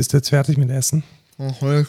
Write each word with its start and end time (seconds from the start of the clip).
Bist 0.00 0.14
du 0.14 0.16
jetzt 0.16 0.30
fertig 0.30 0.56
mit 0.56 0.70
Essen? 0.70 1.02
Okay. 1.36 1.84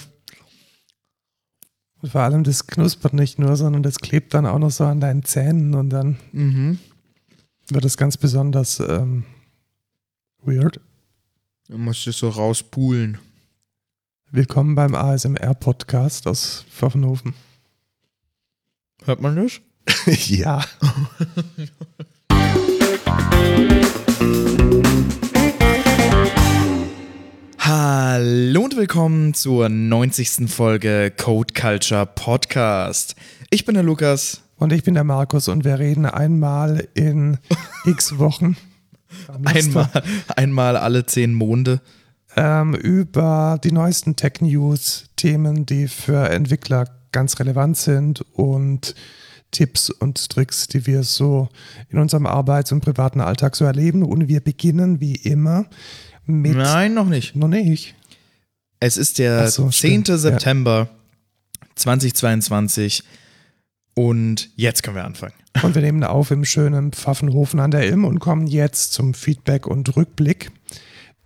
Und 2.01 2.11
vor 2.11 2.19
allem, 2.19 2.43
das 2.43 2.67
knuspert 2.67 3.13
nicht 3.13 3.39
nur, 3.39 3.55
sondern 3.55 3.83
das 3.83 3.99
klebt 3.99 4.33
dann 4.33 4.45
auch 4.45 4.59
noch 4.59 4.69
so 4.69 4.83
an 4.83 4.99
deinen 4.99 5.23
Zähnen 5.23 5.73
und 5.75 5.91
dann 5.91 6.17
Mhm. 6.33 6.77
wird 7.69 7.85
es 7.85 7.95
ganz 7.95 8.17
besonders 8.17 8.81
ähm, 8.81 9.23
weird. 10.43 10.81
Dann 11.69 11.79
musst 11.85 12.05
du 12.05 12.11
so 12.11 12.27
rauspulen. 12.27 13.17
Willkommen 14.29 14.75
beim 14.75 14.93
ASMR-Podcast 14.93 16.27
aus 16.27 16.65
Pfaffenhofen. 16.69 17.33
Hört 19.05 19.21
man 19.21 19.37
das? 19.37 19.61
ja. 20.27 20.65
Hallo 27.73 28.65
und 28.65 28.75
willkommen 28.75 29.33
zur 29.33 29.69
90. 29.69 30.51
Folge 30.51 31.09
Code 31.15 31.53
Culture 31.53 32.05
Podcast. 32.05 33.15
Ich 33.49 33.63
bin 33.63 33.75
der 33.75 33.83
Lukas. 33.83 34.41
Und 34.57 34.73
ich 34.73 34.83
bin 34.83 34.93
der 34.93 35.05
Markus 35.05 35.47
und 35.47 35.63
wir 35.63 35.79
reden 35.79 36.05
einmal 36.05 36.89
in 36.95 37.37
x 37.85 38.19
Wochen 38.19 38.57
Einmal, 39.45 39.89
einmal 40.35 40.75
alle 40.75 41.05
zehn 41.05 41.33
Monde. 41.33 41.79
ähm, 42.35 42.73
über 42.73 43.57
die 43.63 43.71
neuesten 43.71 44.17
Tech-News, 44.17 45.05
Themen, 45.15 45.65
die 45.65 45.87
für 45.87 46.29
Entwickler 46.29 46.89
ganz 47.13 47.39
relevant 47.39 47.77
sind 47.77 48.19
und 48.33 48.95
Tipps 49.51 49.89
und 49.89 50.29
Tricks, 50.29 50.67
die 50.67 50.87
wir 50.87 51.03
so 51.03 51.47
in 51.87 51.99
unserem 51.99 52.25
Arbeits- 52.25 52.73
und 52.73 52.81
privaten 52.81 53.21
Alltag 53.21 53.55
so 53.55 53.63
erleben. 53.63 54.03
Und 54.03 54.27
wir 54.27 54.41
beginnen 54.41 54.99
wie 54.99 55.15
immer 55.15 55.67
mit. 56.25 56.55
Nein, 56.55 56.93
noch 56.93 57.07
nicht. 57.07 57.35
Noch 57.35 57.47
nicht. 57.47 57.95
Es 58.79 58.97
ist 58.97 59.19
der 59.19 59.47
so, 59.49 59.69
10. 59.69 59.71
stimmt, 59.71 60.07
ja. 60.07 60.17
September 60.17 60.89
2022 61.75 63.03
und 63.93 64.49
jetzt 64.55 64.83
können 64.83 64.95
wir 64.95 65.05
anfangen. 65.05 65.33
Und 65.63 65.75
wir 65.75 65.81
nehmen 65.81 66.03
auf 66.03 66.31
im 66.31 66.45
schönen 66.45 66.91
Pfaffenhofen 66.91 67.59
an 67.59 67.71
der 67.71 67.87
Ilm 67.87 68.05
und 68.05 68.19
kommen 68.19 68.47
jetzt 68.47 68.93
zum 68.93 69.13
Feedback 69.13 69.67
und 69.67 69.95
Rückblick. 69.95 70.51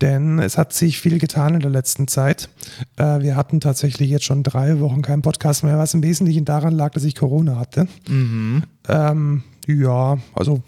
Denn 0.01 0.39
es 0.39 0.57
hat 0.57 0.73
sich 0.73 0.99
viel 0.99 1.19
getan 1.19 1.53
in 1.53 1.61
der 1.61 1.69
letzten 1.69 2.07
Zeit. 2.07 2.49
Äh, 2.97 3.21
wir 3.21 3.37
hatten 3.37 3.61
tatsächlich 3.61 4.09
jetzt 4.09 4.25
schon 4.25 4.43
drei 4.43 4.81
Wochen 4.81 5.01
keinen 5.01 5.21
Podcast 5.21 5.63
mehr, 5.63 5.77
was 5.77 5.93
im 5.93 6.03
Wesentlichen 6.03 6.43
daran 6.43 6.73
lag, 6.73 6.91
dass 6.91 7.05
ich 7.05 7.15
Corona 7.15 7.57
hatte. 7.57 7.87
Mhm. 8.09 8.63
Ähm, 8.89 9.43
ja, 9.67 10.17
also 10.33 10.63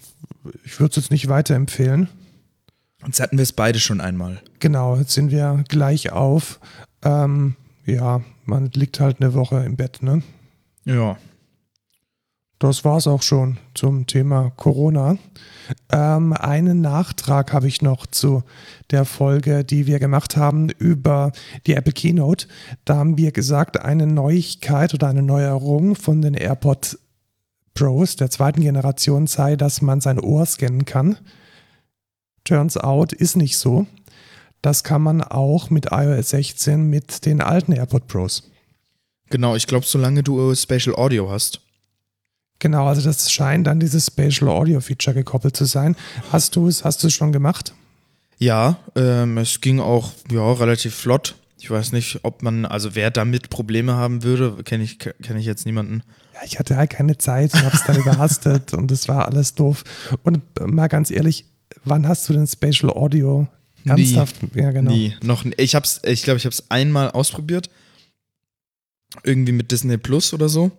ich 0.64 0.80
würde 0.80 0.92
es 0.92 0.96
jetzt 0.96 1.12
nicht 1.12 1.28
weiterempfehlen. 1.28 2.08
Jetzt 3.06 3.20
hatten 3.20 3.38
wir 3.38 3.44
es 3.44 3.54
beide 3.54 3.80
schon 3.80 4.02
einmal. 4.02 4.42
Genau, 4.60 4.96
jetzt 4.98 5.14
sind 5.14 5.32
wir 5.32 5.64
gleich 5.68 6.12
auf. 6.12 6.60
Ähm, 7.04 7.56
ja, 7.86 8.22
man 8.46 8.72
liegt 8.74 9.00
halt 9.00 9.22
eine 9.22 9.34
Woche 9.34 9.64
im 9.64 9.76
Bett, 9.76 10.02
ne? 10.02 10.24
Ja. 10.84 11.18
Das 12.60 12.84
war's 12.84 13.06
auch 13.06 13.22
schon 13.22 13.58
zum 13.76 14.08
Thema 14.08 14.52
Corona. 14.56 15.18
Ähm, 15.92 16.34
einen 16.34 16.82
Nachtrag 16.82 17.54
habe 17.54 17.68
ich 17.68 17.84
noch 17.84 18.08
zu 18.08 18.44
der 18.90 19.06
Folge, 19.06 19.64
die 19.64 19.86
wir 19.86 20.00
gemacht 20.00 20.38
haben 20.38 20.70
über 20.70 21.32
die 21.68 21.74
Apple 21.74 21.94
Keynote. 21.94 22.48
Da 22.84 22.96
haben 22.96 23.18
wir 23.18 23.32
gesagt, 23.32 23.80
eine 23.80 24.08
Neuigkeit 24.08 24.96
oder 24.96 25.08
eine 25.08 25.22
Neuerung 25.22 25.96
von 25.96 26.24
den 26.24 26.34
AirPod 26.34 26.98
Pros 27.76 28.16
der 28.16 28.32
zweiten 28.32 28.62
Generation 28.62 29.28
sei, 29.28 29.56
dass 29.56 29.84
man 29.84 30.02
sein 30.02 30.20
Ohr 30.20 30.48
scannen 30.48 30.86
kann. 30.86 31.18
Turns 32.48 32.78
out 32.78 33.12
ist 33.12 33.36
nicht 33.36 33.58
so. 33.58 33.86
Das 34.62 34.84
kann 34.84 35.02
man 35.02 35.22
auch 35.22 35.70
mit 35.70 35.88
iOS 35.92 36.30
16 36.30 36.90
mit 36.90 37.26
den 37.26 37.42
alten 37.42 37.74
AirPod 37.74 38.08
Pros. 38.08 38.50
Genau, 39.30 39.56
ich 39.56 39.68
glaube, 39.68 39.86
solange 39.86 40.24
du 40.24 40.56
Spatial 40.56 40.96
Audio 40.96 41.30
hast. 41.30 41.60
Genau, 42.60 42.88
also 42.88 43.02
das 43.02 43.30
scheint 43.32 43.68
an 43.68 43.80
dieses 43.82 44.08
Spatial 44.08 44.50
Audio 44.50 44.80
Feature 44.80 45.14
gekoppelt 45.14 45.58
zu 45.58 45.66
sein. 45.66 45.96
Hast 46.32 46.56
du 46.56 46.68
es, 46.68 46.86
hast 46.86 47.04
du 47.04 47.08
es 47.08 47.14
schon 47.14 47.34
gemacht? 47.34 47.74
Ja, 48.40 48.78
ähm, 48.96 49.38
es 49.38 49.60
ging 49.60 49.80
auch 49.80 50.12
ja, 50.32 50.52
relativ 50.54 50.96
flott. 50.96 51.36
Ich 51.60 51.70
weiß 51.70 51.92
nicht, 51.92 52.20
ob 52.24 52.44
man, 52.44 52.66
also 52.66 52.96
wer 52.96 53.12
damit 53.12 53.50
Probleme 53.50 53.96
haben 53.96 54.24
würde, 54.24 54.64
kenne 54.64 54.84
ich, 54.84 55.00
kenn 55.00 55.38
ich 55.38 55.46
jetzt 55.46 55.66
niemanden. 55.66 56.02
Ja, 56.34 56.42
ich 56.46 56.60
hatte 56.60 56.78
halt 56.78 56.92
keine 56.92 57.18
Zeit 57.18 57.54
und 57.54 57.64
habe 57.64 57.76
es 57.76 57.84
dann 57.84 57.98
überhastet 57.98 58.74
und 58.76 58.92
es 58.92 59.08
war 59.08 59.26
alles 59.26 59.54
doof. 59.56 59.84
Und 60.24 60.42
mal 60.60 60.88
ganz 60.88 61.12
ehrlich, 61.12 61.46
wann 61.86 62.08
hast 62.08 62.28
du 62.30 62.34
denn 62.34 62.48
Spatial 62.48 62.92
Audio 62.92 63.48
ernsthaft? 63.86 64.36
Ja, 64.54 64.72
genau. 64.72 64.92
Nie, 64.92 65.16
noch 65.24 65.44
nie. 65.44 65.54
Ich 65.58 65.76
hab's, 65.76 66.02
ich 66.04 66.24
glaube, 66.24 66.38
ich 66.38 66.46
habe 66.46 66.54
es 66.54 66.70
einmal 66.70 67.12
ausprobiert. 67.12 67.70
Irgendwie 69.24 69.54
mit 69.54 69.72
Disney 69.72 69.98
Plus 69.98 70.34
oder 70.34 70.50
so. 70.50 70.72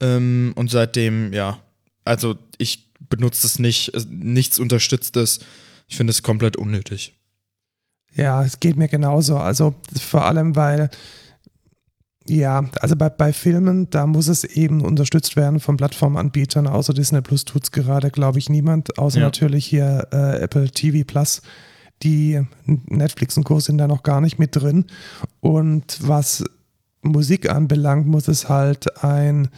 Ähm, 0.00 0.52
und 0.56 0.70
seitdem, 0.70 1.32
ja, 1.32 1.60
also 2.04 2.36
ich 2.58 2.92
benutze 3.08 3.46
es 3.46 3.58
nicht, 3.58 3.92
nichts 4.08 4.58
unterstützt 4.58 5.16
es. 5.16 5.40
Ich 5.88 5.96
finde 5.96 6.12
es 6.12 6.22
komplett 6.22 6.56
unnötig. 6.56 7.14
Ja, 8.14 8.42
es 8.42 8.60
geht 8.60 8.76
mir 8.76 8.88
genauso. 8.88 9.36
Also 9.36 9.74
vor 10.00 10.24
allem, 10.24 10.56
weil, 10.56 10.90
ja, 12.28 12.64
also 12.80 12.96
bei, 12.96 13.08
bei 13.08 13.32
Filmen, 13.32 13.88
da 13.90 14.06
muss 14.06 14.28
es 14.28 14.44
eben 14.44 14.80
unterstützt 14.82 15.36
werden 15.36 15.60
von 15.60 15.76
Plattformanbietern. 15.76 16.66
Außer 16.66 16.92
Disney 16.94 17.20
Plus 17.20 17.44
tut 17.44 17.64
es 17.64 17.70
gerade, 17.72 18.10
glaube 18.10 18.38
ich, 18.38 18.48
niemand. 18.48 18.98
Außer 18.98 19.18
Ja. 19.20 19.26
natürlich 19.26 19.66
hier 19.66 20.08
äh, 20.12 20.40
Apple 20.40 20.70
TV 20.70 21.04
Plus. 21.06 21.42
Die 22.02 22.42
Netflix 22.66 23.36
und 23.36 23.44
Co. 23.44 23.58
sind 23.60 23.78
da 23.78 23.86
noch 23.88 24.02
gar 24.02 24.20
nicht 24.20 24.38
mit 24.38 24.54
drin. 24.56 24.84
Und 25.40 25.98
was 26.02 26.44
Musik 27.02 27.50
anbelangt, 27.50 28.06
muss 28.06 28.28
es 28.28 28.48
halt 28.48 29.02
ein, 29.02 29.48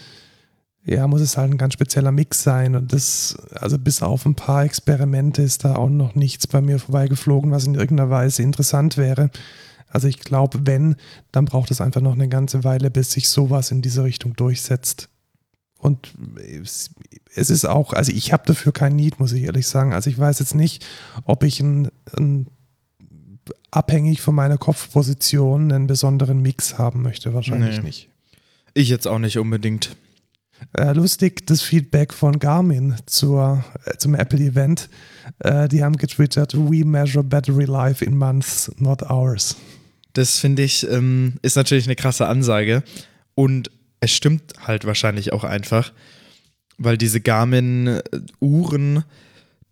ja, 0.84 1.06
muss 1.08 1.20
es 1.20 1.36
halt 1.36 1.50
ein 1.50 1.58
ganz 1.58 1.72
spezieller 1.74 2.12
Mix 2.12 2.42
sein. 2.42 2.76
Und 2.76 2.92
das, 2.92 3.36
also 3.54 3.78
bis 3.78 4.02
auf 4.02 4.24
ein 4.26 4.34
paar 4.36 4.64
Experimente 4.64 5.42
ist 5.42 5.64
da 5.64 5.74
auch 5.76 5.88
noch 5.90 6.14
nichts 6.14 6.46
bei 6.46 6.60
mir 6.60 6.78
vorbeigeflogen, 6.78 7.50
was 7.50 7.66
in 7.66 7.74
irgendeiner 7.74 8.10
Weise 8.10 8.42
interessant 8.42 8.96
wäre. 8.96 9.30
Also 9.90 10.08
ich 10.08 10.18
glaube, 10.18 10.60
wenn, 10.66 10.96
dann 11.32 11.44
braucht 11.44 11.70
es 11.70 11.80
einfach 11.80 12.00
noch 12.00 12.12
eine 12.12 12.28
ganze 12.28 12.64
Weile, 12.64 12.90
bis 12.90 13.12
sich 13.12 13.28
sowas 13.28 13.70
in 13.70 13.82
diese 13.82 14.04
Richtung 14.04 14.34
durchsetzt. 14.34 15.08
Und 15.78 16.12
es, 16.62 16.90
es 17.34 17.50
ist 17.50 17.64
auch, 17.64 17.92
also 17.92 18.10
ich 18.12 18.32
habe 18.32 18.42
dafür 18.46 18.72
kein 18.72 18.96
Need, 18.96 19.20
muss 19.20 19.32
ich 19.32 19.44
ehrlich 19.44 19.66
sagen. 19.66 19.92
Also 19.92 20.10
ich 20.10 20.18
weiß 20.18 20.40
jetzt 20.40 20.54
nicht, 20.54 20.84
ob 21.24 21.44
ich 21.44 21.60
ein, 21.60 21.88
ein 22.16 22.48
abhängig 23.70 24.20
von 24.20 24.34
meiner 24.34 24.58
Kopfposition 24.58 25.72
einen 25.72 25.86
besonderen 25.86 26.40
Mix 26.42 26.78
haben 26.78 27.02
möchte. 27.02 27.32
Wahrscheinlich 27.32 27.78
Nee. 27.78 27.84
nicht. 27.84 28.08
Ich 28.74 28.88
jetzt 28.88 29.06
auch 29.06 29.18
nicht 29.18 29.38
unbedingt. 29.38 29.96
Äh, 30.76 30.92
lustig, 30.92 31.46
das 31.46 31.62
Feedback 31.62 32.12
von 32.12 32.38
Garmin 32.40 32.96
zur, 33.06 33.64
äh, 33.84 33.96
zum 33.98 34.14
Apple-Event. 34.14 34.88
Äh, 35.38 35.68
die 35.68 35.84
haben 35.84 35.96
getwittert, 35.96 36.54
we 36.54 36.84
measure 36.84 37.22
battery 37.22 37.64
life 37.64 38.04
in 38.04 38.16
months, 38.16 38.70
not 38.78 39.02
hours. 39.02 39.56
Das 40.18 40.38
finde 40.40 40.62
ich, 40.64 40.84
ähm, 40.90 41.34
ist 41.42 41.54
natürlich 41.56 41.86
eine 41.86 41.94
krasse 41.94 42.26
Ansage. 42.26 42.82
Und 43.34 43.70
es 44.00 44.10
stimmt 44.12 44.52
halt 44.66 44.84
wahrscheinlich 44.84 45.32
auch 45.32 45.44
einfach, 45.44 45.92
weil 46.76 46.98
diese 46.98 47.20
Garmin-Uhren, 47.20 49.04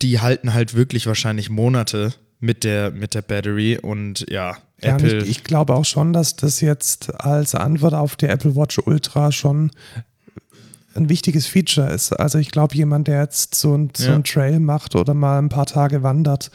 die 0.02 0.20
halten 0.20 0.54
halt 0.54 0.74
wirklich 0.74 1.06
wahrscheinlich 1.06 1.50
Monate 1.50 2.14
mit 2.38 2.64
der, 2.64 2.90
mit 2.92 3.14
der 3.14 3.22
Battery. 3.22 3.78
Und 3.80 4.24
ja, 4.30 4.56
Ja, 4.82 4.94
Apple. 4.96 5.18
ich, 5.24 5.30
ich 5.30 5.44
glaube 5.44 5.74
auch 5.74 5.84
schon, 5.84 6.12
dass 6.12 6.36
das 6.36 6.60
jetzt 6.60 7.12
als 7.14 7.54
Antwort 7.54 7.94
auf 7.94 8.14
die 8.16 8.26
Apple 8.26 8.54
Watch 8.54 8.78
Ultra 8.78 9.32
schon 9.32 9.70
ein 10.96 11.08
wichtiges 11.08 11.46
Feature 11.46 11.90
ist. 11.92 12.12
Also 12.12 12.38
ich 12.38 12.50
glaube, 12.50 12.74
jemand, 12.74 13.08
der 13.08 13.20
jetzt 13.22 13.54
so 13.54 13.76
ein, 13.76 13.90
so 13.96 14.08
Ja. 14.08 14.14
ein 14.14 14.24
Trail 14.24 14.60
macht 14.60 14.94
oder 14.94 15.14
mal 15.14 15.38
ein 15.38 15.48
paar 15.48 15.66
Tage 15.66 16.02
wandert, 16.02 16.50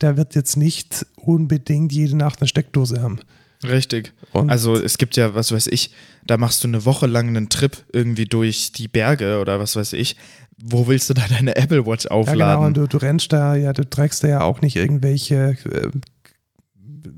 der 0.00 0.16
wird 0.16 0.34
jetzt 0.34 0.56
nicht 0.56 1.06
unbedingt 1.16 1.92
jede 1.92 2.16
Nacht 2.16 2.40
eine 2.40 2.48
Steckdose 2.48 3.00
haben. 3.02 3.20
Richtig. 3.62 4.12
Und 4.32 4.50
Also 4.50 4.74
es 4.74 4.98
gibt 4.98 5.16
ja, 5.16 5.34
was 5.34 5.52
weiß 5.52 5.68
ich, 5.68 5.90
da 6.26 6.36
machst 6.36 6.62
du 6.64 6.68
eine 6.68 6.84
Woche 6.84 7.06
lang 7.06 7.28
einen 7.28 7.48
Trip 7.48 7.76
irgendwie 7.92 8.26
durch 8.26 8.72
die 8.72 8.88
Berge 8.88 9.38
oder 9.40 9.58
was 9.58 9.76
weiß 9.76 9.94
ich. 9.94 10.16
Wo 10.62 10.86
willst 10.86 11.08
du 11.10 11.14
da 11.14 11.22
deine 11.28 11.56
Apple 11.56 11.86
Watch 11.86 12.04
ja, 12.04 12.10
genau, 12.10 12.20
aufladen? 12.20 12.64
und 12.66 12.76
du, 12.76 12.86
du 12.86 12.96
rennst 12.98 13.32
da, 13.32 13.54
ja, 13.56 13.72
du 13.72 13.88
trägst 13.88 14.22
da 14.22 14.28
ja 14.28 14.40
auch 14.42 14.60
nicht 14.60 14.76
irgendwelche 14.76 15.56
äh, 15.70 15.90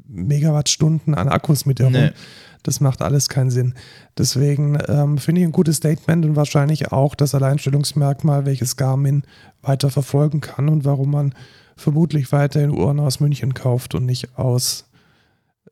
Megawattstunden 0.08 1.14
an 1.14 1.28
Akkus 1.28 1.66
mit 1.66 1.78
dir 1.78 1.86
rum. 1.86 2.10
Das 2.66 2.80
macht 2.80 3.00
alles 3.00 3.28
keinen 3.28 3.50
Sinn. 3.50 3.74
Deswegen 4.18 4.76
ähm, 4.88 5.18
finde 5.18 5.40
ich 5.40 5.46
ein 5.46 5.52
gutes 5.52 5.76
Statement 5.76 6.24
und 6.24 6.34
wahrscheinlich 6.34 6.90
auch 6.90 7.14
das 7.14 7.32
Alleinstellungsmerkmal, 7.32 8.44
welches 8.44 8.76
Garmin 8.76 9.22
weiter 9.62 9.88
verfolgen 9.88 10.40
kann 10.40 10.68
und 10.68 10.84
warum 10.84 11.12
man 11.12 11.34
vermutlich 11.76 12.32
weiterhin 12.32 12.70
Uhren 12.70 12.98
aus 12.98 13.20
München 13.20 13.54
kauft 13.54 13.94
und 13.94 14.04
nicht 14.04 14.36
aus 14.36 14.86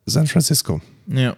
San 0.07 0.27
Francisco. 0.27 0.81
ja. 1.09 1.37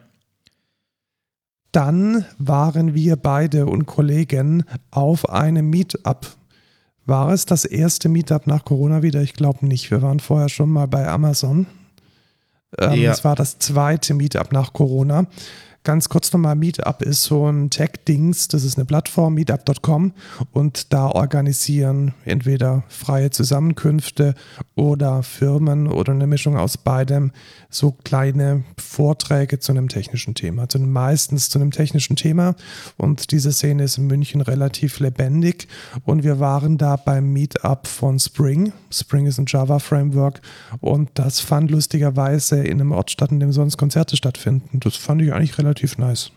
Dann 1.73 2.25
waren 2.38 2.94
wir 2.94 3.17
beide 3.17 3.67
und 3.67 3.85
Kollegen 3.85 4.64
auf 4.91 5.29
einem 5.29 5.69
Meetup. 5.69 6.26
War 7.05 7.32
es 7.32 7.44
das 7.44 7.67
erste 7.67 8.08
Meetup 8.08 8.47
nach 8.47 8.64
Corona 8.64 9.03
wieder? 9.03 9.20
Ich 9.20 9.35
glaube 9.35 9.67
nicht. 9.67 9.91
Wir 9.91 10.00
waren 10.00 10.20
vorher 10.20 10.49
schon 10.49 10.70
mal 10.70 10.88
bei 10.88 11.06
Amazon. 11.06 11.67
Ähm, 12.78 13.00
Ja. 13.00 13.12
Es 13.12 13.24
war 13.24 13.34
das 13.36 13.58
zweite 13.58 14.14
Meetup 14.14 14.52
nach 14.52 14.72
Corona. 14.72 15.26
Ganz 15.84 16.08
kurz 16.08 16.32
nochmal, 16.32 16.56
Meetup 16.56 17.00
ist 17.02 17.22
so 17.22 17.48
ein 17.48 17.70
Tech-Dings, 17.70 18.48
das 18.48 18.64
ist 18.64 18.76
eine 18.76 18.86
Plattform, 18.86 19.34
meetup.com 19.34 20.14
und 20.50 20.92
da 20.92 21.06
organisieren 21.06 22.12
entweder 22.24 22.82
freie 22.88 23.30
Zusammenkünfte 23.30 24.34
oder 24.74 25.22
Firmen 25.22 25.86
oder 25.86 26.12
eine 26.12 26.26
Mischung 26.26 26.56
aus 26.56 26.76
beidem 26.76 27.30
so 27.76 27.93
kleine 27.93 28.64
Vorträge 28.78 29.58
zu 29.58 29.73
einem 29.73 29.88
technischen 29.88 30.34
Thema, 30.34 30.69
zu 30.69 30.78
meistens 30.78 31.50
zu 31.50 31.58
einem 31.58 31.70
technischen 31.70 32.17
Thema 32.17 32.55
und 32.96 33.31
diese 33.32 33.52
Szene 33.52 33.84
ist 33.84 33.99
in 33.99 34.06
München 34.06 34.40
relativ 34.40 34.99
lebendig 35.00 35.69
und 36.05 36.25
wir 36.25 36.40
waren 36.40 36.78
da 36.78 36.96
beim 36.96 37.32
Meetup 37.32 37.87
von 37.87 38.19
Spring. 38.19 38.73
Spring 38.90 39.26
ist 39.26 39.38
ein 39.38 39.46
Java-Framework 39.46 40.40
und 40.81 41.11
das 41.14 41.40
fand 41.40 41.70
lustigerweise 41.70 42.62
in 42.62 42.81
einem 42.81 42.93
Ort 42.93 43.11
statt, 43.11 43.31
in 43.31 43.40
dem 43.40 43.52
sonst 43.52 43.76
Konzerte 43.76 44.17
stattfinden. 44.17 44.81
Das 44.81 44.96
fand 44.96 45.22
ich 45.22 45.32
eigentlich 45.32 45.58
relativ 45.58 45.99
nice. 45.99 46.31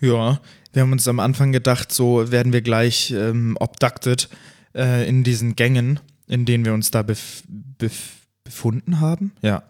Ja, 0.00 0.40
wir 0.72 0.82
haben 0.82 0.92
uns 0.92 1.06
am 1.06 1.20
Anfang 1.20 1.52
gedacht, 1.52 1.92
so 1.92 2.32
werden 2.32 2.52
wir 2.52 2.62
gleich 2.62 3.12
ähm, 3.12 3.56
abducted 3.58 4.28
äh, 4.74 5.08
in 5.08 5.22
diesen 5.22 5.54
Gängen, 5.54 6.00
in 6.26 6.44
denen 6.44 6.64
wir 6.64 6.74
uns 6.74 6.90
da 6.90 7.02
bef 7.02 7.44
bef 7.46 8.22
befunden 8.44 9.00
haben. 9.00 9.32
Ja. 9.42 9.62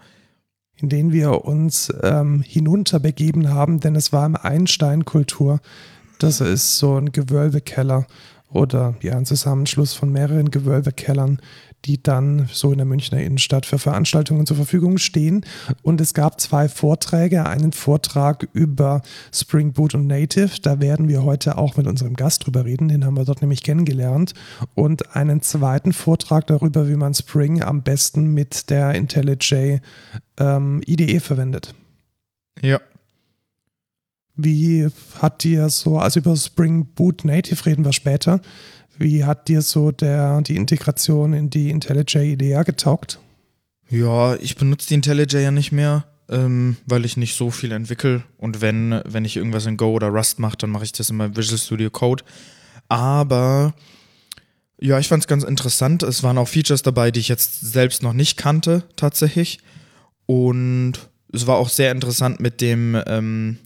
In 0.83 0.89
denen 0.89 1.13
wir 1.13 1.45
uns 1.45 1.93
ähm, 2.03 2.43
hinunterbegeben 2.43 3.51
haben, 3.51 3.81
denn 3.81 3.95
es 3.95 4.13
war 4.13 4.27
im 4.27 4.37
Einstein-Kultur. 4.37 5.61
Das 6.19 6.41
ist 6.41 6.79
so 6.79 6.97
ein 6.97 7.13
Gewölbekeller 7.13 8.07
oder 8.51 8.95
ja, 9.01 9.17
ein 9.17 9.25
Zusammenschluss 9.25 9.95
von 9.95 10.13
mehreren 10.13 10.51
Gewölbekellern, 10.51 11.41
die 11.85 12.03
dann 12.03 12.49
so 12.53 12.71
in 12.73 12.79
der 12.79 12.87
Münchner 12.87 13.21
Innenstadt 13.21 13.67
für 13.67 13.79
Veranstaltungen 13.79 14.47
zur 14.47 14.57
Verfügung 14.57 14.99
stehen. 14.99 15.45
Und 15.83 16.01
es 16.01 16.15
gab 16.15 16.41
zwei 16.41 16.69
Vorträge. 16.69 17.47
Einen 17.47 17.73
Vortrag 17.73 18.49
über 18.53 19.03
Spring 19.33 19.73
Boot 19.73 19.95
und 19.95 20.07
Native. 20.07 20.61
Da 20.63 20.81
werden 20.81 21.09
wir 21.09 21.25
heute 21.25 21.59
auch 21.59 21.77
mit 21.77 21.87
unserem 21.87 22.15
Gast 22.15 22.47
drüber 22.47 22.65
reden. 22.65 22.89
Den 22.89 23.05
haben 23.05 23.17
wir 23.17 23.25
dort 23.25 23.41
nämlich 23.41 23.63
kennengelernt. 23.63 24.35
Und 24.75 25.17
einen 25.17 25.43
zweiten 25.43 25.93
Vortrag 25.93 26.47
darüber, 26.47 26.89
wie 26.89 26.97
man 26.97 27.15
Spring 27.15 27.63
am 27.63 27.83
besten 27.83 28.33
mit 28.33 28.71
der 28.71 28.95
IntelliJ 28.95 29.81
ähm, 30.39 30.83
IDE 30.87 31.21
verwendet. 31.21 31.75
Ja. 32.61 32.81
Wie 34.35 34.89
hat 35.21 35.45
dir 35.45 35.69
so, 35.69 35.99
also 35.99 36.21
über 36.21 36.37
Spring 36.37 36.87
Boot 36.87 37.25
Native 37.25 37.67
reden 37.67 37.85
wir 37.85 37.93
später, 37.93 38.41
wie 39.03 39.25
hat 39.25 39.49
dir 39.49 39.63
so 39.63 39.91
der, 39.91 40.41
die 40.43 40.57
Integration 40.57 41.33
in 41.33 41.51
die 41.51 41.71
IntelliJ 41.71 42.33
IDEA 42.33 42.63
getaugt? 42.63 43.19
Ja, 43.91 44.37
ich 44.37 44.57
benutze 44.57 44.89
die 44.89 44.95
IntelliJ 44.95 45.43
ja 45.43 45.51
nicht 45.51 45.73
mehr, 45.73 46.05
ähm, 46.31 46.77
weil 46.87 47.05
ich 47.05 47.17
nicht 47.17 47.37
so 47.37 47.51
viel 47.51 47.73
entwickle. 47.73 48.23
Und 48.39 48.61
wenn, 48.61 49.03
wenn 49.05 49.25
ich 49.25 49.37
irgendwas 49.37 49.67
in 49.67 49.77
Go 49.77 49.93
oder 49.93 50.09
Rust 50.09 50.39
mache, 50.39 50.57
dann 50.57 50.71
mache 50.71 50.85
ich 50.85 50.93
das 50.93 51.11
in 51.11 51.17
meinem 51.17 51.37
Visual 51.37 51.59
Studio 51.59 51.91
Code. 51.91 52.25
Aber 52.89 53.75
ja, 54.81 54.99
ich 54.99 55.09
fand 55.09 55.23
es 55.23 55.29
ganz 55.29 55.45
interessant. 55.45 56.03
Es 56.03 56.23
waren 56.23 56.39
auch 56.39 56.49
Features 56.49 56.83
dabei, 56.83 57.11
die 57.11 57.21
ich 57.21 57.29
jetzt 57.29 57.61
selbst 57.61 58.03
noch 58.03 58.13
nicht 58.13 58.37
kannte, 58.37 58.85
tatsächlich. 58.97 59.59
Und 60.27 60.95
es 61.33 61.47
war 61.47 61.57
auch 61.57 61.69
sehr 61.69 61.93
interessant 61.93 62.41
mit 62.41 62.61
dem, 62.61 63.01
ähm, 63.07 63.59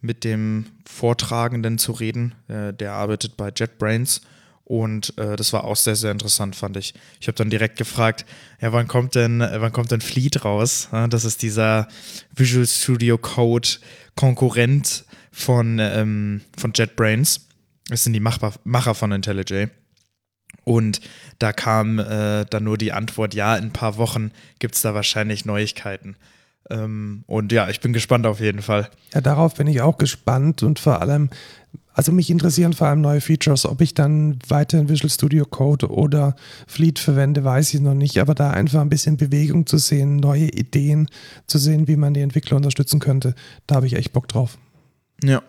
mit 0.00 0.22
dem 0.24 0.66
Vortragenden 0.86 1.78
zu 1.78 1.92
reden. 1.92 2.34
Äh, 2.48 2.72
der 2.72 2.92
arbeitet 2.92 3.36
bei 3.36 3.50
JetBrains. 3.54 4.20
Und 4.66 5.16
äh, 5.16 5.36
das 5.36 5.52
war 5.52 5.62
auch 5.62 5.76
sehr, 5.76 5.94
sehr 5.94 6.10
interessant, 6.10 6.56
fand 6.56 6.76
ich. 6.76 6.92
Ich 7.20 7.28
habe 7.28 7.36
dann 7.36 7.50
direkt 7.50 7.78
gefragt, 7.78 8.26
ja, 8.60 8.72
wann 8.72 8.88
kommt 8.88 9.14
denn, 9.14 9.40
äh, 9.40 9.60
wann 9.60 9.72
kommt 9.72 9.92
denn 9.92 10.00
Fleet 10.00 10.44
raus? 10.44 10.88
Ja, 10.90 11.06
das 11.06 11.24
ist 11.24 11.42
dieser 11.42 11.86
Visual 12.34 12.66
Studio 12.66 13.16
Code 13.16 13.68
Konkurrent 14.16 15.04
von, 15.30 15.78
ähm, 15.78 16.40
von 16.58 16.72
JetBrains. 16.74 17.46
Das 17.88 18.02
sind 18.02 18.14
die 18.14 18.20
Machbar 18.20 18.54
Macher 18.64 18.96
von 18.96 19.12
IntelliJ. 19.12 19.68
Und 20.64 21.00
da 21.38 21.52
kam 21.52 22.00
äh, 22.00 22.44
dann 22.46 22.64
nur 22.64 22.76
die 22.76 22.90
Antwort, 22.90 23.34
ja, 23.34 23.54
in 23.56 23.66
ein 23.66 23.72
paar 23.72 23.98
Wochen 23.98 24.32
gibt 24.58 24.74
es 24.74 24.82
da 24.82 24.94
wahrscheinlich 24.94 25.44
Neuigkeiten. 25.44 26.16
Ähm, 26.70 27.22
und 27.26 27.52
ja, 27.52 27.68
ich 27.68 27.80
bin 27.80 27.92
gespannt 27.92 28.26
auf 28.26 28.40
jeden 28.40 28.62
Fall. 28.62 28.90
Ja, 29.14 29.20
darauf 29.20 29.54
bin 29.54 29.68
ich 29.68 29.80
auch 29.80 29.98
gespannt 29.98 30.64
und 30.64 30.80
vor 30.80 31.00
allem, 31.00 31.30
also 31.96 32.12
mich 32.12 32.28
interessieren 32.28 32.74
vor 32.74 32.88
allem 32.88 33.00
neue 33.00 33.22
Features. 33.22 33.64
Ob 33.64 33.80
ich 33.80 33.94
dann 33.94 34.38
weiter 34.46 34.78
in 34.78 34.90
Visual 34.90 35.08
Studio 35.08 35.46
Code 35.46 35.90
oder 35.90 36.36
Fleet 36.66 36.98
verwende, 36.98 37.42
weiß 37.42 37.72
ich 37.72 37.80
noch 37.80 37.94
nicht, 37.94 38.18
aber 38.18 38.34
da 38.34 38.50
einfach 38.50 38.82
ein 38.82 38.90
bisschen 38.90 39.16
Bewegung 39.16 39.64
zu 39.64 39.78
sehen, 39.78 40.16
neue 40.16 40.50
Ideen 40.50 41.08
zu 41.46 41.56
sehen, 41.56 41.88
wie 41.88 41.96
man 41.96 42.12
die 42.12 42.20
Entwickler 42.20 42.58
unterstützen 42.58 43.00
könnte, 43.00 43.34
da 43.66 43.76
habe 43.76 43.86
ich 43.86 43.94
echt 43.94 44.12
Bock 44.12 44.28
drauf. 44.28 44.58
Ja. 45.24 45.42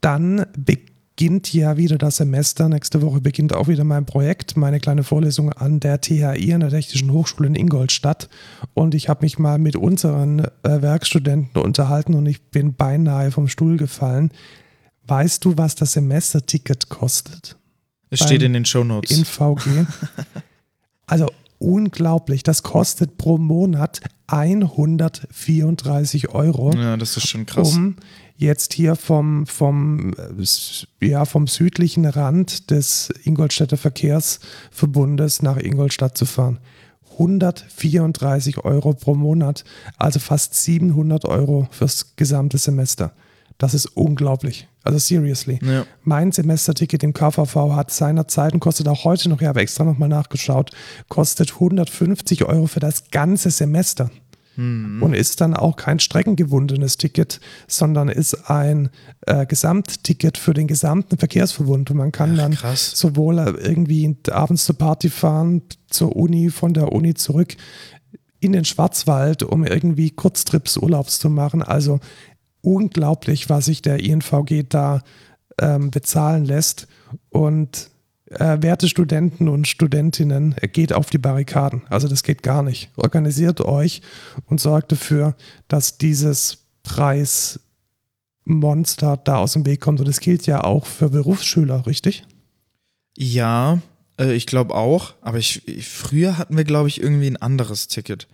Dann 0.00 0.46
beginnt 0.56 1.52
ja 1.52 1.76
wieder 1.76 1.98
das 1.98 2.16
Semester. 2.16 2.70
Nächste 2.70 3.02
Woche 3.02 3.20
beginnt 3.20 3.54
auch 3.54 3.68
wieder 3.68 3.84
mein 3.84 4.06
Projekt, 4.06 4.56
meine 4.56 4.80
kleine 4.80 5.02
Vorlesung 5.02 5.52
an 5.52 5.80
der 5.80 6.00
THI, 6.00 6.54
an 6.54 6.60
der 6.60 6.70
Technischen 6.70 7.12
Hochschule 7.12 7.48
in 7.48 7.54
Ingolstadt. 7.54 8.30
Und 8.72 8.94
ich 8.94 9.10
habe 9.10 9.26
mich 9.26 9.38
mal 9.38 9.58
mit 9.58 9.76
unseren 9.76 10.38
äh, 10.38 10.80
Werkstudenten 10.80 11.60
unterhalten 11.60 12.14
und 12.14 12.24
ich 12.24 12.40
bin 12.44 12.72
beinahe 12.72 13.30
vom 13.30 13.46
Stuhl 13.46 13.76
gefallen. 13.76 14.30
Weißt 15.10 15.44
du, 15.44 15.58
was 15.58 15.74
das 15.74 15.94
Semesterticket 15.94 16.88
kostet? 16.88 17.56
Es 18.10 18.20
steht 18.20 18.42
in 18.42 18.52
den 18.52 18.64
Shownotes. 18.64 19.16
In 19.16 19.24
VG. 19.24 19.86
Also 21.06 21.26
unglaublich. 21.58 22.44
Das 22.44 22.62
kostet 22.62 23.18
pro 23.18 23.36
Monat 23.36 24.00
134 24.28 26.28
Euro 26.28 26.72
Ja, 26.72 26.96
das 26.96 27.16
ist 27.16 27.26
schon 27.26 27.46
krass. 27.46 27.74
um 27.74 27.96
jetzt 28.36 28.74
hier 28.74 28.94
vom, 28.94 29.44
vom, 29.46 30.14
äh, 30.14 31.06
ja, 31.06 31.24
vom 31.24 31.48
südlichen 31.48 32.06
Rand 32.06 32.70
des 32.70 33.12
Ingolstädter 33.24 33.76
Verkehrsverbundes 33.76 35.42
nach 35.42 35.56
Ingolstadt 35.56 36.16
zu 36.16 36.26
fahren. 36.26 36.60
134 37.14 38.64
Euro 38.64 38.94
pro 38.94 39.16
Monat, 39.16 39.64
also 39.98 40.20
fast 40.20 40.54
700 40.54 41.24
Euro 41.24 41.66
fürs 41.72 42.14
gesamte 42.14 42.56
Semester. 42.56 43.12
Das 43.58 43.74
ist 43.74 43.86
unglaublich. 43.86 44.68
Also 44.82 44.98
seriously. 44.98 45.58
Ja. 45.62 45.84
Mein 46.04 46.32
Semesterticket 46.32 47.02
im 47.02 47.12
KVV 47.12 47.74
hat 47.74 47.90
seinerzeit 47.90 48.54
und 48.54 48.60
kostet 48.60 48.88
auch 48.88 49.04
heute 49.04 49.28
noch, 49.28 49.40
ich 49.40 49.46
habe 49.46 49.60
extra 49.60 49.84
nochmal 49.84 50.08
nachgeschaut, 50.08 50.70
kostet 51.08 51.52
150 51.52 52.44
Euro 52.44 52.66
für 52.66 52.80
das 52.80 53.10
ganze 53.10 53.50
Semester 53.50 54.10
und 55.00 55.14
ist 55.14 55.40
dann 55.40 55.54
auch 55.54 55.76
kein 55.76 56.00
streckengebundenes 56.00 56.98
Ticket, 56.98 57.40
sondern 57.66 58.10
ist 58.10 58.50
ein 58.50 58.90
äh, 59.26 59.46
Gesamtticket 59.46 60.36
für 60.36 60.52
den 60.52 60.66
gesamten 60.66 61.16
Verkehrsverbund. 61.16 61.90
Und 61.90 61.96
man 61.96 62.12
kann 62.12 62.36
dann 62.36 62.54
krass. 62.54 62.90
sowohl 62.94 63.38
irgendwie 63.38 64.16
abends 64.30 64.66
zur 64.66 64.76
Party 64.76 65.08
fahren, 65.08 65.62
zur 65.88 66.14
Uni, 66.14 66.50
von 66.50 66.74
der 66.74 66.92
Uni 66.92 67.14
zurück 67.14 67.56
in 68.40 68.52
den 68.52 68.64
Schwarzwald, 68.66 69.42
um 69.42 69.64
irgendwie 69.64 70.10
Kurztrips 70.10 70.76
Urlaubs 70.76 71.18
zu 71.18 71.30
machen. 71.30 71.62
Also 71.62 72.00
unglaublich, 72.62 73.48
was 73.48 73.66
sich 73.66 73.82
der 73.82 74.00
INVG 74.00 74.64
da 74.68 75.02
ähm, 75.60 75.90
bezahlen 75.90 76.44
lässt. 76.44 76.86
Und 77.28 77.90
äh, 78.30 78.58
werte 78.60 78.88
Studenten 78.88 79.48
und 79.48 79.66
Studentinnen, 79.66 80.54
äh, 80.60 80.68
geht 80.68 80.92
auf 80.92 81.10
die 81.10 81.18
Barrikaden. 81.18 81.82
Also 81.88 82.06
das 82.08 82.22
geht 82.22 82.42
gar 82.42 82.62
nicht. 82.62 82.90
Organisiert 82.96 83.60
euch 83.60 84.02
und 84.46 84.60
sorgt 84.60 84.92
dafür, 84.92 85.34
dass 85.68 85.98
dieses 85.98 86.58
Preismonster 86.84 87.60
da 89.16 89.36
aus 89.38 89.54
dem 89.54 89.66
Weg 89.66 89.80
kommt. 89.80 89.98
Und 90.00 90.08
das 90.08 90.20
gilt 90.20 90.46
ja 90.46 90.62
auch 90.64 90.86
für 90.86 91.10
Berufsschüler, 91.10 91.86
richtig? 91.86 92.24
Ja, 93.16 93.80
äh, 94.18 94.32
ich 94.32 94.46
glaube 94.46 94.74
auch. 94.74 95.14
Aber 95.20 95.38
ich, 95.38 95.62
früher 95.82 96.38
hatten 96.38 96.56
wir, 96.56 96.64
glaube 96.64 96.88
ich, 96.88 97.02
irgendwie 97.02 97.26
ein 97.26 97.36
anderes 97.36 97.88
Ticket. 97.88 98.28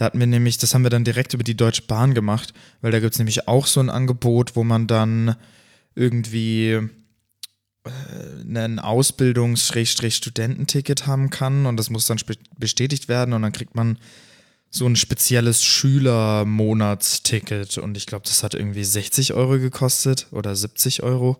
Da 0.00 0.06
hatten 0.06 0.18
wir 0.18 0.26
nämlich, 0.26 0.56
das 0.56 0.72
haben 0.72 0.82
wir 0.82 0.88
dann 0.88 1.04
direkt 1.04 1.34
über 1.34 1.44
die 1.44 1.58
Deutsche 1.58 1.82
Bahn 1.82 2.14
gemacht, 2.14 2.54
weil 2.80 2.90
da 2.90 3.00
gibt 3.00 3.12
es 3.12 3.18
nämlich 3.18 3.48
auch 3.48 3.66
so 3.66 3.80
ein 3.80 3.90
Angebot, 3.90 4.56
wo 4.56 4.64
man 4.64 4.86
dann 4.86 5.36
irgendwie 5.94 6.78
äh, 7.84 7.90
ein 8.48 8.78
Ausbildungs-Studententicket 8.78 11.06
haben 11.06 11.28
kann 11.28 11.66
und 11.66 11.76
das 11.76 11.90
muss 11.90 12.06
dann 12.06 12.18
bestätigt 12.58 13.08
werden 13.08 13.34
und 13.34 13.42
dann 13.42 13.52
kriegt 13.52 13.74
man 13.74 13.98
so 14.70 14.86
ein 14.86 14.96
spezielles 14.96 15.62
Schülermonatsticket 15.64 17.76
und 17.76 17.98
ich 17.98 18.06
glaube, 18.06 18.24
das 18.24 18.42
hat 18.42 18.54
irgendwie 18.54 18.84
60 18.84 19.34
Euro 19.34 19.58
gekostet 19.58 20.28
oder 20.30 20.56
70 20.56 21.02
Euro. 21.02 21.38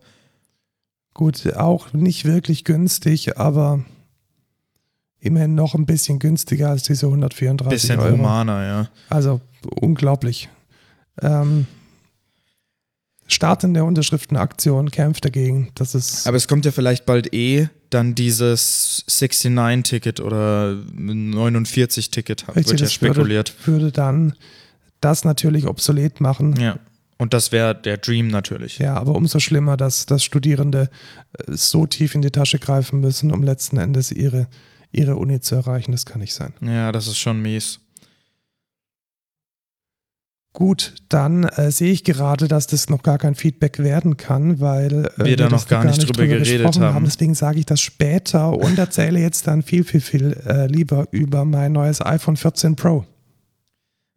Gut, 1.15 1.51
auch 1.55 1.95
nicht 1.95 2.27
wirklich 2.27 2.65
günstig, 2.65 3.39
aber 3.39 3.87
immerhin 5.21 5.55
noch 5.55 5.75
ein 5.75 5.87
bisschen 5.87 6.19
günstiger 6.19 6.71
als 6.71 6.85
diese 6.85 7.07
134 7.07 7.71
Bisschen 7.71 8.01
Euro. 8.01 8.19
humaner, 8.19 8.67
ja. 8.67 8.89
Also 9.09 9.41
unglaublich. 9.81 10.49
Ähm, 11.23 11.67
startende 13.27 13.85
Unterschriftenaktion, 13.85 14.91
kämpft 14.91 15.25
dagegen. 15.25 15.71
Das 15.75 15.95
ist. 15.95 16.27
Aber 16.27 16.37
es 16.37 16.49
kommt 16.49 16.65
ja 16.65 16.73
vielleicht 16.73 17.07
bald 17.07 17.33
eh 17.33 17.69
dann 17.91 18.15
dieses 18.15 19.05
69-Ticket 19.09 20.21
oder 20.21 20.77
49-Ticket, 20.97 22.47
wird 22.49 22.57
ja 22.57 22.63
das 22.63 22.81
würde, 22.81 22.89
spekuliert. 22.89 23.55
würde 23.67 23.91
dann 23.91 24.35
das 25.01 25.25
natürlich 25.25 25.67
obsolet 25.67 26.21
machen. 26.21 26.55
Ja. 26.61 26.79
Und 27.19 27.35
das 27.35 27.53
wäre 27.53 27.75
der 27.75 27.99
Dream 27.99 28.29
natürlich. 28.29 28.79
Ja, 28.79 28.95
aber 28.95 29.15
umso 29.15 29.41
schlimmer, 29.41 29.77
dass, 29.77 30.07
dass 30.07 30.25
Studierende 30.25 30.89
äh, 31.37 31.53
so 31.53 31.87
tief 31.87 32.15
in 32.15 32.23
die 32.23 32.31
Tasche 32.31 32.59
greifen 32.59 33.01
müssen, 33.01 33.31
um 33.31 33.43
letzten 33.43 33.77
Endes 33.77 34.11
ihre, 34.11 34.47
ihre 34.93 35.17
Uni 35.17 35.41
zu 35.41 35.55
erreichen. 35.55 35.93
Das 35.93 36.07
kann 36.07 36.21
nicht 36.21 36.35
sein. 36.35 36.53
Ja, 36.61 36.93
das 36.93 37.07
ist 37.07 37.19
schon 37.19 37.41
mies. 37.41 37.81
Gut, 40.53 40.95
dann 41.09 41.45
äh, 41.45 41.71
sehe 41.71 41.93
ich 41.93 42.03
gerade, 42.03 42.49
dass 42.49 42.67
das 42.67 42.91
noch 42.91 43.05
gar 43.05 43.19
kein 43.19 43.37
Feedback 43.37 43.79
werden 43.79 44.17
kann, 44.17 44.59
weil 44.59 45.07
äh, 45.17 45.25
Wir 45.25 45.37
da 45.37 45.49
noch 45.49 45.69
gar 45.69 45.85
nicht 45.85 46.03
drüber 46.03 46.27
geredet 46.27 46.65
gesprochen 46.65 46.83
haben. 46.93 47.05
Deswegen 47.05 47.35
sage 47.35 47.61
ich 47.61 47.67
das 47.67 47.81
später 47.81 48.53
und 48.53 48.77
erzähle 48.77 49.21
jetzt 49.21 49.47
dann 49.47 49.63
viel, 49.63 49.85
viel, 49.85 50.01
viel 50.01 50.37
äh, 50.45 50.67
lieber 50.67 51.07
über 51.13 51.45
mein 51.45 51.71
neues 51.73 52.05
iPhone 52.05 52.37
14 52.37 52.75
Pro. 52.75 53.07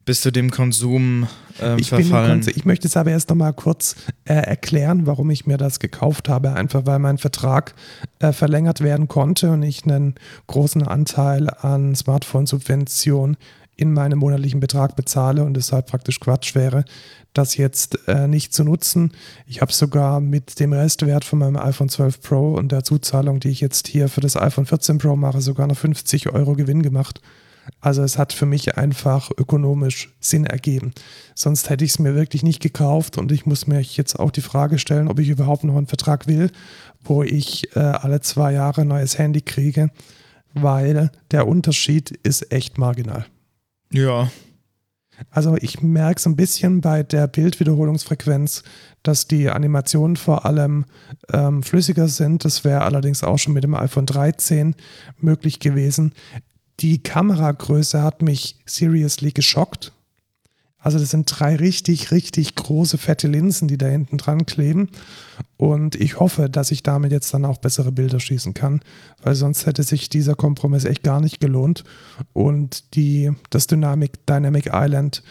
Bist 0.06 0.26
du 0.26 0.32
dem 0.32 0.52
Konsum 0.52 1.28
ähm, 1.62 1.78
Ich, 1.80 1.90
bin 1.90 2.04
verfallen? 2.04 2.42
Konse- 2.42 2.52
ich 2.56 2.66
möchte 2.66 2.88
es 2.88 2.98
aber 2.98 3.12
erst 3.12 3.30
nochmal 3.30 3.54
kurz 3.54 3.96
äh, 4.26 4.34
erklären, 4.34 5.06
warum 5.06 5.30
ich 5.30 5.46
mir 5.46 5.58
das 5.58 5.80
gekauft 5.80 6.28
habe. 6.28 6.54
Einfach 6.54 6.86
weil 6.86 7.00
mein 7.00 7.18
Vertrag 7.18 7.74
äh, 8.20 8.34
verlängert 8.34 8.82
werden 8.82 9.08
konnte 9.08 9.52
und 9.52 9.64
ich 9.64 9.86
einen 9.86 10.16
großen 10.48 10.86
Anteil 10.86 11.50
an 11.50 11.96
Smartphone-Subvention 11.96 13.38
in 13.76 13.94
meinem 13.94 14.20
monatlichen 14.20 14.60
Betrag 14.60 14.96
bezahle 14.96 15.44
und 15.44 15.56
deshalb 15.56 15.88
praktisch 15.88 16.20
Quatsch 16.20 16.54
wäre, 16.54 16.86
das 17.34 17.58
jetzt 17.58 18.08
äh, 18.08 18.28
nicht 18.28 18.54
zu 18.54 18.64
nutzen. 18.64 19.12
Ich 19.48 19.62
habe 19.62 19.72
sogar 19.74 20.20
mit 20.20 20.60
dem 20.60 20.74
Restwert 20.74 21.26
von 21.26 21.40
meinem 21.40 21.58
iPhone 21.58 21.90
12 21.90 22.22
Pro 22.22 22.54
und 22.54 22.72
der 22.72 22.84
Zuzahlung, 22.84 23.40
die 23.40 23.50
ich 23.50 23.62
jetzt 23.62 23.88
hier 23.88 24.10
für 24.10 24.22
das 24.22 24.38
iPhone 24.38 24.66
14 24.68 25.00
Pro 25.00 25.16
mache, 25.16 25.42
sogar 25.42 25.66
noch 25.66 25.78
50 25.78 26.30
Euro 26.32 26.54
Gewinn 26.54 26.84
gemacht. 26.84 27.22
Also 27.79 28.03
es 28.03 28.17
hat 28.17 28.34
für 28.34 28.46
mich 28.46 28.77
einfach 28.77 29.32
ökonomisch 29.38 30.13
Sinn 30.20 30.46
ergeben. 30.46 30.93
Sonst 31.36 31.70
hätte 31.70 31.86
ich 31.86 31.91
es 31.91 32.00
mir 32.00 32.15
wirklich 32.15 32.43
nicht 32.43 32.62
gekauft 32.62 33.17
und 33.17 33.32
ich 33.32 33.46
muss 33.46 33.67
mir 33.67 33.79
jetzt 33.79 34.20
auch 34.20 34.32
die 34.32 34.41
Frage 34.41 34.79
stellen, 34.79 35.08
ob 35.08 35.20
ich 35.20 35.29
überhaupt 35.29 35.63
noch 35.63 35.77
einen 35.77 35.88
Vertrag 35.88 36.27
will, 36.27 36.51
wo 37.03 37.24
ich 37.24 37.75
äh, 37.75 37.79
alle 37.79 38.22
zwei 38.22 38.53
Jahre 38.53 38.82
ein 38.82 38.88
neues 38.88 39.17
Handy 39.17 39.41
kriege, 39.41 39.91
weil 40.53 41.12
der 41.32 41.48
Unterschied 41.48 42.12
ist 42.12 42.51
echt 42.51 42.77
marginal. 42.77 43.25
Ja, 43.91 44.29
Also 45.29 45.58
ich 45.60 45.82
merke 45.82 46.22
so 46.22 46.29
ein 46.29 46.36
bisschen 46.36 46.82
bei 46.82 47.03
der 47.03 47.27
Bildwiederholungsfrequenz, 47.27 48.63
dass 49.03 49.27
die 49.27 49.50
Animationen 49.50 50.15
vor 50.15 50.46
allem 50.46 50.86
ähm, 51.32 51.63
flüssiger 51.63 52.08
sind. 52.08 52.46
Das 52.46 52.63
wäre 52.63 52.82
allerdings 52.82 53.24
auch 53.24 53.38
schon 53.38 53.53
mit 53.53 53.63
dem 53.63 53.75
iPhone 53.75 54.05
13 54.05 54.75
möglich 55.20 55.60
gewesen. 55.60 56.13
Die 56.80 57.01
Kameragröße 57.01 58.01
hat 58.01 58.22
mich 58.22 58.58
seriously 58.65 59.32
geschockt. 59.32 59.92
Also 60.84 61.00
das 61.00 61.12
sind 61.12 61.27
drei 61.27 61.56
richtig, 61.56 62.12
richtig 62.12 62.56
große, 62.56 62.98
fette 62.98 63.30
Linsen, 63.30 63.70
die 63.70 63.77
da 63.77 63.86
hinten 63.86 64.18
dran 64.18 64.46
kleben. 64.46 64.89
Und 65.56 65.96
ich 65.96 66.20
hoffe, 66.20 66.50
dass 66.50 66.72
ich 66.72 66.84
damit 66.84 67.13
jetzt 67.13 67.34
dann 67.34 67.46
auch 67.46 67.58
bessere 67.58 67.94
Bilder 67.94 68.20
schießen 68.20 68.53
kann, 68.53 68.82
weil 69.22 69.34
sonst 69.34 69.65
hätte 69.65 69.84
sich 69.84 70.10
dieser 70.10 70.36
Kompromiss 70.36 70.84
echt 70.84 71.03
gar 71.03 71.22
nicht 71.22 71.39
gelohnt. 71.39 71.86
Und 72.34 72.96
die, 72.96 73.32
das 73.50 73.68
Dynamic, 73.68 74.25
Dynamic 74.27 74.72
Island 74.74 75.24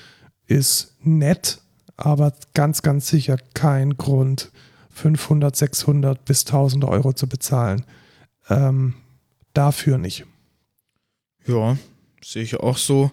ist 0.46 0.96
nett, 1.02 1.60
aber 1.98 2.32
ganz, 2.54 2.80
ganz 2.80 3.08
sicher 3.08 3.36
kein 3.52 3.98
Grund, 3.98 4.50
500, 4.88 5.54
600 5.54 6.24
bis 6.24 6.46
1000 6.46 6.84
Euro 6.86 7.12
zu 7.12 7.26
bezahlen. 7.28 7.84
Ähm, 8.48 8.94
dafür 9.52 9.98
nicht. 9.98 10.24
Ja, 11.46 11.76
sehe 12.22 12.42
ich 12.42 12.56
auch 12.56 12.76
so. 12.76 13.10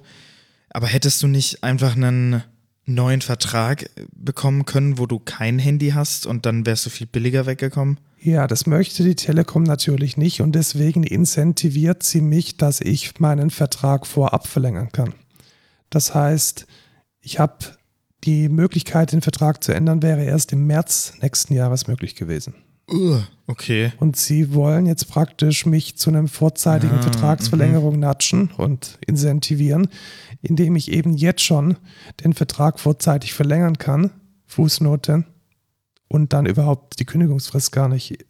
Aber 0.69 0.87
hättest 0.87 1.21
du 1.23 1.27
nicht 1.27 1.63
einfach 1.63 1.95
einen 1.95 2.43
neuen 2.85 3.21
Vertrag 3.21 3.89
bekommen 4.11 4.65
können, 4.65 4.97
wo 4.97 5.05
du 5.05 5.19
kein 5.19 5.59
Handy 5.59 5.91
hast 5.91 6.25
und 6.25 6.45
dann 6.45 6.65
wärst 6.65 6.85
du 6.85 6.89
viel 6.89 7.07
billiger 7.07 7.45
weggekommen? 7.45 7.99
Ja, 8.21 8.47
das 8.47 8.65
möchte 8.65 9.03
die 9.03 9.15
Telekom 9.15 9.63
natürlich 9.63 10.17
nicht 10.17 10.41
und 10.41 10.53
deswegen 10.53 11.03
incentiviert 11.03 12.03
sie 12.03 12.21
mich, 12.21 12.57
dass 12.57 12.81
ich 12.81 13.19
meinen 13.19 13.49
Vertrag 13.49 14.05
vorab 14.05 14.47
verlängern 14.47 14.91
kann. 14.91 15.13
Das 15.89 16.13
heißt, 16.13 16.67
ich 17.21 17.39
habe 17.39 17.57
die 18.25 18.49
Möglichkeit, 18.49 19.13
den 19.13 19.21
Vertrag 19.21 19.63
zu 19.63 19.73
ändern, 19.73 20.01
wäre 20.01 20.23
erst 20.23 20.51
im 20.51 20.67
März 20.67 21.13
nächsten 21.21 21.53
Jahres 21.53 21.87
möglich 21.87 22.15
gewesen. 22.15 22.55
Okay. 23.47 23.93
Und 23.97 24.15
sie 24.15 24.53
wollen 24.53 24.85
jetzt 24.85 25.09
praktisch 25.09 25.65
mich 25.65 25.97
zu 25.97 26.09
einem 26.09 26.27
vorzeitigen 26.27 26.97
Ah, 26.97 27.01
Vertragsverlängerung 27.01 27.99
natschen 27.99 28.51
und 28.57 28.99
incentivieren, 29.05 29.87
indem 30.41 30.75
ich 30.75 30.91
eben 30.91 31.13
jetzt 31.13 31.41
schon 31.41 31.77
den 32.23 32.33
Vertrag 32.33 32.79
vorzeitig 32.79 33.33
verlängern 33.33 33.77
kann, 33.77 34.11
Fußnote, 34.45 35.25
und 36.07 36.33
dann 36.33 36.45
überhaupt 36.45 36.99
die 36.99 37.05
Kündigungsfrist 37.05 37.71
gar 37.71 37.87
nicht 37.87 38.25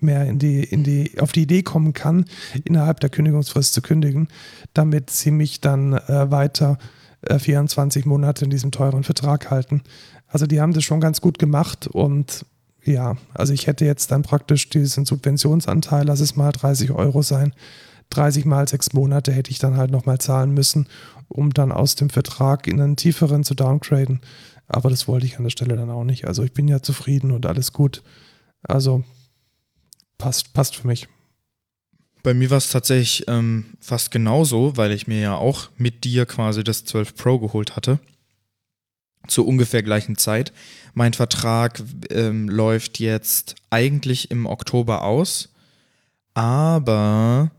mehr 0.00 0.24
in 0.26 0.38
die, 0.38 0.64
in 0.64 0.84
die, 0.84 1.18
auf 1.20 1.32
die 1.32 1.42
Idee 1.42 1.62
kommen 1.62 1.92
kann, 1.92 2.24
innerhalb 2.64 3.00
der 3.00 3.10
Kündigungsfrist 3.10 3.74
zu 3.74 3.82
kündigen, 3.82 4.28
damit 4.72 5.10
sie 5.10 5.30
mich 5.30 5.60
dann 5.60 5.92
äh, 5.92 6.30
weiter 6.30 6.78
äh, 7.22 7.38
24 7.38 8.06
Monate 8.06 8.44
in 8.44 8.50
diesem 8.50 8.70
teuren 8.70 9.04
Vertrag 9.04 9.50
halten. 9.50 9.82
Also 10.26 10.46
die 10.46 10.60
haben 10.60 10.72
das 10.72 10.84
schon 10.84 11.00
ganz 11.00 11.20
gut 11.20 11.38
gemacht 11.38 11.86
und 11.86 12.46
ja, 12.84 13.16
also 13.34 13.52
ich 13.52 13.66
hätte 13.66 13.84
jetzt 13.84 14.10
dann 14.10 14.22
praktisch 14.22 14.68
diesen 14.68 15.04
Subventionsanteil, 15.04 16.06
lass 16.06 16.20
es 16.20 16.36
mal 16.36 16.52
30 16.52 16.92
Euro 16.92 17.22
sein, 17.22 17.54
30 18.10 18.44
mal 18.44 18.68
sechs 18.68 18.92
Monate 18.92 19.32
hätte 19.32 19.50
ich 19.50 19.58
dann 19.58 19.76
halt 19.76 19.90
nochmal 19.90 20.18
zahlen 20.18 20.52
müssen, 20.52 20.88
um 21.28 21.54
dann 21.54 21.72
aus 21.72 21.94
dem 21.94 22.10
Vertrag 22.10 22.66
in 22.66 22.80
einen 22.80 22.96
tieferen 22.96 23.44
zu 23.44 23.54
downgraden. 23.54 24.20
Aber 24.66 24.90
das 24.90 25.08
wollte 25.08 25.26
ich 25.26 25.36
an 25.36 25.44
der 25.44 25.50
Stelle 25.50 25.76
dann 25.76 25.90
auch 25.90 26.04
nicht. 26.04 26.26
Also 26.26 26.42
ich 26.42 26.52
bin 26.52 26.68
ja 26.68 26.82
zufrieden 26.82 27.30
und 27.30 27.46
alles 27.46 27.72
gut. 27.72 28.02
Also 28.62 29.04
passt, 30.18 30.52
passt 30.52 30.76
für 30.76 30.86
mich. 30.86 31.08
Bei 32.22 32.34
mir 32.34 32.50
war 32.50 32.58
es 32.58 32.70
tatsächlich 32.70 33.26
ähm, 33.28 33.76
fast 33.80 34.10
genauso, 34.10 34.76
weil 34.76 34.92
ich 34.92 35.06
mir 35.06 35.20
ja 35.20 35.36
auch 35.36 35.70
mit 35.76 36.04
dir 36.04 36.26
quasi 36.26 36.62
das 36.62 36.84
12 36.84 37.14
Pro 37.14 37.38
geholt 37.38 37.76
hatte. 37.76 37.98
Zur 39.26 39.46
ungefähr 39.46 39.82
gleichen 39.82 40.16
Zeit. 40.16 40.52
Mein 40.94 41.12
Vertrag 41.12 41.82
ähm, 42.10 42.48
läuft 42.48 42.98
jetzt 42.98 43.54
eigentlich 43.70 44.30
im 44.30 44.46
Oktober 44.46 45.02
aus. 45.02 45.50
Aber, 46.34 47.50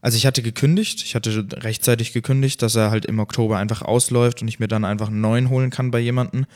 also 0.00 0.16
ich 0.16 0.26
hatte 0.26 0.42
gekündigt, 0.42 1.02
ich 1.02 1.14
hatte 1.14 1.46
rechtzeitig 1.52 2.12
gekündigt, 2.12 2.62
dass 2.62 2.74
er 2.74 2.90
halt 2.90 3.06
im 3.06 3.18
Oktober 3.18 3.58
einfach 3.58 3.82
ausläuft 3.82 4.42
und 4.42 4.48
ich 4.48 4.60
mir 4.60 4.68
dann 4.68 4.84
einfach 4.84 5.08
einen 5.08 5.20
neuen 5.20 5.50
holen 5.50 5.70
kann 5.70 5.90
bei 5.90 5.98
jemandem. 5.98 6.46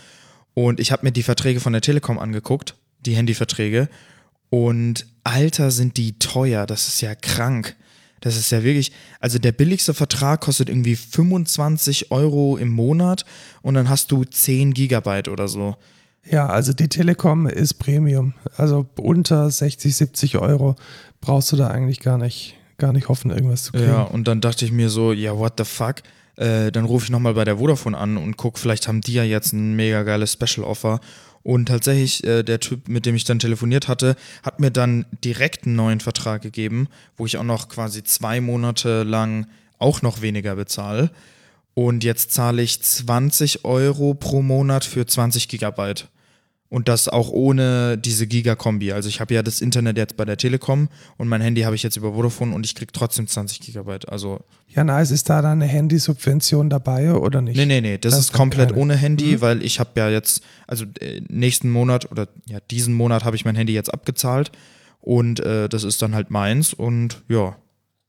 Und 0.55 0.79
ich 0.79 0.93
habe 0.93 1.05
mir 1.05 1.13
die 1.13 1.23
Verträge 1.23 1.61
von 1.61 1.73
der 1.73 1.83
Telekom 1.83 2.19
angeguckt, 2.19 2.77
die 3.01 3.17
Handyverträge. 3.17 3.89
Und 4.51 5.07
Alter, 5.25 5.71
sind 5.71 5.97
die 5.97 6.19
teuer. 6.19 6.67
Das 6.67 6.87
ist 6.87 7.01
ja 7.01 7.15
krank. 7.15 7.77
Das 8.25 8.39
ist 8.39 8.51
ja 8.51 8.63
wirklich, 8.63 8.91
also 9.21 9.39
der 9.39 9.53
billigste 9.53 9.93
Vertrag 9.93 10.41
kostet 10.41 10.71
irgendwie 10.71 10.97
25 10.97 12.11
Euro 12.11 12.57
im 12.57 12.71
Monat 12.71 13.27
und 13.61 13.75
dann 13.75 13.91
hast 13.91 14.11
du 14.13 14.25
10 14.25 14.73
Gigabyte 14.73 15.29
oder 15.29 15.47
so. 15.47 15.77
Ja, 16.31 16.47
also 16.47 16.73
die 16.73 16.89
Telekom 16.89 17.47
ist 17.47 17.75
Premium. 17.75 18.33
Also 18.57 18.87
unter 18.97 19.51
60, 19.51 19.95
70 19.95 20.39
Euro 20.39 20.75
brauchst 21.21 21.53
du 21.53 21.57
da 21.57 21.69
eigentlich 21.69 22.01
gar 22.01 22.17
nicht, 22.17 22.57
gar 22.79 22.95
nicht 22.95 23.11
hoffen, 23.11 23.31
irgendwas 23.31 23.65
zu 23.65 23.73
kriegen. 23.73 23.89
Ja, 23.89 24.03
und 24.05 24.27
dann 24.27 24.41
dachte 24.41 24.65
ich 24.65 24.73
mir 24.73 24.89
so, 24.89 25.13
ja, 25.13 25.37
what 25.37 25.55
the 25.59 25.65
fuck? 25.65 25.97
Äh, 26.37 26.73
dann 26.73 26.87
rufe 26.87 27.05
ich 27.05 27.11
nochmal 27.11 27.35
bei 27.35 27.45
der 27.45 27.59
Vodafone 27.59 27.97
an 27.97 28.17
und 28.17 28.39
guck, 28.39 28.59
vielleicht 28.59 28.89
haben 28.89 29.03
die 29.03 29.13
ja 29.13 29.23
jetzt 29.23 29.53
ein 29.53 29.77
mega 29.77 30.03
geiles 30.03 30.33
Special 30.33 30.67
Offer. 30.67 31.01
Und 31.45 31.67
tatsächlich, 31.67 32.25
äh, 32.25 32.43
der 32.43 32.59
Typ, 32.59 32.89
mit 32.89 33.07
dem 33.07 33.15
ich 33.15 33.25
dann 33.25 33.39
telefoniert 33.39 33.87
hatte, 33.87 34.17
hat 34.43 34.61
mir 34.61 34.71
dann 34.71 35.05
direkt 35.23 35.67
einen 35.67 35.77
neuen 35.77 36.01
Vertrag 36.01 36.43
gegeben, 36.43 36.89
wo 37.17 37.27
ich 37.27 37.37
auch 37.37 37.45
noch 37.45 37.69
quasi 37.69 38.03
zwei 38.03 38.41
Monate 38.41 39.03
lang 39.03 39.47
auch 39.79 40.01
noch 40.01 40.23
weniger 40.23 40.57
bezahle. 40.57 41.11
Und 41.75 42.03
jetzt 42.03 42.33
zahle 42.33 42.63
ich 42.63 42.81
20 42.81 43.65
Euro 43.65 44.15
pro 44.15 44.41
Monat 44.41 44.85
für 44.85 45.07
20 45.07 45.49
Gigabyte. 45.49 46.09
Und 46.71 46.89
das 46.89 47.09
auch 47.09 47.31
ohne 47.31 47.97
diese 47.99 48.27
Giga-Kombi. 48.27 48.93
Also 48.93 49.09
ich 49.09 49.21
habe 49.21 49.33
ja 49.33 49.45
das 49.45 49.61
Internet 49.61 49.97
jetzt 49.97 50.17
bei 50.17 50.25
der 50.25 50.37
Telekom 50.37 50.89
und 51.19 51.29
mein 51.29 51.41
Handy 51.41 51.61
habe 51.63 51.77
ich 51.77 51.85
jetzt 51.85 51.97
über 51.97 52.15
Vodafone 52.15 52.53
und 52.53 52.67
ich 52.67 52.75
kriege 52.75 52.91
trotzdem 52.93 53.29
20 53.29 53.61
Gigabyte. 53.61 54.09
Also 54.09 54.41
Ja, 54.75 54.83
nice. 54.83 55.13
Ist 55.13 55.29
da 55.31 55.41
dann 55.41 55.63
eine 55.63 55.67
Handysubvention 55.71 56.71
dabei 56.71 57.13
oder 57.15 57.43
nicht? 57.43 57.57
Nee, 57.57 57.67
nee, 57.67 57.81
nee, 57.81 57.99
das, 57.99 58.13
Das 58.15 58.21
ist 58.21 58.33
komplett 58.33 58.71
keine. 58.71 58.81
ohne 58.81 58.97
Handy, 58.97 59.37
Mhm. 59.37 59.41
weil 59.41 59.63
ich 59.63 59.79
habe 59.79 59.91
ja 59.97 60.09
jetzt, 60.11 60.43
also 60.67 60.85
äh, 61.01 61.21
nächsten 61.29 61.71
Monat 61.71 62.11
oder 62.11 62.27
ja, 62.47 62.59
diesen 62.71 62.95
Monat 62.95 63.25
habe 63.25 63.37
ich 63.37 63.45
mein 63.45 63.55
Handy 63.55 63.73
jetzt 63.73 63.93
abgezahlt 63.95 64.51
und 65.01 65.39
äh, 65.41 65.69
das 65.69 65.85
ist 65.85 66.03
dann 66.03 66.15
halt 66.15 66.31
meins 66.31 66.73
und 66.75 67.23
ja. 67.29 67.55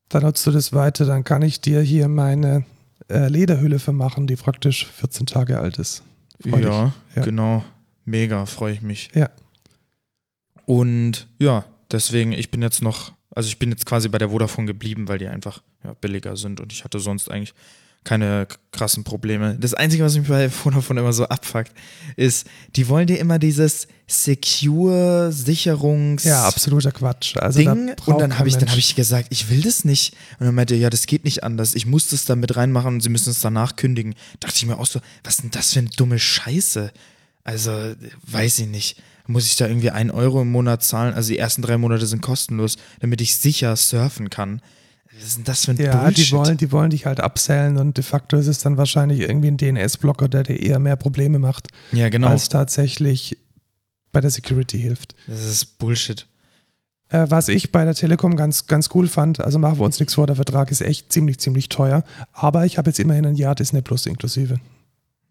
Dann 0.09 0.23
nutzt 0.23 0.47
du 0.47 0.51
das 0.51 0.73
weiter, 0.73 1.05
dann 1.05 1.23
kann 1.23 1.43
ich 1.43 1.61
dir 1.61 1.81
hier 1.81 2.07
meine 2.07 2.63
äh, 3.09 3.27
Lederhülle 3.27 3.77
vermachen, 3.77 4.25
die 4.25 4.37
praktisch 4.37 4.87
14 4.87 5.27
Tage 5.27 5.59
alt 5.59 5.77
ist. 5.77 6.01
Ja, 6.43 6.93
Ja. 7.15 7.21
genau. 7.23 7.63
Mega, 8.05 8.45
freue 8.45 8.73
ich 8.73 8.81
mich. 8.81 9.09
Ja. 9.13 9.29
Und 10.65 11.27
ja, 11.39 11.65
deswegen, 11.91 12.31
ich 12.31 12.49
bin 12.51 12.61
jetzt 12.61 12.81
noch, 12.81 13.13
also 13.31 13.47
ich 13.47 13.59
bin 13.59 13.69
jetzt 13.69 13.85
quasi 13.85 14.09
bei 14.09 14.17
der 14.17 14.29
Vodafone 14.29 14.67
geblieben, 14.67 15.07
weil 15.07 15.19
die 15.19 15.27
einfach 15.27 15.61
ja, 15.83 15.93
billiger 15.93 16.37
sind 16.37 16.59
und 16.59 16.71
ich 16.71 16.83
hatte 16.83 16.99
sonst 16.99 17.29
eigentlich 17.29 17.53
keine 18.05 18.47
krassen 18.71 19.03
Probleme. 19.03 19.57
Das 19.59 19.73
Einzige, 19.73 20.03
was 20.03 20.15
mich 20.15 20.27
bei 20.27 20.47
Vodafone 20.49 21.01
immer 21.01 21.11
so 21.11 21.25
abfuckt, 21.25 21.71
ist, 22.15 22.47
die 22.75 22.87
wollen 22.87 23.07
dir 23.07 23.17
immer 23.17 23.39
dieses 23.39 23.87
secure 24.07 25.31
Sicherungs 25.31 26.23
Ja, 26.23 26.47
absoluter 26.47 26.91
Quatsch. 26.91 27.35
Also 27.37 27.63
da 27.63 27.73
Ding 27.73 27.95
und 28.05 28.21
dann 28.21 28.37
habe 28.37 28.47
ich 28.47 28.57
dann 28.57 28.69
habe 28.69 28.79
ich 28.79 28.95
gesagt, 28.95 29.27
ich 29.31 29.49
will 29.49 29.61
das 29.61 29.83
nicht 29.83 30.13
und 30.39 30.45
dann 30.45 30.55
meinte 30.55 30.75
er, 30.75 30.79
ja, 30.79 30.89
das 30.91 31.07
geht 31.07 31.23
nicht 31.25 31.43
anders. 31.43 31.73
Ich 31.73 31.87
muss 31.87 32.09
das 32.09 32.25
da 32.25 32.35
mit 32.35 32.55
reinmachen 32.55 32.93
und 32.95 33.01
sie 33.01 33.09
müssen 33.09 33.31
es 33.31 33.41
danach 33.41 33.75
kündigen. 33.75 34.13
Dachte 34.39 34.55
ich 34.55 34.65
mir 34.67 34.77
auch 34.77 34.85
so, 34.85 35.01
was 35.23 35.35
ist 35.35 35.43
denn 35.43 35.51
das 35.51 35.73
für 35.73 35.79
eine 35.79 35.89
dumme 35.89 36.19
Scheiße? 36.19 36.91
Also, 37.45 37.71
weiß 38.27 38.59
ich 38.59 38.67
nicht. 38.67 39.01
Muss 39.27 39.47
ich 39.47 39.55
da 39.55 39.67
irgendwie 39.67 39.89
ein 39.91 40.11
Euro 40.11 40.41
im 40.41 40.51
Monat 40.51 40.83
zahlen? 40.83 41.13
Also 41.13 41.29
die 41.29 41.39
ersten 41.39 41.61
drei 41.61 41.77
Monate 41.77 42.05
sind 42.05 42.21
kostenlos, 42.21 42.75
damit 42.99 43.21
ich 43.21 43.37
sicher 43.37 43.75
surfen 43.75 44.29
kann. 44.29 44.61
Was 45.17 45.27
ist 45.29 45.37
denn 45.37 45.43
das 45.45 45.65
für 45.65 45.71
ein 45.71 45.77
Ja, 45.77 45.95
Bullshit? 46.03 46.17
die 46.27 46.31
wollen, 46.33 46.57
die 46.57 46.71
wollen 46.71 46.89
dich 46.89 47.05
halt 47.05 47.21
absellen 47.21 47.77
und 47.77 47.97
de 47.97 48.03
facto 48.03 48.35
ist 48.37 48.47
es 48.47 48.59
dann 48.59 48.77
wahrscheinlich 48.77 49.21
irgendwie 49.21 49.47
ein 49.47 49.57
DNS-Blocker, 49.57 50.27
der 50.27 50.43
dir 50.43 50.59
eher 50.61 50.77
mehr 50.79 50.95
Probleme 50.97 51.39
macht, 51.39 51.69
ja, 51.93 52.09
genau. 52.09 52.27
als 52.27 52.49
tatsächlich 52.49 53.37
bei 54.11 54.19
der 54.21 54.29
Security 54.29 54.79
hilft. 54.79 55.15
Das 55.25 55.45
ist 55.45 55.77
Bullshit. 55.79 56.27
Äh, 57.09 57.25
was 57.29 57.47
ich 57.47 57.71
bei 57.71 57.85
der 57.85 57.95
Telekom 57.95 58.35
ganz, 58.35 58.67
ganz 58.67 58.89
cool 58.93 59.07
fand, 59.07 59.39
also 59.39 59.57
machen 59.57 59.79
wir 59.79 59.85
uns 59.85 59.99
nichts 59.99 60.15
vor, 60.15 60.27
der 60.27 60.35
Vertrag 60.35 60.69
ist 60.69 60.81
echt 60.81 61.13
ziemlich, 61.13 61.39
ziemlich 61.39 61.69
teuer, 61.69 62.03
aber 62.33 62.65
ich 62.65 62.77
habe 62.77 62.89
jetzt 62.89 62.99
immerhin 62.99 63.25
ein 63.25 63.35
Jahr 63.35 63.55
Disney 63.55 63.81
Plus 63.81 64.05
inklusive. 64.05 64.59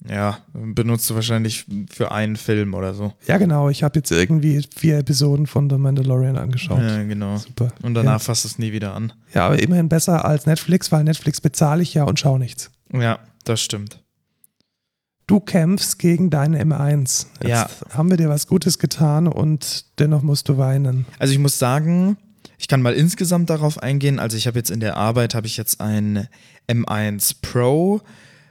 Ja, 0.08 0.38
benutzt 0.52 1.08
du 1.08 1.14
wahrscheinlich 1.14 1.64
für 1.90 2.12
einen 2.12 2.36
Film 2.36 2.74
oder 2.74 2.92
so. 2.92 3.14
Ja, 3.26 3.38
genau, 3.38 3.70
ich 3.70 3.82
habe 3.82 3.98
jetzt 3.98 4.10
irgendwie 4.12 4.62
vier 4.76 4.98
Episoden 4.98 5.46
von 5.46 5.70
The 5.70 5.78
Mandalorian 5.78 6.36
angeschaut. 6.36 6.80
Ja, 6.82 7.02
genau. 7.04 7.38
Super. 7.38 7.72
Und 7.82 7.94
danach 7.94 8.20
fasst 8.20 8.44
es 8.44 8.58
nie 8.58 8.72
wieder 8.72 8.94
an. 8.94 9.12
Ja, 9.32 9.46
aber 9.46 9.62
immerhin 9.62 9.88
besser 9.88 10.24
als 10.26 10.44
Netflix, 10.44 10.92
weil 10.92 11.04
Netflix 11.04 11.40
bezahle 11.40 11.82
ich 11.82 11.94
ja 11.94 12.04
und 12.04 12.20
schaue 12.20 12.38
nichts. 12.38 12.70
Ja, 12.92 13.18
das 13.44 13.62
stimmt. 13.62 14.00
Du 15.26 15.40
kämpfst 15.40 15.98
gegen 15.98 16.28
deine 16.28 16.62
M1. 16.62 17.26
Jetzt 17.40 17.48
Ja. 17.48 17.66
haben 17.94 18.10
wir 18.10 18.18
dir 18.18 18.28
was 18.28 18.46
Gutes 18.46 18.78
getan 18.78 19.26
und 19.26 19.86
dennoch 19.98 20.20
musst 20.20 20.50
du 20.50 20.58
weinen. 20.58 21.06
Also 21.18 21.32
ich 21.32 21.38
muss 21.38 21.58
sagen, 21.58 22.18
ich 22.58 22.68
kann 22.68 22.82
mal 22.82 22.92
insgesamt 22.92 23.48
darauf 23.48 23.82
eingehen. 23.82 24.18
Also 24.18 24.36
ich 24.36 24.46
habe 24.46 24.58
jetzt 24.58 24.70
in 24.70 24.80
der 24.80 24.98
Arbeit 24.98 25.34
habe 25.34 25.46
ich 25.46 25.56
jetzt 25.56 25.80
ein 25.80 26.28
M1 26.68 27.36
Pro 27.40 28.02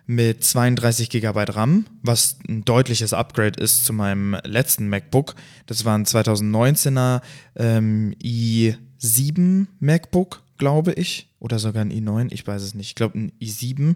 mit 0.06 0.44
32 0.44 1.10
GB 1.10 1.44
RAM, 1.50 1.86
was 2.02 2.38
ein 2.48 2.66
deutliches 2.66 3.14
Upgrade 3.14 3.62
ist 3.62 3.86
zu 3.86 3.94
meinem 3.94 4.38
letzten 4.44 4.90
MacBook. 4.90 5.36
Das 5.66 5.86
war 5.86 5.98
ein 5.98 6.06
2019er 6.06 7.22
ähm, 7.56 8.16
i7 8.22 9.68
MacBook, 9.80 10.42
glaube 10.58 10.94
ich, 10.94 11.30
oder 11.40 11.60
sogar 11.60 11.84
ein 11.84 11.92
i9, 11.92 12.32
ich 12.32 12.46
weiß 12.46 12.62
es 12.62 12.74
nicht. 12.74 12.90
Ich 12.90 12.96
glaube 12.96 13.18
ein 13.18 13.32
i7 13.42 13.96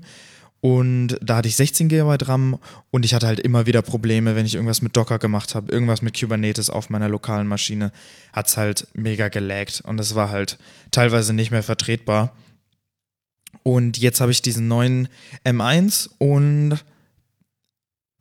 und 0.59 1.17
da 1.21 1.37
hatte 1.37 1.47
ich 1.47 1.55
16 1.55 1.87
GB 1.87 2.17
RAM 2.25 2.57
und 2.89 3.05
ich 3.05 3.13
hatte 3.13 3.27
halt 3.27 3.39
immer 3.39 3.67
wieder 3.67 3.81
Probleme, 3.81 4.35
wenn 4.35 4.45
ich 4.45 4.55
irgendwas 4.55 4.81
mit 4.81 4.97
Docker 4.97 5.19
gemacht 5.19 5.53
habe, 5.53 5.71
irgendwas 5.71 6.01
mit 6.01 6.19
Kubernetes 6.19 6.69
auf 6.69 6.89
meiner 6.89 7.09
lokalen 7.09 7.47
Maschine, 7.47 7.91
hat 8.33 8.47
es 8.47 8.57
halt 8.57 8.87
mega 8.93 9.27
gelaggt 9.27 9.83
und 9.85 9.97
das 9.97 10.15
war 10.15 10.31
halt 10.31 10.57
teilweise 10.91 11.33
nicht 11.33 11.51
mehr 11.51 11.63
vertretbar. 11.63 12.33
Und 13.67 13.97
jetzt 13.97 14.21
habe 14.21 14.31
ich 14.31 14.41
diesen 14.41 14.69
neuen 14.69 15.09
M1 15.43 16.07
und 16.19 16.85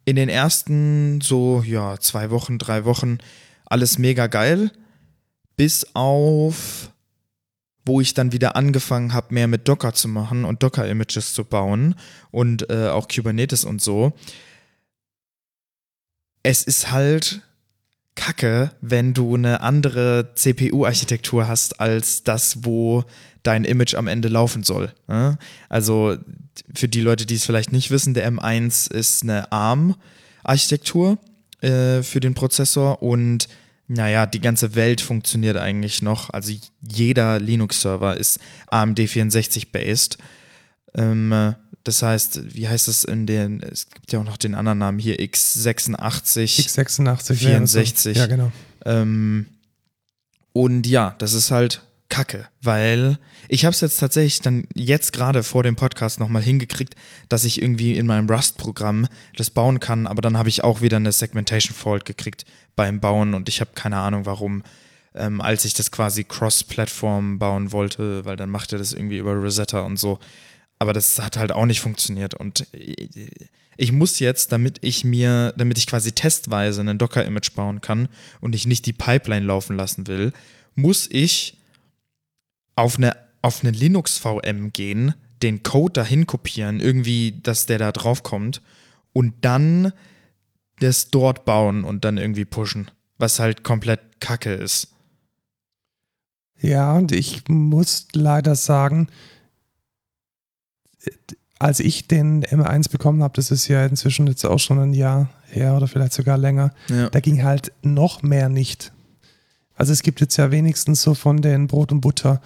in 0.05 0.17
den 0.17 0.29
ersten 0.29 1.21
so, 1.21 1.63
ja, 1.65 2.01
zwei 2.01 2.31
Wochen, 2.31 2.59
drei 2.59 2.85
Wochen 2.85 3.19
alles 3.65 3.97
mega 3.97 4.27
geil, 4.27 4.73
bis 5.57 5.87
auf 5.95 6.91
wo 7.85 8.01
ich 8.01 8.13
dann 8.13 8.33
wieder 8.33 8.57
angefangen 8.57 9.13
habe, 9.13 9.33
mehr 9.33 9.47
mit 9.47 9.69
Docker 9.69 9.95
zu 9.95 10.09
machen 10.09 10.45
und 10.45 10.65
Docker-Images 10.65 11.33
zu 11.33 11.45
bauen 11.45 11.95
und 12.33 12.69
äh, 12.69 12.89
auch 12.89 13.07
Kubernetes 13.07 13.65
und 13.65 13.81
so. 13.81 14.15
Es 16.43 16.65
ist 16.65 16.91
halt 16.91 17.46
kacke, 18.17 18.73
wenn 18.81 19.15
du 19.15 19.35
eine 19.35 19.61
andere 19.61 20.33
CPU-Architektur 20.35 21.47
hast 21.47 21.81
als 21.81 22.25
das, 22.25 22.65
wo 22.65 23.05
dein 23.45 23.65
Image 23.65 23.95
am 23.95 24.09
Ende 24.09 24.29
laufen 24.29 24.65
soll. 24.65 24.93
ne? 25.07 25.39
Also 25.69 26.17
für 26.75 26.89
die 26.89 27.01
Leute, 27.01 27.27
die 27.27 27.37
es 27.37 27.47
vielleicht 27.47 27.73
nicht 27.73 27.91
wissen, 27.91 28.15
der 28.15 28.31
M1 28.31 28.93
ist 28.93 29.23
eine 29.23 29.53
ARM-Architektur 29.53 31.19
äh, 31.61 32.03
für 32.03 32.21
den 32.21 32.35
Prozessor 32.35 33.03
und 33.03 33.49
naja, 33.89 34.27
die 34.27 34.41
ganze 34.41 34.75
Welt 34.75 35.01
funktioniert 35.01 35.57
eigentlich 35.57 36.03
noch. 36.03 36.31
Also 36.31 36.53
jeder 36.81 37.39
Linux-Server 37.39 38.17
ist 38.17 38.41
AMD 38.67 38.99
64-based. 38.99 40.19
Ähm, 40.95 41.31
äh, 41.31 41.53
das 41.87 42.03
heißt, 42.03 42.55
wie 42.55 42.69
heißt 42.69 42.89
es 42.89 43.05
in 43.05 43.27
den, 43.27 43.63
es 43.63 43.89
gibt 43.89 44.13
ja 44.13 44.19
auch 44.19 44.25
noch 44.25 44.37
den 44.37 44.57
anderen 44.57 44.79
Namen 44.79 44.99
hier, 44.99 45.21
x86. 45.21 46.67
x86. 46.67 47.35
64. 47.35 48.17
Ja, 48.17 48.27
genau. 48.27 48.51
Ähm, 48.85 49.47
und 50.53 50.87
ja, 50.87 51.15
das 51.19 51.33
ist 51.33 51.53
halt 51.53 51.83
Kacke, 52.09 52.49
weil 52.61 53.19
ich 53.49 53.65
habe 53.65 53.73
es 53.73 53.81
jetzt 53.81 53.99
tatsächlich 53.99 54.41
dann 54.41 54.67
jetzt 54.75 55.13
gerade 55.13 55.45
vor 55.45 55.63
dem 55.63 55.77
Podcast 55.77 56.19
nochmal 56.19 56.43
hingekriegt, 56.43 56.97
dass 57.29 57.45
ich 57.45 57.63
irgendwie 57.63 57.97
in 57.97 58.07
meinem 58.07 58.29
Rust-Programm 58.29 59.07
das 59.37 59.51
bauen 59.51 59.79
kann, 59.79 60.09
aber 60.09 60.23
dann 60.23 60.37
habe 60.37 60.49
ich 60.49 60.65
auch 60.65 60.81
wieder 60.81 60.97
eine 60.97 61.13
Segmentation 61.13 61.75
Fault 61.75 62.05
gekriegt 62.05 62.47
beim 62.75 62.99
Bauen 62.99 63.35
und 63.35 63.49
ich 63.49 63.61
habe 63.61 63.71
keine 63.75 63.99
Ahnung 63.99 64.27
warum, 64.27 64.65
ähm, 65.15 65.41
als 65.41 65.65
ich 65.65 65.75
das 65.75 65.93
quasi 65.93 66.25
Cross-Plattform 66.25 67.39
bauen 67.39 67.71
wollte, 67.71 68.25
weil 68.25 68.37
dann 68.37 68.51
macht 68.51 68.73
er 68.73 68.79
das 68.79 68.93
irgendwie 68.93 69.19
über 69.19 69.35
Rosetta 69.35 69.83
und 69.83 69.99
so. 69.99 70.19
Aber 70.79 70.93
das 70.93 71.19
hat 71.21 71.37
halt 71.37 71.53
auch 71.53 71.67
nicht 71.67 71.81
funktioniert 71.81 72.35
und 72.35 72.67
ich 73.79 73.93
muss 73.93 74.19
jetzt, 74.19 74.53
damit 74.53 74.79
ich 74.83 75.05
mir, 75.05 75.53
damit 75.57 75.79
ich 75.79 75.87
quasi 75.87 76.13
testweise 76.13 76.81
einen 76.81 76.99
Docker-Image 76.99 77.55
bauen 77.55 77.81
kann 77.81 78.09
und 78.41 78.55
ich 78.55 78.67
nicht 78.67 78.87
die 78.87 78.93
Pipeline 78.93 79.47
laufen 79.47 79.77
lassen 79.77 80.07
will, 80.07 80.33
muss 80.75 81.09
ich 81.11 81.59
auf 82.75 82.97
eine, 82.97 83.17
auf 83.43 83.63
eine 83.63 83.71
Linux-VM 83.71 84.73
gehen, 84.73 85.15
den 85.43 85.63
Code 85.63 85.93
dahin 85.93 86.27
kopieren, 86.27 86.81
irgendwie, 86.81 87.41
dass 87.43 87.67
der 87.67 87.79
da 87.79 87.93
drauf 87.93 88.23
kommt 88.23 88.63
und 89.13 89.35
dann 89.43 89.93
das 90.81 91.11
dort 91.11 91.45
bauen 91.45 91.85
und 91.85 92.05
dann 92.05 92.19
irgendwie 92.19 92.45
pushen, 92.45 92.91
was 93.19 93.39
halt 93.39 93.65
komplett 93.65 94.21
kacke 94.21 94.53
ist. 94.53 94.89
Ja, 96.61 96.95
und 96.95 97.13
ich 97.13 97.49
muss 97.49 98.09
leider 98.13 98.55
sagen, 98.55 99.09
als 101.59 101.81
ich 101.81 102.07
den 102.07 102.45
M1 102.45 102.91
bekommen 102.91 103.23
habe, 103.23 103.35
das 103.35 103.51
ist 103.51 103.69
ja 103.69 103.87
inzwischen 103.87 104.27
jetzt 104.27 104.45
auch 104.45 104.59
schon 104.59 104.79
ein 104.79 104.93
Jahr 104.93 105.31
her 105.51 105.77
oder 105.77 105.89
vielleicht 105.89 106.13
sogar 106.13 106.37
länger, 106.37 106.73
Ja. 106.89 107.09
da 107.09 107.21
ging 107.21 107.45
halt 107.45 107.73
noch 107.83 108.23
mehr 108.23 108.49
nicht. 108.49 108.93
Also 109.75 109.93
es 109.93 110.03
gibt 110.03 110.21
jetzt 110.21 110.37
ja 110.37 110.51
wenigstens 110.51 111.03
so 111.03 111.15
von 111.15 111.41
den 111.41 111.67
Brot 111.67 111.93
und 111.93 112.01
Butter 112.01 112.41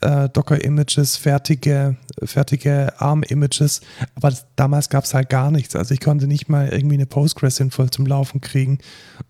äh, 0.00 0.28
Docker-Images, 0.28 1.16
fertige, 1.16 1.96
fertige 2.22 2.92
ARM-Images, 3.00 3.80
aber 4.14 4.30
das, 4.30 4.46
damals 4.56 4.88
gab 4.88 5.04
es 5.04 5.14
halt 5.14 5.30
gar 5.30 5.50
nichts. 5.50 5.74
Also 5.74 5.94
ich 5.94 6.00
konnte 6.00 6.26
nicht 6.26 6.48
mal 6.48 6.68
irgendwie 6.68 6.96
eine 6.96 7.06
Postgres 7.06 7.56
sinnvoll 7.56 7.90
zum 7.90 8.06
Laufen 8.06 8.40
kriegen. 8.40 8.78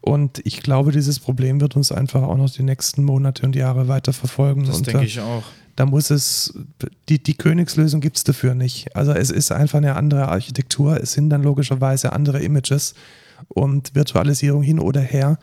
Und 0.00 0.40
ich 0.44 0.62
glaube, 0.62 0.92
dieses 0.92 1.20
Problem 1.20 1.60
wird 1.60 1.76
uns 1.76 1.92
einfach 1.92 2.22
auch 2.22 2.36
noch 2.36 2.50
die 2.50 2.62
nächsten 2.62 3.04
Monate 3.04 3.44
und 3.46 3.54
Jahre 3.54 3.88
weiter 3.88 4.12
verfolgen. 4.12 4.64
Das 4.64 4.82
denke 4.82 5.02
äh, 5.02 5.06
ich 5.06 5.20
auch. 5.20 5.44
Da 5.76 5.86
muss 5.86 6.10
es, 6.10 6.54
die, 7.08 7.22
die 7.22 7.34
Königslösung 7.34 8.00
gibt 8.00 8.16
es 8.16 8.24
dafür 8.24 8.54
nicht. 8.54 8.96
Also 8.96 9.12
es 9.12 9.30
ist 9.30 9.52
einfach 9.52 9.78
eine 9.78 9.94
andere 9.94 10.28
Architektur, 10.28 11.00
es 11.00 11.12
sind 11.12 11.30
dann 11.30 11.42
logischerweise 11.42 12.12
andere 12.12 12.42
Images 12.42 12.94
und 13.48 13.94
Virtualisierung 13.94 14.62
hin 14.62 14.78
oder 14.78 15.00
her. 15.00 15.38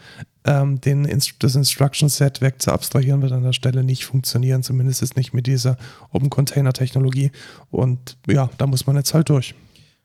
Ähm, 0.45 0.81
den, 0.81 1.07
Inst- 1.07 1.35
das 1.39 1.55
Instruction 1.55 2.09
Set 2.09 2.41
weg 2.41 2.61
zu 2.61 2.71
abstrahieren 2.71 3.21
wird 3.21 3.31
an 3.31 3.43
der 3.43 3.53
Stelle 3.53 3.83
nicht 3.83 4.03
funktionieren, 4.03 4.61
zumindest 4.63 5.01
ist 5.01 5.15
nicht 5.15 5.33
mit 5.33 5.47
dieser 5.47 5.77
Open 6.11 6.29
Container 6.29 6.73
Technologie. 6.73 7.31
Und 7.71 8.17
ja, 8.27 8.49
da 8.57 8.67
muss 8.67 8.85
man 8.85 8.97
jetzt 8.97 9.13
halt 9.13 9.29
durch. 9.29 9.55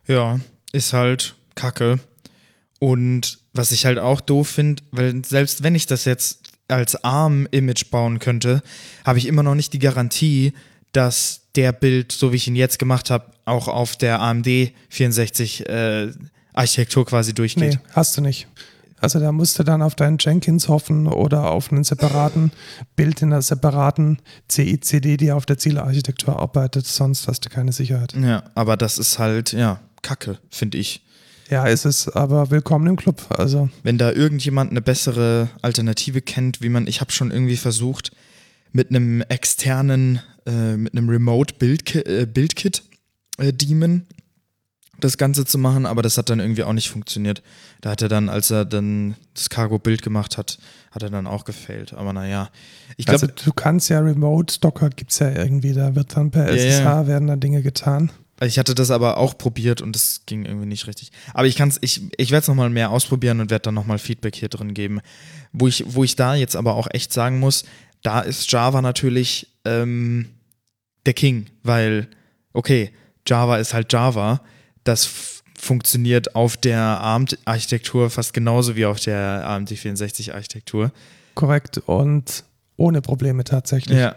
Ja, 0.07 0.39
ist 0.73 0.93
halt 0.93 1.35
kacke. 1.55 1.99
Und 2.79 3.41
was 3.53 3.73
ich 3.73 3.87
halt 3.87 3.99
auch 3.99 4.21
doof 4.21 4.49
finde, 4.49 4.83
weil 4.93 5.25
selbst 5.25 5.65
wenn 5.65 5.75
ich 5.75 5.87
das 5.87 6.05
jetzt 6.05 6.48
als 6.69 7.03
ARM-Image 7.03 7.91
bauen 7.91 8.19
könnte, 8.19 8.63
habe 9.05 9.19
ich 9.19 9.27
immer 9.27 9.43
noch 9.43 9.55
nicht 9.55 9.73
die 9.73 9.79
Garantie, 9.79 10.53
dass 10.93 11.43
der 11.55 11.73
Bild, 11.73 12.13
so 12.13 12.33
wie 12.33 12.37
ich 12.37 12.47
ihn 12.47 12.57
jetzt 12.57 12.79
gemacht 12.79 13.11
habe, 13.11 13.27
auch 13.45 13.69
auf 13.69 13.97
der 13.97 14.21
AMD 14.21 14.47
64 14.91 15.69
äh, 15.69 16.13
Architektur 16.53 17.07
quasi 17.07 17.35
durchgeht. 17.35 17.75
Nee, 17.75 17.79
hast 17.93 18.17
du 18.17 18.21
nicht. 18.21 18.47
Also 19.01 19.21
da 19.21 19.31
musst 19.31 19.59
du 19.59 19.63
dann 19.63 19.81
auf 19.81 19.95
deinen 19.95 20.19
Jenkins 20.19 20.69
hoffen 20.69 21.07
oder 21.07 21.51
auf 21.51 21.71
einen 21.71 21.85
separaten 21.85 22.51
Bild 22.97 23.23
in 23.23 23.33
einer 23.33 23.43
separaten 23.43 24.19
CICD, 24.51 25.17
die 25.17 25.31
auf 25.31 25.47
der 25.47 25.57
Zielarchitektur 25.57 26.39
arbeitet, 26.39 26.87
sonst 26.87 27.29
hast 27.29 27.45
du 27.45 27.49
keine 27.49 27.73
Sicherheit. 27.73 28.15
Ja, 28.15 28.43
aber 28.55 28.77
das 28.77 28.99
ist 28.99 29.19
halt, 29.19 29.53
ja, 29.53 29.81
kacke, 30.03 30.39
finde 30.51 30.79
ich. 30.79 31.05
Ja, 31.51 31.65
ist 31.67 31.87
es, 31.87 32.09
aber 32.09 32.51
willkommen 32.51 32.87
im 32.87 32.97
Club. 32.97 33.25
Also. 33.31 33.71
Wenn 33.83 33.97
da 33.97 34.13
irgendjemand 34.13 34.71
eine 34.71 34.83
bessere 34.83 35.49
Alternative 35.63 36.21
kennt, 36.21 36.61
wie 36.61 36.69
man, 36.69 36.87
ich 36.87 37.01
habe 37.01 37.11
schon 37.11 37.31
irgendwie 37.31 37.57
versucht, 37.57 38.13
mit 38.73 38.91
einem 38.91 39.23
externen, 39.23 40.21
äh, 40.45 40.77
mit 40.77 40.93
einem 40.93 41.09
Remote 41.09 41.55
Bildkit, 41.59 42.07
äh, 42.07 42.27
Bildkit 42.27 42.83
äh, 43.39 43.53
Demon 43.53 44.05
das 45.01 45.17
Ganze 45.17 45.47
zu 45.47 45.59
machen, 45.59 45.87
aber 45.87 46.03
das 46.03 46.19
hat 46.19 46.29
dann 46.29 46.41
irgendwie 46.41 46.65
auch 46.65 46.73
nicht 46.73 46.91
funktioniert. 46.91 47.43
Da 47.81 47.91
hat 47.91 48.03
er 48.03 48.09
dann, 48.09 48.29
als 48.29 48.51
er 48.51 48.65
dann 48.65 49.15
das 49.33 49.49
Cargo-Bild 49.49 50.03
gemacht 50.03 50.37
hat, 50.37 50.59
hat 50.91 51.03
er 51.03 51.11
dann 51.11 51.27
auch 51.27 51.45
gefailt. 51.45 51.95
Aber 51.95 52.13
naja, 52.13 52.51
ich 52.97 53.07
glaube. 53.07 53.23
Also 53.23 53.45
du 53.45 53.53
kannst 53.53 53.89
ja 53.89 54.01
Remote, 54.01 54.59
Docker 54.61 54.91
gibt 54.91 55.13
es 55.13 55.21
ja 55.21 55.31
irgendwie, 55.31 55.73
da 55.73 55.95
wird 55.95 56.17
dann 56.17 56.31
per 56.31 56.49
SSH 56.49 56.81
ja, 56.81 57.01
ja. 57.01 57.07
werden 57.07 57.29
da 57.29 57.37
Dinge 57.37 57.63
getan. 57.63 58.11
Ich 58.41 58.59
hatte 58.59 58.75
das 58.75 58.91
aber 58.91 59.17
auch 59.17 59.37
probiert 59.37 59.83
und 59.83 59.97
es 59.97 60.23
ging 60.27 60.45
irgendwie 60.45 60.67
nicht 60.67 60.87
richtig. 60.87 61.11
Aber 61.35 61.47
ich 61.47 61.57
kann's, 61.57 61.79
ich, 61.81 62.03
ich 62.17 62.31
werde 62.31 62.43
es 62.43 62.49
nochmal 62.49 62.71
mehr 62.71 62.91
ausprobieren 62.91 63.41
und 63.41 63.51
werde 63.51 63.65
dann 63.65 63.75
nochmal 63.75 63.99
Feedback 63.99 64.37
hier 64.37 64.49
drin 64.49 64.75
geben. 64.75 65.01
Wo 65.53 65.67
ich, 65.67 65.85
wo 65.87 66.05
ich 66.05 66.15
da 66.15 66.35
jetzt 66.35 66.55
aber 66.55 66.75
auch 66.75 66.87
echt 66.91 67.13
sagen 67.13 67.41
muss, 67.41 67.65
da 68.03 68.21
ist 68.21 68.51
Java 68.51 68.81
natürlich 68.81 69.49
ähm, 69.65 70.29
der 71.07 71.15
King, 71.15 71.47
weil, 71.65 72.07
okay, 72.53 72.93
Java 73.27 73.59
ist 73.59 73.75
halt 73.75 73.93
Java 73.93 74.41
das 74.89 75.43
funktioniert 75.59 76.35
auf 76.35 76.57
der 76.57 76.81
ARM-Architektur 76.81 78.11
fast 78.11 78.33
genauso 78.33 78.75
wie 78.77 78.87
auf 78.87 79.01
der 79.01 79.47
AMD 79.47 79.71
64-Architektur. 79.71 80.93
Korrekt 81.35 81.79
und 81.79 82.45
ohne 82.77 83.03
Probleme 83.03 83.45
tatsächlich. 83.45 83.99
Ja. 83.99 84.17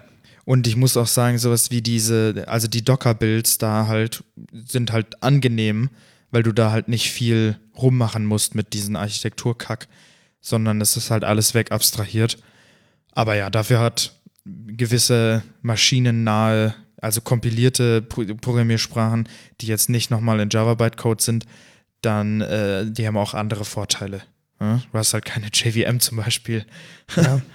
Und 0.51 0.67
ich 0.67 0.75
muss 0.75 0.97
auch 0.97 1.07
sagen, 1.07 1.37
sowas 1.37 1.71
wie 1.71 1.81
diese, 1.81 2.43
also 2.45 2.67
die 2.67 2.83
Docker-Builds 2.83 3.57
da 3.57 3.87
halt 3.87 4.25
sind 4.67 4.91
halt 4.91 5.23
angenehm, 5.23 5.89
weil 6.29 6.43
du 6.43 6.51
da 6.51 6.71
halt 6.71 6.89
nicht 6.89 7.09
viel 7.09 7.57
rummachen 7.77 8.25
musst 8.25 8.53
mit 8.53 8.73
diesem 8.73 8.97
Architekturkack, 8.97 9.87
sondern 10.41 10.81
es 10.81 10.97
ist 10.97 11.09
halt 11.09 11.23
alles 11.23 11.53
weg 11.53 11.71
abstrahiert. 11.71 12.37
Aber 13.13 13.35
ja, 13.35 13.49
dafür 13.49 13.79
hat 13.79 14.19
gewisse 14.43 15.41
maschinennahe 15.61 16.75
also 16.97 17.21
kompilierte 17.21 18.01
Programmiersprachen, 18.01 19.29
die 19.61 19.67
jetzt 19.67 19.89
nicht 19.89 20.11
nochmal 20.11 20.41
in 20.41 20.49
Java 20.49 20.73
Bytecode 20.73 21.21
sind, 21.21 21.45
dann 22.01 22.41
äh, 22.41 22.91
die 22.91 23.07
haben 23.07 23.15
auch 23.15 23.35
andere 23.35 23.63
Vorteile. 23.63 24.21
Ja? 24.59 24.81
Du 24.91 24.97
hast 24.97 25.13
halt 25.13 25.23
keine 25.23 25.47
JVM 25.53 26.01
zum 26.01 26.17
Beispiel. 26.17 26.65
Ja. 27.15 27.41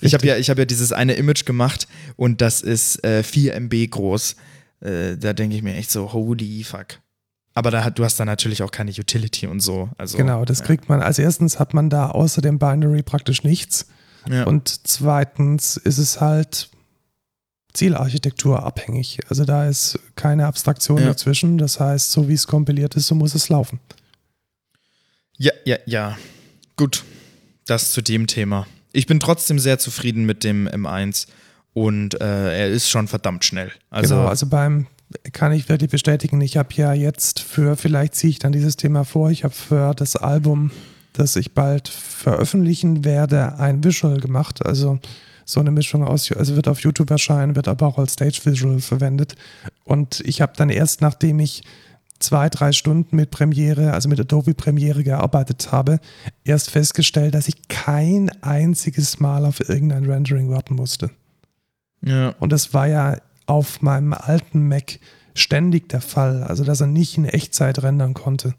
ich 0.00 0.14
habe 0.14 0.26
ja, 0.26 0.34
hab 0.34 0.58
ja 0.58 0.64
dieses 0.64 0.92
eine 0.92 1.14
Image 1.14 1.44
gemacht 1.44 1.86
und 2.16 2.40
das 2.40 2.62
ist 2.62 3.04
äh, 3.04 3.22
4 3.22 3.54
MB 3.54 3.90
groß. 3.90 4.36
Äh, 4.80 5.16
da 5.16 5.32
denke 5.32 5.56
ich 5.56 5.62
mir 5.62 5.74
echt 5.74 5.90
so, 5.90 6.12
holy 6.12 6.64
fuck. 6.64 7.00
Aber 7.54 7.70
da 7.70 7.90
du 7.90 8.04
hast 8.04 8.18
da 8.18 8.24
natürlich 8.24 8.62
auch 8.62 8.70
keine 8.70 8.90
Utility 8.90 9.46
und 9.46 9.60
so. 9.60 9.90
Also, 9.98 10.16
genau, 10.16 10.44
das 10.44 10.60
ja. 10.60 10.66
kriegt 10.66 10.88
man. 10.88 11.02
Als 11.02 11.18
erstens 11.18 11.58
hat 11.58 11.74
man 11.74 11.90
da 11.90 12.10
außer 12.10 12.40
dem 12.40 12.58
Binary 12.58 13.02
praktisch 13.02 13.42
nichts. 13.42 13.86
Ja. 14.28 14.44
Und 14.44 14.86
zweitens 14.86 15.76
ist 15.76 15.98
es 15.98 16.20
halt 16.20 16.70
Zielarchitektur 17.72 18.62
abhängig. 18.64 19.20
Also 19.28 19.44
da 19.44 19.66
ist 19.66 19.98
keine 20.16 20.46
Abstraktion 20.46 20.98
ja. 20.98 21.06
dazwischen. 21.06 21.58
Das 21.58 21.80
heißt, 21.80 22.10
so 22.12 22.28
wie 22.28 22.34
es 22.34 22.46
kompiliert 22.46 22.94
ist, 22.94 23.06
so 23.06 23.14
muss 23.14 23.34
es 23.34 23.48
laufen. 23.48 23.80
Ja, 25.36 25.52
ja, 25.64 25.78
ja. 25.86 26.18
Gut. 26.76 27.04
Das 27.66 27.92
zu 27.92 28.02
dem 28.02 28.26
Thema. 28.26 28.66
Ich 28.92 29.06
bin 29.06 29.20
trotzdem 29.20 29.58
sehr 29.58 29.78
zufrieden 29.78 30.24
mit 30.24 30.44
dem 30.44 30.68
M1 30.68 31.26
und 31.72 32.20
äh, 32.20 32.58
er 32.58 32.68
ist 32.68 32.88
schon 32.88 33.08
verdammt 33.08 33.44
schnell. 33.44 33.70
Also, 33.90 34.16
genau, 34.16 34.28
also 34.28 34.46
beim 34.46 34.86
kann 35.32 35.52
ich 35.52 35.68
wirklich 35.68 35.90
bestätigen, 35.90 36.40
ich 36.40 36.56
habe 36.56 36.68
ja 36.74 36.92
jetzt 36.92 37.40
für, 37.40 37.76
vielleicht 37.76 38.14
ziehe 38.14 38.30
ich 38.30 38.38
dann 38.38 38.52
dieses 38.52 38.76
Thema 38.76 39.04
vor, 39.04 39.30
ich 39.30 39.44
habe 39.44 39.54
für 39.54 39.92
das 39.94 40.16
Album, 40.16 40.70
das 41.12 41.36
ich 41.36 41.52
bald 41.52 41.88
veröffentlichen 41.88 43.04
werde, 43.04 43.58
ein 43.58 43.82
Visual 43.82 44.20
gemacht. 44.20 44.64
Also 44.64 45.00
so 45.44 45.58
eine 45.58 45.72
Mischung 45.72 46.04
aus, 46.04 46.30
also 46.30 46.54
wird 46.54 46.68
auf 46.68 46.80
YouTube 46.80 47.10
erscheinen, 47.10 47.56
wird 47.56 47.66
aber 47.66 47.86
auch 47.88 47.98
als 47.98 48.12
Stage 48.12 48.40
Visual 48.44 48.80
verwendet. 48.80 49.34
Und 49.84 50.20
ich 50.20 50.40
habe 50.40 50.52
dann 50.56 50.70
erst, 50.70 51.00
nachdem 51.00 51.40
ich 51.40 51.64
zwei, 52.20 52.48
drei 52.48 52.72
Stunden 52.72 53.16
mit 53.16 53.30
Premiere, 53.30 53.92
also 53.92 54.08
mit 54.08 54.20
Adobe 54.20 54.54
Premiere 54.54 55.02
gearbeitet 55.02 55.72
habe, 55.72 55.98
erst 56.44 56.70
festgestellt, 56.70 57.34
dass 57.34 57.48
ich 57.48 57.68
kein 57.68 58.30
einziges 58.42 59.18
Mal 59.18 59.44
auf 59.44 59.68
irgendein 59.68 60.04
Rendering 60.04 60.50
warten 60.50 60.74
musste. 60.74 61.10
Ja. 62.02 62.34
Und 62.38 62.52
das 62.52 62.72
war 62.72 62.86
ja 62.86 63.16
auf 63.46 63.82
meinem 63.82 64.12
alten 64.12 64.68
Mac 64.68 65.00
ständig 65.34 65.88
der 65.88 66.00
Fall, 66.00 66.44
also 66.44 66.64
dass 66.64 66.80
er 66.80 66.86
nicht 66.86 67.16
in 67.16 67.24
Echtzeit 67.24 67.82
rendern 67.82 68.14
konnte. 68.14 68.54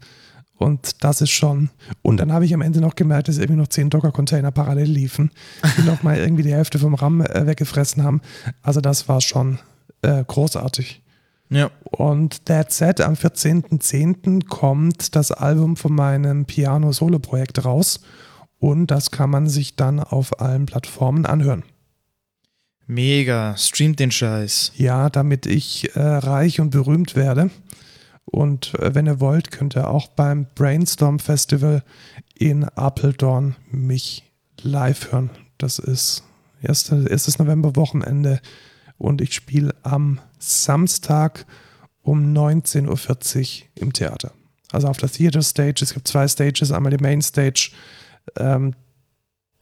Und 0.58 1.02
das 1.02 1.20
ist 1.20 1.30
schon. 1.30 1.70
Und 2.02 2.18
dann 2.18 2.32
habe 2.32 2.44
ich 2.44 2.54
am 2.54 2.60
Ende 2.60 2.80
noch 2.80 2.94
gemerkt, 2.94 3.28
dass 3.28 3.38
irgendwie 3.38 3.60
noch 3.60 3.68
zehn 3.68 3.90
Docker-Container 3.90 4.52
parallel 4.52 4.90
liefen, 4.90 5.30
die 5.76 5.82
noch 5.86 6.02
mal 6.02 6.16
irgendwie 6.16 6.44
die 6.44 6.52
Hälfte 6.52 6.78
vom 6.78 6.94
RAM 6.94 7.20
äh, 7.20 7.46
weggefressen 7.46 8.04
haben. 8.04 8.20
Also 8.62 8.80
das 8.80 9.08
war 9.08 9.20
schon 9.20 9.58
äh, 10.02 10.22
großartig. 10.24 11.01
Ja. 11.52 11.70
Und 11.82 12.46
That 12.46 12.72
Said, 12.72 13.00
am 13.00 13.14
14.10. 13.14 14.46
kommt 14.48 15.14
das 15.14 15.30
Album 15.30 15.76
von 15.76 15.94
meinem 15.94 16.46
Piano-Solo-Projekt 16.46 17.64
raus. 17.64 18.00
Und 18.58 18.86
das 18.90 19.10
kann 19.10 19.30
man 19.30 19.48
sich 19.48 19.76
dann 19.76 20.00
auf 20.00 20.40
allen 20.40 20.66
Plattformen 20.66 21.26
anhören. 21.26 21.64
Mega, 22.86 23.56
streamt 23.56 24.00
den 24.00 24.10
Scheiß. 24.10 24.72
Ja, 24.76 25.10
damit 25.10 25.46
ich 25.46 25.94
äh, 25.94 26.00
reich 26.00 26.60
und 26.60 26.70
berühmt 26.70 27.16
werde. 27.16 27.50
Und 28.24 28.74
äh, 28.78 28.94
wenn 28.94 29.06
ihr 29.06 29.20
wollt, 29.20 29.50
könnt 29.50 29.76
ihr 29.76 29.88
auch 29.88 30.08
beim 30.08 30.46
Brainstorm 30.54 31.18
Festival 31.18 31.82
in 32.34 32.64
Apeldoorn 32.64 33.56
mich 33.70 34.24
live 34.62 35.12
hören. 35.12 35.30
Das 35.58 35.78
ist 35.78 36.24
erstes 36.62 37.38
November 37.38 37.76
Wochenende 37.76 38.40
und 38.98 39.20
ich 39.20 39.34
spiele 39.34 39.74
am 39.82 40.20
Samstag 40.42 41.46
um 42.02 42.34
19.40 42.34 43.62
Uhr 43.62 43.68
im 43.76 43.92
Theater. 43.92 44.32
Also 44.72 44.88
auf 44.88 44.96
der 44.96 45.10
Theater 45.10 45.42
Stage. 45.42 45.82
Es 45.82 45.94
gibt 45.94 46.08
zwei 46.08 46.26
Stages. 46.26 46.72
Einmal 46.72 46.96
die 46.96 47.02
Main 47.02 47.22
Stage, 47.22 47.70
ähm, 48.36 48.74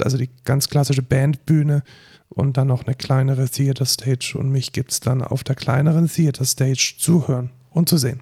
also 0.00 0.16
die 0.16 0.30
ganz 0.44 0.68
klassische 0.68 1.02
Bandbühne 1.02 1.82
und 2.28 2.56
dann 2.56 2.68
noch 2.68 2.86
eine 2.86 2.94
kleinere 2.94 3.48
Theater 3.48 3.84
Stage. 3.84 4.36
Und 4.38 4.50
mich 4.50 4.72
gibt 4.72 4.92
es 4.92 5.00
dann 5.00 5.22
auf 5.22 5.44
der 5.44 5.56
kleineren 5.56 6.08
Theater 6.08 6.44
Stage 6.44 6.94
zu 6.98 7.28
hören 7.28 7.50
und 7.70 7.88
zu 7.88 7.98
sehen. 7.98 8.20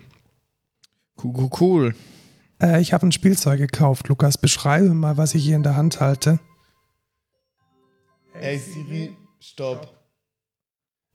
Cool, 1.23 1.51
cool. 1.61 1.94
Äh, 2.61 2.81
ich 2.81 2.92
habe 2.92 3.07
ein 3.07 3.12
Spielzeug 3.12 3.59
gekauft. 3.59 4.09
Lukas, 4.09 4.38
beschreibe 4.38 4.94
mal, 4.94 5.16
was 5.16 5.35
ich 5.35 5.44
hier 5.44 5.57
in 5.57 5.62
der 5.62 5.77
Hand 5.77 6.01
halte. 6.01 6.40
Hey 8.33 8.59
Siri, 8.59 9.16
stopp. 9.40 9.98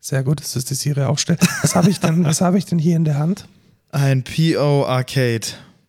Sehr 0.05 0.21
gut, 0.21 0.41
das 0.41 0.57
ist 0.57 0.69
die 0.69 0.73
Siri 0.73 1.03
auch 1.03 1.17
still. 1.17 1.37
Was 1.61 1.75
habe 1.75 1.89
ich 1.89 2.01
denn, 2.01 2.25
ich 2.25 2.65
denn 2.65 2.77
hier 2.77 2.97
in 2.97 3.05
der 3.05 3.17
Hand? 3.17 3.47
Ein 3.89 4.25
PO 4.25 4.85
Arcade. 4.85 5.47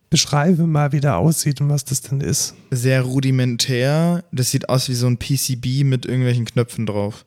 Beschreibe 0.09 0.65
mal, 0.67 0.93
wie 0.93 1.01
der 1.01 1.17
aussieht 1.17 1.59
und 1.59 1.67
was 1.67 1.83
das 1.83 1.99
denn 1.99 2.21
ist. 2.21 2.55
Sehr 2.71 3.01
rudimentär. 3.01 4.23
Das 4.31 4.51
sieht 4.51 4.69
aus 4.69 4.87
wie 4.87 4.93
so 4.93 5.07
ein 5.07 5.17
PCB 5.17 5.83
mit 5.83 6.05
irgendwelchen 6.05 6.45
Knöpfen 6.45 6.85
drauf. 6.85 7.25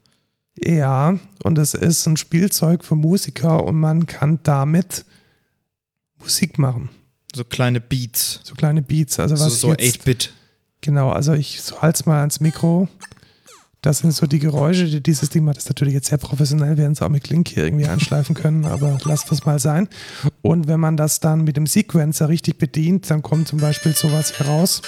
Ja, 0.64 1.18
und 1.42 1.58
es 1.58 1.74
ist 1.74 2.06
ein 2.06 2.16
Spielzeug 2.16 2.82
für 2.82 2.94
Musiker 2.94 3.64
und 3.64 3.78
man 3.78 4.06
kann 4.06 4.40
damit 4.42 5.04
Musik 6.18 6.58
machen. 6.58 6.88
So 7.34 7.44
kleine 7.44 7.82
Beats. 7.82 8.40
So 8.44 8.54
kleine 8.54 8.80
Beats. 8.80 9.20
Also 9.20 9.34
was 9.34 9.60
so, 9.60 9.68
so 9.68 9.74
8-Bit. 9.74 10.32
Genau, 10.80 11.10
also 11.10 11.34
ich 11.34 11.60
so 11.60 11.82
halt's 11.82 12.06
mal 12.06 12.20
ans 12.20 12.40
Mikro. 12.40 12.88
Das 13.80 13.98
sind 13.98 14.12
so 14.12 14.26
die 14.26 14.40
Geräusche, 14.40 14.86
die 14.86 15.00
dieses 15.00 15.30
Ding 15.30 15.44
macht. 15.44 15.56
Das 15.56 15.64
ist 15.64 15.70
natürlich 15.70 15.94
jetzt 15.94 16.08
sehr 16.08 16.18
professionell, 16.18 16.70
wir 16.70 16.78
werden 16.78 16.92
es 16.92 17.02
auch 17.02 17.08
mit 17.08 17.28
Link 17.28 17.48
hier 17.48 17.64
irgendwie 17.64 17.86
anschleifen 17.86 18.34
können, 18.34 18.64
aber 18.66 18.98
lasst 19.04 19.30
das 19.30 19.44
mal 19.44 19.58
sein. 19.58 19.88
Und 20.42 20.66
wenn 20.66 20.80
man 20.80 20.96
das 20.96 21.20
dann 21.20 21.44
mit 21.44 21.56
dem 21.56 21.66
Sequencer 21.66 22.28
richtig 22.28 22.58
bedient, 22.58 23.08
dann 23.10 23.22
kommt 23.22 23.48
zum 23.48 23.60
Beispiel 23.60 23.94
sowas 23.94 24.36
hier 24.36 24.46
raus. 24.46 24.82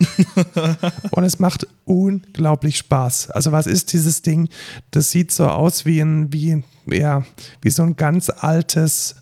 und 1.10 1.24
es 1.24 1.38
macht 1.38 1.66
unglaublich 1.84 2.78
Spaß. 2.78 3.30
Also 3.30 3.52
was 3.52 3.66
ist 3.66 3.92
dieses 3.92 4.22
Ding? 4.22 4.48
Das 4.90 5.10
sieht 5.10 5.30
so 5.32 5.48
aus 5.48 5.84
wie 5.86 6.00
ein, 6.00 6.32
wie, 6.32 6.62
ja, 6.86 7.24
wie 7.62 7.70
so 7.70 7.82
ein 7.82 7.96
ganz 7.96 8.30
altes 8.30 9.16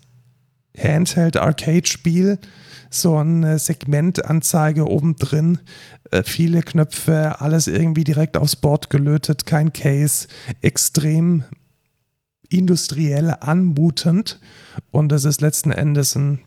Handheld-Arcade-Spiel. 0.77 2.39
So 2.89 3.17
eine 3.17 3.59
Segmentanzeige 3.59 4.87
oben 4.87 5.15
drin, 5.15 5.59
äh, 6.11 6.23
viele 6.23 6.61
Knöpfe, 6.61 7.41
alles 7.41 7.67
irgendwie 7.67 8.03
direkt 8.03 8.37
aufs 8.37 8.55
Board 8.55 8.89
gelötet, 8.89 9.45
kein 9.45 9.73
Case, 9.73 10.27
extrem 10.61 11.43
industriell 12.49 13.35
anmutend. 13.39 14.39
Und 14.91 15.11
das 15.11 15.25
ist 15.25 15.41
letzten 15.41 15.71
Endes 15.71 16.15
ein 16.15 16.39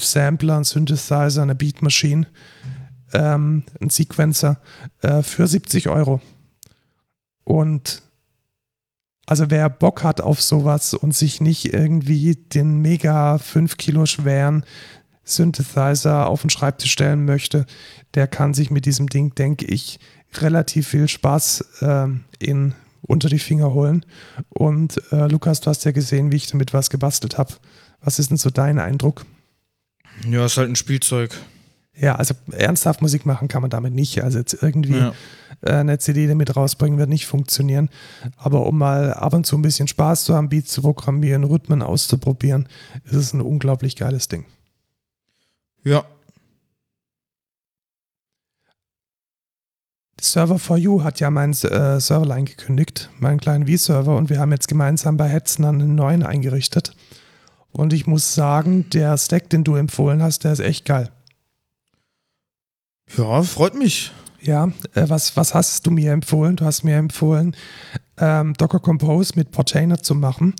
Sampler, 0.00 0.56
ein 0.56 0.64
Synthesizer, 0.64 1.42
eine 1.42 1.54
Beatmaschine 1.54 2.26
ähm, 3.12 3.64
ein 3.80 3.90
Sequencer 3.90 4.60
äh, 5.02 5.22
für 5.22 5.46
70 5.46 5.88
Euro. 5.88 6.20
Und 7.44 8.02
Also 9.26 9.48
wer 9.48 9.68
Bock 9.68 10.02
hat 10.02 10.20
auf 10.20 10.42
sowas 10.42 10.92
und 10.92 11.14
sich 11.14 11.40
nicht 11.40 11.72
irgendwie 11.72 12.34
den 12.34 12.80
mega 12.82 13.38
5 13.38 13.76
Kilo 13.76 14.04
schweren 14.06 14.64
Synthesizer 15.30 16.26
auf 16.26 16.42
den 16.42 16.50
Schreibtisch 16.50 16.92
stellen 16.92 17.24
möchte, 17.24 17.66
der 18.14 18.26
kann 18.26 18.54
sich 18.54 18.70
mit 18.70 18.86
diesem 18.86 19.08
Ding, 19.08 19.34
denke 19.34 19.66
ich, 19.66 19.98
relativ 20.38 20.88
viel 20.88 21.08
Spaß 21.08 21.64
äh, 21.80 22.06
in, 22.38 22.74
unter 23.02 23.28
die 23.28 23.38
Finger 23.38 23.72
holen. 23.72 24.04
Und 24.48 25.00
äh, 25.12 25.26
Lukas, 25.26 25.60
du 25.60 25.70
hast 25.70 25.84
ja 25.84 25.92
gesehen, 25.92 26.32
wie 26.32 26.36
ich 26.36 26.46
damit 26.46 26.72
was 26.72 26.90
gebastelt 26.90 27.38
habe. 27.38 27.54
Was 28.00 28.18
ist 28.18 28.30
denn 28.30 28.36
so 28.36 28.50
dein 28.50 28.78
Eindruck? 28.78 29.26
Ja, 30.28 30.46
ist 30.46 30.56
halt 30.56 30.68
ein 30.68 30.76
Spielzeug. 30.76 31.36
Ja, 31.96 32.14
also 32.14 32.34
ernsthaft 32.52 33.02
Musik 33.02 33.26
machen 33.26 33.48
kann 33.48 33.60
man 33.60 33.70
damit 33.70 33.92
nicht. 33.92 34.22
Also 34.22 34.38
jetzt 34.38 34.62
irgendwie 34.62 34.96
ja. 34.96 35.12
Äh, 35.60 35.72
eine 35.72 35.98
CD 35.98 36.26
damit 36.26 36.56
rausbringen 36.56 36.98
wird 36.98 37.10
nicht 37.10 37.26
funktionieren. 37.26 37.90
Aber 38.36 38.66
um 38.66 38.78
mal 38.78 39.12
ab 39.12 39.34
und 39.34 39.44
zu 39.44 39.56
ein 39.56 39.62
bisschen 39.62 39.88
Spaß 39.88 40.24
zu 40.24 40.34
haben, 40.34 40.48
Beats 40.48 40.72
zu 40.72 40.82
programmieren, 40.82 41.44
Rhythmen 41.44 41.82
auszuprobieren, 41.82 42.68
ist 43.04 43.16
es 43.16 43.32
ein 43.34 43.42
unglaublich 43.42 43.96
geiles 43.96 44.28
Ding. 44.28 44.46
Ja. 45.84 46.04
Server 50.20 50.58
for 50.58 50.76
You 50.76 51.02
hat 51.02 51.18
ja 51.20 51.30
meinen 51.30 51.52
äh, 51.52 51.98
Serverline 51.98 52.44
gekündigt, 52.44 53.08
meinen 53.18 53.40
kleinen 53.40 53.66
V-Server, 53.66 54.16
und 54.16 54.28
wir 54.28 54.38
haben 54.38 54.52
jetzt 54.52 54.68
gemeinsam 54.68 55.16
bei 55.16 55.28
Hetzen 55.28 55.64
einen 55.64 55.94
neuen 55.94 56.22
eingerichtet. 56.22 56.94
Und 57.72 57.92
ich 57.92 58.06
muss 58.06 58.34
sagen, 58.34 58.90
der 58.90 59.16
Stack, 59.16 59.48
den 59.48 59.64
du 59.64 59.76
empfohlen 59.76 60.22
hast, 60.22 60.44
der 60.44 60.52
ist 60.52 60.60
echt 60.60 60.84
geil. 60.84 61.10
Ja, 63.16 63.42
freut 63.42 63.74
mich. 63.74 64.12
Ja, 64.42 64.68
äh, 64.94 65.08
was, 65.08 65.36
was 65.36 65.54
hast 65.54 65.86
du 65.86 65.90
mir 65.90 66.12
empfohlen? 66.12 66.56
Du 66.56 66.64
hast 66.64 66.82
mir 66.82 66.96
empfohlen, 66.96 67.54
ähm, 68.18 68.54
Docker 68.54 68.78
Compose 68.78 69.32
mit 69.36 69.50
Portainer 69.50 70.02
zu 70.02 70.14
machen 70.14 70.54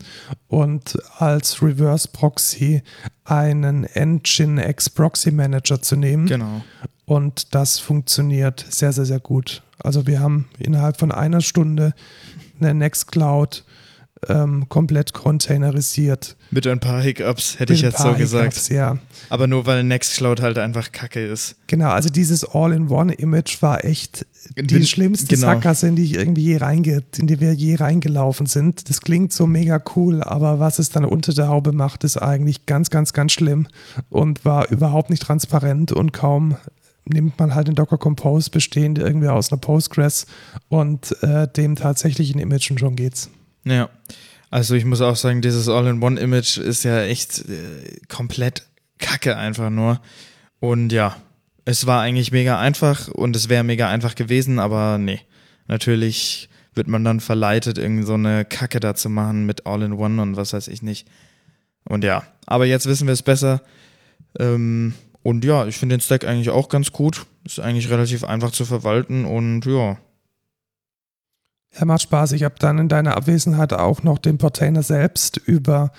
und 0.49 0.99
als 1.19 1.63
Reverse 1.63 2.09
Proxy 2.13 2.83
einen 3.25 3.87
Nginx 3.95 4.91
Proxy 4.91 5.31
Manager 5.31 5.81
zu 5.81 5.97
nehmen. 5.97 6.27
Genau. 6.27 6.63
Und 7.05 7.55
das 7.55 7.79
funktioniert 7.79 8.65
sehr, 8.69 8.93
sehr, 8.93 9.05
sehr 9.05 9.21
gut. 9.21 9.63
Also 9.79 10.07
wir 10.07 10.21
haben 10.21 10.49
innerhalb 10.59 10.99
von 10.99 11.13
einer 11.13 11.41
Stunde 11.41 11.95
eine 12.61 12.75
Nextcloud 12.75 13.65
ähm, 14.29 14.69
komplett 14.69 15.13
containerisiert. 15.13 16.37
Mit 16.51 16.67
ein 16.67 16.81
paar 16.81 17.01
Hiccups, 17.01 17.59
hätte 17.59 17.73
ich 17.73 17.81
jetzt 17.81 17.99
so 17.99 18.15
Hiccups, 18.15 18.19
gesagt. 18.19 18.69
Ja. 18.71 18.99
Aber 19.29 19.47
nur 19.47 19.67
weil 19.67 19.85
Nextcloud 19.85 20.43
halt 20.43 20.59
einfach 20.59 20.93
kacke 20.93 21.25
ist. 21.25 21.57
Genau, 21.67 21.91
also 21.91 22.09
dieses 22.09 22.45
All-in-One-Image 22.45 23.63
war 23.63 23.85
echt 23.85 24.27
die, 24.57 24.67
die 24.67 24.87
schlimmste 24.87 25.35
genau. 25.35 25.49
Sackgasse, 25.49 25.89
in 25.89 25.97
die 25.97 26.05
ich 26.05 26.15
irgendwie 26.15 26.43
je 26.43 26.57
reinge 26.59 27.03
in 27.17 27.27
die 27.27 27.41
wir 27.41 27.53
je 27.53 27.77
reingelaufen 27.77 28.47
sind. 28.47 28.89
Das 28.89 29.01
klingt 29.01 29.33
so 29.33 29.47
mega 29.47 29.83
cool, 29.97 30.23
aber 30.23 30.59
was 30.59 30.79
es 30.79 30.91
dann 30.91 31.05
unter 31.05 31.33
der 31.33 31.49
Haube 31.49 31.73
macht, 31.73 32.05
ist 32.05 32.17
eigentlich 32.17 32.67
ganz, 32.67 32.91
ganz, 32.91 33.13
ganz 33.13 33.33
schlimm 33.33 33.69
und 34.09 34.45
war 34.45 34.71
überhaupt 34.71 35.11
nicht 35.11 35.23
transparent 35.23 35.93
und 35.93 36.13
kaum 36.13 36.57
nimmt 37.05 37.39
man 37.39 37.55
halt 37.55 37.69
den 37.69 37.75
Docker 37.75 37.99
Compose 37.99 38.51
bestehend 38.51 38.99
irgendwie 38.99 39.29
aus 39.29 39.51
einer 39.51 39.61
Postgres 39.61 40.27
und 40.69 41.17
äh, 41.23 41.49
dem 41.49 41.77
tatsächlichen 41.77 42.41
Image 42.41 42.71
und 42.71 42.79
schon 42.79 42.97
geht's. 42.97 43.31
Ja. 43.65 43.91
Also 44.51 44.75
ich 44.75 44.85
muss 44.85 45.01
auch 45.01 45.17
sagen, 45.17 45.43
dieses 45.43 45.69
All-in-One-Image 45.69 46.59
ist 46.59 46.83
ja 46.83 47.03
echt 47.03 47.49
äh, 47.49 48.01
komplett 48.09 48.67
kacke 48.99 49.37
einfach 49.37 49.71
nur. 49.71 50.01
Und 50.59 50.93
ja, 50.93 51.17
es 51.65 51.87
war 51.87 52.03
eigentlich 52.03 52.33
mega 52.33 52.59
einfach 52.59 53.09
und 53.09 53.37
es 53.37 53.49
wäre 53.49 53.65
mega 53.65 53.89
einfach 53.89 54.15
gewesen, 54.15 54.59
aber 54.59 54.99
nee. 54.99 55.21
Natürlich 55.69 56.49
wird 56.75 56.89
man 56.89 57.05
dann 57.05 57.21
verleitet, 57.21 57.79
irgend 57.79 58.07
so 58.07 58.15
eine 58.15 58.45
Kacke 58.45 58.81
da 58.81 58.95
zu 58.95 59.09
machen 59.09 59.47
mit 59.47 59.67
All-in-One 59.67 60.21
und 60.21 60.37
was 60.37 60.53
weiß 60.53 60.69
ich 60.69 60.83
nicht. 60.83 61.07
Und 61.85 62.05
ja, 62.05 62.25
aber 62.47 62.67
jetzt 62.67 62.87
wissen 62.87 63.07
wir 63.07 63.13
es 63.13 63.23
besser. 63.23 63.63
Ähm, 64.39 64.95
und 65.23 65.45
ja, 65.45 65.67
ich 65.67 65.77
finde 65.77 65.97
den 65.97 66.01
Stack 66.01 66.25
eigentlich 66.25 66.51
auch 66.51 66.69
ganz 66.69 66.93
gut. 66.93 67.27
Ist 67.45 67.61
eigentlich 67.61 67.91
relativ 67.91 68.25
einfach 68.25 68.51
zu 68.51 68.65
verwalten 68.65 69.25
und 69.25 69.65
ja, 69.67 69.99
ja, 71.79 71.85
macht 71.85 72.03
Spaß. 72.03 72.33
Ich 72.33 72.43
habe 72.45 72.57
dann 72.59 72.79
in 72.79 72.89
deiner 72.89 73.17
Abwesenheit 73.17 73.73
auch 73.73 74.03
noch 74.03 74.19
den 74.19 74.39
Portainer 74.39 74.83
selbst 74.83 75.37
über 75.37 75.93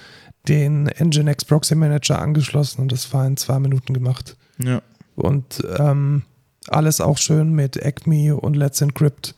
den 0.48 0.90
Nginx 1.00 1.46
Proxy 1.46 1.76
Manager 1.76 2.20
angeschlossen 2.20 2.82
und 2.82 2.92
das 2.92 3.14
war 3.14 3.26
in 3.26 3.38
zwei 3.38 3.60
Minuten 3.60 3.94
gemacht. 3.94 4.38
Ja. 4.58 4.82
Und 5.16 5.64
ähm, 5.78 6.24
alles 6.68 7.02
auch 7.02 7.18
schön 7.18 7.54
mit 7.54 7.78
Acme 7.78 8.36
und 8.36 8.56
Let's 8.56 8.82
Encrypt 8.82 9.36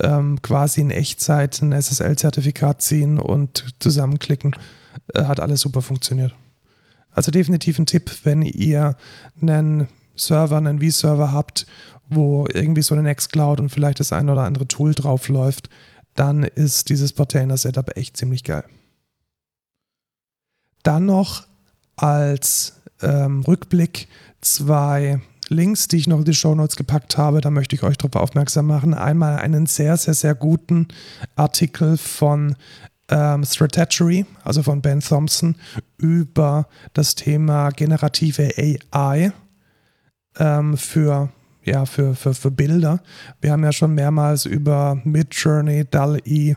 ähm, 0.00 0.40
quasi 0.42 0.80
in 0.80 0.90
Echtzeit 0.90 1.60
ein 1.62 1.72
SSL-Zertifikat 1.72 2.82
ziehen 2.82 3.18
und 3.18 3.74
zusammenklicken. 3.78 4.56
Äh, 5.14 5.24
hat 5.24 5.40
alles 5.40 5.60
super 5.60 5.82
funktioniert. 5.82 6.34
Also 7.10 7.30
definitiv 7.30 7.78
ein 7.78 7.86
Tipp, 7.86 8.10
wenn 8.24 8.42
ihr 8.42 8.96
einen 9.40 9.88
Server, 10.16 10.56
einen 10.56 10.80
V-Server 10.80 11.32
habt 11.32 11.66
wo 12.14 12.46
irgendwie 12.52 12.82
so 12.82 12.94
eine 12.94 13.02
Nextcloud 13.02 13.60
und 13.60 13.68
vielleicht 13.68 14.00
das 14.00 14.12
ein 14.12 14.28
oder 14.28 14.42
andere 14.42 14.68
Tool 14.68 14.94
drauf 14.94 15.28
läuft, 15.28 15.68
dann 16.14 16.44
ist 16.44 16.88
dieses 16.88 17.12
Portainer-Setup 17.12 17.96
echt 17.96 18.16
ziemlich 18.16 18.44
geil. 18.44 18.64
Dann 20.82 21.06
noch 21.06 21.46
als 21.96 22.80
ähm, 23.00 23.42
Rückblick 23.42 24.08
zwei 24.40 25.20
Links, 25.48 25.88
die 25.88 25.96
ich 25.96 26.06
noch 26.06 26.18
in 26.18 26.24
die 26.24 26.34
Show 26.34 26.54
Notes 26.54 26.76
gepackt 26.76 27.18
habe. 27.18 27.40
Da 27.40 27.50
möchte 27.50 27.76
ich 27.76 27.82
euch 27.82 27.98
darauf 27.98 28.16
aufmerksam 28.16 28.66
machen. 28.66 28.94
Einmal 28.94 29.36
einen 29.38 29.66
sehr, 29.66 29.96
sehr, 29.96 30.14
sehr 30.14 30.34
guten 30.34 30.88
Artikel 31.36 31.96
von 31.96 32.56
ähm, 33.08 33.44
Strategy, 33.44 34.26
also 34.44 34.62
von 34.62 34.80
Ben 34.80 35.00
Thompson, 35.00 35.56
über 35.98 36.66
das 36.94 37.14
Thema 37.14 37.70
generative 37.70 38.50
AI 38.56 39.32
ähm, 40.38 40.76
für 40.76 41.28
ja, 41.64 41.86
für, 41.86 42.14
für, 42.14 42.34
für 42.34 42.50
Bilder. 42.50 43.00
Wir 43.40 43.52
haben 43.52 43.64
ja 43.64 43.72
schon 43.72 43.94
mehrmals 43.94 44.46
über 44.46 45.00
Midjourney, 45.04 45.84
DAL-E 45.90 46.56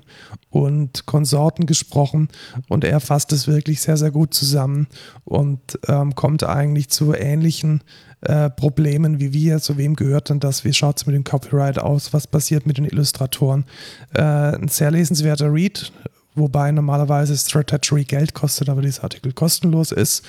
und 0.50 1.06
Konsorten 1.06 1.66
gesprochen 1.66 2.30
und 2.70 2.84
er 2.84 3.00
fasst 3.00 3.32
es 3.32 3.48
wirklich 3.48 3.82
sehr, 3.82 3.98
sehr 3.98 4.12
gut 4.12 4.34
zusammen 4.34 4.88
und 5.24 5.80
ähm, 5.88 6.16
kommt 6.16 6.44
eigentlich 6.44 6.90
zu 6.90 7.14
ähnlichen 7.14 7.82
äh, 8.22 8.50
Problemen 8.50 9.20
wie 9.20 9.34
wir. 9.34 9.60
Zu 9.60 9.78
wem 9.78 9.96
gehört 9.96 10.30
denn 10.30 10.40
das? 10.40 10.64
Wie 10.64 10.74
schaut 10.74 10.98
es 10.98 11.06
mit 11.06 11.16
dem 11.16 11.24
Copyright 11.24 11.78
aus? 11.78 12.14
Was 12.14 12.28
passiert 12.28 12.66
mit 12.66 12.78
den 12.78 12.86
Illustratoren? 12.86 13.66
Äh, 14.14 14.22
ein 14.22 14.68
sehr 14.68 14.92
lesenswerter 14.92 15.54
Read, 15.54 15.92
wobei 16.34 16.72
normalerweise 16.72 17.38
Strategy 17.38 18.04
Geld 18.04 18.34
kostet, 18.34 18.70
aber 18.70 18.82
dieser 18.82 19.04
Artikel 19.04 19.34
kostenlos 19.34 19.92
ist. 19.92 20.26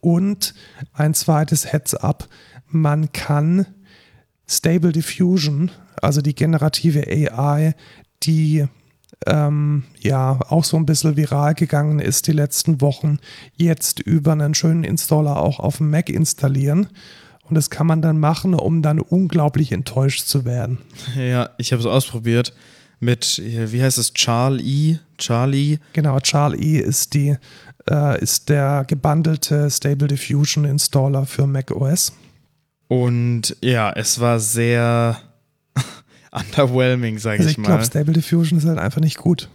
Und 0.00 0.54
ein 0.92 1.14
zweites 1.14 1.72
Heads-up, 1.72 2.28
man 2.66 3.12
kann 3.12 3.66
Stable 4.50 4.92
Diffusion, 4.92 5.70
also 6.02 6.20
die 6.20 6.34
generative 6.34 7.06
AI, 7.06 7.74
die 8.24 8.66
ähm, 9.26 9.84
ja 10.00 10.40
auch 10.48 10.64
so 10.64 10.76
ein 10.76 10.86
bisschen 10.86 11.16
viral 11.16 11.54
gegangen 11.54 12.00
ist 12.00 12.26
die 12.26 12.32
letzten 12.32 12.80
Wochen, 12.80 13.18
jetzt 13.56 14.00
über 14.00 14.32
einen 14.32 14.54
schönen 14.54 14.82
Installer 14.82 15.36
auch 15.36 15.60
auf 15.60 15.76
dem 15.76 15.90
Mac 15.90 16.08
installieren. 16.08 16.88
Und 17.48 17.54
das 17.54 17.70
kann 17.70 17.86
man 17.86 18.00
dann 18.00 18.18
machen, 18.18 18.54
um 18.54 18.80
dann 18.80 19.00
unglaublich 19.00 19.72
enttäuscht 19.72 20.26
zu 20.26 20.44
werden. 20.44 20.78
Ja, 21.16 21.50
ich 21.58 21.72
habe 21.72 21.80
es 21.80 21.86
ausprobiert 21.86 22.54
mit, 23.00 23.42
wie 23.44 23.82
heißt 23.82 23.98
es, 23.98 24.14
Charlie? 24.14 24.98
Charlie? 25.18 25.78
Genau, 25.92 26.20
Charlie 26.20 26.78
ist 26.78 27.14
die, 27.14 27.36
äh, 27.90 28.22
ist 28.22 28.48
der 28.48 28.84
gebundelte 28.86 29.68
Stable 29.70 30.06
Diffusion 30.06 30.64
Installer 30.64 31.26
für 31.26 31.46
Mac 31.46 31.70
OS. 31.72 32.12
Und 32.90 33.56
ja, 33.60 33.92
es 33.92 34.18
war 34.18 34.40
sehr 34.40 35.16
underwhelming, 36.32 37.18
sage 37.20 37.38
also 37.38 37.48
ich, 37.48 37.52
ich 37.52 37.58
mal. 37.58 37.62
Ich 37.62 37.68
glaube, 37.68 37.84
Stable 37.84 38.12
Diffusion 38.14 38.58
ist 38.58 38.66
halt 38.66 38.80
einfach 38.80 39.00
nicht 39.00 39.16
gut. 39.16 39.48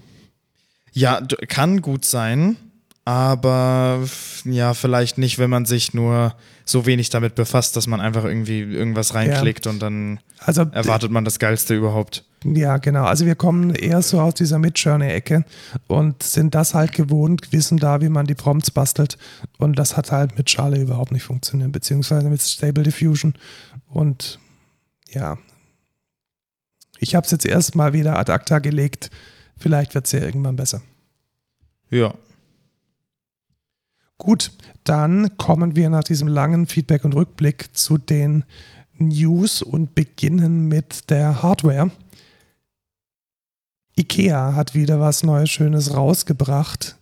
Ja, 0.94 1.20
kann 1.50 1.82
gut 1.82 2.06
sein, 2.06 2.56
aber 3.06 4.04
ja, 4.46 4.74
vielleicht 4.74 5.20
nicht, 5.20 5.38
wenn 5.38 5.52
man 5.52 5.66
sich 5.66 5.94
nur 5.94 6.36
so 6.66 6.88
wenig 6.88 7.12
damit 7.12 7.36
befasst, 7.36 7.76
dass 7.76 7.86
man 7.86 8.02
einfach 8.02 8.26
irgendwie 8.26 8.62
irgendwas 8.62 9.14
reinklickt 9.14 9.66
ja. 9.66 9.72
und 9.72 9.80
dann 9.80 10.20
also, 10.40 10.64
erwartet 10.64 11.12
man 11.12 11.24
das 11.24 11.38
Geilste 11.38 11.76
überhaupt. 11.76 12.26
Ja, 12.44 12.78
genau. 12.78 13.06
Also 13.06 13.28
wir 13.28 13.36
kommen 13.36 13.76
eher 13.76 14.02
so 14.02 14.20
aus 14.20 14.34
dieser 14.34 14.58
Mid-Journey-Ecke 14.58 15.46
und 15.88 16.24
sind 16.24 16.56
das 16.56 16.74
halt 16.74 16.94
gewohnt, 16.94 17.52
wissen 17.52 17.78
da, 17.78 18.02
wie 18.02 18.10
man 18.10 18.26
die 18.26 18.36
Prompts 18.36 18.72
bastelt. 18.72 19.18
Und 19.60 19.78
das 19.78 19.98
hat 19.98 20.12
halt 20.12 20.38
mit 20.38 20.48
Charlie 20.48 20.82
überhaupt 20.82 21.12
nicht 21.12 21.24
funktioniert, 21.24 21.72
beziehungsweise 21.72 22.30
mit 22.30 22.42
Stable 22.42 22.84
Diffusion. 22.84 23.36
Und 23.88 24.40
ja, 25.10 25.38
ich 27.00 27.16
habe 27.16 27.26
es 27.26 27.32
jetzt 27.32 27.46
erstmal 27.46 27.94
wieder 27.94 28.18
ad 28.18 28.32
acta 28.32 28.60
gelegt. 28.60 29.12
Vielleicht 29.58 29.94
wird 29.94 30.06
es 30.06 30.12
ja 30.12 30.20
irgendwann 30.20 30.56
besser. 30.56 30.82
Ja. 31.90 32.14
Gut, 34.18 34.52
dann 34.84 35.38
kommen 35.38 35.76
wir 35.76 35.90
nach 35.90 36.04
diesem 36.04 36.28
langen 36.28 36.68
Feedback 36.68 37.04
und 37.04 37.14
Rückblick 37.14 37.76
zu 37.76 37.98
den 37.98 38.46
News 38.98 39.62
und 39.62 39.94
beginnen 39.94 40.68
mit 40.68 41.10
der 41.10 41.44
Hardware. 41.44 41.92
IKEA 43.98 44.54
hat 44.56 44.74
wieder 44.74 45.00
was 45.00 45.24
Neues, 45.24 45.50
Schönes 45.50 45.94
rausgebracht. 45.94 46.98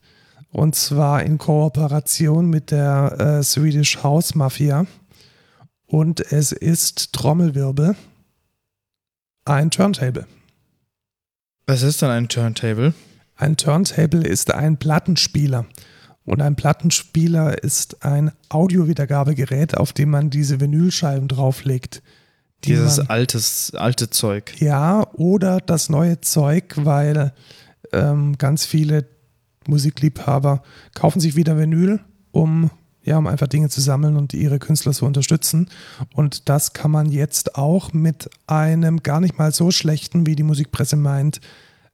Und 0.52 0.76
zwar 0.76 1.24
in 1.24 1.40
Kooperation 1.40 2.48
mit 2.48 2.70
der 2.70 3.20
äh, 3.20 3.44
Swedish 3.44 4.04
House 4.04 4.36
Mafia. 4.36 4.86
Und 5.88 6.20
es 6.32 6.52
ist 6.52 7.14
Trommelwirbel. 7.14 7.96
Ein 9.46 9.72
Turntable. 9.72 10.28
Was 11.66 11.82
ist 11.82 12.02
dann 12.02 12.12
ein 12.12 12.30
Turntable? 12.30 12.94
Ein 13.36 13.58
Turntable 13.58 14.26
ist 14.26 14.54
ein 14.54 14.78
Plattenspieler. 14.78 15.66
Und 16.26 16.42
ein 16.42 16.56
Plattenspieler 16.56 17.64
ist 17.64 18.06
ein 18.06 18.32
Audiowiedergabegerät, 18.50 19.78
auf 19.78 19.92
dem 19.94 20.10
man 20.10 20.30
diese 20.30 20.60
Vinylscheiben 20.60 21.28
drauflegt. 21.28 22.02
die 22.64 22.70
Dieses 22.70 22.98
man, 22.98 23.08
altes, 23.08 23.74
alte 23.76 24.10
Zeug. 24.10 24.54
Ja, 24.60 25.06
oder 25.14 25.60
das 25.60 25.90
neue 25.90 26.22
Zeug, 26.22 26.76
weil 26.78 27.34
ähm, 27.92 28.38
ganz 28.38 28.66
viele 28.66 29.06
Musikliebhaber 29.68 30.64
kaufen 30.94 31.20
sich 31.20 31.36
wieder 31.36 31.58
Vinyl, 31.58 32.00
um, 32.32 32.72
ja, 33.04 33.18
um 33.18 33.28
einfach 33.28 33.48
Dinge 33.48 33.70
zu 33.70 33.82
sammeln 33.82 34.16
und 34.16 34.34
ihre 34.34 34.60
Künstler 34.60 34.94
zu 34.94 35.06
unterstützen. 35.06 35.70
Und 36.14 36.48
das 36.48 36.72
kann 36.74 36.92
man 36.92 37.12
jetzt 37.12 37.56
auch 37.56 37.92
mit 37.92 38.30
einem 38.48 39.04
gar 39.04 39.20
nicht 39.20 39.38
mal 39.38 39.52
so 39.52 39.72
schlechten, 39.72 40.26
wie 40.26 40.36
die 40.36 40.44
Musikpresse 40.44 40.96
meint, 40.96 41.42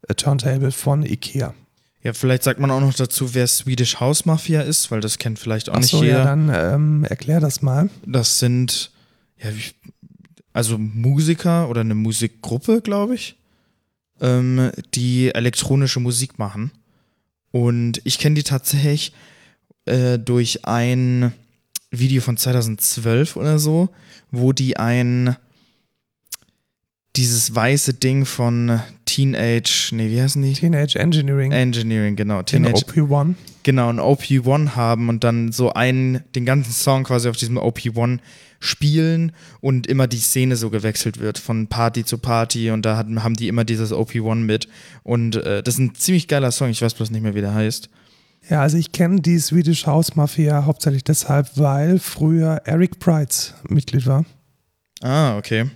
äh, 0.08 0.14
Turntable 0.14 0.72
von 0.72 1.04
IKEA. 1.04 1.54
Ja, 2.02 2.14
vielleicht 2.14 2.44
sagt 2.44 2.60
man 2.60 2.72
auch 2.72 2.80
noch 2.80 2.94
dazu, 2.94 3.34
wer 3.34 3.46
Swedish 3.48 4.00
House 4.00 4.26
Mafia 4.26 4.62
ist, 4.62 4.90
weil 4.90 5.02
das 5.02 5.18
kennt 5.18 5.38
vielleicht 5.38 5.70
auch 5.70 5.76
nicht 5.76 5.94
Achso, 5.94 6.04
jeder. 6.04 6.20
ja, 6.20 6.24
dann 6.26 6.50
ähm, 6.54 7.04
erklär 7.04 7.42
das 7.42 7.62
mal. 7.62 7.90
Das 8.06 8.40
sind, 8.40 8.92
ja, 9.38 9.50
also 10.54 10.78
Musiker 10.78 11.70
oder 11.70 11.82
eine 11.82 11.96
Musikgruppe, 11.96 12.82
glaube 12.82 13.16
ich, 13.16 13.36
ähm, 14.22 14.72
die 14.96 15.34
elektronische 15.34 16.00
Musik 16.00 16.40
machen. 16.40 16.72
Und 17.52 18.00
ich 18.06 18.18
kenne 18.18 18.36
die 18.36 18.44
tatsächlich 18.44 19.14
äh, 19.86 20.18
durch 20.20 20.66
ein 20.66 21.34
Video 21.92 22.22
von 22.22 22.38
2012 22.38 23.36
oder 23.36 23.60
so, 23.60 23.90
wo 24.32 24.54
die 24.54 24.78
ein 24.78 25.36
dieses 27.16 27.54
weiße 27.54 27.96
Ding 27.96 28.26
von 28.26 28.80
Teenage, 29.06 29.90
nee, 29.92 30.10
wie 30.10 30.22
heißen 30.22 30.42
die? 30.42 30.54
Teenage 30.54 30.98
Engineering. 31.00 31.52
Engineering, 31.52 32.16
genau. 32.16 32.44
Teenage, 32.44 32.86
OP1. 32.86 33.34
genau, 33.64 33.90
ein 33.90 34.00
OP1 34.00 34.76
haben 34.76 35.10
und 35.10 35.24
dann 35.24 35.52
so 35.52 35.74
einen, 35.74 36.24
den 36.36 36.46
ganzen 36.46 36.72
Song 36.72 37.04
quasi 37.04 37.28
auf 37.28 37.38
diesem 37.38 37.58
OP1 37.58 38.20
spielen 38.60 39.32
und 39.62 39.88
immer 39.88 40.08
die 40.08 40.20
Szene 40.20 40.56
so 40.56 40.70
gewechselt 40.70 41.20
wird 41.20 41.40
von 41.40 41.68
Party 41.68 42.06
zu 42.06 42.18
Party 42.18 42.72
und 42.72 42.86
da 42.86 42.98
hatten, 42.98 43.24
haben 43.24 43.36
die 43.36 43.48
immer 43.48 43.64
dieses 43.64 43.92
OP1 43.92 44.36
mit 44.36 44.68
und 45.04 45.36
äh, 45.38 45.64
das 45.64 45.76
ist 45.76 45.80
ein 45.80 45.96
ziemlich 45.96 46.28
geiler 46.28 46.52
Song, 46.52 46.70
ich 46.70 46.82
weiß 46.82 46.94
bloß 46.94 47.10
nicht 47.10 47.24
mehr, 47.24 47.36
wie 47.36 47.42
der 47.42 47.54
heißt. 47.54 47.90
Ja, 48.50 48.62
also 48.62 48.78
ich 48.78 48.92
kenne 48.92 49.22
die 49.22 49.40
Swedish 49.40 49.86
House 49.86 50.16
Mafia 50.16 50.66
hauptsächlich 50.66 51.04
deshalb, 51.04 51.50
weil 51.56 52.00
früher 52.00 52.62
Eric 52.66 53.00
Price 53.00 53.54
Mitglied 53.68 54.06
war. 54.08 54.26
Ah, 55.02 55.38
okay. 55.38 55.70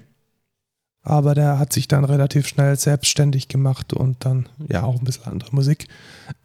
Aber 1.05 1.35
der 1.35 1.59
hat 1.59 1.73
sich 1.73 1.89
dann 1.89 2.05
relativ 2.05 2.47
schnell 2.47 2.77
selbstständig 2.77 3.49
gemacht 3.49 3.91
und 3.91 4.23
dann 4.23 4.47
ja 4.69 4.83
auch 4.83 4.97
ein 4.97 5.03
bisschen 5.03 5.25
andere 5.25 5.53
Musik. 5.53 5.87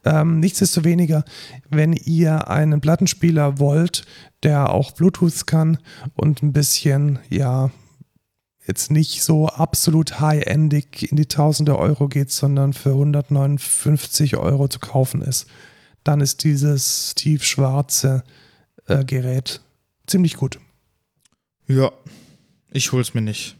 Ähm, 0.05 0.40
nichtsdestoweniger, 0.40 1.25
wenn 1.71 1.92
ihr 1.92 2.49
einen 2.49 2.81
Plattenspieler 2.81 3.61
wollt, 3.61 4.05
der 4.42 4.71
auch 4.71 4.90
Bluetooth 4.90 5.47
kann 5.47 5.79
und 6.14 6.42
ein 6.42 6.53
bisschen, 6.53 7.21
ja, 7.29 7.71
jetzt 8.66 8.90
nicht 8.90 9.23
so 9.23 9.47
absolut 9.47 10.21
high-endig 10.21 11.11
in 11.11 11.16
die 11.16 11.27
tausende 11.27 11.79
Euro 11.79 12.09
geht, 12.09 12.31
sondern 12.31 12.73
für 12.73 12.90
159 12.90 14.37
Euro 14.37 14.68
zu 14.68 14.81
kaufen 14.81 15.23
ist, 15.23 15.47
dann 16.05 16.21
ist 16.21 16.44
dieses 16.44 17.14
tiefschwarze 17.14 18.25
äh, 18.87 19.05
Gerät 19.05 19.62
ziemlich 20.07 20.37
gut. 20.37 20.59
Ja, 21.66 21.92
ich 22.71 22.92
hol's 22.92 23.14
mir 23.14 23.21
nicht. 23.21 23.58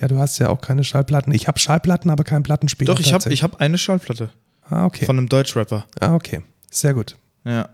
Ja, 0.00 0.08
du 0.08 0.18
hast 0.18 0.38
ja 0.38 0.48
auch 0.48 0.60
keine 0.60 0.84
Schallplatten. 0.84 1.32
Ich 1.32 1.46
habe 1.48 1.58
Schallplatten, 1.58 2.10
aber 2.10 2.24
keinen 2.24 2.42
Plattenspieler. 2.42 2.92
Doch, 2.94 3.00
ich 3.00 3.12
habe 3.12 3.32
ich 3.32 3.42
hab 3.42 3.60
eine 3.60 3.78
Schallplatte 3.78 4.30
Ah, 4.62 4.86
okay. 4.86 5.04
von 5.04 5.18
einem 5.18 5.28
Deutschrapper. 5.28 5.86
Ah, 6.00 6.14
okay. 6.14 6.42
Sehr 6.70 6.94
gut. 6.94 7.16
Ja. 7.44 7.68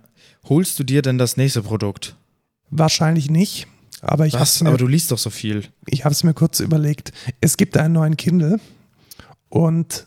Holst 0.48 0.78
du 0.78 0.84
dir 0.84 1.02
denn 1.02 1.18
das 1.18 1.36
nächste 1.36 1.62
Produkt? 1.62 2.16
Wahrscheinlich 2.70 3.30
nicht, 3.30 3.66
aber 4.00 4.26
ich 4.26 4.34
habe 4.34 4.42
Was? 4.42 4.56
es 4.56 4.62
mir, 4.62 4.68
Aber 4.70 4.78
du 4.78 4.86
liest 4.86 5.10
doch 5.10 5.18
so 5.18 5.30
viel. 5.30 5.64
ich 5.86 6.04
hab's 6.04 6.22
mir 6.24 6.34
kurz 6.34 6.60
überlegt. 6.60 7.12
Es 7.40 7.56
gibt 7.56 7.76
einen 7.76 7.94
neuen 7.94 8.16
Kindle 8.16 8.58
und 9.48 10.06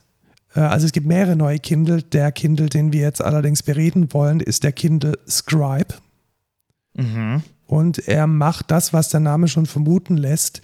äh, 0.56 0.60
also 0.60 0.86
es 0.86 0.92
gibt 0.92 1.08
mehrere 1.08 1.36
neue 1.36 1.60
Kindle. 1.60 2.04
Der 2.04 2.32
Kindle, 2.32 2.68
den 2.68 2.92
wir 2.94 3.02
jetzt 3.02 3.22
allerdings 3.22 3.64
bereden 3.64 4.14
wollen, 4.14 4.40
ist 4.42 4.64
der 4.64 4.74
Kindle 4.74 5.18
Scribe. 5.28 5.96
Mhm. 6.94 7.42
Und 7.68 8.00
er 8.08 8.28
macht 8.28 8.70
das, 8.70 8.92
was 8.94 9.10
der 9.10 9.22
Name 9.22 9.48
schon 9.48 9.66
vermuten 9.66 10.18
lässt. 10.18 10.62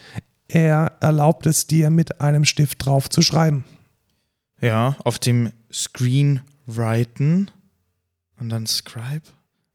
Er 0.48 0.94
erlaubt 1.02 1.46
es 1.46 1.68
dir, 1.68 1.90
mit 1.90 2.22
einem 2.22 2.46
Stift 2.46 2.86
drauf 2.86 3.10
zu 3.10 3.22
schreiben. 3.22 3.66
Ja, 4.62 4.96
auf 5.04 5.20
dem 5.20 5.52
Screen 5.72 6.42
writen 6.66 7.52
und 8.40 8.50
dann 8.50 8.66
Scribe 8.66 9.24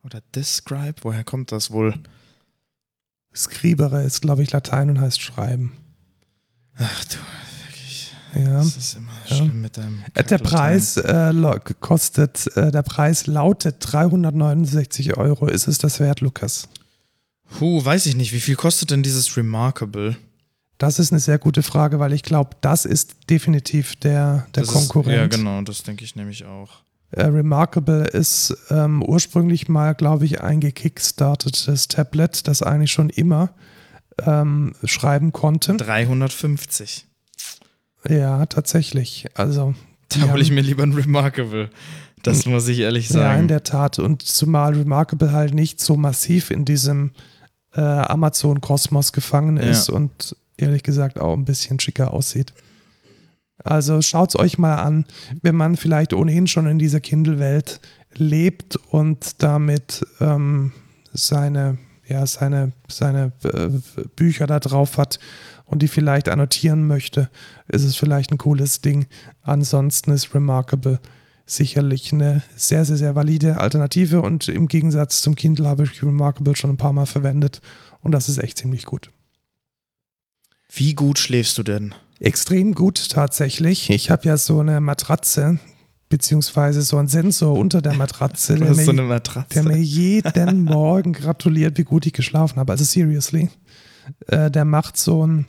oder 0.03 0.21
Describe. 0.35 0.95
Woher 1.03 1.25
kommt 1.25 1.53
das 1.53 1.71
wohl? 1.71 1.95
Scribere 3.35 4.03
ist, 4.03 4.23
glaube 4.23 4.43
ich, 4.43 4.51
Latein 4.53 4.91
und 4.91 5.01
heißt 5.01 5.21
schreiben. 5.21 5.73
Ach 6.77 7.05
du, 7.05 7.17
wirklich. 7.65 8.13
Ja. 8.35 8.59
Das 8.59 8.77
ist 8.77 8.97
immer 8.97 9.13
Ja. 9.29 9.37
schlimm 9.37 9.61
mit 9.61 9.77
deinem. 9.77 10.03
Äh, 10.15 10.25
Der. 10.25 10.39
Preis 10.39 10.97
äh, 10.97 11.33
kostet, 11.81 12.47
äh, 12.57 12.71
der 12.71 12.83
Preis 12.83 13.27
lautet 13.27 13.77
369 13.81 15.17
Euro. 15.17 15.47
Ist 15.47 15.69
es 15.69 15.79
das 15.79 16.01
wert, 16.01 16.21
Lukas? 16.21 16.69
Puh, 17.59 17.85
weiß 17.85 18.07
ich 18.07 18.17
nicht. 18.17 18.33
Wie 18.33 18.41
viel 18.41 18.57
kostet 18.57 18.91
denn 18.91 19.03
dieses 19.03 19.37
Remarkable? 19.37 20.17
Das 20.79 20.99
ist 20.99 21.13
eine 21.13 21.21
sehr 21.21 21.39
gute 21.39 21.63
Frage, 21.63 21.99
weil 22.01 22.13
ich 22.13 22.23
glaube, 22.23 22.51
das 22.61 22.85
ist 22.85 23.31
definitiv 23.31 23.95
der, 23.97 24.47
der 24.55 24.65
das 24.65 24.73
Konkurrent. 24.73 25.15
Ist, 25.15 25.21
ja, 25.21 25.27
genau, 25.45 25.63
das 25.63 25.83
denke 25.85 26.05
ich 26.05 26.17
nämlich 26.17 26.45
auch. 26.45 26.71
äh, 27.13 27.23
Remarkable 27.25 28.05
ist 28.09 28.57
ähm, 28.71 29.03
ursprünglich 29.03 29.69
mal, 29.69 29.95
glaube 29.95 30.25
ich, 30.25 30.41
ein 30.41 30.59
gekickstartetes 30.61 31.87
Tablet, 31.89 32.49
das 32.49 32.63
eigentlich 32.63 32.91
schon 32.93 33.11
immer 33.11 33.51
ähm, 34.27 34.73
schreiben 34.85 35.33
konnte. 35.33 35.77
350. 35.77 37.07
Ja, 38.09 38.47
tatsächlich. 38.47 39.27
Also, 39.35 39.75
Da 40.09 40.33
hole 40.33 40.43
ich 40.43 40.51
mir 40.51 40.63
lieber 40.63 40.83
ein 40.83 40.93
Remarkable. 40.93 41.71
Das 42.25 42.47
muss 42.47 42.69
ich 42.69 42.81
ehrlich 42.81 43.09
Ja, 43.11 43.17
in 43.17 43.37
sagen. 43.37 43.49
der 43.49 43.63
Tat. 43.65 43.99
Und 43.99 44.23
zumal 44.23 44.75
Remarkable 44.75 45.33
halt 45.33 45.55
nicht 45.55 45.81
so 45.81 45.97
massiv 45.97 46.51
in 46.51 46.65
diesem 46.65 47.13
äh, 47.75 47.81
Amazon-Kosmos 47.81 49.13
gefangen 49.13 49.57
Ja. 49.57 49.63
ist 49.65 49.89
und 49.89 50.37
ehrlich 50.57 50.83
gesagt 50.83 51.21
auch 51.21 51.35
ein 51.35 51.45
bisschen 51.45 51.81
schicker 51.81 52.13
aussieht. 52.13 52.53
Also 53.65 54.03
schaut 54.03 54.31
es 54.31 54.39
euch 54.39 54.59
mal 54.59 54.77
an, 54.77 55.05
wenn 55.43 55.55
man 55.55 55.77
vielleicht 55.77 56.13
ohnehin 56.15 56.47
schon 56.47 56.67
in 56.67 56.79
dieser 56.79 57.01
Kindle-Welt 57.01 57.81
lebt 58.15 58.77
und 58.91 59.43
damit 59.43 60.05
ähm, 60.21 60.73
seine, 61.13 61.79
ja, 62.07 62.27
seine, 62.27 62.73
seine 62.89 63.33
äh, 63.45 63.69
Bücher 64.17 64.47
da 64.47 64.59
drauf 64.59 64.99
hat 64.99 65.21
und 65.65 65.83
die 65.83 65.89
vielleicht 65.89 66.29
annotieren 66.29 66.87
möchte, 66.87 67.31
ist 67.69 67.85
es 67.85 67.97
vielleicht 67.97 68.33
ein 68.33 68.39
cooles 68.39 68.81
Ding. 68.81 69.07
Ansonsten 69.43 70.11
ist 70.11 70.35
Remarkable 70.35 70.99
sicherlich 71.47 72.13
eine 72.13 72.43
sehr, 72.57 72.85
sehr, 72.85 72.97
sehr 72.97 73.15
valide 73.15 73.59
Alternative 73.59 74.23
und 74.23 74.49
im 74.49 74.69
Gegensatz 74.69 75.23
zum 75.23 75.35
Kindle 75.35 75.69
habe 75.69 75.85
ich 75.85 76.03
Remarkable 76.03 76.57
schon 76.57 76.71
ein 76.71 76.77
paar 76.77 76.93
Mal 76.93 77.07
verwendet 77.07 77.61
und 78.01 78.13
das 78.13 78.29
ist 78.29 78.39
echt 78.39 78.59
ziemlich 78.59 78.87
gut. 78.87 79.11
Wie 80.75 80.95
gut 80.95 81.19
schläfst 81.19 81.59
du 81.59 81.63
denn? 81.63 81.95
Extrem 82.19 82.75
gut 82.75 83.11
tatsächlich. 83.11 83.91
Ich 83.91 84.11
habe 84.11 84.27
ja 84.27 84.39
so 84.39 84.61
eine 84.61 84.81
Matratze, 84.81 85.59
beziehungsweise 86.09 86.81
so 86.81 86.97
einen 86.97 87.09
Sensor 87.09 87.59
unter 87.59 87.83
der 87.83 87.93
Matratze, 87.95 88.55
der 88.55 88.71
mir, 88.75 88.85
so 88.85 88.93
Matratze. 88.93 89.55
der 89.55 89.65
mir 89.65 89.79
jeden 89.79 90.65
Morgen 90.65 91.13
gratuliert, 91.13 91.77
wie 91.77 91.85
gut 91.85 92.07
ich 92.07 92.15
geschlafen 92.15 92.59
habe. 92.59 92.73
Also 92.73 92.85
seriously. 92.85 93.51
Äh, 94.29 94.51
der 94.51 94.65
macht 94.65 94.97
so 94.97 95.23
einen 95.23 95.47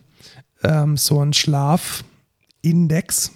ähm, 0.63 0.97
so 0.97 1.25
Schlafindex 1.31 3.31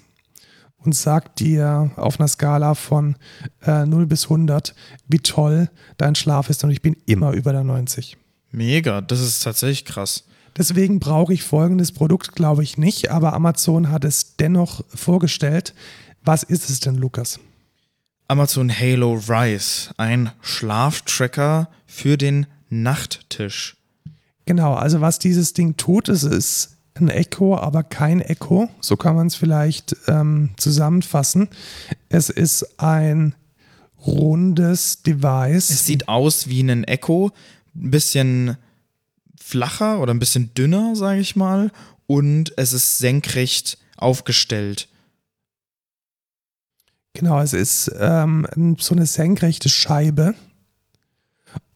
und 0.78 0.94
sagt 0.94 1.40
dir 1.40 1.92
auf 1.96 2.20
einer 2.20 2.28
Skala 2.28 2.76
von 2.76 3.16
äh, 3.62 3.86
0 3.86 4.08
bis 4.08 4.26
100, 4.26 4.76
wie 5.08 5.20
toll 5.20 5.70
dein 5.98 6.16
Schlaf 6.16 6.50
ist. 6.50 6.66
Und 6.66 6.72
ich 6.72 6.82
bin 6.82 6.98
immer 7.06 7.32
über 7.32 7.54
der 7.54 7.64
90. 7.64 8.18
Mega, 8.52 9.00
das 9.02 9.22
ist 9.22 9.44
tatsächlich 9.44 9.86
krass. 9.86 10.26
Deswegen 10.58 11.00
brauche 11.00 11.34
ich 11.34 11.44
folgendes 11.44 11.92
Produkt, 11.92 12.36
glaube 12.36 12.64
ich 12.64 12.78
nicht, 12.78 13.12
aber 13.12 13.34
Amazon 13.34 13.92
hat 13.92 14.04
es 14.04 14.38
dennoch 14.38 14.84
vorgestellt. 14.94 15.76
Was 16.24 16.44
ist 16.44 16.70
es 16.70 16.80
denn, 16.80 16.96
Lukas? 16.96 17.40
Amazon 18.28 18.70
Halo 18.70 19.14
Rise, 19.14 19.92
ein 19.98 20.32
Schlaftracker 20.42 21.70
für 21.86 22.18
den 22.18 22.48
Nachttisch. 22.70 23.78
Genau, 24.46 24.74
also 24.74 25.00
was 25.00 25.20
dieses 25.20 25.54
Ding 25.54 25.78
tut, 25.78 26.10
es 26.10 26.24
ist 26.24 26.78
ein 26.96 27.10
Echo, 27.10 27.58
aber 27.58 27.84
kein 27.84 28.22
Echo. 28.22 28.70
So 28.82 28.98
kann 28.98 29.16
man 29.16 29.28
es 29.28 29.36
vielleicht 29.36 29.96
ähm, 30.08 30.50
zusammenfassen. 30.58 31.50
Es 32.10 32.30
ist 32.30 32.80
ein 32.80 33.36
rundes 34.06 35.04
Device. 35.04 35.70
Es 35.70 35.86
sieht 35.86 36.08
aus 36.08 36.48
wie 36.48 36.62
ein 36.62 36.84
Echo, 36.84 37.32
ein 37.76 37.92
bisschen 37.92 38.58
flacher 39.48 40.00
oder 40.00 40.14
ein 40.14 40.20
bisschen 40.20 40.54
dünner, 40.54 40.96
sage 40.96 41.20
ich 41.20 41.36
mal, 41.36 41.72
und 42.06 42.54
es 42.58 42.74
ist 42.74 42.98
senkrecht 42.98 43.78
aufgestellt. 43.98 44.88
Genau, 47.14 47.42
es 47.42 47.54
ist 47.54 47.92
ähm, 48.00 48.46
so 48.78 48.94
eine 48.94 49.06
senkrechte 49.06 49.70
Scheibe. 49.70 50.36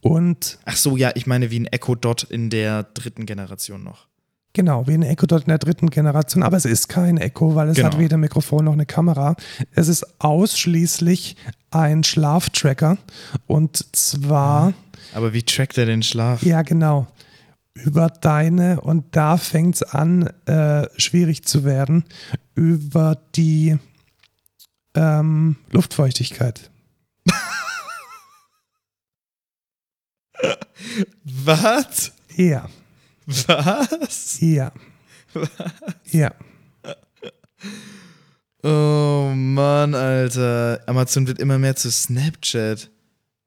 Und. 0.01 0.59
Ach 0.65 0.75
so, 0.75 0.97
ja, 0.97 1.11
ich 1.15 1.25
meine 1.25 1.49
wie 1.49 1.59
ein 1.59 1.65
Echo 1.65 1.95
Dot 1.95 2.23
in 2.23 2.49
der 2.49 2.83
dritten 2.83 3.25
Generation 3.25 3.83
noch. 3.83 4.07
Genau, 4.53 4.85
wie 4.85 4.93
ein 4.93 5.03
Echo 5.03 5.25
Dot 5.25 5.43
in 5.43 5.47
der 5.47 5.57
dritten 5.57 5.89
Generation, 5.89 6.43
aber 6.43 6.57
es 6.57 6.65
ist 6.65 6.89
kein 6.89 7.17
Echo, 7.17 7.55
weil 7.55 7.69
es 7.69 7.77
genau. 7.77 7.89
hat 7.89 7.99
weder 7.99 8.17
Mikrofon 8.17 8.65
noch 8.65 8.73
eine 8.73 8.85
Kamera. 8.85 9.35
Es 9.73 9.87
ist 9.87 10.19
ausschließlich 10.19 11.37
ein 11.71 12.03
Schlaftracker 12.03 12.97
und 13.47 13.95
zwar. 13.95 14.73
Aber 15.13 15.31
wie 15.33 15.43
trackt 15.43 15.77
er 15.77 15.85
den 15.85 16.03
Schlaf? 16.03 16.43
Ja, 16.43 16.63
genau. 16.63 17.07
Über 17.73 18.09
deine, 18.09 18.81
und 18.81 19.15
da 19.15 19.37
fängt 19.37 19.75
es 19.75 19.83
an, 19.83 20.27
äh, 20.45 20.87
schwierig 20.97 21.45
zu 21.45 21.63
werden, 21.63 22.03
über 22.53 23.17
die 23.35 23.77
ähm, 24.93 25.55
Luftfeuchtigkeit. 25.71 26.69
Was? 31.23 32.11
Ja. 32.35 32.67
Was? 33.25 34.41
Ja. 34.41 34.71
Was? 35.33 36.11
Ja. 36.11 36.33
Oh 38.63 39.31
Mann, 39.33 39.95
Alter. 39.95 40.81
Amazon 40.85 41.25
wird 41.27 41.39
immer 41.39 41.57
mehr 41.57 41.75
zu 41.75 41.89
Snapchat. 41.91 42.89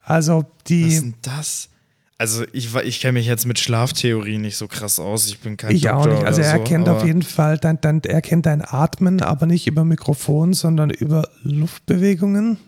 Also 0.01 0.45
die. 0.67 0.87
Was 0.87 0.93
ist 0.95 1.03
denn 1.03 1.15
das? 1.23 1.69
Also 2.17 2.45
ich, 2.53 2.75
ich 2.77 3.01
kenne 3.01 3.15
mich 3.15 3.27
jetzt 3.27 3.45
mit 3.45 3.59
Schlaftheorie 3.59 4.39
nicht 4.39 4.57
so 4.57 4.69
krass 4.69 5.01
aus. 5.01 5.27
Ich 5.27 5.41
bin 5.41 5.57
kein 5.57 5.75
Ich 5.75 5.83
Doktor 5.83 5.99
auch 6.01 6.07
nicht. 6.07 6.25
Also 6.25 6.43
er 6.43 6.59
so, 6.59 6.65
kennt 6.65 6.89
auf 6.89 7.05
jeden 7.05 7.23
Fall 7.23 7.59
dein, 7.59 7.81
dein, 7.81 8.03
er 8.05 8.23
kennt 8.23 8.47
dein 8.47 8.63
Atmen, 8.63 9.21
aber 9.21 9.47
nicht 9.47 9.67
über 9.67 9.85
Mikrofon, 9.85 10.55
sondern 10.55 10.91
über 10.91 11.29
Luftbewegungen. 11.43 12.59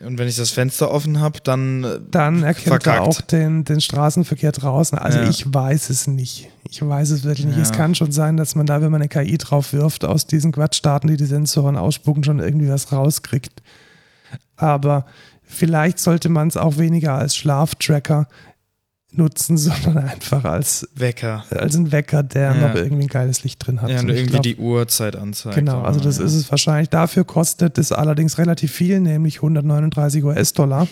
Und 0.00 0.18
wenn 0.18 0.28
ich 0.28 0.36
das 0.36 0.50
Fenster 0.50 0.90
offen 0.90 1.20
habe, 1.20 1.40
dann. 1.42 1.84
äh, 1.84 2.00
Dann 2.10 2.42
erkennt 2.42 2.66
verkackt. 2.68 2.86
er 2.98 3.02
auch 3.02 3.20
den, 3.22 3.64
den 3.64 3.80
Straßenverkehr 3.80 4.52
draußen. 4.52 4.98
Also 4.98 5.20
Ja. 5.20 5.28
ich 5.28 5.44
weiß 5.52 5.88
es 5.90 6.06
nicht. 6.06 6.48
Ich 6.68 6.86
weiß 6.86 7.10
es 7.10 7.24
wirklich 7.24 7.46
nicht. 7.46 7.56
Ja. 7.56 7.62
Es 7.62 7.72
kann 7.72 7.94
schon 7.94 8.12
sein, 8.12 8.36
dass 8.36 8.54
man 8.54 8.66
da, 8.66 8.80
wenn 8.82 8.90
man 8.92 9.00
eine 9.00 9.08
KI 9.08 9.38
drauf 9.38 9.72
wirft, 9.72 10.04
aus 10.04 10.26
diesen 10.26 10.52
Quatschdaten, 10.52 11.08
die 11.08 11.16
die 11.16 11.24
Sensoren 11.26 11.76
ausspucken, 11.76 12.24
schon 12.24 12.40
irgendwie 12.40 12.68
was 12.68 12.92
rauskriegt. 12.92 13.62
Aber 14.56 15.06
vielleicht 15.42 15.98
sollte 15.98 16.28
man 16.28 16.48
es 16.48 16.56
auch 16.56 16.76
weniger 16.78 17.14
als 17.14 17.36
Schlaftracker 17.36 18.26
nutzen, 19.12 19.56
sondern 19.58 19.98
einfach 19.98 20.44
als, 20.44 20.88
Wecker. 20.94 21.44
als 21.50 21.74
ein 21.76 21.92
Wecker, 21.92 22.22
der 22.22 22.54
Ja. 22.54 22.68
noch 22.68 22.74
irgendwie 22.74 23.04
ein 23.04 23.08
geiles 23.08 23.44
Licht 23.44 23.66
drin 23.66 23.80
hat. 23.82 23.90
Ja, 23.90 24.00
und 24.00 24.04
Und 24.04 24.10
irgendwie 24.10 24.30
glaub, 24.30 24.42
die 24.42 24.56
Uhrzeit 24.56 25.16
anzeigt. 25.16 25.56
Genau, 25.56 25.82
also 25.82 26.00
das 26.00 26.18
ja. 26.18 26.24
ist 26.24 26.34
es 26.34 26.50
wahrscheinlich. 26.50 26.90
Dafür 26.90 27.24
kostet 27.24 27.78
es 27.78 27.92
allerdings 27.92 28.38
relativ 28.38 28.72
viel, 28.72 29.00
nämlich 29.00 29.36
139 29.36 30.24
US-Dollar. 30.24 30.88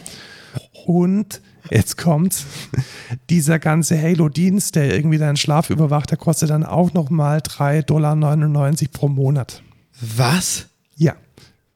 Und 0.86 1.40
jetzt 1.70 1.96
kommt 1.96 2.44
dieser 3.30 3.58
ganze 3.58 4.00
Halo-Dienst, 4.00 4.74
der 4.76 4.94
irgendwie 4.94 5.18
deinen 5.18 5.36
Schlaf 5.36 5.70
überwacht, 5.70 6.10
der 6.10 6.18
kostet 6.18 6.50
dann 6.50 6.64
auch 6.64 6.92
nochmal 6.92 7.38
3,99 7.38 7.82
Dollar 7.86 8.90
pro 8.92 9.08
Monat. 9.08 9.62
Was? 10.00 10.66
Ja, 10.96 11.14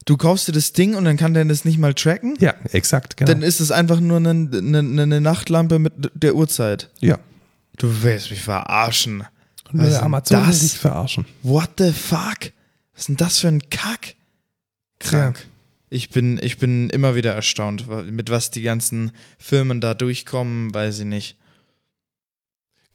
Du 0.09 0.17
kaufst 0.17 0.49
dir 0.49 0.53
das 0.53 0.73
Ding 0.73 0.95
und 0.95 1.05
dann 1.05 1.19
kann 1.19 1.35
der 1.35 1.45
das 1.45 1.67
nicht 1.67 1.77
mal 1.79 1.93
tracken? 1.93 2.35
ja, 2.41 2.55
exakt, 2.73 3.19
genau. 3.19 3.31
Dann 3.31 3.43
ist 3.43 3.61
es 3.61 3.71
einfach 3.71 4.01
nur 4.01 4.17
eine, 4.17 4.31
eine, 4.31 4.79
eine 5.03 5.21
Nachtlampe 5.21 5.79
mit 5.79 5.93
der 6.15 6.35
Uhrzeit. 6.35 6.89
ja, 7.01 7.19
Du 7.77 8.03
willst 8.03 8.31
mich 8.31 8.41
verarschen. 8.41 9.21
und 9.71 9.81
Was 9.81 9.89
ist 9.89 9.93
der 9.93 9.99
denn 9.99 10.05
Amazon 10.07 10.41
will 10.41 10.47
das? 10.47 10.59
dich 10.61 10.79
verarschen. 10.79 11.27
What 11.43 11.71
the 11.77 11.93
fuck? 11.93 12.39
Was 12.95 13.01
ist 13.03 13.09
denn 13.11 13.17
das 13.19 13.39
für 13.39 13.49
ein 13.49 13.69
Kack? 13.69 14.15
Krank. 14.99 15.47
Ich 15.91 16.09
bin, 16.09 16.41
ich 16.43 16.57
bin 16.57 16.89
immer 16.89 17.15
wieder 17.15 17.35
erstaunt, 17.35 17.85
mit 18.11 18.31
was 18.31 18.51
die 18.51 18.63
ganzen 18.63 19.13
Firmen 19.39 19.83
da 19.83 19.93
durchkommen, 19.93 20.73
weiß 20.73 21.01
ich 21.01 21.05
nicht. 21.05 21.37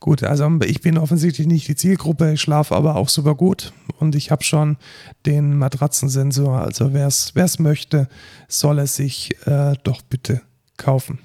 Gut, 0.04 0.22
also 0.22 0.58
ich 0.66 0.82
bin 0.82 0.98
offensichtlich 0.98 1.46
nicht 1.46 1.66
die 1.66 1.76
Zielgruppe, 1.76 2.34
ich 2.34 2.40
schlafe 2.42 2.76
aber 2.76 2.96
auch 2.96 3.08
super 3.08 3.34
gut 3.34 3.72
und 4.00 4.14
ich 4.14 4.30
habe 4.30 4.44
schon 4.44 4.76
den 5.24 5.56
Matratzensensor. 5.56 6.60
Also 6.60 6.92
wer 6.92 7.06
es 7.06 7.58
möchte, 7.58 8.06
soll 8.46 8.80
es 8.80 8.96
sich 8.96 9.34
äh, 9.46 9.72
doch 9.82 10.02
bitte 10.02 10.42
kaufen. 10.76 11.20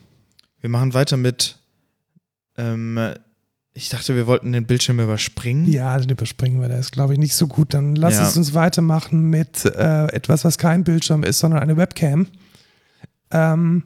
Wir 0.62 0.70
machen 0.70 0.94
weiter 0.94 1.18
mit. 1.18 1.60
Ähm, 2.56 2.98
ich 3.74 3.90
dachte, 3.90 4.16
wir 4.16 4.28
wollten 4.28 4.54
den 4.54 4.66
Bildschirm 4.66 5.02
überspringen. 5.02 5.70
Ja, 5.70 5.98
den 5.98 6.12
überspringen 6.12 6.62
wir, 6.62 6.70
der 6.70 6.80
ist 6.80 6.94
glaube 6.94 7.12
ich 7.12 7.20
nicht 7.20 7.36
so 7.36 7.48
gut. 7.48 7.74
Dann 7.74 7.98
lass 7.98 8.14
Ja. 8.14 8.30
es 8.30 8.38
uns 8.38 8.54
weitermachen 8.54 9.30
mit 9.30 9.66
äh, 9.66 10.06
etwas, 10.14 10.46
was 10.46 10.58
kein 10.58 10.86
Bildschirm 10.86 11.24
ist, 11.24 11.40
sondern 11.40 11.62
eine 11.62 11.76
Webcam. 11.76 12.28
Ähm, 13.32 13.84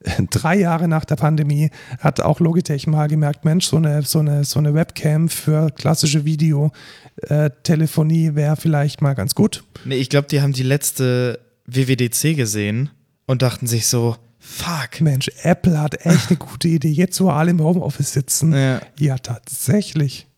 drei 0.30 0.56
Jahre 0.56 0.88
nach 0.88 1.04
der 1.04 1.16
Pandemie 1.16 1.70
hat 1.98 2.20
auch 2.20 2.40
Logitech 2.40 2.86
mal 2.86 3.08
gemerkt, 3.08 3.44
Mensch, 3.44 3.66
so 3.66 3.76
eine, 3.76 4.00
so 4.02 4.20
eine, 4.20 4.44
so 4.44 4.58
eine 4.58 4.72
Webcam 4.74 5.28
für 5.28 5.70
klassische 5.70 6.24
Videotelefonie 6.24 8.34
wäre 8.34 8.56
vielleicht 8.56 9.02
mal 9.02 9.14
ganz 9.14 9.34
gut. 9.34 9.64
Nee, 9.84 9.96
ich 9.96 10.08
glaube, 10.08 10.28
die 10.28 10.40
haben 10.40 10.52
die 10.52 10.62
letzte 10.62 11.40
WWDC 11.66 12.36
gesehen 12.36 12.90
und 13.26 13.42
dachten 13.42 13.66
sich 13.66 13.88
so, 13.88 14.14
fuck. 14.38 15.00
Mensch, 15.00 15.28
Apple 15.42 15.80
hat 15.80 16.06
echt 16.06 16.30
eine 16.30 16.38
gute 16.38 16.68
Idee. 16.68 16.90
Jetzt, 16.90 17.20
wo 17.20 17.30
alle 17.30 17.50
im 17.50 17.60
Homeoffice 17.60 18.12
sitzen. 18.12 18.52
Ja, 18.52 18.80
Ja, 18.98 19.18
tatsächlich. 19.18 20.28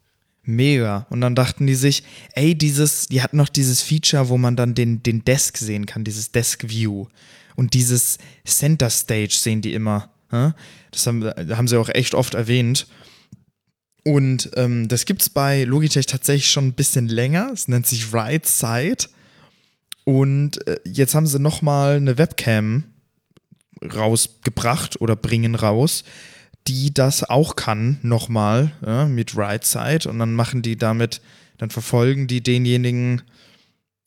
Mega. 0.50 1.06
Und 1.10 1.20
dann 1.20 1.34
dachten 1.34 1.66
die 1.66 1.74
sich, 1.74 2.04
ey, 2.34 2.54
dieses, 2.54 3.08
die 3.08 3.22
hatten 3.22 3.36
noch 3.36 3.48
dieses 3.48 3.82
Feature, 3.82 4.28
wo 4.28 4.38
man 4.38 4.56
dann 4.56 4.74
den, 4.74 5.02
den 5.02 5.24
Desk 5.24 5.56
sehen 5.56 5.86
kann, 5.86 6.04
dieses 6.04 6.32
Desk 6.32 6.68
View. 6.68 7.06
Und 7.56 7.74
dieses 7.74 8.18
Center 8.44 8.90
Stage 8.90 9.34
sehen 9.34 9.62
die 9.62 9.74
immer. 9.74 10.10
Das 10.90 11.06
haben, 11.06 11.24
haben 11.24 11.68
sie 11.68 11.76
auch 11.76 11.88
echt 11.88 12.14
oft 12.14 12.34
erwähnt. 12.34 12.86
Und 14.04 14.50
ähm, 14.54 14.88
das 14.88 15.04
gibt 15.04 15.22
es 15.22 15.28
bei 15.28 15.64
Logitech 15.64 16.06
tatsächlich 16.06 16.50
schon 16.50 16.68
ein 16.68 16.74
bisschen 16.74 17.08
länger. 17.08 17.50
Es 17.52 17.68
nennt 17.68 17.86
sich 17.86 18.12
Right 18.12 18.46
Side. 18.46 19.08
Und 20.04 20.66
äh, 20.66 20.80
jetzt 20.84 21.14
haben 21.14 21.26
sie 21.26 21.38
nochmal 21.38 21.96
eine 21.96 22.16
Webcam 22.16 22.84
rausgebracht 23.82 25.00
oder 25.00 25.16
bringen 25.16 25.54
raus, 25.54 26.04
die 26.66 26.92
das 26.92 27.28
auch 27.28 27.56
kann, 27.56 27.98
nochmal 28.02 28.72
ja, 28.84 29.06
mit 29.06 29.36
Right 29.36 29.64
Side. 29.64 30.08
Und 30.08 30.18
dann 30.18 30.34
machen 30.34 30.62
die 30.62 30.76
damit, 30.76 31.20
dann 31.58 31.70
verfolgen 31.70 32.26
die 32.26 32.42
denjenigen. 32.42 33.22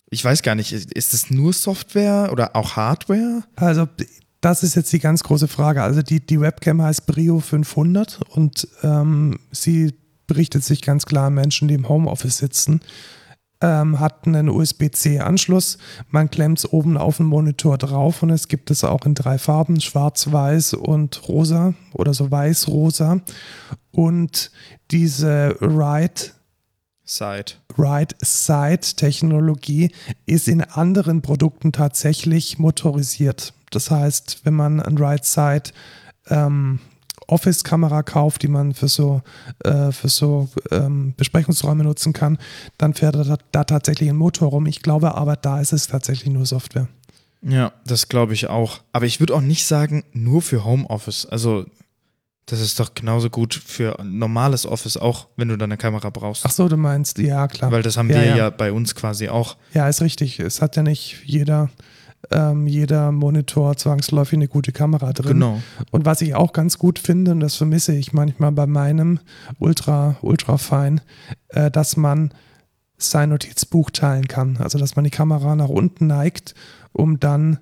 Ich 0.09 0.23
weiß 0.23 0.43
gar 0.43 0.55
nicht, 0.55 0.71
ist 0.71 1.13
es 1.13 1.29
nur 1.31 1.53
Software 1.53 2.29
oder 2.31 2.55
auch 2.55 2.75
Hardware? 2.75 3.43
Also, 3.55 3.87
das 4.41 4.61
ist 4.63 4.75
jetzt 4.75 4.93
die 4.93 4.99
ganz 4.99 5.23
große 5.23 5.47
Frage. 5.47 5.81
Also, 5.81 6.01
die, 6.01 6.25
die 6.25 6.39
Webcam 6.39 6.81
heißt 6.81 7.07
Brio 7.07 7.39
500 7.39 8.19
und 8.29 8.67
ähm, 8.83 9.39
sie 9.51 9.93
berichtet 10.27 10.63
sich 10.63 10.81
ganz 10.81 11.05
klar 11.05 11.27
an 11.27 11.33
Menschen, 11.33 11.67
die 11.67 11.73
im 11.73 11.89
Homeoffice 11.89 12.37
sitzen. 12.37 12.81
Ähm, 13.65 14.01
hat 14.01 14.27
einen 14.27 14.49
USB-C-Anschluss. 14.49 15.77
Man 16.09 16.29
klemmt 16.29 16.59
es 16.59 16.73
oben 16.73 16.97
auf 16.97 17.17
den 17.17 17.27
Monitor 17.27 17.77
drauf 17.77 18.21
und 18.21 18.29
es 18.29 18.49
gibt 18.49 18.69
es 18.71 18.83
auch 18.83 19.05
in 19.05 19.15
drei 19.15 19.37
Farben: 19.37 19.79
Schwarz, 19.79 20.33
Weiß 20.33 20.73
und 20.73 21.29
Rosa 21.29 21.73
oder 21.93 22.13
so 22.13 22.29
Weiß-Rosa. 22.29 23.21
Und 23.91 24.51
diese 24.91 25.55
Ride 25.61 26.33
Side. 27.05 27.53
Right-Side-Technologie 27.77 29.91
ist 30.25 30.47
in 30.47 30.61
anderen 30.61 31.21
Produkten 31.21 31.71
tatsächlich 31.71 32.57
motorisiert. 32.59 33.53
Das 33.71 33.89
heißt, 33.91 34.41
wenn 34.43 34.55
man 34.55 34.81
ein 34.81 34.97
Right-Side 34.97 35.71
ähm, 36.29 36.79
Office-Kamera 37.27 38.03
kauft, 38.03 38.41
die 38.43 38.47
man 38.47 38.73
für 38.73 38.87
so, 38.87 39.21
äh, 39.63 39.91
für 39.91 40.09
so 40.09 40.49
ähm, 40.71 41.13
Besprechungsräume 41.17 41.83
nutzen 41.83 42.13
kann, 42.13 42.37
dann 42.77 42.93
fährt 42.93 43.15
da, 43.15 43.37
da 43.51 43.63
tatsächlich 43.63 44.09
ein 44.09 44.15
Motor 44.15 44.49
rum. 44.49 44.65
Ich 44.65 44.81
glaube 44.81 45.15
aber, 45.15 45.35
da 45.35 45.59
ist 45.61 45.73
es 45.73 45.87
tatsächlich 45.87 46.31
nur 46.33 46.45
Software. 46.45 46.87
Ja, 47.41 47.73
das 47.85 48.07
glaube 48.07 48.33
ich 48.33 48.47
auch. 48.47 48.79
Aber 48.93 49.05
ich 49.05 49.19
würde 49.19 49.35
auch 49.35 49.41
nicht 49.41 49.65
sagen, 49.65 50.03
nur 50.13 50.41
für 50.41 50.63
Homeoffice. 50.63 51.25
Also, 51.25 51.65
das 52.45 52.59
ist 52.61 52.79
doch 52.79 52.93
genauso 52.93 53.29
gut 53.29 53.53
für 53.53 53.97
normales 54.03 54.65
Office, 54.65 54.97
auch 54.97 55.27
wenn 55.37 55.47
du 55.49 55.57
da 55.57 55.65
eine 55.65 55.77
Kamera 55.77 56.09
brauchst. 56.09 56.45
Ach 56.45 56.51
so, 56.51 56.67
du 56.67 56.77
meinst, 56.77 57.17
ja 57.17 57.47
klar. 57.47 57.71
Weil 57.71 57.83
das 57.83 57.97
haben 57.97 58.09
Ja, 58.09 58.15
wir 58.15 58.25
ja. 58.25 58.37
ja. 58.37 58.49
bei 58.49 58.71
uns 58.71 58.95
quasi 58.95 59.29
auch. 59.29 59.55
Ja, 59.73 59.87
ist 59.87 60.01
richtig. 60.01 60.39
Es 60.39 60.61
hat 60.61 60.75
ja 60.75 60.83
nicht 60.83 61.21
jeder, 61.25 61.69
ähm, 62.31 62.67
jeder 62.67 63.11
Monitor 63.11 63.75
zwangsläufig 63.75 64.37
eine 64.37 64.47
gute 64.47 64.71
Kamera 64.71 65.13
drin. 65.13 65.33
Genau. 65.33 65.61
Und 65.91 66.05
was 66.05 66.21
ich 66.21 66.35
auch 66.35 66.53
ganz 66.53 66.77
gut 66.77 66.99
finde, 66.99 67.31
und 67.31 67.39
das 67.39 67.55
vermisse 67.55 67.93
ich 67.93 68.13
manchmal 68.13 68.51
bei 68.51 68.65
meinem 68.65 69.19
Ultra, 69.59 70.17
Ultra 70.21 70.57
Fine, 70.57 71.01
äh, 71.49 71.69
dass 71.69 71.97
man 71.97 72.33
sein 72.97 73.29
Notizbuch 73.29 73.91
teilen 73.91 74.27
kann. 74.27 74.57
Also 74.57 74.77
dass 74.77 74.95
man 74.95 75.03
die 75.03 75.11
Kamera 75.11 75.55
nach 75.55 75.69
unten 75.69 76.07
neigt, 76.07 76.55
um 76.93 77.19
dann 77.19 77.59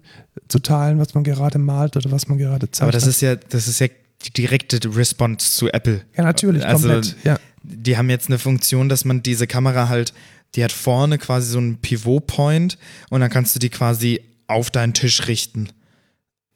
zu 0.47 0.59
teilen, 0.59 0.99
was 0.99 1.14
man 1.14 1.24
gerade 1.24 1.57
malt 1.57 1.97
oder 1.97 2.12
was 2.12 2.28
man 2.28 2.38
gerade 2.38 2.70
zeigt. 2.70 2.84
Aber 2.84 2.91
das 2.91 3.07
ist 3.07 3.22
ja, 3.22 3.36
das 3.36 3.68
ist 3.68 3.80
ja 3.80 3.88
die 4.26 4.32
direkte 4.32 4.80
Response 4.95 5.51
zu 5.51 5.70
Apple. 5.70 6.01
Ja, 6.16 6.24
natürlich, 6.24 6.66
also, 6.66 6.88
komplett. 6.88 7.16
Ja. 7.24 7.38
Die 7.64 7.97
haben 7.97 8.09
jetzt 8.09 8.28
eine 8.28 8.39
Funktion, 8.39 8.89
dass 8.89 9.05
man 9.05 9.24
diese 9.24 9.47
Kamera 9.47 9.89
halt, 9.89 10.14
die 10.55 10.64
hat 10.64 10.72
vorne 10.72 11.18
quasi 11.18 11.51
so 11.51 11.57
einen 11.57 11.78
Pivot-Point 11.78 12.78
und 13.09 13.22
dann 13.22 13.30
kannst 13.30 13.55
du 13.55 13.59
die 13.59 13.70
quasi 13.70 14.22
auf 14.52 14.70
deinen 14.72 14.93
Tisch 14.93 15.28
richten 15.28 15.70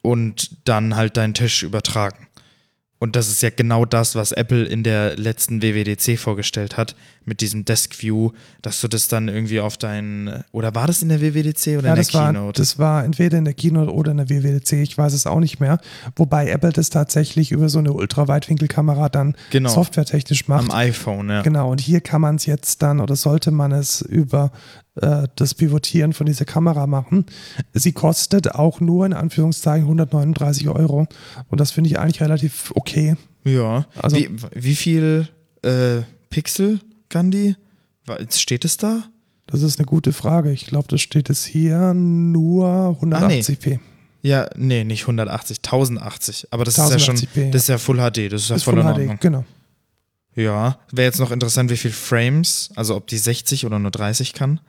und 0.01 0.67
dann 0.67 0.95
halt 0.95 1.17
deinen 1.17 1.33
Tisch 1.33 1.63
übertragen. 1.63 2.27
Und 2.97 3.17
das 3.17 3.27
ist 3.27 3.43
ja 3.43 3.49
genau 3.49 3.83
das, 3.83 4.15
was 4.15 4.31
Apple 4.31 4.63
in 4.63 4.81
der 4.81 5.17
letzten 5.17 5.61
WWDC 5.61 6.17
vorgestellt 6.17 6.77
hat, 6.77 6.95
mit 7.25 7.41
diesem 7.41 7.65
Desk 7.65 8.01
View, 8.01 8.31
dass 8.61 8.79
du 8.79 8.87
das 8.87 9.09
dann 9.09 9.27
irgendwie 9.27 9.59
auf 9.59 9.77
deinen, 9.77 10.43
oder 10.53 10.73
war 10.75 10.87
das 10.87 11.01
in 11.01 11.09
der 11.09 11.19
WWDC 11.21 11.67
oder 11.67 11.71
Ja, 11.71 11.77
in 11.77 11.83
der 11.83 11.95
das 11.97 12.13
war, 12.13 12.31
Keynote? 12.31 12.61
das 12.61 12.79
war 12.79 13.03
entweder 13.03 13.37
in 13.37 13.43
der 13.45 13.53
Keynote 13.53 13.93
oder 13.93 14.11
in 14.11 14.17
der 14.17 14.29
WWDC, 14.29 14.73
ich 14.81 14.97
weiß 14.97 15.11
es 15.13 15.27
auch 15.27 15.41
nicht 15.41 15.59
mehr. 15.59 15.79
Wobei 16.15 16.49
Apple 16.49 16.71
das 16.71 16.89
tatsächlich 16.89 17.51
über 17.51 17.67
so 17.67 17.79
eine 17.79 17.91
Ultraweitwinkelkamera 17.91 19.09
dann 19.09 19.35
Genau. 19.51 19.69
softwaretechnisch 19.69 20.47
macht. 20.47 20.69
Am 20.69 20.71
iPhone, 20.75 21.29
ja. 21.29 21.41
Genau, 21.41 21.69
und 21.71 21.81
hier 21.81 21.99
kann 21.99 22.21
man 22.21 22.37
es 22.37 22.45
jetzt 22.45 22.81
dann 22.81 23.01
oder 23.01 23.15
sollte 23.17 23.51
man 23.51 23.73
es 23.73 24.01
über 24.01 24.51
äh, 25.01 25.27
das 25.35 25.53
Pivotieren 25.53 26.13
von 26.13 26.25
dieser 26.25 26.45
Kamera 26.45 26.87
machen. 26.87 27.25
Sie 27.73 27.91
kostet 27.91 28.55
auch 28.55 28.79
nur 28.79 29.05
in 29.05 29.13
Anführungszeichen 29.13 29.83
139 29.85 30.69
Euro 30.69 31.07
und 31.49 31.59
das 31.59 31.71
finde 31.71 31.89
ich 31.89 31.99
eigentlich 31.99 32.21
relativ 32.21 32.71
okay. 32.75 33.15
Ja. 33.43 33.85
Also- 34.01 34.17
wie, 34.17 34.29
wie 34.53 34.75
viel 34.75 35.27
äh, 35.63 36.01
Pixel 36.29 36.79
kann 37.09 37.31
die? 37.31 37.55
Steht 38.31 38.65
es 38.65 38.77
da? 38.77 39.03
Das 39.47 39.61
ist 39.61 39.79
eine 39.79 39.85
gute 39.85 40.11
Frage. 40.13 40.51
Ich 40.51 40.65
glaube, 40.65 40.87
das 40.89 41.01
steht 41.01 41.29
es 41.29 41.45
hier 41.45 41.93
nur 41.93 42.97
180p. 43.01 43.79
Ja, 44.21 44.49
nee, 44.55 44.83
nicht 44.83 45.01
180, 45.03 45.59
1080. 45.59 46.47
Aber 46.49 46.65
das 46.65 46.77
ist 46.79 46.89
ja 46.89 46.97
schon, 46.99 47.15
1080p, 47.15 47.51
das 47.51 47.61
ist 47.63 47.67
ja 47.67 47.77
Full 47.77 47.97
HD, 47.97 48.31
das 48.31 48.41
ist 48.43 48.49
ja 48.49 48.55
ist 48.55 48.63
voll 48.63 48.73
Full 48.73 48.81
in 48.81 48.87
HD, 48.87 48.99
Ordnung. 48.99 49.17
genau. 49.21 49.45
Ja, 50.35 50.79
wäre 50.91 51.05
jetzt 51.05 51.19
noch 51.19 51.31
interessant, 51.31 51.69
wie 51.69 51.77
viel 51.77 51.91
Frames, 51.91 52.69
also 52.75 52.95
ob 52.95 53.07
die 53.07 53.17
60 53.17 53.65
oder 53.65 53.79
nur 53.79 53.91
30 53.91 54.33
kann. 54.33 54.59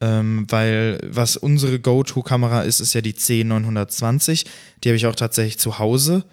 Ähm, 0.00 0.46
weil 0.48 1.00
was 1.04 1.36
unsere 1.36 1.80
Go-To-Kamera 1.80 2.62
ist, 2.62 2.80
ist 2.80 2.94
ja 2.94 3.00
die 3.00 3.14
C920. 3.14 4.46
Die 4.82 4.88
habe 4.88 4.96
ich 4.96 5.06
auch 5.06 5.16
tatsächlich 5.16 5.58
zu 5.58 5.78
Hause 5.80 6.24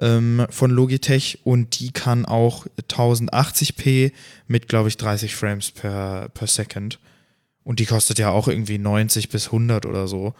ähm, 0.00 0.46
von 0.50 0.70
Logitech 0.70 1.40
und 1.44 1.78
die 1.80 1.90
kann 1.90 2.24
auch 2.24 2.66
1080p 2.90 4.12
mit, 4.46 4.68
glaube 4.68 4.88
ich, 4.88 4.96
30 4.96 5.36
Frames 5.36 5.70
per, 5.70 6.30
per 6.30 6.46
Second. 6.46 6.98
Und 7.62 7.78
die 7.78 7.86
kostet 7.86 8.18
ja 8.18 8.30
auch 8.30 8.48
irgendwie 8.48 8.78
90 8.78 9.28
bis 9.28 9.46
100 9.46 9.86
oder 9.86 10.06
so. 10.06 10.34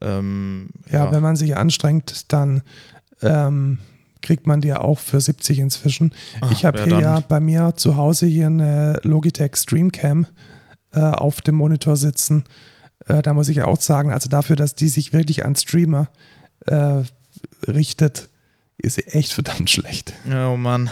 Ähm, 0.00 0.68
Ja, 0.90 1.12
wenn 1.12 1.22
man 1.22 1.36
sich 1.36 1.56
anstrengt, 1.56 2.32
dann 2.32 2.62
ähm, 3.22 3.78
kriegt 4.22 4.46
man 4.46 4.60
die 4.60 4.68
ja 4.68 4.80
auch 4.80 4.98
für 4.98 5.20
70 5.20 5.58
inzwischen. 5.58 6.12
Ah, 6.40 6.50
ich 6.50 6.64
habe 6.64 6.78
ja, 6.78 6.84
hier 6.84 7.00
ja 7.00 7.20
bei 7.20 7.40
mir 7.40 7.74
zu 7.76 7.96
Hause 7.96 8.26
hier 8.26 8.46
eine 8.46 8.98
Logitech 9.02 9.56
Streamcam 9.56 10.26
äh, 10.94 11.00
auf 11.00 11.40
dem 11.40 11.56
Monitor 11.56 11.96
sitzen. 11.96 12.44
Äh, 13.06 13.22
da 13.22 13.34
muss 13.34 13.48
ich 13.48 13.62
auch 13.62 13.80
sagen, 13.80 14.12
also 14.12 14.28
dafür, 14.28 14.56
dass 14.56 14.74
die 14.74 14.88
sich 14.88 15.12
wirklich 15.12 15.44
an 15.44 15.56
Streamer 15.56 16.08
äh, 16.66 17.02
richtet, 17.66 18.28
ist 18.78 18.96
sie 18.96 19.06
echt 19.06 19.32
verdammt 19.32 19.70
schlecht. 19.70 20.12
Oh 20.26 20.56
Mann. 20.56 20.90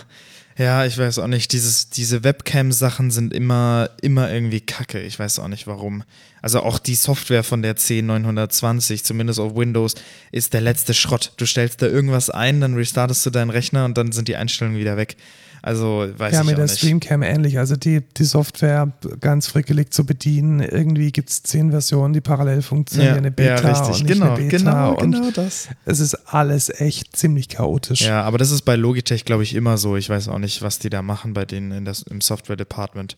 Ja, 0.59 0.85
ich 0.85 0.99
weiß 0.99 1.19
auch 1.19 1.29
nicht. 1.29 1.53
Dieses, 1.53 1.89
diese 1.89 2.25
Webcam-Sachen 2.25 3.11
sind 3.11 3.33
immer, 3.33 3.91
immer 4.03 4.31
irgendwie 4.31 4.61
kacke. 4.61 5.01
Ich 5.01 5.19
weiß 5.19 5.39
auch 5.39 5.49
nicht 5.49 5.67
warum. 5.67 6.05
Also 6.43 6.61
auch 6.61 6.79
die 6.79 6.95
Software 6.95 7.43
von 7.43 7.63
der 7.63 7.77
C920, 7.77 9.03
zumindest 9.03 9.41
auf 9.41 9.55
Windows, 9.55 9.95
ist 10.31 10.53
der 10.53 10.61
letzte 10.61 10.93
Schrott. 10.93 11.33
Du 11.39 11.47
stellst 11.47 11.81
da 11.81 11.87
irgendwas 11.87 12.29
ein, 12.29 12.61
dann 12.61 12.75
restartest 12.75 13.25
du 13.25 13.31
deinen 13.31 13.51
Rechner 13.51 13.87
und 13.87 13.97
dann 13.97 14.13
sind 14.13 14.29
die 14.29 14.37
Einstellungen 14.37 14.79
wieder 14.79 14.97
weg. 14.97 15.17
Also 15.65 16.09
weiß 16.17 16.35
ja, 16.35 16.41
ich 16.41 16.47
mit 16.47 16.55
auch 16.55 16.57
der 16.57 16.65
nicht. 16.65 16.79
Streamcam 16.79 17.23
ähnlich. 17.23 17.59
Also 17.59 17.77
die, 17.77 18.01
die 18.01 18.25
Software 18.25 18.93
ganz 19.21 19.47
frickelig 19.47 19.93
zu 19.93 20.05
bedienen. 20.05 20.59
Irgendwie 20.59 21.13
gibt 21.13 21.31
es 21.31 21.45
zehn 21.45 21.71
Versionen, 21.71 22.13
die 22.13 22.21
parallel 22.21 22.63
funktionieren. 22.63 23.13
ja, 23.13 23.19
eine 23.19 23.29
ja, 23.29 23.55
Beta 23.57 23.69
richtig. 23.71 24.01
und 24.03 24.07
Genau, 24.09 24.35
Beta. 24.35 24.57
genau, 24.57 24.95
und 24.97 25.13
genau 25.13 25.31
das. 25.31 25.69
Es 25.85 26.01
ist 26.01 26.15
alles 26.35 26.69
echt 26.81 27.17
ziemlich 27.17 27.49
chaotisch. 27.49 28.01
Ja, 28.01 28.23
aber 28.23 28.39
das 28.39 28.51
ist 28.51 28.63
bei 28.63 28.75
Logitech, 28.75 29.25
glaube 29.25 29.45
ich, 29.45 29.55
immer 29.55 29.79
so. 29.79 29.97
Ich 29.97 30.11
weiß 30.11 30.27
auch 30.29 30.39
nicht, 30.41 30.63
was 30.63 30.81
die 30.81 30.91
da 30.91 31.01
machen 31.01 31.33
bei 31.33 31.45
denen 31.45 31.71
in 31.71 31.85
das, 31.85 32.03
im 32.03 32.21
Software-Department. 32.21 33.17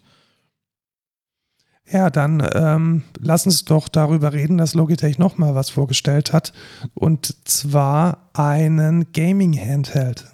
Ja, 1.90 2.10
dann 2.10 2.46
ähm, 2.54 3.02
lass 3.20 3.46
uns 3.46 3.64
doch 3.64 3.88
darüber 3.88 4.32
reden, 4.34 4.58
dass 4.58 4.74
Logitech 4.74 5.18
nochmal 5.18 5.54
was 5.54 5.70
vorgestellt 5.70 6.32
hat. 6.32 6.52
Und 6.94 7.34
zwar 7.48 8.30
einen 8.34 9.12
Gaming-Handheld. 9.12 10.26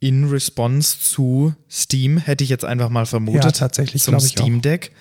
In 0.00 0.28
Response 0.28 0.98
zu 0.98 1.54
Steam 1.70 2.16
hätte 2.18 2.42
ich 2.42 2.50
jetzt 2.50 2.64
einfach 2.64 2.88
mal 2.88 3.06
vermutet. 3.06 3.44
Ja, 3.44 3.50
tatsächlich, 3.52 4.02
zum. 4.02 4.18
Steam 4.18 4.62
Deck. 4.62 4.92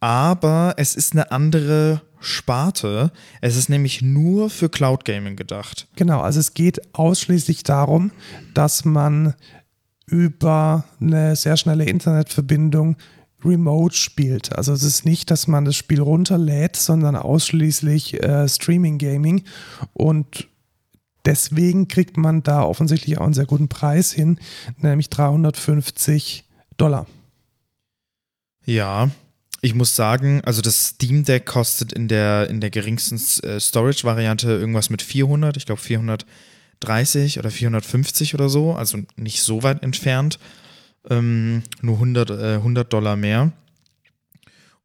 Aber 0.00 0.74
es 0.76 0.94
ist 0.94 1.12
eine 1.12 1.30
andere 1.30 2.02
Sparte. 2.20 3.12
Es 3.40 3.56
ist 3.56 3.68
nämlich 3.68 4.02
nur 4.02 4.50
für 4.50 4.68
Cloud 4.68 5.04
Gaming 5.04 5.36
gedacht. 5.36 5.88
Genau, 5.96 6.20
also 6.20 6.38
es 6.38 6.54
geht 6.54 6.94
ausschließlich 6.94 7.62
darum, 7.62 8.10
dass 8.52 8.84
man 8.84 9.34
über 10.06 10.84
eine 11.00 11.34
sehr 11.34 11.56
schnelle 11.56 11.84
Internetverbindung 11.84 12.96
remote 13.44 13.96
spielt. 13.96 14.54
Also 14.56 14.72
es 14.72 14.82
ist 14.82 15.04
nicht, 15.04 15.30
dass 15.30 15.46
man 15.46 15.64
das 15.64 15.76
Spiel 15.76 16.00
runterlädt, 16.00 16.76
sondern 16.76 17.16
ausschließlich 17.16 18.22
äh, 18.22 18.48
Streaming 18.48 18.98
Gaming 18.98 19.44
und 19.92 20.48
deswegen 21.26 21.88
kriegt 21.88 22.16
man 22.16 22.42
da 22.42 22.62
offensichtlich 22.62 23.18
auch 23.18 23.24
einen 23.24 23.34
sehr 23.34 23.46
guten 23.46 23.68
Preis 23.68 24.12
hin, 24.12 24.38
nämlich 24.78 25.10
350 25.10 26.44
Dollar. 26.76 27.06
Ja, 28.64 29.10
ich 29.60 29.74
muss 29.74 29.96
sagen, 29.96 30.42
also 30.44 30.62
das 30.62 30.88
Steam 30.88 31.24
Deck 31.24 31.46
kostet 31.46 31.92
in 31.92 32.08
der, 32.08 32.48
in 32.48 32.60
der 32.60 32.70
geringsten 32.70 33.16
äh, 33.44 33.60
Storage-Variante 33.60 34.48
irgendwas 34.48 34.90
mit 34.90 35.02
400, 35.02 35.56
ich 35.56 35.66
glaube 35.66 35.80
430 35.80 37.38
oder 37.38 37.50
450 37.50 38.34
oder 38.34 38.48
so, 38.48 38.74
also 38.74 38.98
nicht 39.16 39.42
so 39.42 39.62
weit 39.62 39.82
entfernt. 39.82 40.38
Ähm, 41.08 41.62
nur 41.82 41.94
100, 41.94 42.30
äh, 42.30 42.54
100 42.54 42.92
Dollar 42.92 43.16
mehr. 43.16 43.52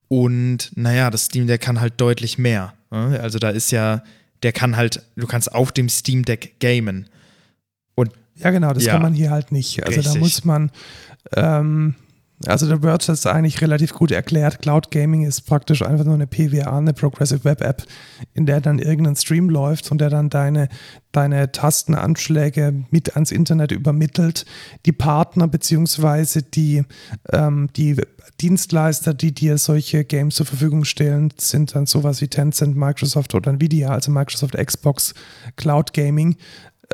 Und 0.07 0.71
naja, 0.75 1.09
das 1.09 1.25
Steam 1.25 1.47
Deck 1.47 1.61
kann 1.61 1.81
halt 1.81 1.99
deutlich 1.99 2.37
mehr. 2.37 2.73
Ne? 2.91 3.19
Also 3.19 3.39
da 3.39 3.49
ist 3.49 3.71
ja, 3.71 4.03
der 4.43 4.51
kann 4.51 4.75
halt, 4.77 5.03
du 5.15 5.27
kannst 5.27 5.51
auf 5.53 5.71
dem 5.71 5.89
Steam 5.89 6.23
Deck 6.25 6.59
gamen. 6.59 7.07
Und 7.95 8.11
Ja, 8.35 8.49
genau, 8.49 8.73
das 8.73 8.85
Ja. 8.85 8.93
kann 8.93 9.01
man 9.03 9.13
hier 9.13 9.29
halt 9.29 9.51
nicht. 9.51 9.83
Also 9.85 10.01
da 10.01 10.07
Richtig. 10.09 10.21
muss 10.21 10.45
man, 10.45 10.71
ähm, 11.35 11.95
also 12.47 12.67
der 12.67 12.81
Word 12.81 13.07
hat 13.07 13.15
es 13.15 13.25
eigentlich 13.25 13.61
relativ 13.61 13.93
gut 13.93 14.11
erklärt. 14.11 14.61
Cloud 14.61 14.91
Gaming 14.91 15.25
ist 15.25 15.41
praktisch 15.41 15.81
einfach 15.81 16.05
nur 16.05 16.15
eine 16.15 16.27
PWA, 16.27 16.77
eine 16.77 16.93
Progressive 16.93 17.43
Web 17.43 17.61
App, 17.61 17.83
in 18.33 18.45
der 18.45 18.61
dann 18.61 18.79
irgendein 18.79 19.15
Stream 19.15 19.49
läuft 19.49 19.91
und 19.91 20.01
der 20.01 20.09
dann 20.09 20.29
deine, 20.29 20.69
deine 21.11 21.51
Tastenanschläge 21.51 22.85
mit 22.89 23.15
ans 23.15 23.31
Internet 23.31 23.71
übermittelt. 23.71 24.45
Die 24.85 24.91
Partner 24.91 25.47
beziehungsweise 25.47 26.43
die, 26.43 26.83
ähm, 27.31 27.69
die 27.75 27.97
Dienstleister, 28.39 29.13
die 29.13 29.33
dir 29.33 29.57
solche 29.57 30.03
Games 30.03 30.35
zur 30.35 30.45
Verfügung 30.45 30.83
stellen, 30.83 31.31
sind 31.37 31.75
dann 31.75 31.85
sowas 31.85 32.21
wie 32.21 32.27
Tencent, 32.27 32.75
Microsoft 32.75 33.35
oder 33.35 33.51
Nvidia, 33.51 33.89
also 33.89 34.11
Microsoft 34.11 34.55
Xbox 34.57 35.13
Cloud 35.57 35.93
Gaming. 35.93 36.37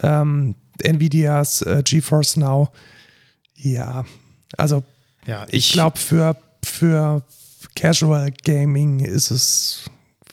Ähm, 0.03 0.55
Nvidias 0.83 1.61
äh, 1.63 1.81
GeForce 1.83 2.37
Now. 2.37 2.69
Ja, 3.55 4.05
also 4.57 4.83
ja, 5.27 5.45
ich 5.49 5.73
glaube, 5.73 5.99
für, 5.99 6.35
für 6.63 7.23
Casual 7.75 8.31
Gaming 8.43 9.01
ist 9.01 9.29
es 9.29 9.83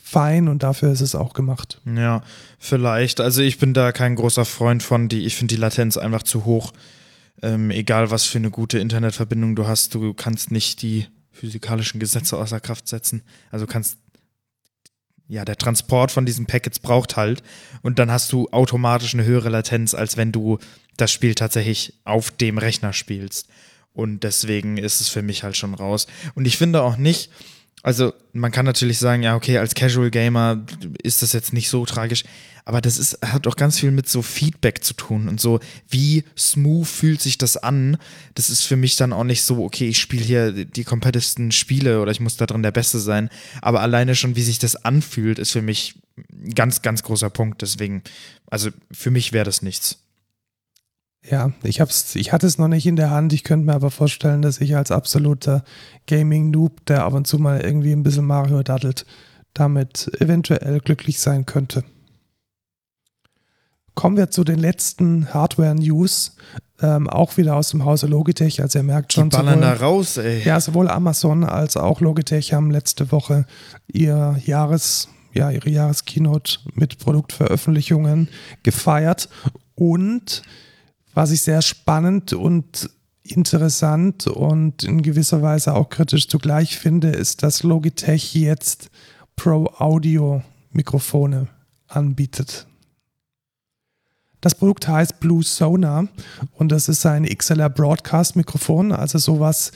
fein 0.01 0.47
und 0.47 0.63
dafür 0.63 0.91
ist 0.91 1.01
es 1.01 1.13
auch 1.13 1.33
gemacht. 1.33 1.81
Ja, 1.85 2.23
vielleicht. 2.57 3.19
Also 3.19 3.41
ich 3.41 3.59
bin 3.59 3.73
da 3.73 3.91
kein 3.91 4.15
großer 4.15 4.45
Freund 4.45 4.81
von, 4.81 5.09
die, 5.09 5.25
ich 5.25 5.35
finde 5.35 5.53
die 5.55 5.61
Latenz 5.61 5.97
einfach 5.97 6.23
zu 6.23 6.45
hoch. 6.45 6.71
Ähm, 7.41 7.69
egal 7.69 8.11
was 8.11 8.23
für 8.23 8.37
eine 8.37 8.49
gute 8.49 8.79
Internetverbindung 8.79 9.55
du 9.55 9.67
hast, 9.67 9.93
du 9.93 10.13
kannst 10.13 10.51
nicht 10.51 10.81
die 10.81 11.07
physikalischen 11.31 11.99
Gesetze 11.99 12.37
außer 12.37 12.61
Kraft 12.61 12.87
setzen. 12.87 13.23
Also 13.51 13.67
kannst 13.67 13.97
ja, 15.27 15.43
der 15.43 15.57
Transport 15.57 16.11
von 16.11 16.25
diesen 16.25 16.45
Packets 16.45 16.79
braucht 16.79 17.17
halt 17.17 17.41
und 17.81 17.99
dann 17.99 18.11
hast 18.11 18.31
du 18.31 18.47
automatisch 18.51 19.13
eine 19.13 19.25
höhere 19.25 19.49
Latenz, 19.49 19.93
als 19.93 20.17
wenn 20.17 20.31
du 20.31 20.59
das 20.97 21.11
Spiel 21.11 21.35
tatsächlich 21.35 21.99
auf 22.05 22.31
dem 22.31 22.57
Rechner 22.57 22.93
spielst. 22.93 23.49
Und 23.95 24.19
deswegen 24.23 24.77
ist 24.77 25.01
es 25.01 25.09
für 25.09 25.23
mich 25.23 25.43
halt 25.43 25.57
schon 25.57 25.73
raus. 25.73 26.05
Und 26.35 26.45
ich 26.45 26.57
finde 26.57 26.83
auch 26.83 26.97
nicht, 26.97 27.31
Also 27.85 28.15
man 28.33 28.51
kann 28.51 28.65
natürlich 28.65 28.97
sagen, 28.97 29.21
ja, 29.21 29.35
okay, 29.35 29.59
als 29.59 29.75
Casual 29.75 30.09
Gamer 30.09 30.65
ist 31.03 31.21
das 31.21 31.33
jetzt 31.33 31.53
nicht 31.53 31.69
so 31.69 31.85
tragisch, 31.85 32.23
aber 32.65 32.81
das 32.81 32.97
ist, 32.97 33.19
hat 33.23 33.45
auch 33.45 33.57
ganz 33.57 33.77
viel 33.79 33.91
mit 33.91 34.09
so 34.09 34.23
Feedback 34.23 34.83
zu 34.83 34.95
tun 34.95 35.29
und 35.29 35.39
so, 35.39 35.59
wie 35.87 36.23
smooth 36.35 36.87
fühlt 36.87 37.21
sich 37.21 37.37
das 37.37 37.57
an. 37.57 37.97
Das 38.33 38.49
ist 38.49 38.63
für 38.63 38.75
mich 38.75 38.95
dann 38.95 39.13
auch 39.13 39.23
nicht 39.23 39.43
so, 39.43 39.63
okay, 39.63 39.87
ich 39.87 39.99
spiele 39.99 40.25
hier 40.25 40.65
die 40.65 40.83
kompettivsten 40.83 41.51
Spiele 41.51 42.01
oder 42.01 42.11
ich 42.11 42.19
muss 42.19 42.37
da 42.37 42.47
drin 42.47 42.63
der 42.63 42.71
Beste 42.71 42.97
sein. 42.97 43.29
Aber 43.61 43.81
alleine 43.81 44.15
schon, 44.15 44.35
wie 44.35 44.41
sich 44.41 44.57
das 44.57 44.77
anfühlt, 44.77 45.37
ist 45.37 45.51
für 45.51 45.61
mich 45.61 45.93
ein 46.17 46.55
ganz, 46.55 46.81
ganz 46.81 47.03
großer 47.03 47.29
Punkt. 47.29 47.61
Deswegen, 47.61 48.01
also 48.47 48.71
für 48.91 49.11
mich 49.11 49.31
wäre 49.31 49.45
das 49.45 49.61
nichts. 49.61 49.99
Ja, 51.29 51.51
ich 51.63 51.81
hab's, 51.81 52.15
ich 52.15 52.31
hatte 52.31 52.45
es 52.45 52.57
noch 52.57 52.67
nicht 52.67 52.85
in 52.85 52.95
der 52.95 53.09
Hand. 53.09 53.33
Ich 53.33 53.43
könnte 53.43 53.65
mir 53.65 53.73
aber 53.73 53.89
vorstellen, 53.89 54.41
dass 54.41 54.61
ich 54.61 54.75
als 54.75 54.91
absoluter 54.91 55.63
Gaming-Noob, 56.07 56.85
der 56.85 57.03
ab 57.03 57.13
und 57.13 57.25
zu 57.25 57.39
mal 57.39 57.61
irgendwie 57.61 57.93
ein 57.93 58.03
bisschen 58.03 58.25
Mario 58.25 58.61
daddelt, 58.61 59.05
damit 59.53 60.11
eventuell 60.19 60.79
glücklich 60.79 61.19
sein 61.19 61.45
könnte. 61.45 61.83
Kommen 63.95 64.17
wir 64.17 64.29
zu 64.29 64.43
den 64.43 64.59
letzten 64.59 65.33
Hardware-News, 65.33 66.35
ähm, 66.81 67.09
auch 67.09 67.37
wieder 67.37 67.55
aus 67.55 67.69
dem 67.69 67.85
Hause 67.85 68.07
Logitech. 68.07 68.61
Also 68.61 68.79
ihr 68.79 68.83
merkt 68.83 69.13
schon, 69.13 69.29
Die 69.29 69.37
ballern 69.37 69.61
da 69.61 69.73
raus, 69.73 70.17
ey. 70.17 70.43
ja, 70.43 70.59
sowohl 70.59 70.89
Amazon 70.89 71.43
als 71.45 71.77
auch 71.77 72.01
Logitech 72.01 72.53
haben 72.53 72.69
letzte 72.69 73.11
Woche 73.11 73.45
ihr 73.87 74.37
Jahres, 74.45 75.07
ja, 75.33 75.49
ihre 75.49 75.69
Jahreskeynote 75.69 76.59
mit 76.73 76.99
Produktveröffentlichungen 76.99 78.27
gefeiert. 78.63 79.29
Und 79.75 80.43
was 81.15 81.31
ich 81.31 81.41
sehr 81.41 81.61
spannend 81.61 82.33
und 82.33 82.89
interessant 83.23 84.27
und 84.27 84.83
in 84.83 85.01
gewisser 85.01 85.41
Weise 85.41 85.73
auch 85.73 85.89
kritisch 85.89 86.27
zugleich 86.27 86.77
finde, 86.77 87.09
ist, 87.09 87.41
dass 87.41 87.63
Logitech 87.63 88.35
jetzt 88.35 88.91
Pro 89.35 89.65
Audio 89.79 90.43
Mikrofone 90.71 91.47
anbietet. 91.87 92.67
Das 94.41 94.53
Produkt 94.53 94.87
heißt 94.87 95.19
Blue 95.19 95.41
Sonar 95.41 96.07
und 96.53 96.71
das 96.71 96.87
ist 96.87 97.05
ein 97.05 97.25
XLR 97.25 97.69
Broadcast 97.69 98.35
Mikrofon, 98.35 98.91
also 98.91 99.17
sowas 99.17 99.71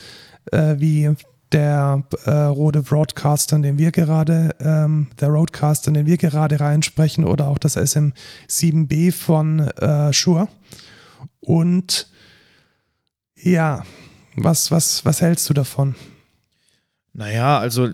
äh, 0.52 0.76
wie 0.78 1.12
der 1.52 2.04
äh, 2.26 2.30
Rode 2.30 2.82
Broadcaster, 2.82 3.58
den 3.58 3.78
wir 3.78 3.90
gerade, 3.90 4.54
ähm, 4.60 5.08
der 5.20 5.30
Roadcaster, 5.30 5.90
den 5.90 6.06
wir 6.06 6.16
gerade 6.16 6.60
reinsprechen, 6.60 7.24
oder 7.24 7.48
auch 7.48 7.58
das 7.58 7.76
SM7B 7.76 9.12
von 9.12 9.60
äh, 9.60 10.12
Shure. 10.12 10.46
Und 11.40 12.08
ja, 13.34 13.84
was, 14.36 14.70
was, 14.70 15.04
was 15.04 15.20
hältst 15.20 15.48
du 15.48 15.54
davon? 15.54 15.94
Naja, 17.12 17.58
also 17.58 17.90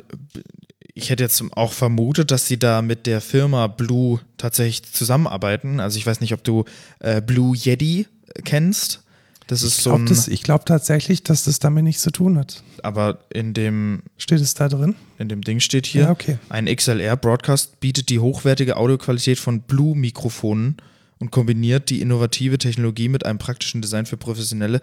ich 0.95 1.11
hätte 1.11 1.23
jetzt 1.23 1.43
auch 1.53 1.73
vermutet, 1.73 2.31
dass 2.31 2.47
sie 2.47 2.59
da 2.59 2.83
mit 2.83 3.07
der 3.07 3.21
Firma 3.21 3.67
Blue 3.67 4.21
tatsächlich 4.39 4.93
zusammenarbeiten. 4.93 5.81
Also 5.81 5.99
ich 5.99 6.07
weiß 6.07 6.21
nicht, 6.21 6.33
ob 6.33 6.43
du 6.45 6.65
äh, 7.01 7.21
Blue 7.21 7.57
Yeti 7.57 8.07
kennst. 8.45 9.03
Das 9.47 9.63
ist 9.63 9.79
ich 9.79 9.85
so 9.85 9.91
glaube 9.95 10.11
ein. 10.11 10.37
glaub 10.43 10.67
tatsächlich, 10.67 11.23
dass 11.23 11.45
das 11.45 11.61
damit 11.61 11.85
nichts 11.85 12.03
zu 12.03 12.11
tun 12.11 12.37
hat. 12.37 12.65
Aber 12.83 13.21
in 13.33 13.55
dem, 13.55 14.03
Steht 14.17 14.41
es 14.41 14.55
da 14.55 14.69
drin? 14.69 14.97
in 15.19 15.29
dem 15.29 15.43
Ding 15.43 15.61
steht 15.61 15.87
hier, 15.87 16.03
Ja, 16.05 16.11
okay. 16.11 16.39
ein 16.49 16.67
XLR-Broadcast 16.67 17.79
bietet 17.79 18.09
die 18.09 18.19
hochwertige 18.19 18.77
Audioqualität 18.77 19.39
von 19.39 19.61
Blue-Mikrofonen 19.61 20.79
und 21.19 21.31
kombiniert 21.31 21.91
die 21.91 22.01
innovative 22.01 22.59
Technologie 22.59 23.09
mit 23.09 23.25
einem 23.25 23.39
praktischen 23.39 23.81
Design 23.81 24.07
für 24.07 24.17
professionelle, 24.17 24.81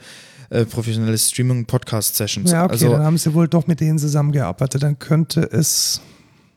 äh, 0.49 0.65
professionelle 0.65 1.17
Streaming- 1.17 1.59
und 1.59 1.67
Podcast-Sessions. 1.67 2.51
Ja, 2.51 2.63
okay, 2.63 2.73
also, 2.73 2.91
dann 2.91 3.03
haben 3.03 3.17
sie 3.17 3.33
wohl 3.33 3.47
doch 3.47 3.67
mit 3.67 3.79
denen 3.79 3.99
zusammengearbeitet. 3.99 4.81
Dann 4.81 4.97
könnte 4.99 5.41
es. 5.41 6.01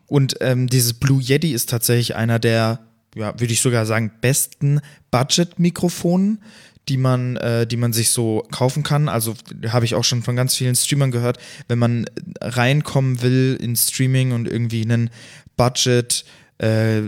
Und 0.06 0.36
ähm, 0.40 0.68
dieses 0.68 0.94
Blue 0.94 1.20
Yeti 1.20 1.52
ist 1.52 1.68
tatsächlich 1.68 2.16
einer 2.16 2.38
der, 2.38 2.80
ja, 3.14 3.38
würde 3.38 3.52
ich 3.52 3.60
sogar 3.60 3.84
sagen, 3.86 4.12
besten 4.20 4.80
Budget-Mikrofonen, 5.10 6.40
die 6.88 6.96
man, 6.96 7.36
äh, 7.36 7.66
die 7.66 7.76
man 7.76 7.92
sich 7.92 8.10
so 8.10 8.44
kaufen 8.52 8.82
kann. 8.82 9.08
Also 9.08 9.34
habe 9.68 9.84
ich 9.84 9.94
auch 9.94 10.04
schon 10.04 10.22
von 10.22 10.36
ganz 10.36 10.54
vielen 10.54 10.76
Streamern 10.76 11.10
gehört, 11.10 11.38
wenn 11.68 11.78
man 11.78 12.06
reinkommen 12.40 13.20
will 13.22 13.58
in 13.60 13.74
Streaming 13.76 14.32
und 14.32 14.46
irgendwie 14.48 14.82
einen 14.82 15.10
Budget 15.56 16.24
äh, 16.58 17.02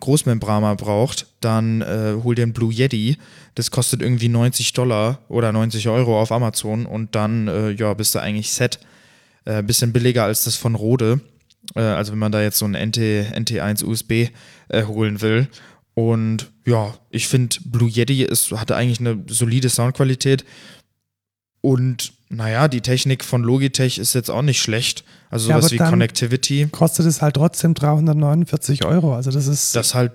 Großmembrana 0.00 0.74
braucht, 0.74 1.26
dann 1.40 1.80
äh, 1.80 2.14
hol 2.22 2.34
dir 2.34 2.42
einen 2.42 2.52
Blue 2.52 2.72
Yeti. 2.72 3.16
Das 3.54 3.70
kostet 3.70 4.02
irgendwie 4.02 4.28
90 4.28 4.72
Dollar 4.72 5.20
oder 5.28 5.52
90 5.52 5.88
Euro 5.88 6.20
auf 6.20 6.32
Amazon 6.32 6.86
und 6.86 7.14
dann 7.14 7.48
äh, 7.48 7.70
ja, 7.70 7.94
bist 7.94 8.14
du 8.14 8.18
eigentlich 8.18 8.52
set. 8.52 8.80
Äh, 9.44 9.62
bisschen 9.62 9.92
billiger 9.92 10.24
als 10.24 10.44
das 10.44 10.56
von 10.56 10.74
Rode. 10.74 11.20
Äh, 11.74 11.80
also 11.80 12.12
wenn 12.12 12.18
man 12.18 12.32
da 12.32 12.42
jetzt 12.42 12.58
so 12.58 12.66
ein 12.66 12.72
NT, 12.72 12.98
NT1 12.98 13.84
USB 13.84 14.30
äh, 14.68 14.84
holen 14.84 15.20
will. 15.20 15.48
Und 15.94 16.50
ja, 16.66 16.94
ich 17.10 17.28
finde, 17.28 17.56
Blue 17.64 17.88
Yeti 17.88 18.24
ist, 18.24 18.50
hatte 18.52 18.74
eigentlich 18.74 19.00
eine 19.00 19.22
solide 19.28 19.68
Soundqualität. 19.68 20.44
Und 21.60 22.12
naja, 22.28 22.68
die 22.68 22.80
Technik 22.80 23.24
von 23.24 23.42
Logitech 23.42 23.98
ist 23.98 24.14
jetzt 24.14 24.30
auch 24.30 24.42
nicht 24.42 24.60
schlecht. 24.60 25.04
Also 25.30 25.48
Ja, 25.50 25.56
sowas 25.60 25.72
aber 25.72 25.84
wie 25.86 25.90
Connectivity. 25.90 26.68
Kostet 26.70 27.06
es 27.06 27.22
halt 27.22 27.36
trotzdem 27.36 27.74
349 27.74 28.84
Euro. 28.84 29.14
Also 29.14 29.30
das 29.30 29.46
ist. 29.46 29.76
Das 29.76 29.94
halt, 29.94 30.12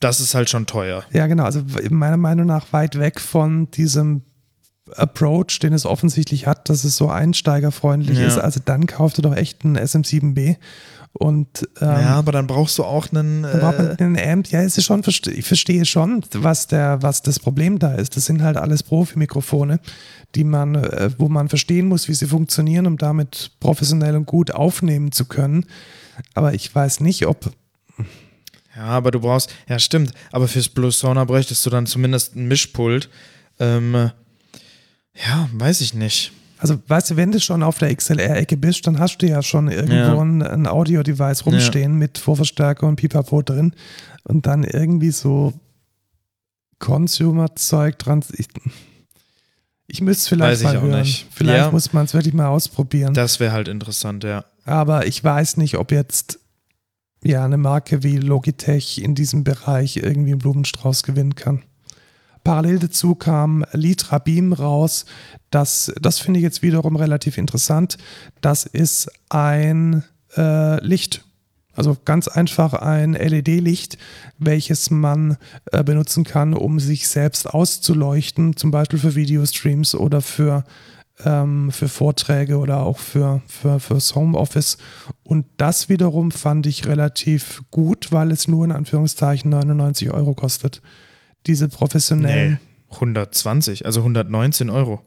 das 0.00 0.20
ist 0.20 0.34
halt 0.34 0.50
schon 0.50 0.66
teuer. 0.66 1.04
Ja, 1.12 1.26
genau. 1.26 1.44
Also 1.44 1.62
meiner 1.90 2.16
Meinung 2.16 2.46
nach 2.46 2.72
weit 2.72 2.98
weg 2.98 3.20
von 3.20 3.70
diesem 3.70 4.22
Approach, 4.96 5.58
den 5.62 5.72
es 5.72 5.86
offensichtlich 5.86 6.46
hat, 6.46 6.68
dass 6.68 6.84
es 6.84 6.96
so 6.96 7.08
einsteigerfreundlich 7.08 8.18
Ja. 8.18 8.26
ist. 8.26 8.38
Also 8.38 8.60
dann 8.64 8.86
kauft 8.86 9.16
du 9.18 9.22
doch 9.22 9.34
echt 9.36 9.64
einen 9.64 9.78
SM7B. 9.78 10.56
Und 11.14 11.68
ähm, 11.80 11.88
ja, 11.88 12.14
aber 12.14 12.32
dann 12.32 12.46
brauchst 12.46 12.78
du 12.78 12.84
auch 12.84 13.12
einen. 13.12 13.42
dann 13.42 13.60
braucht 13.60 13.78
man 13.78 13.90
Äh, 13.90 14.02
einen 14.02 14.18
Amp. 14.18 14.48
Ja, 14.48 14.62
es 14.62 14.78
ist 14.78 14.86
schon, 14.86 15.02
ich 15.06 15.44
verstehe 15.44 15.84
schon, 15.84 16.24
was, 16.32 16.68
der, 16.68 17.02
was 17.02 17.20
das 17.22 17.38
Problem 17.38 17.78
da 17.78 17.94
ist. 17.94 18.16
Das 18.16 18.24
sind 18.24 18.42
halt 18.42 18.56
alles 18.56 18.82
Profi-Mikrofone, 18.82 19.78
die 20.34 20.44
man, 20.44 20.74
äh, 20.74 21.10
wo 21.18 21.28
man 21.28 21.48
verstehen 21.50 21.86
muss, 21.86 22.08
wie 22.08 22.14
sie 22.14 22.26
funktionieren, 22.26 22.86
um 22.86 22.96
damit 22.96 23.50
professionell 23.60 24.16
und 24.16 24.26
gut 24.26 24.52
aufnehmen 24.52 25.12
zu 25.12 25.26
können. 25.26 25.66
Aber 26.34 26.54
ich 26.54 26.74
weiß 26.74 27.00
nicht, 27.00 27.26
ob 27.26 27.52
ja, 28.74 28.84
aber 28.84 29.10
du 29.10 29.20
brauchst. 29.20 29.50
Ja, 29.68 29.78
stimmt. 29.78 30.12
Aber 30.30 30.48
fürs 30.48 30.70
Blue 30.70 30.90
Sauna 30.90 31.24
bräuchtest 31.24 31.64
du 31.66 31.70
dann 31.70 31.86
zumindest 31.86 32.36
ein 32.36 32.48
Mischpult. 32.48 33.10
Ähm, 33.60 34.10
ja, 35.14 35.48
weiß 35.52 35.82
ich 35.82 35.92
nicht. 35.92 36.32
Also, 36.62 36.78
weißt 36.86 37.10
du, 37.10 37.16
wenn 37.16 37.32
du 37.32 37.40
schon 37.40 37.62
auf 37.64 37.78
der 37.78 37.92
XLR-Ecke 37.94 38.56
bist, 38.56 38.86
dann 38.86 39.00
hast 39.00 39.18
du 39.18 39.26
ja 39.26 39.42
schon 39.42 39.66
irgendwo 39.68 39.94
Ja. 39.94 40.20
ein, 40.20 40.42
ein 40.42 40.66
Audio-Device 40.68 41.44
rumstehen 41.44 41.96
mit 41.98 42.18
Vorverstärker 42.18 42.86
und 42.86 42.96
Pipapo 42.96 43.42
drin 43.42 43.74
und 44.24 44.46
dann 44.46 44.62
irgendwie 44.62 45.10
so 45.10 45.52
Consumer-Zeug 46.78 47.98
dran. 47.98 48.24
Ich, 48.36 48.48
ich 49.86 50.00
müsste 50.00 50.20
es 50.22 50.28
vielleicht 50.28 50.62
mal 50.62 50.80
hören. 50.80 51.00
nicht. 51.00 51.26
Vielleicht 51.32 51.64
Ja. 51.66 51.70
muss 51.70 51.92
man 51.92 52.04
es 52.04 52.14
wirklich 52.14 52.34
mal 52.34 52.46
ausprobieren. 52.48 53.14
Das 53.14 53.40
wäre 53.40 53.52
halt 53.52 53.68
interessant, 53.68 54.24
ja. 54.24 54.44
Aber 54.64 55.06
ich 55.06 55.22
weiß 55.22 55.56
nicht, 55.56 55.76
ob 55.76 55.90
jetzt 55.92 56.38
ja 57.24 57.44
eine 57.44 57.56
Marke 57.56 58.02
wie 58.02 58.16
Logitech 58.18 58.98
in 58.98 59.14
diesem 59.14 59.44
Bereich 59.44 59.96
irgendwie 59.96 60.32
einen 60.32 60.38
Blumenstrauß 60.38 61.02
gewinnen 61.02 61.34
kann. 61.34 61.62
Parallel 62.44 62.80
dazu 62.80 63.14
kam 63.14 63.64
Litra 63.72 64.18
Beam 64.18 64.52
raus. 64.52 65.04
Das, 65.50 65.92
das 66.00 66.18
finde 66.18 66.40
ich 66.40 66.44
jetzt 66.44 66.62
wiederum 66.62 66.96
relativ 66.96 67.38
interessant. 67.38 67.98
Das 68.40 68.64
ist 68.64 69.10
ein 69.28 70.04
äh, 70.36 70.84
Licht. 70.84 71.24
Also 71.74 71.96
ganz 72.04 72.28
einfach 72.28 72.74
ein 72.74 73.14
LED-Licht, 73.14 73.96
welches 74.38 74.90
man 74.90 75.38
äh, 75.70 75.82
benutzen 75.82 76.24
kann, 76.24 76.52
um 76.52 76.78
sich 76.78 77.08
selbst 77.08 77.48
auszuleuchten, 77.48 78.56
zum 78.56 78.70
Beispiel 78.70 78.98
für 78.98 79.14
Videostreams 79.14 79.94
oder 79.94 80.20
für, 80.20 80.64
ähm, 81.24 81.70
für 81.72 81.88
Vorträge 81.88 82.58
oder 82.58 82.82
auch 82.82 82.98
für, 82.98 83.40
für, 83.46 83.80
fürs 83.80 84.14
Homeoffice. 84.14 84.76
Und 85.22 85.46
das 85.56 85.88
wiederum 85.88 86.30
fand 86.30 86.66
ich 86.66 86.86
relativ 86.86 87.62
gut, 87.70 88.12
weil 88.12 88.32
es 88.32 88.48
nur 88.48 88.66
in 88.66 88.72
Anführungszeichen 88.72 89.50
99 89.50 90.10
Euro 90.10 90.34
kostet. 90.34 90.82
Diese 91.46 91.68
professionellen. 91.68 92.52
Nee, 92.90 92.94
120, 92.94 93.86
also 93.86 94.00
119 94.00 94.70
Euro. 94.70 95.00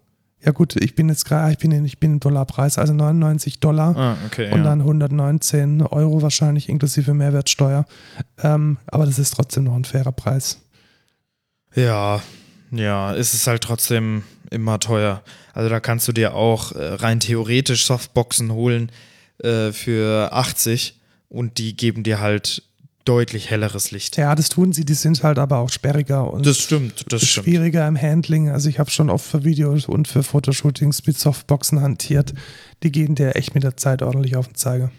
Ja 0.43 0.51
gut, 0.51 0.75
ich 0.75 0.93
bin 0.95 1.09
jetzt 1.09 1.25
gerade, 1.25 1.51
ich 1.51 1.57
bin, 1.57 1.71
in- 1.71 1.86
ich 1.86 1.99
bin 1.99 2.13
im 2.13 2.19
Dollarpreis, 2.19 2.77
also 2.77 2.93
99 2.93 3.59
Dollar 3.59 3.95
Ah, 3.97 4.17
okay. 4.27 4.51
und 4.51 4.59
ja. 4.59 4.63
dann 4.63 4.81
119 4.81 5.81
Euro 5.81 6.21
wahrscheinlich 6.21 6.69
inklusive 6.69 7.13
Mehrwertsteuer. 7.13 7.86
Ähm, 8.43 8.77
aber 8.88 9.05
das 9.05 9.17
ist 9.17 9.31
trotzdem 9.33 9.63
noch 9.63 9.75
ein 9.75 9.86
fairer 9.86 10.11
Preis. 10.11 10.59
Ja, 11.75 12.21
ja, 12.71 13.13
es 13.15 13.33
ist 13.33 13.47
halt 13.47 13.63
trotzdem 13.63 14.23
immer 14.51 14.79
teuer. 14.79 15.23
Also 15.53 15.69
da 15.69 15.79
kannst 15.79 16.07
du 16.07 16.11
dir 16.11 16.36
auch 16.36 16.71
äh, 16.73 16.93
rein 16.95 17.19
theoretisch 17.19 17.86
Softboxen 17.86 18.51
holen 18.51 18.91
äh, 19.39 19.71
für 19.71 20.31
80 20.31 20.99
und 21.29 21.57
die 21.57 21.75
geben 21.75 22.03
dir 22.03 22.19
halt 22.19 22.63
deutlich 23.05 23.49
helleres 23.51 23.91
Licht. 23.91 24.17
Ja, 24.17 24.35
das 24.35 24.49
tun 24.49 24.73
sie, 24.73 24.83
die 24.83 24.95
sind 24.95 25.23
halt 25.23 25.37
aber 25.39 25.59
auch 25.59 25.69
sperriger 25.69 26.31
und 26.31 26.45
Das 26.45 26.57
stimmt, 26.57 27.05
das 27.11 27.25
stimmt. 27.25 27.45
schwieriger 27.45 27.87
im 27.87 27.99
Handling. 27.99 28.49
Also 28.49 28.67
ich 28.67 28.79
habe 28.79 28.89
schon 28.89 29.09
oft 29.09 29.25
für 29.25 29.43
Videos 29.43 29.85
und 29.85 30.07
für 30.07 30.23
Fotoshootings 30.23 31.05
mit 31.05 31.17
Softboxen 31.17 31.81
hantiert. 31.81 32.33
Die 32.83 32.91
gehen 32.91 33.15
dir 33.15 33.35
echt 33.35 33.53
mit 33.53 33.63
der 33.63 33.77
Zeit 33.77 34.01
ordentlich 34.01 34.35
auf 34.35 34.47
den 34.47 34.55
Zeiger. 34.55 34.91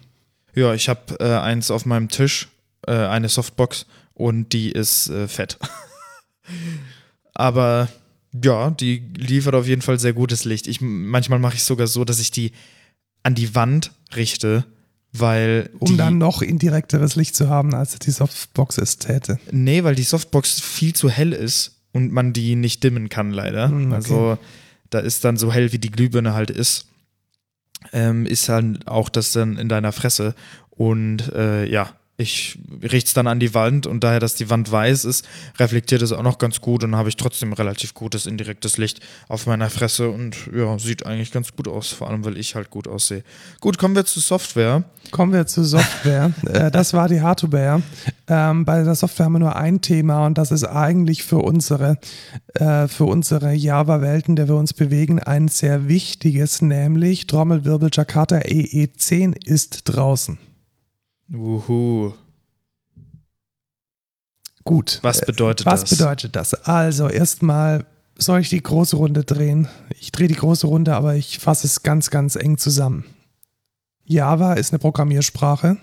Ja, 0.55 0.73
ich 0.73 0.89
habe 0.89 1.17
äh, 1.21 1.37
eins 1.39 1.71
auf 1.71 1.85
meinem 1.85 2.09
Tisch, 2.09 2.49
äh, 2.87 2.93
eine 2.93 3.29
Softbox 3.29 3.87
und 4.15 4.53
die 4.53 4.71
ist 4.71 5.09
äh, 5.11 5.29
fett. 5.29 5.59
Aber 7.35 7.89
ja, 8.45 8.71
die 8.71 9.03
liefert 9.17 9.55
auf 9.55 9.67
jeden 9.67 9.83
Fall 9.83 9.99
sehr 9.99 10.13
gutes 10.13 10.45
Licht. 10.45 10.67
Ich, 10.67 10.81
manchmal 10.81 11.39
mache 11.39 11.57
ich 11.57 11.65
sogar 11.65 11.87
so, 11.87 12.05
dass 12.05 12.21
ich 12.21 12.31
die 12.31 12.53
an 13.23 13.35
die 13.35 13.55
Wand 13.55 13.93
richte, 14.15 14.65
weil 15.21 15.71
Um 15.79 15.89
die, 15.89 15.97
dann 15.97 16.19
noch 16.19 16.43
indirekteres 16.43 17.17
Licht 17.17 17.35
zu 17.37 17.49
haben, 17.49 17.75
als 17.75 17.99
die 17.99 18.11
Softbox 18.11 18.79
es 18.79 18.99
täte. 18.99 19.39
Nee, 19.51 19.85
weil 19.85 19.95
die 19.95 20.03
Softbox 20.03 20.61
viel 20.61 20.95
zu 20.95 21.09
hell 21.09 21.33
ist 21.33 21.77
und 21.93 22.13
man 22.13 22.33
die 22.33 22.57
nicht 22.57 22.85
dimmen 22.85 23.09
kann, 23.09 23.31
leider. 23.31 23.69
Hm, 23.69 23.87
okay. 23.87 23.95
Also 23.95 24.39
da 24.91 24.99
ist 24.99 25.25
dann 25.25 25.37
so 25.37 25.53
hell, 25.53 25.73
wie 25.73 25.79
die 25.79 25.91
Glühbirne 25.91 26.35
halt 26.35 26.51
ist, 26.51 26.87
ähm, 27.93 28.27
ist 28.27 28.49
dann 28.49 28.81
auch 28.87 29.09
das 29.09 29.33
dann 29.33 29.59
in 29.59 29.69
deiner 29.69 29.93
Fresse. 29.93 30.35
Und 30.71 31.33
äh, 31.33 31.67
ja, 31.67 31.91
ich 32.19 32.59
richte 32.83 33.09
es 33.09 33.15
dann 33.15 33.27
an 33.27 33.41
die 33.41 33.53
Wand 33.53 33.87
und 33.87 34.03
daher, 34.03 34.21
dass 34.21 34.35
die 34.35 34.49
Wand 34.49 34.73
weiß 34.73 35.05
ist, 35.05 35.27
reflektiert 35.59 36.01
es 36.01 36.13
auch 36.13 36.23
noch 36.23 36.39
ganz 36.39 36.63
gut 36.63 36.83
und 36.83 36.97
habe 36.97 37.11
ich 37.11 37.17
trotzdem 37.17 37.53
relativ 37.53 37.93
gutes 37.93 38.27
indirektes 38.27 38.79
Licht 38.79 39.01
auf 39.29 39.47
meiner 39.47 39.69
Fresse 39.69 40.09
und 40.09 40.35
ja, 40.55 40.79
sieht 40.79 41.05
eigentlich 41.05 41.31
ganz 41.31 41.55
gut 41.55 41.69
aus, 41.69 41.93
vor 41.93 42.09
allem 42.09 42.25
weil 42.25 42.39
ich 42.39 42.55
halt 42.55 42.71
gut 42.71 42.89
aussehe. 42.89 43.23
Gut, 43.61 43.77
kommen 43.77 43.95
wir 43.95 44.07
zu 44.07 44.21
Software. 44.21 44.85
Kommen 45.11 45.35
wir 45.35 45.47
zu 45.47 45.63
Software. 45.63 46.33
äh, 46.47 46.71
das 46.71 46.95
war 46.95 47.09
die 47.09 47.21
Hardware. 47.21 47.83
Ähm, 48.29 48.65
bei 48.65 48.83
der 48.83 48.95
Software 48.95 49.27
haben 49.27 49.35
wir 49.35 49.41
nur 49.41 49.57
ein 49.57 49.83
Thema 49.83 50.25
und 50.25 50.39
das 50.39 50.53
ist 50.53 50.65
eigentlich 50.65 51.23
für 51.23 51.39
unsere, 51.39 51.99
äh, 52.55 52.89
für 52.89 53.05
unsere 53.05 53.53
Java-Welt, 53.53 54.29
in 54.29 54.37
der 54.37 54.49
wir 54.49 54.57
uns 54.57 54.73
bewegen, 54.73 55.19
ein 55.19 55.49
sehr 55.49 55.87
wichtiges, 55.87 56.63
nämlich 56.63 57.27
Trommelwirbel 57.27 57.91
Jakarta 57.93 58.37
EE10 58.39 59.37
ist 59.47 59.83
draußen. 59.85 60.39
Wuhu. 61.29 62.13
Gut. 64.65 64.99
Was 65.03 65.21
bedeutet 65.21 65.67
Was 65.67 65.83
das? 65.83 65.91
bedeutet 65.91 66.37
das? 66.37 66.55
Also 66.55 67.09
erstmal 67.09 67.87
soll 68.19 68.41
ich 68.41 68.49
die 68.49 68.63
große 68.63 68.97
Runde 68.97 69.25
drehen. 69.25 69.69
Ich 70.01 70.11
drehe 70.11 70.29
die 70.29 70.35
große 70.35 70.67
Runde, 70.67 70.95
aber 70.97 71.15
ich 71.15 71.39
fasse 71.39 71.67
es 71.67 71.83
ganz, 71.83 72.11
ganz 72.11 72.35
eng 72.37 72.59
zusammen. 72.59 73.05
Java 74.05 74.55
ist 74.55 74.73
eine 74.73 74.79
Programmiersprache. 74.79 75.77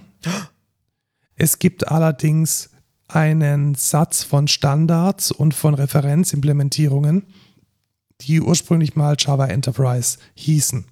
Es 1.36 1.60
gibt 1.60 1.88
allerdings 1.88 2.70
einen 3.08 3.76
Satz 3.76 4.24
von 4.24 4.48
Standards 4.48 5.32
und 5.32 5.54
von 5.54 5.74
Referenzimplementierungen, 5.74 7.26
die 8.22 8.42
ursprünglich 8.42 8.96
mal 8.96 9.16
Java 9.18 9.48
Enterprise 9.48 10.18
hießen. 10.36 10.86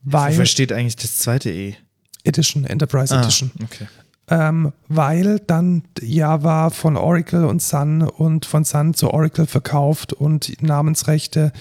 Weil 0.00 0.32
Wofür 0.32 0.46
steht 0.46 0.72
eigentlich 0.72 0.96
das 0.96 1.18
zweite 1.18 1.50
E? 1.50 1.76
Edition, 2.24 2.64
Enterprise 2.64 3.14
Ah, 3.14 3.20
Edition. 3.20 3.50
okay. 3.62 3.86
ähm, 4.28 4.72
weil 4.88 5.40
dann 5.40 5.82
Java 6.00 6.70
von 6.70 6.96
Oracle 6.96 7.44
und 7.44 7.60
Sun 7.62 8.02
und 8.02 8.46
von 8.46 8.64
Sun 8.64 8.94
zu 8.94 9.10
Oracle 9.10 9.46
verkauft 9.46 10.12
und 10.12 10.62
Namensrechte, 10.62 11.52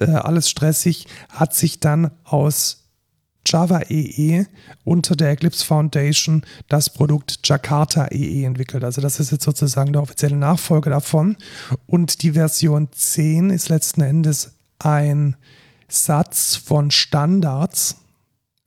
äh, 0.00 0.06
alles 0.06 0.48
stressig, 0.48 1.06
hat 1.30 1.54
sich 1.54 1.80
dann 1.80 2.10
aus 2.24 2.76
Java 3.46 3.80
EE 3.88 4.44
unter 4.84 5.16
der 5.16 5.30
Eclipse 5.30 5.64
Foundation 5.64 6.42
das 6.68 6.90
Produkt 6.90 7.38
Jakarta 7.44 8.08
EE 8.10 8.44
entwickelt. 8.44 8.84
Also 8.84 9.00
das 9.00 9.18
ist 9.18 9.32
jetzt 9.32 9.44
sozusagen 9.44 9.92
der 9.94 10.02
offizielle 10.02 10.36
Nachfolger 10.36 10.90
davon. 10.90 11.36
Und 11.86 12.22
die 12.22 12.32
Version 12.32 12.88
10 12.92 13.48
ist 13.50 13.70
letzten 13.70 14.02
Endes 14.02 14.52
ein 14.78 15.36
Satz 15.88 16.54
von 16.56 16.90
Standards, 16.90 17.96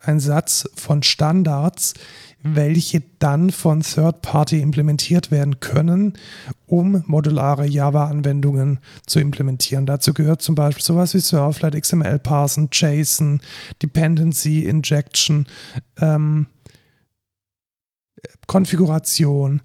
ein 0.03 0.19
Satz 0.19 0.69
von 0.75 1.01
Standards, 1.03 1.93
welche 2.43 3.01
dann 3.19 3.51
von 3.51 3.81
Third 3.81 4.21
Party 4.21 4.59
implementiert 4.59 5.31
werden 5.31 5.61
können, 5.61 6.13
um 6.67 7.03
modulare 7.07 7.65
Java-Anwendungen 7.65 8.79
zu 9.07 9.19
implementieren. 9.19 9.85
Dazu 9.85 10.13
gehört 10.13 10.41
zum 10.41 10.55
Beispiel 10.55 10.83
sowas 10.83 11.13
wie 11.13 11.19
Servlet, 11.19 11.81
XML 11.81 12.19
Parsen, 12.19 12.67
JSON, 12.71 13.41
Dependency 13.81 14.65
Injection, 14.65 15.47
ähm, 15.99 16.47
Konfiguration, 18.45 19.61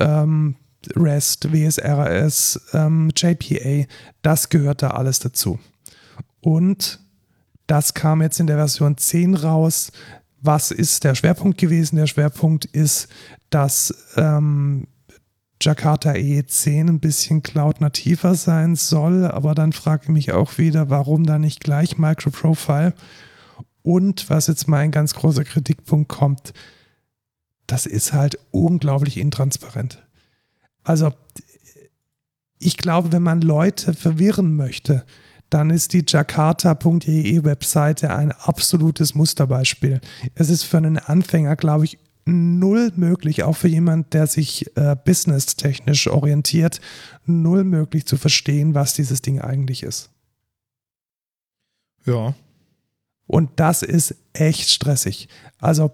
ähm, 0.00 0.56
REST, 0.96 1.52
WSRS, 1.52 2.60
ähm, 2.72 3.10
JPA, 3.14 3.86
das 4.22 4.48
gehört 4.48 4.82
da 4.82 4.88
alles 4.88 5.18
dazu. 5.18 5.58
Und 6.40 6.98
das 7.72 7.94
kam 7.94 8.20
jetzt 8.20 8.38
in 8.38 8.46
der 8.46 8.58
Version 8.58 8.98
10 8.98 9.34
raus. 9.34 9.92
Was 10.42 10.72
ist 10.72 11.04
der 11.04 11.14
Schwerpunkt 11.14 11.56
gewesen? 11.56 11.96
Der 11.96 12.06
Schwerpunkt 12.06 12.66
ist, 12.66 13.08
dass 13.48 13.94
ähm, 14.18 14.88
Jakarta 15.58 16.10
E10 16.10 16.90
ein 16.90 17.00
bisschen 17.00 17.42
cloud-nativer 17.42 18.34
sein 18.34 18.76
soll, 18.76 19.24
aber 19.24 19.54
dann 19.54 19.72
frage 19.72 20.02
ich 20.02 20.08
mich 20.10 20.32
auch 20.32 20.58
wieder, 20.58 20.90
warum 20.90 21.24
da 21.24 21.38
nicht 21.38 21.60
gleich 21.60 21.96
Microprofile? 21.96 22.92
Und 23.80 24.28
was 24.28 24.48
jetzt 24.48 24.68
mein 24.68 24.90
ganz 24.90 25.14
großer 25.14 25.44
Kritikpunkt 25.44 26.10
kommt, 26.10 26.52
das 27.66 27.86
ist 27.86 28.12
halt 28.12 28.38
unglaublich 28.50 29.16
intransparent. 29.16 30.06
Also 30.84 31.14
ich 32.58 32.76
glaube, 32.76 33.12
wenn 33.12 33.22
man 33.22 33.40
Leute 33.40 33.94
verwirren 33.94 34.56
möchte, 34.56 35.06
dann 35.52 35.70
ist 35.70 35.92
die 35.92 36.04
jakarta.de 36.06 37.44
Webseite 37.44 38.14
ein 38.14 38.32
absolutes 38.32 39.14
Musterbeispiel. 39.14 40.00
Es 40.34 40.48
ist 40.48 40.62
für 40.62 40.78
einen 40.78 40.98
Anfänger, 40.98 41.56
glaube 41.56 41.84
ich, 41.84 41.98
null 42.24 42.92
möglich, 42.96 43.42
auch 43.42 43.56
für 43.56 43.68
jemand, 43.68 44.14
der 44.14 44.26
sich 44.26 44.74
äh, 44.76 44.96
businesstechnisch 45.04 46.06
orientiert, 46.06 46.80
null 47.26 47.64
möglich 47.64 48.06
zu 48.06 48.16
verstehen, 48.16 48.74
was 48.74 48.94
dieses 48.94 49.20
Ding 49.20 49.40
eigentlich 49.40 49.82
ist. 49.82 50.10
Ja. 52.06 52.34
Und 53.26 53.50
das 53.56 53.82
ist 53.82 54.14
echt 54.32 54.70
stressig. 54.70 55.28
Also 55.58 55.92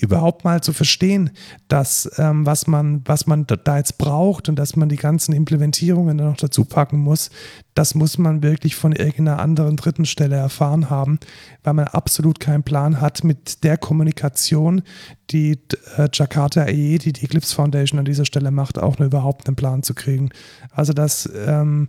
überhaupt 0.00 0.44
mal 0.44 0.62
zu 0.62 0.72
verstehen, 0.72 1.30
dass 1.68 2.10
ähm, 2.18 2.46
was 2.46 2.66
man 2.66 3.02
was 3.04 3.26
man 3.26 3.46
da 3.46 3.76
jetzt 3.76 3.98
braucht 3.98 4.48
und 4.48 4.56
dass 4.56 4.76
man 4.76 4.88
die 4.88 4.96
ganzen 4.96 5.32
Implementierungen 5.32 6.16
noch 6.16 6.36
dazu 6.36 6.64
packen 6.64 6.98
muss, 6.98 7.30
das 7.74 7.94
muss 7.94 8.18
man 8.18 8.42
wirklich 8.42 8.76
von 8.76 8.92
irgendeiner 8.92 9.40
anderen 9.40 9.76
dritten 9.76 10.06
Stelle 10.06 10.36
erfahren 10.36 10.90
haben, 10.90 11.18
weil 11.62 11.74
man 11.74 11.86
absolut 11.86 12.40
keinen 12.40 12.62
Plan 12.62 13.00
hat 13.00 13.24
mit 13.24 13.64
der 13.64 13.76
Kommunikation, 13.76 14.82
die 15.30 15.58
äh, 15.96 16.08
Jakarta 16.12 16.66
EE, 16.66 16.98
die 16.98 17.12
die 17.12 17.24
Eclipse 17.24 17.54
Foundation 17.54 17.98
an 17.98 18.04
dieser 18.04 18.24
Stelle 18.24 18.50
macht, 18.50 18.78
auch 18.78 18.98
nur 18.98 19.06
überhaupt 19.06 19.48
einen 19.48 19.56
Plan 19.56 19.82
zu 19.82 19.94
kriegen. 19.94 20.30
Also 20.70 20.92
das 20.92 21.28
ähm, 21.46 21.88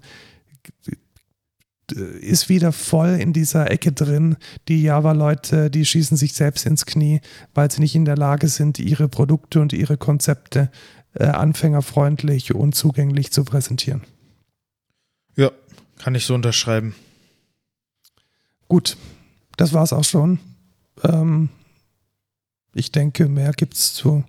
ist 1.92 2.50
wieder 2.50 2.72
voll 2.72 3.18
in 3.20 3.34
dieser 3.34 3.70
Ecke 3.72 3.92
drin. 3.92 4.38
Die 4.68 4.82
Java-Leute, 4.82 5.70
die 5.70 5.86
schießen 5.86 6.18
sich 6.18 6.34
selbst 6.34 6.66
ins 6.66 6.86
Knie, 6.86 7.22
weil 7.54 7.70
sie 7.72 7.82
nicht 7.82 7.96
in 7.96 8.06
der 8.06 8.18
Lage 8.18 8.48
sind, 8.48 8.80
ihre 8.80 9.08
Produkte 9.08 9.60
und 9.62 9.74
ihre 9.74 9.98
Konzepte 9.98 10.72
äh, 11.14 11.26
anfängerfreundlich 11.26 12.54
und 12.54 12.76
zugänglich 12.76 13.32
zu 13.32 13.44
präsentieren. 13.44 14.02
Ja, 15.36 15.52
kann 15.98 16.16
ich 16.16 16.26
so 16.26 16.34
unterschreiben. 16.34 16.96
Gut, 18.68 18.98
das 19.58 19.74
war's 19.74 19.94
auch 19.94 20.04
schon. 20.04 20.40
Ähm, 21.04 21.50
ich 22.74 22.92
denke, 22.92 23.28
mehr 23.28 23.52
gibt's 23.54 23.94
zu 23.94 24.24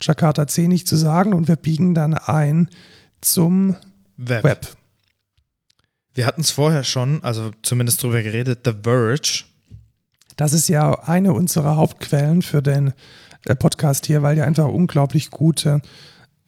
Jakarta 0.00 0.46
10 0.46 0.68
nicht 0.68 0.88
zu 0.88 0.96
sagen 0.96 1.32
und 1.32 1.48
wir 1.48 1.56
biegen 1.56 1.94
dann 1.94 2.14
ein 2.14 2.68
zum 3.20 3.76
Web. 4.16 4.44
Web. 4.44 4.76
Wir 6.14 6.26
hatten 6.26 6.42
es 6.42 6.52
vorher 6.52 6.84
schon, 6.84 7.22
also 7.24 7.50
zumindest 7.62 8.02
drüber 8.02 8.22
geredet, 8.22 8.60
The 8.64 8.72
Verge. 8.84 9.44
Das 10.36 10.52
ist 10.52 10.68
ja 10.68 11.00
eine 11.00 11.32
unserer 11.32 11.76
Hauptquellen 11.76 12.42
für 12.42 12.62
den 12.62 12.92
äh, 13.46 13.56
Podcast 13.56 14.06
hier, 14.06 14.22
weil 14.22 14.36
die 14.36 14.42
einfach 14.42 14.68
unglaublich 14.68 15.30
gute 15.30 15.82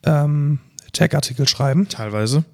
ähm, 0.04 0.60
Tech-Artikel 0.92 1.48
schreiben. 1.48 1.88
Teilweise. 1.88 2.44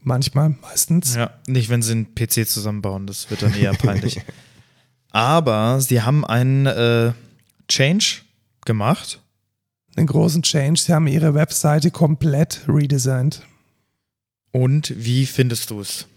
Manchmal, 0.00 0.50
meistens. 0.60 1.14
Ja, 1.14 1.30
nicht, 1.46 1.70
wenn 1.70 1.82
sie 1.82 1.92
einen 1.92 2.14
PC 2.14 2.46
zusammenbauen, 2.46 3.06
das 3.06 3.30
wird 3.30 3.42
dann 3.42 3.54
eher 3.54 3.72
peinlich. 3.72 4.20
Aber 5.10 5.80
sie 5.80 6.02
haben 6.02 6.24
einen 6.24 6.66
äh, 6.66 7.12
Change 7.68 8.22
gemacht. 8.66 9.20
Einen 9.96 10.08
großen 10.08 10.42
Change. 10.42 10.80
Sie 10.80 10.92
haben 10.92 11.06
ihre 11.06 11.34
Webseite 11.34 11.92
komplett 11.92 12.62
redesigned. 12.66 13.42
Und 14.50 14.92
wie 14.96 15.26
findest 15.26 15.70
du 15.70 15.80
es? 15.80 16.08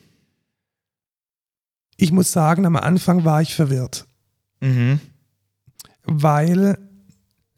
Ich 1.97 2.11
muss 2.11 2.31
sagen, 2.31 2.65
am 2.65 2.75
Anfang 2.75 3.25
war 3.25 3.41
ich 3.41 3.55
verwirrt, 3.55 4.05
Mhm. 4.61 4.99
weil, 6.03 6.77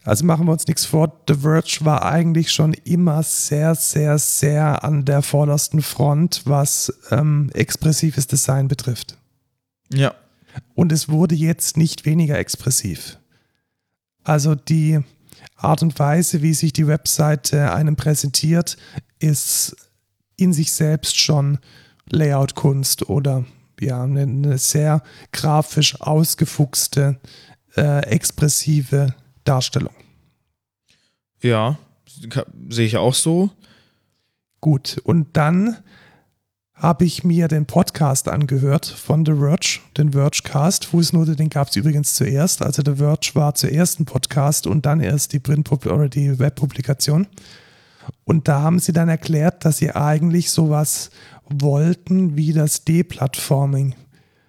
Also 0.05 0.25
machen 0.25 0.47
wir 0.47 0.53
uns 0.53 0.65
nichts 0.65 0.85
vor, 0.85 1.23
The 1.27 1.35
Verge 1.35 1.79
war 1.81 2.03
eigentlich 2.05 2.51
schon 2.53 2.73
immer 2.73 3.21
sehr, 3.21 3.75
sehr, 3.75 4.17
sehr 4.17 4.83
an 4.83 5.03
der 5.05 5.21
vordersten 5.21 5.81
Front, 5.81 6.43
was 6.45 6.91
ähm, 7.11 7.51
expressives 7.53 8.25
Design 8.25 8.69
betrifft. 8.69 9.17
Ja. 9.93 10.15
Und 10.73 10.91
es 10.93 11.09
wurde 11.09 11.35
jetzt 11.35 11.75
nicht 11.77 12.05
weniger 12.05 12.39
expressiv. 12.39 13.19
Also 14.23 14.55
die 14.55 14.99
Art 15.55 15.81
und 15.83 15.99
Weise, 15.99 16.41
wie 16.41 16.53
sich 16.53 16.71
die 16.73 16.87
Webseite 16.87 17.73
einem 17.73 17.95
präsentiert, 17.97 18.77
ist 19.19 19.75
in 20.37 20.53
sich 20.53 20.71
selbst 20.71 21.19
schon 21.19 21.59
Layout-Kunst 22.09 23.09
oder 23.09 23.45
ja, 23.81 24.03
eine, 24.03 24.21
eine 24.21 24.57
sehr 24.57 25.01
grafisch 25.31 25.99
ausgefuchste, 26.01 27.19
äh, 27.75 28.03
expressive 28.05 29.15
Darstellung. 29.43 29.93
Ja, 31.41 31.77
sehe 32.69 32.85
ich 32.85 32.97
auch 32.97 33.13
so. 33.13 33.49
Gut, 34.61 34.99
und 35.03 35.37
dann 35.37 35.77
habe 36.73 37.03
ich 37.03 37.25
mir 37.25 37.49
den 37.49 37.65
Podcast 37.65 38.29
angehört 38.29 38.85
von 38.85 39.25
The 39.25 39.33
Verge, 39.33 39.79
den 39.97 40.13
Vergecast. 40.13 40.85
Fußnote, 40.85 41.35
den 41.35 41.49
gab 41.49 41.67
es 41.67 41.75
übrigens 41.75 42.15
zuerst. 42.15 42.61
Also 42.61 42.81
The 42.85 42.95
Verge 42.95 43.31
war 43.33 43.53
zuerst 43.53 43.99
ein 43.99 44.05
Podcast 44.05 44.65
und 44.65 44.85
dann 44.85 45.01
erst 45.01 45.33
die 45.33 45.39
Print 45.39 45.69
oder 45.71 46.07
die 46.07 46.39
Webpublikation. 46.39 47.27
Und 48.29 48.47
da 48.47 48.61
haben 48.61 48.77
sie 48.77 48.93
dann 48.93 49.09
erklärt, 49.09 49.65
dass 49.65 49.79
sie 49.79 49.89
eigentlich 49.95 50.51
sowas 50.51 51.09
wollten 51.45 52.37
wie 52.37 52.53
das 52.53 52.85
Deplatforming 52.85 53.95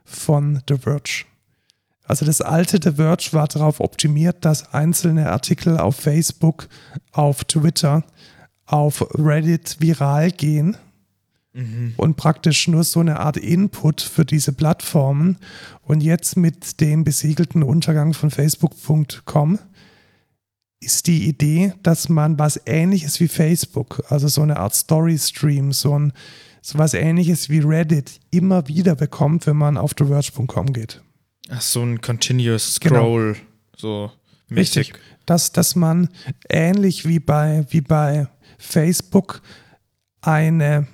von 0.05 0.61
The 0.69 0.77
Verge. 0.77 1.25
Also 2.05 2.27
das 2.27 2.43
alte 2.43 2.79
The 2.83 2.97
Verge 2.97 3.31
war 3.33 3.49
darauf 3.49 3.81
optimiert, 3.81 4.45
dass 4.45 4.75
einzelne 4.75 5.31
Artikel 5.33 5.79
auf 5.79 5.97
Facebook, 5.97 6.69
auf 7.13 7.45
Twitter, 7.45 8.05
auf 8.67 9.03
Reddit 9.19 9.79
viral 9.81 10.31
gehen 10.31 10.77
mhm. 11.55 11.95
und 11.97 12.19
praktisch 12.19 12.69
nur 12.69 12.85
so 12.85 13.01
eine 13.01 13.19
Art 13.19 13.39
Input 13.39 14.03
für 14.03 14.27
diese 14.27 14.53
Plattformen. 14.53 15.39
Und 15.81 16.03
jetzt 16.03 16.37
mit 16.37 16.83
dem 16.83 17.03
besiegelten 17.03 17.63
Untergang 17.63 18.13
von 18.13 18.31
Facebook.com 18.31 19.59
ist 20.81 21.07
die 21.07 21.29
Idee, 21.29 21.75
dass 21.83 22.09
man 22.09 22.39
was 22.39 22.61
ähnliches 22.67 23.21
wie 23.21 23.29
Facebook, 23.29 24.03
also 24.09 24.29
so 24.29 24.43
eine 24.43 24.59
Art 24.59 24.75
Story-Stream, 24.75 25.73
so 25.73 25.99
ein 25.99 26.13
so 26.63 26.79
was 26.79 26.95
ähnliches 26.95 27.49
wie 27.49 27.61
Reddit 27.61 28.21
immer 28.31 28.69
wieder 28.69 28.95
bekommt, 28.95 29.47
wenn 29.47 29.57
man 29.57 29.77
auf 29.77 29.95
TheVerge.com 29.95 30.73
geht. 30.73 31.03
Ach, 31.49 31.61
so 31.61 31.83
ein 31.83 32.01
Continuous 32.01 32.79
genau. 32.81 32.95
Scroll, 32.97 33.33
genau. 33.33 33.47
so 33.77 34.13
mäßig. 34.49 34.77
Richtig. 34.89 35.01
Dass, 35.27 35.53
dass 35.53 35.77
man 35.77 36.09
ähnlich 36.49 37.07
wie 37.07 37.21
bei, 37.21 37.67
wie 37.71 37.81
bei 37.81 38.29
Facebook 38.59 39.43
eine 40.21 40.87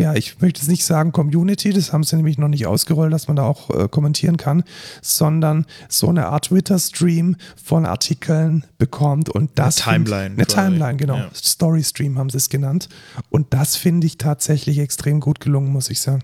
ja, 0.00 0.14
ich 0.14 0.40
möchte 0.40 0.62
es 0.62 0.68
nicht 0.68 0.84
sagen 0.84 1.12
Community, 1.12 1.72
das 1.72 1.92
haben 1.92 2.04
sie 2.04 2.16
nämlich 2.16 2.38
noch 2.38 2.48
nicht 2.48 2.66
ausgerollt, 2.66 3.12
dass 3.12 3.28
man 3.28 3.36
da 3.36 3.44
auch 3.44 3.70
äh, 3.70 3.88
kommentieren 3.88 4.36
kann, 4.36 4.64
sondern 5.02 5.66
so 5.88 6.08
eine 6.08 6.26
Art 6.26 6.46
Twitter-Stream 6.46 7.36
von 7.62 7.86
Artikeln 7.86 8.64
bekommt 8.78 9.28
und 9.28 9.50
das. 9.56 9.86
Eine 9.86 10.04
Timeline. 10.04 10.34
Eine 10.34 10.46
Timeline, 10.46 10.96
genau. 10.96 11.16
Ja. 11.16 11.30
Story-Stream 11.34 12.18
haben 12.18 12.30
sie 12.30 12.38
es 12.38 12.48
genannt. 12.48 12.88
Und 13.28 13.52
das 13.52 13.76
finde 13.76 14.06
ich 14.06 14.18
tatsächlich 14.18 14.78
extrem 14.78 15.20
gut 15.20 15.40
gelungen, 15.40 15.72
muss 15.72 15.90
ich 15.90 16.00
sagen. 16.00 16.22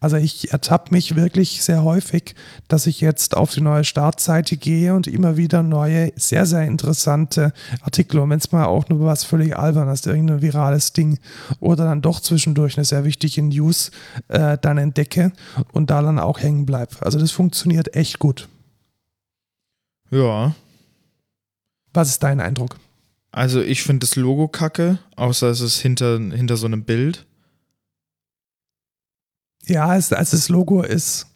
Also 0.00 0.16
ich 0.16 0.52
ertappe 0.52 0.92
mich 0.92 1.16
wirklich 1.16 1.62
sehr 1.62 1.84
häufig, 1.84 2.34
dass 2.68 2.86
ich 2.86 3.00
jetzt 3.00 3.36
auf 3.36 3.52
die 3.52 3.60
neue 3.60 3.84
Startseite 3.84 4.56
gehe 4.56 4.94
und 4.94 5.06
immer 5.06 5.36
wieder 5.36 5.62
neue, 5.62 6.12
sehr, 6.16 6.46
sehr 6.46 6.62
interessante 6.62 7.52
Artikel, 7.82 8.20
und 8.20 8.30
wenn 8.30 8.38
es 8.38 8.52
mal 8.52 8.66
auch 8.66 8.88
nur 8.88 9.06
was 9.06 9.24
völlig 9.24 9.56
albernes, 9.56 10.06
irgendein 10.06 10.42
virales 10.42 10.92
Ding 10.92 11.18
oder 11.60 11.84
dann 11.84 12.02
doch 12.02 12.20
zwischendurch 12.20 12.76
eine 12.76 12.84
sehr 12.84 13.04
wichtige 13.04 13.42
News 13.42 13.90
äh, 14.28 14.58
dann 14.60 14.78
entdecke 14.78 15.32
und 15.72 15.90
da 15.90 16.02
dann 16.02 16.18
auch 16.18 16.40
hängen 16.40 16.66
bleibe. 16.66 16.96
Also 17.00 17.18
das 17.18 17.30
funktioniert 17.30 17.94
echt 17.94 18.18
gut. 18.18 18.48
Ja. 20.10 20.54
Was 21.92 22.08
ist 22.08 22.22
dein 22.22 22.40
Eindruck? 22.40 22.78
Also 23.32 23.62
ich 23.62 23.82
finde 23.82 24.06
das 24.06 24.16
Logo 24.16 24.48
kacke, 24.48 24.98
außer 25.16 25.48
es 25.48 25.60
ist 25.60 25.78
hinter, 25.78 26.18
hinter 26.18 26.56
so 26.56 26.66
einem 26.66 26.84
Bild. 26.84 27.24
Ja, 29.66 29.96
es, 29.96 30.12
also 30.12 30.36
das 30.36 30.48
Logo 30.48 30.82
ist. 30.82 31.26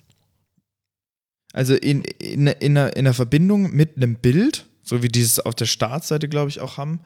Also 1.52 1.74
in, 1.74 2.02
in, 2.02 2.46
in, 2.46 2.76
einer, 2.76 2.96
in 2.96 3.06
einer 3.06 3.14
Verbindung 3.14 3.70
mit 3.70 3.96
einem 3.96 4.16
Bild, 4.16 4.66
so 4.82 5.02
wie 5.02 5.08
dieses 5.08 5.40
auf 5.40 5.54
der 5.54 5.66
Startseite, 5.66 6.28
glaube 6.28 6.50
ich, 6.50 6.60
auch 6.60 6.76
haben, 6.76 7.00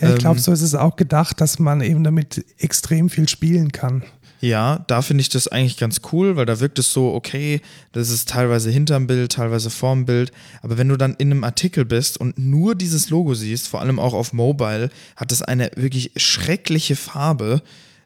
ja, 0.00 0.14
ich 0.14 0.18
glaube, 0.18 0.36
ähm, 0.36 0.42
so 0.42 0.52
ist 0.52 0.62
es 0.62 0.74
auch 0.74 0.96
gedacht, 0.96 1.40
dass 1.40 1.58
man 1.58 1.80
eben 1.82 2.02
damit 2.02 2.44
extrem 2.58 3.10
viel 3.10 3.28
spielen 3.28 3.72
kann. 3.72 4.02
Ja, 4.40 4.84
da 4.88 5.02
finde 5.02 5.20
ich 5.20 5.28
das 5.28 5.46
eigentlich 5.46 5.76
ganz 5.76 6.00
cool, 6.12 6.34
weil 6.34 6.46
da 6.46 6.58
wirkt 6.58 6.78
es 6.80 6.92
so, 6.92 7.14
okay, 7.14 7.60
das 7.92 8.10
ist 8.10 8.28
teilweise 8.28 8.70
hinterm 8.70 9.06
Bild, 9.06 9.32
teilweise 9.32 9.70
vorm 9.70 10.04
Bild. 10.04 10.32
Aber 10.62 10.78
wenn 10.78 10.88
du 10.88 10.96
dann 10.96 11.14
in 11.14 11.30
einem 11.30 11.44
Artikel 11.44 11.84
bist 11.84 12.18
und 12.18 12.36
nur 12.38 12.74
dieses 12.74 13.08
Logo 13.08 13.34
siehst, 13.34 13.68
vor 13.68 13.80
allem 13.80 14.00
auch 14.00 14.14
auf 14.14 14.32
Mobile, 14.32 14.90
hat 15.14 15.30
es 15.30 15.42
eine 15.42 15.70
wirklich 15.76 16.10
schreckliche 16.16 16.96
Farbe. 16.96 17.62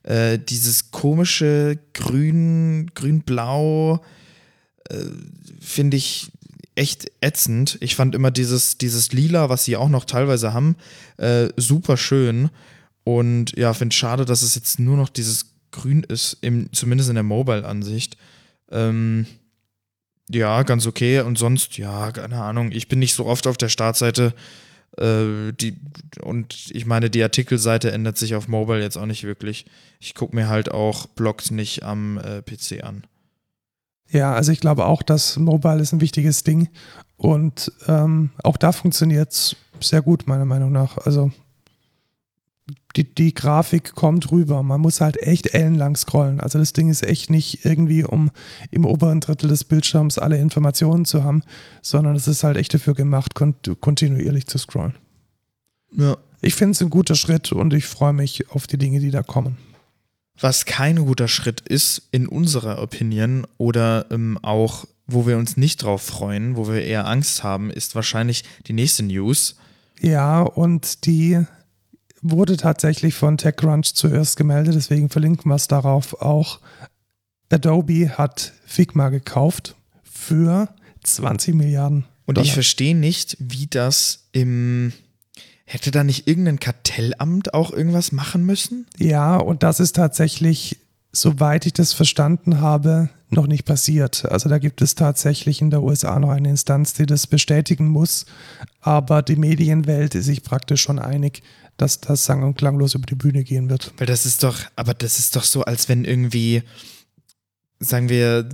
Äh, 0.07 0.39
dieses 0.39 0.93
komische 0.93 1.79
Grün, 1.93 2.91
Grün-Blau, 2.95 4.01
äh, 4.89 4.95
finde 5.61 5.97
ich 5.97 6.31
echt 6.77 7.11
ätzend. 7.21 7.77
Ich 7.81 7.97
fand 7.97 8.15
immer 8.15 8.31
dieses, 8.31 8.79
dieses 8.79 9.13
Lila, 9.13 9.49
was 9.49 9.65
sie 9.65 9.77
auch 9.77 9.89
noch 9.89 10.05
teilweise 10.05 10.55
haben, 10.55 10.77
äh, 11.17 11.49
super 11.57 11.97
schön. 11.97 12.51
Und 13.03 13.57
ja, 13.57 13.75
finde 13.75 13.95
schade, 13.95 14.25
dass 14.25 14.43
es 14.43 14.55
jetzt 14.55 14.79
nur 14.79 14.97
noch 14.97 15.09
dieses 15.09 15.47
Grün 15.73 16.05
ist, 16.05 16.39
im, 16.41 16.73
zumindest 16.73 17.09
in 17.09 17.17
der 17.17 17.25
Mobile-Ansicht. 17.25 18.17
Ähm, 18.71 19.27
ja, 20.31 20.63
ganz 20.63 20.87
okay. 20.87 21.21
Und 21.21 21.37
sonst, 21.37 21.79
ja, 21.79 22.13
keine 22.13 22.41
Ahnung. 22.41 22.71
Ich 22.71 22.87
bin 22.87 23.01
nicht 23.01 23.15
so 23.15 23.27
oft 23.27 23.47
auf 23.49 23.57
der 23.57 23.69
Startseite. 23.69 24.35
Äh, 24.99 25.53
die, 25.53 25.78
und 26.22 26.70
ich 26.70 26.86
meine, 26.86 27.11
die 27.11 27.22
Artikelseite 27.22 27.92
ändert 27.92 28.16
sich 28.16 28.34
auf 28.34 28.49
Mobile 28.49 28.80
jetzt 28.82 28.97
auch 28.97 29.07
nicht 29.07 29.24
wirklich. 29.24 29.66
Ich 30.01 30.14
gucke 30.14 30.34
mir 30.34 30.49
halt 30.49 30.70
auch 30.70 31.07
Blogs 31.07 31.51
nicht 31.51 31.82
am 31.82 32.18
äh, 32.18 32.42
PC 32.42 32.84
an. 32.84 33.05
Ja, 34.09 34.34
also 34.34 34.53
ich 34.53 34.61
glaube 34.61 34.86
auch, 34.86 35.03
dass 35.03 35.36
Mobile 35.36 35.80
ist 35.80 35.92
ein 35.92 36.01
wichtiges 36.01 36.44
Ding 36.44 36.68
und 37.16 37.72
ähm, 37.88 38.30
auch 38.42 38.57
da 38.57 38.72
funktioniert 38.72 39.32
es 39.32 39.57
sehr 39.80 40.03
gut, 40.03 40.26
meiner 40.26 40.44
Meinung 40.44 40.70
nach. 40.70 40.99
Also 40.99 41.32
die, 42.97 43.05
die 43.14 43.35
Grafik 43.35 43.95
kommt 43.95 44.31
rüber. 44.33 44.62
Man 44.62 44.81
muss 44.81 45.01
halt 45.01 45.23
echt 45.23 45.55
ellenlang 45.55 45.97
scrollen. 45.97 46.41
Also 46.41 46.59
das 46.59 46.73
Ding 46.73 46.89
ist 46.89 47.03
echt 47.03 47.31
nicht 47.31 47.64
irgendwie, 47.64 48.05
um 48.05 48.31
im 48.71 48.85
oberen 48.85 49.21
Drittel 49.21 49.49
des 49.49 49.64
Bildschirms 49.64 50.19
alle 50.19 50.39
Informationen 50.39 51.05
zu 51.05 51.23
haben, 51.23 51.43
sondern 51.83 52.17
es 52.17 52.27
ist 52.27 52.43
halt 52.43 52.57
echt 52.57 52.75
dafür 52.75 52.95
gemacht, 52.95 53.35
kontinuierlich 53.35 54.47
zu 54.47 54.59
scrollen. 54.59 54.95
Ja. 55.93 56.17
Ich 56.43 56.55
finde 56.55 56.73
es 56.73 56.83
ein 56.83 56.91
guter 56.91 57.14
Schritt 57.14 57.53
und 57.53 57.73
ich 57.73 57.87
freue 57.87 58.12
mich 58.12 58.51
auf 58.51 58.67
die 58.67 58.79
Dinge, 58.79 59.01
die 59.01 59.11
da 59.11 59.23
kommen. 59.23 59.57
Was 60.39 60.67
kein 60.67 60.97
guter 60.97 61.29
Schritt 61.29 61.62
ist, 61.62 62.09
in 62.12 62.29
unserer 62.29 62.83
Opinion, 62.83 63.47
oder 63.57 64.07
ähm, 64.11 64.39
auch, 64.43 64.85
wo 65.07 65.27
wir 65.27 65.39
uns 65.39 65.57
nicht 65.57 65.83
drauf 65.83 66.03
freuen, 66.03 66.57
wo 66.57 66.69
wir 66.69 66.83
eher 66.83 67.07
Angst 67.07 67.43
haben, 67.43 67.71
ist 67.71 67.95
wahrscheinlich 67.95 68.45
die 68.67 68.75
nächste 68.75 69.03
News. 69.03 69.57
Ja, 70.01 70.43
und 70.43 71.07
die 71.07 71.47
wurde 72.31 72.57
tatsächlich 72.57 73.14
von 73.14 73.39
TechCrunch 73.39 73.95
zuerst 73.95 74.37
gemeldet, 74.37 74.74
deswegen 74.74 75.09
verlinken 75.09 75.51
wir 75.51 75.57
es 75.57 75.68
darauf 75.68 76.20
auch. 76.20 76.61
Adobe 77.51 78.18
hat 78.18 78.53
Figma 78.66 79.09
gekauft 79.09 79.77
für 80.03 80.68
20 81.03 81.55
Milliarden. 81.55 82.05
Und 82.27 82.39
ich 82.39 82.53
verstehe 82.53 82.97
nicht, 82.97 83.37
wie 83.39 83.68
das 83.68 84.27
im 84.33 84.93
Hätte 85.68 85.91
da 85.91 86.05
nicht 86.05 86.29
irgendein 86.29 86.61
Kartellamt 86.61 87.53
auch 87.53 87.72
irgendwas 87.72 88.12
machen 88.12 88.47
müssen? 88.47 88.87
Ja, 88.99 89.37
und 89.37 89.64
das 89.64 89.81
ist 89.81 89.97
tatsächlich, 89.97 90.79
soweit 91.17 91.67
ich 91.67 91.73
das 91.73 91.93
verstanden 91.93 92.61
habe, 92.61 93.09
noch 93.31 93.47
nicht 93.47 93.64
passiert. 93.64 94.25
Also 94.31 94.49
da 94.49 94.59
gibt 94.59 94.83
es 94.83 94.95
tatsächlich 94.95 95.61
in 95.61 95.71
der 95.71 95.83
USA 95.83 96.19
noch 96.19 96.31
eine 96.31 96.51
Instanz, 96.51 96.93
die 96.93 97.07
das 97.07 97.27
bestätigen 97.27 97.89
muss. 97.89 98.27
Aber 98.81 99.23
die 99.23 99.37
Medienwelt 99.37 100.14
ist 100.14 100.27
sich 100.27 100.43
praktisch 100.43 100.83
schon 100.83 100.99
einig, 100.99 101.43
dass 101.77 102.01
das 102.01 102.25
sang- 102.25 102.43
und 102.43 102.57
klanglos 102.57 102.95
über 102.95 103.07
die 103.07 103.17
Bühne 103.17 103.45
gehen 103.45 103.69
wird. 103.69 103.93
Weil 103.99 104.07
das 104.07 104.27
ist 104.27 104.43
doch, 104.43 104.59
aber 104.77 104.95
das 104.95 105.19
ist 105.19 105.37
doch 105.37 105.45
so, 105.45 105.62
als 105.62 105.89
wenn 105.89 106.05
irgendwie, 106.05 106.62
sagen 107.81 108.09
wir, 108.09 108.49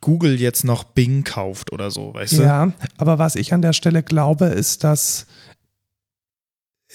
Google 0.00 0.40
jetzt 0.40 0.64
noch 0.64 0.84
Bing 0.84 1.24
kauft 1.24 1.72
oder 1.72 1.90
so, 1.90 2.14
weißt 2.14 2.38
du? 2.38 2.42
Ja, 2.42 2.72
aber 2.96 3.18
was 3.18 3.36
ich 3.36 3.52
an 3.52 3.60
der 3.60 3.74
Stelle 3.74 4.02
glaube, 4.02 4.46
ist, 4.46 4.82
dass 4.82 5.26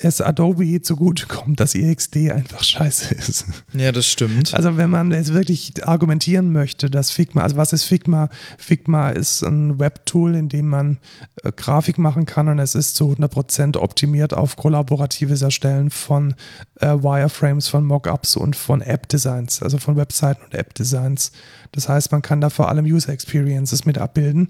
es 0.01 0.19
Adobe 0.19 0.81
zugutekommt, 0.81 1.59
dass 1.59 1.73
EXD 1.73 2.31
einfach 2.31 2.63
scheiße 2.63 3.15
ist. 3.15 3.45
Ja, 3.73 3.91
das 3.91 4.05
stimmt. 4.05 4.53
Also 4.53 4.75
wenn 4.75 4.89
man 4.89 5.11
jetzt 5.11 5.33
wirklich 5.33 5.87
argumentieren 5.87 6.51
möchte, 6.51 6.89
dass 6.89 7.11
Figma, 7.11 7.43
also 7.43 7.55
was 7.55 7.71
ist 7.71 7.85
Figma? 7.85 8.29
Figma 8.57 9.09
ist 9.09 9.41
ein 9.43 9.79
Webtool, 9.79 10.35
in 10.35 10.49
dem 10.49 10.67
man 10.67 10.97
äh, 11.43 11.51
Grafik 11.55 11.97
machen 11.97 12.25
kann 12.25 12.49
und 12.49 12.59
es 12.59 12.75
ist 12.75 12.95
zu 12.95 13.13
100% 13.13 13.77
optimiert 13.77 14.33
auf 14.33 14.57
kollaboratives 14.57 15.41
Erstellen 15.41 15.89
von 15.89 16.35
äh, 16.81 16.87
Wireframes, 16.87 17.69
von 17.69 17.85
Mockups 17.85 18.35
und 18.35 18.55
von 18.57 18.81
App-Designs, 18.81 19.61
also 19.61 19.77
von 19.77 19.95
Webseiten 19.95 20.43
und 20.43 20.53
App-Designs. 20.53 21.31
Das 21.71 21.87
heißt, 21.87 22.11
man 22.11 22.21
kann 22.21 22.41
da 22.41 22.49
vor 22.49 22.67
allem 22.67 22.85
User 22.85 23.13
Experiences 23.13 23.85
mit 23.85 23.97
abbilden 23.97 24.49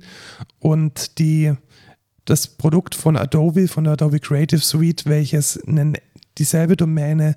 und 0.59 1.19
die 1.19 1.53
das 2.25 2.47
Produkt 2.47 2.95
von 2.95 3.15
Adobe, 3.15 3.67
von 3.67 3.83
der 3.83 3.93
Adobe 3.93 4.19
Creative 4.19 4.59
Suite, 4.59 5.05
welches 5.05 5.61
einen, 5.63 5.97
dieselbe 6.37 6.75
Domäne 6.75 7.35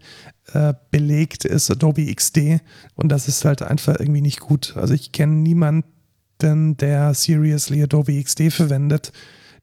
äh, 0.53 0.75
belegt, 0.91 1.45
ist 1.45 1.71
Adobe 1.71 2.13
XD. 2.13 2.61
Und 2.95 3.11
das 3.11 3.29
ist 3.29 3.45
halt 3.45 3.63
einfach 3.63 4.01
irgendwie 4.01 4.23
nicht 4.23 4.41
gut. 4.41 4.77
Also 4.77 4.95
ich 4.95 5.13
kenne 5.13 5.37
niemanden, 5.37 6.77
der 6.77 7.15
seriously 7.15 7.83
Adobe 7.83 8.23
XD 8.23 8.51
verwendet. 8.51 9.13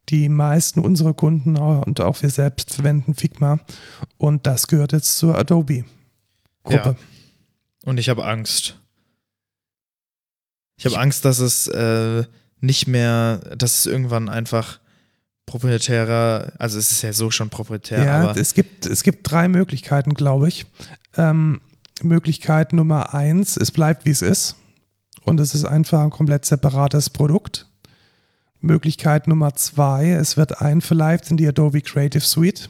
Die 0.10 0.30
meisten 0.30 0.80
unserer 0.80 1.16
Kunden 1.16 1.58
und 1.58 2.00
auch 2.00 2.22
wir 2.22 2.30
selbst 2.30 2.76
verwenden 2.76 3.16
Figma. 3.16 3.60
Und 4.18 4.46
das 4.46 4.68
gehört 4.68 4.92
jetzt 4.92 5.18
zur 5.18 5.36
Adobe-Gruppe. 5.36 6.90
Ja. 6.90 6.96
Und 7.86 8.00
ich 8.00 8.10
habe 8.10 8.24
Angst. 8.26 8.80
Ich 10.78 10.86
habe 10.86 11.00
Angst, 11.00 11.26
dass 11.26 11.40
es 11.40 11.68
äh, 11.68 12.24
nicht 12.60 12.88
mehr, 12.88 13.38
dass 13.58 13.80
es 13.80 13.86
irgendwann 13.88 14.30
einfach 14.30 14.80
proprietärer, 15.46 16.54
also 16.58 16.80
es 16.80 16.92
ist 16.92 17.02
ja 17.02 17.14
so 17.14 17.32
schon 17.32 17.50
proprietär. 17.50 18.04
Ja, 18.04 18.32
es 18.32 18.54
gibt, 18.54 18.86
es 18.86 19.04
gibt 19.04 19.30
drei 19.30 19.48
Möglichkeiten, 19.48 20.14
glaube 20.14 20.48
ich. 20.48 20.66
Ähm, 21.18 21.62
Möglichkeit 22.02 22.74
Nummer 22.74 23.14
eins, 23.14 23.58
es 23.58 23.72
bleibt 23.72 24.06
wie 24.06 24.10
es 24.10 24.22
ist 24.22 24.56
und 25.24 25.40
es 25.40 25.56
ist 25.56 25.66
einfach 25.66 26.02
ein 26.02 26.10
komplett 26.10 26.46
separates 26.46 27.10
Produkt. 27.10 27.68
Möglichkeit 28.60 29.28
Nummer 29.28 29.54
zwei, 29.56 30.10
es 30.12 30.38
wird 30.38 30.62
einverleibt 30.62 31.30
in 31.30 31.38
die 31.38 31.48
Adobe 31.48 31.82
Creative 31.82 32.24
Suite 32.24 32.70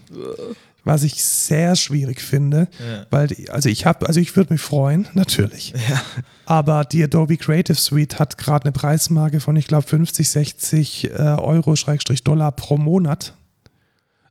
was 0.85 1.03
ich 1.03 1.21
sehr 1.23 1.75
schwierig 1.75 2.21
finde, 2.21 2.69
ja. 2.79 3.05
weil, 3.09 3.27
also 3.49 3.67
ich 3.67 3.85
habe, 3.85 4.07
also 4.07 4.19
ich 4.19 4.35
würde 4.35 4.53
mich 4.53 4.61
freuen, 4.61 5.07
natürlich. 5.13 5.73
Ja. 5.89 6.01
Aber 6.45 6.85
die 6.85 7.03
Adobe 7.03 7.37
Creative 7.37 7.75
Suite 7.75 8.19
hat 8.19 8.37
gerade 8.37 8.65
eine 8.65 8.71
Preismarke 8.71 9.39
von, 9.39 9.55
ich 9.57 9.67
glaube, 9.67 9.87
50, 9.87 10.29
60 10.29 11.05
äh, 11.05 11.17
Euro, 11.17 11.75
Schrägstrich 11.75 12.23
Dollar 12.23 12.51
pro 12.51 12.77
Monat. 12.77 13.33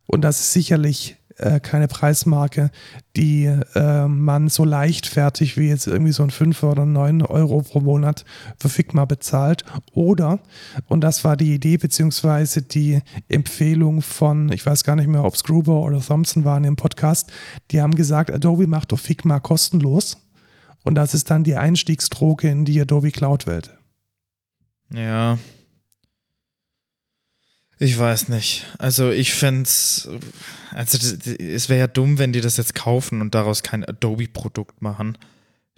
Und 0.06 0.22
das 0.22 0.40
ist 0.40 0.52
sicherlich 0.52 1.16
äh, 1.36 1.60
keine 1.60 1.88
Preismarke, 1.88 2.70
die 3.16 3.44
äh, 3.74 4.06
man 4.06 4.48
so 4.48 4.64
leichtfertig 4.64 5.56
wie 5.56 5.68
jetzt 5.68 5.86
irgendwie 5.86 6.12
so 6.12 6.22
ein 6.22 6.30
5 6.30 6.62
oder 6.62 6.86
9 6.86 7.22
Euro 7.22 7.62
pro 7.62 7.80
Monat 7.80 8.24
für 8.58 8.68
Figma 8.68 9.04
bezahlt. 9.04 9.64
Oder, 9.92 10.40
und 10.86 11.02
das 11.02 11.24
war 11.24 11.36
die 11.36 11.54
Idee 11.54 11.76
beziehungsweise 11.76 12.62
die 12.62 13.00
Empfehlung 13.28 14.02
von, 14.02 14.50
ich 14.52 14.64
weiß 14.64 14.84
gar 14.84 14.96
nicht 14.96 15.08
mehr, 15.08 15.24
ob 15.24 15.34
Gruber 15.42 15.80
oder 15.80 16.00
Thompson 16.00 16.44
waren 16.44 16.64
im 16.64 16.76
Podcast, 16.76 17.30
die 17.70 17.80
haben 17.80 17.94
gesagt, 17.94 18.30
Adobe 18.30 18.66
macht 18.66 18.92
doch 18.92 18.98
Figma 18.98 19.40
kostenlos. 19.40 20.18
Und 20.84 20.96
das 20.96 21.14
ist 21.14 21.30
dann 21.30 21.44
die 21.44 21.56
Einstiegsdroge 21.56 22.48
in 22.48 22.64
die 22.64 22.80
Adobe 22.80 23.10
Cloud-Welt. 23.10 23.76
Ja, 24.92 25.38
ich 27.78 27.98
weiß 27.98 28.28
nicht. 28.28 28.66
Also 28.78 29.10
ich 29.10 29.34
fände 29.34 29.62
es, 29.62 30.08
also 30.72 30.98
es 31.38 31.68
wäre 31.68 31.80
ja 31.80 31.86
dumm, 31.86 32.18
wenn 32.18 32.32
die 32.32 32.40
das 32.40 32.56
jetzt 32.56 32.74
kaufen 32.74 33.20
und 33.20 33.34
daraus 33.34 33.62
kein 33.62 33.84
Adobe-Produkt 33.84 34.82
machen, 34.82 35.18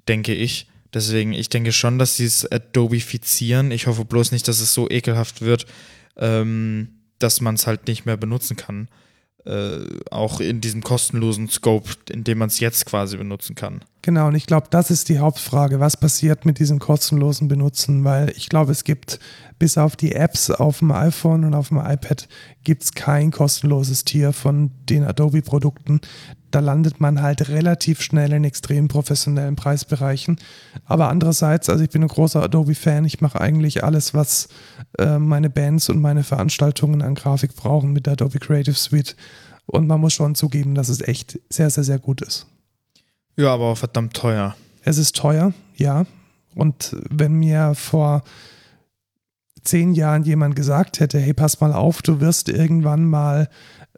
denke 0.08 0.34
ich. 0.34 0.68
Deswegen, 0.92 1.32
ich 1.32 1.48
denke 1.48 1.72
schon, 1.72 1.98
dass 1.98 2.16
sie 2.16 2.24
es 2.24 2.50
Adobe-fizieren. 2.50 3.70
Ich 3.70 3.86
hoffe 3.86 4.04
bloß 4.04 4.32
nicht, 4.32 4.46
dass 4.48 4.60
es 4.60 4.72
so 4.72 4.88
ekelhaft 4.88 5.42
wird, 5.42 5.66
ähm, 6.16 6.88
dass 7.18 7.40
man 7.40 7.54
es 7.54 7.66
halt 7.66 7.86
nicht 7.86 8.06
mehr 8.06 8.16
benutzen 8.16 8.56
kann. 8.56 8.88
Äh, 9.44 9.84
auch 10.10 10.40
in 10.40 10.60
diesem 10.60 10.82
kostenlosen 10.82 11.48
Scope, 11.48 11.90
in 12.10 12.24
dem 12.24 12.38
man 12.38 12.48
es 12.48 12.60
jetzt 12.60 12.86
quasi 12.86 13.16
benutzen 13.16 13.54
kann. 13.54 13.82
Genau, 14.06 14.28
und 14.28 14.36
ich 14.36 14.46
glaube, 14.46 14.68
das 14.70 14.92
ist 14.92 15.08
die 15.08 15.18
Hauptfrage. 15.18 15.80
Was 15.80 15.96
passiert 15.96 16.44
mit 16.44 16.60
diesem 16.60 16.78
kostenlosen 16.78 17.48
Benutzen? 17.48 18.04
Weil 18.04 18.30
ich 18.36 18.48
glaube, 18.48 18.70
es 18.70 18.84
gibt 18.84 19.18
bis 19.58 19.76
auf 19.76 19.96
die 19.96 20.12
Apps 20.14 20.48
auf 20.52 20.78
dem 20.78 20.92
iPhone 20.92 21.44
und 21.44 21.54
auf 21.54 21.70
dem 21.70 21.78
iPad 21.78 22.28
gibt 22.62 22.84
es 22.84 22.92
kein 22.92 23.32
kostenloses 23.32 24.04
Tier 24.04 24.32
von 24.32 24.70
den 24.88 25.02
Adobe-Produkten. 25.02 26.00
Da 26.52 26.60
landet 26.60 27.00
man 27.00 27.20
halt 27.20 27.48
relativ 27.48 28.00
schnell 28.00 28.32
in 28.32 28.44
extrem 28.44 28.86
professionellen 28.86 29.56
Preisbereichen. 29.56 30.38
Aber 30.84 31.08
andererseits, 31.08 31.68
also 31.68 31.82
ich 31.82 31.90
bin 31.90 32.02
ein 32.02 32.08
großer 32.08 32.44
Adobe-Fan. 32.44 33.04
Ich 33.06 33.20
mache 33.20 33.40
eigentlich 33.40 33.82
alles, 33.82 34.14
was 34.14 34.46
äh, 34.98 35.18
meine 35.18 35.50
Bands 35.50 35.88
und 35.88 36.00
meine 36.00 36.22
Veranstaltungen 36.22 37.02
an 37.02 37.16
Grafik 37.16 37.56
brauchen 37.56 37.92
mit 37.92 38.06
der 38.06 38.12
Adobe 38.12 38.38
Creative 38.38 38.76
Suite. 38.76 39.16
Und 39.66 39.88
man 39.88 40.00
muss 40.00 40.12
schon 40.12 40.36
zugeben, 40.36 40.76
dass 40.76 40.90
es 40.90 41.00
echt 41.00 41.40
sehr, 41.50 41.70
sehr, 41.70 41.82
sehr 41.82 41.98
gut 41.98 42.20
ist. 42.20 42.46
Ja, 43.36 43.52
aber 43.52 43.66
auch 43.66 43.78
verdammt 43.78 44.14
teuer. 44.14 44.56
Es 44.82 44.98
ist 44.98 45.16
teuer, 45.16 45.52
ja. 45.76 46.06
Und 46.54 46.96
wenn 47.10 47.34
mir 47.34 47.74
vor 47.74 48.22
zehn 49.62 49.92
Jahren 49.92 50.22
jemand 50.22 50.56
gesagt 50.56 51.00
hätte, 51.00 51.18
hey, 51.18 51.34
pass 51.34 51.60
mal 51.60 51.72
auf, 51.72 52.00
du 52.00 52.20
wirst 52.20 52.48
irgendwann 52.48 53.04
mal 53.04 53.48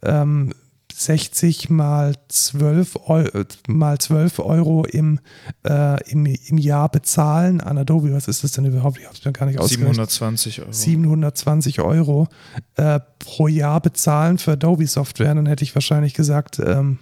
ähm, 0.02 0.52
60 0.92 1.70
mal 1.70 2.14
12 2.28 2.96
Euro, 3.06 3.44
mal 3.68 3.98
12 3.98 4.40
Euro 4.40 4.84
im, 4.84 5.20
äh, 5.64 6.02
im, 6.10 6.26
im 6.26 6.58
Jahr 6.58 6.88
bezahlen 6.88 7.60
an 7.60 7.78
Adobe. 7.78 8.12
Was 8.12 8.26
ist 8.26 8.42
das 8.42 8.52
denn 8.52 8.64
überhaupt? 8.64 8.98
Ich 8.98 9.04
habe 9.04 9.14
es 9.14 9.24
mir 9.24 9.32
gar 9.32 9.46
nicht 9.46 9.60
ausgerechnet. 9.60 10.10
720 10.10 10.60
Euro. 10.62 10.72
720 10.72 11.80
Euro 11.82 12.28
äh, 12.76 12.98
pro 13.20 13.46
Jahr 13.46 13.80
bezahlen 13.80 14.38
für 14.38 14.52
Adobe-Software. 14.52 15.34
Dann 15.34 15.46
hätte 15.46 15.62
ich 15.62 15.74
wahrscheinlich 15.76 16.14
gesagt, 16.14 16.58
ähm, 16.58 16.98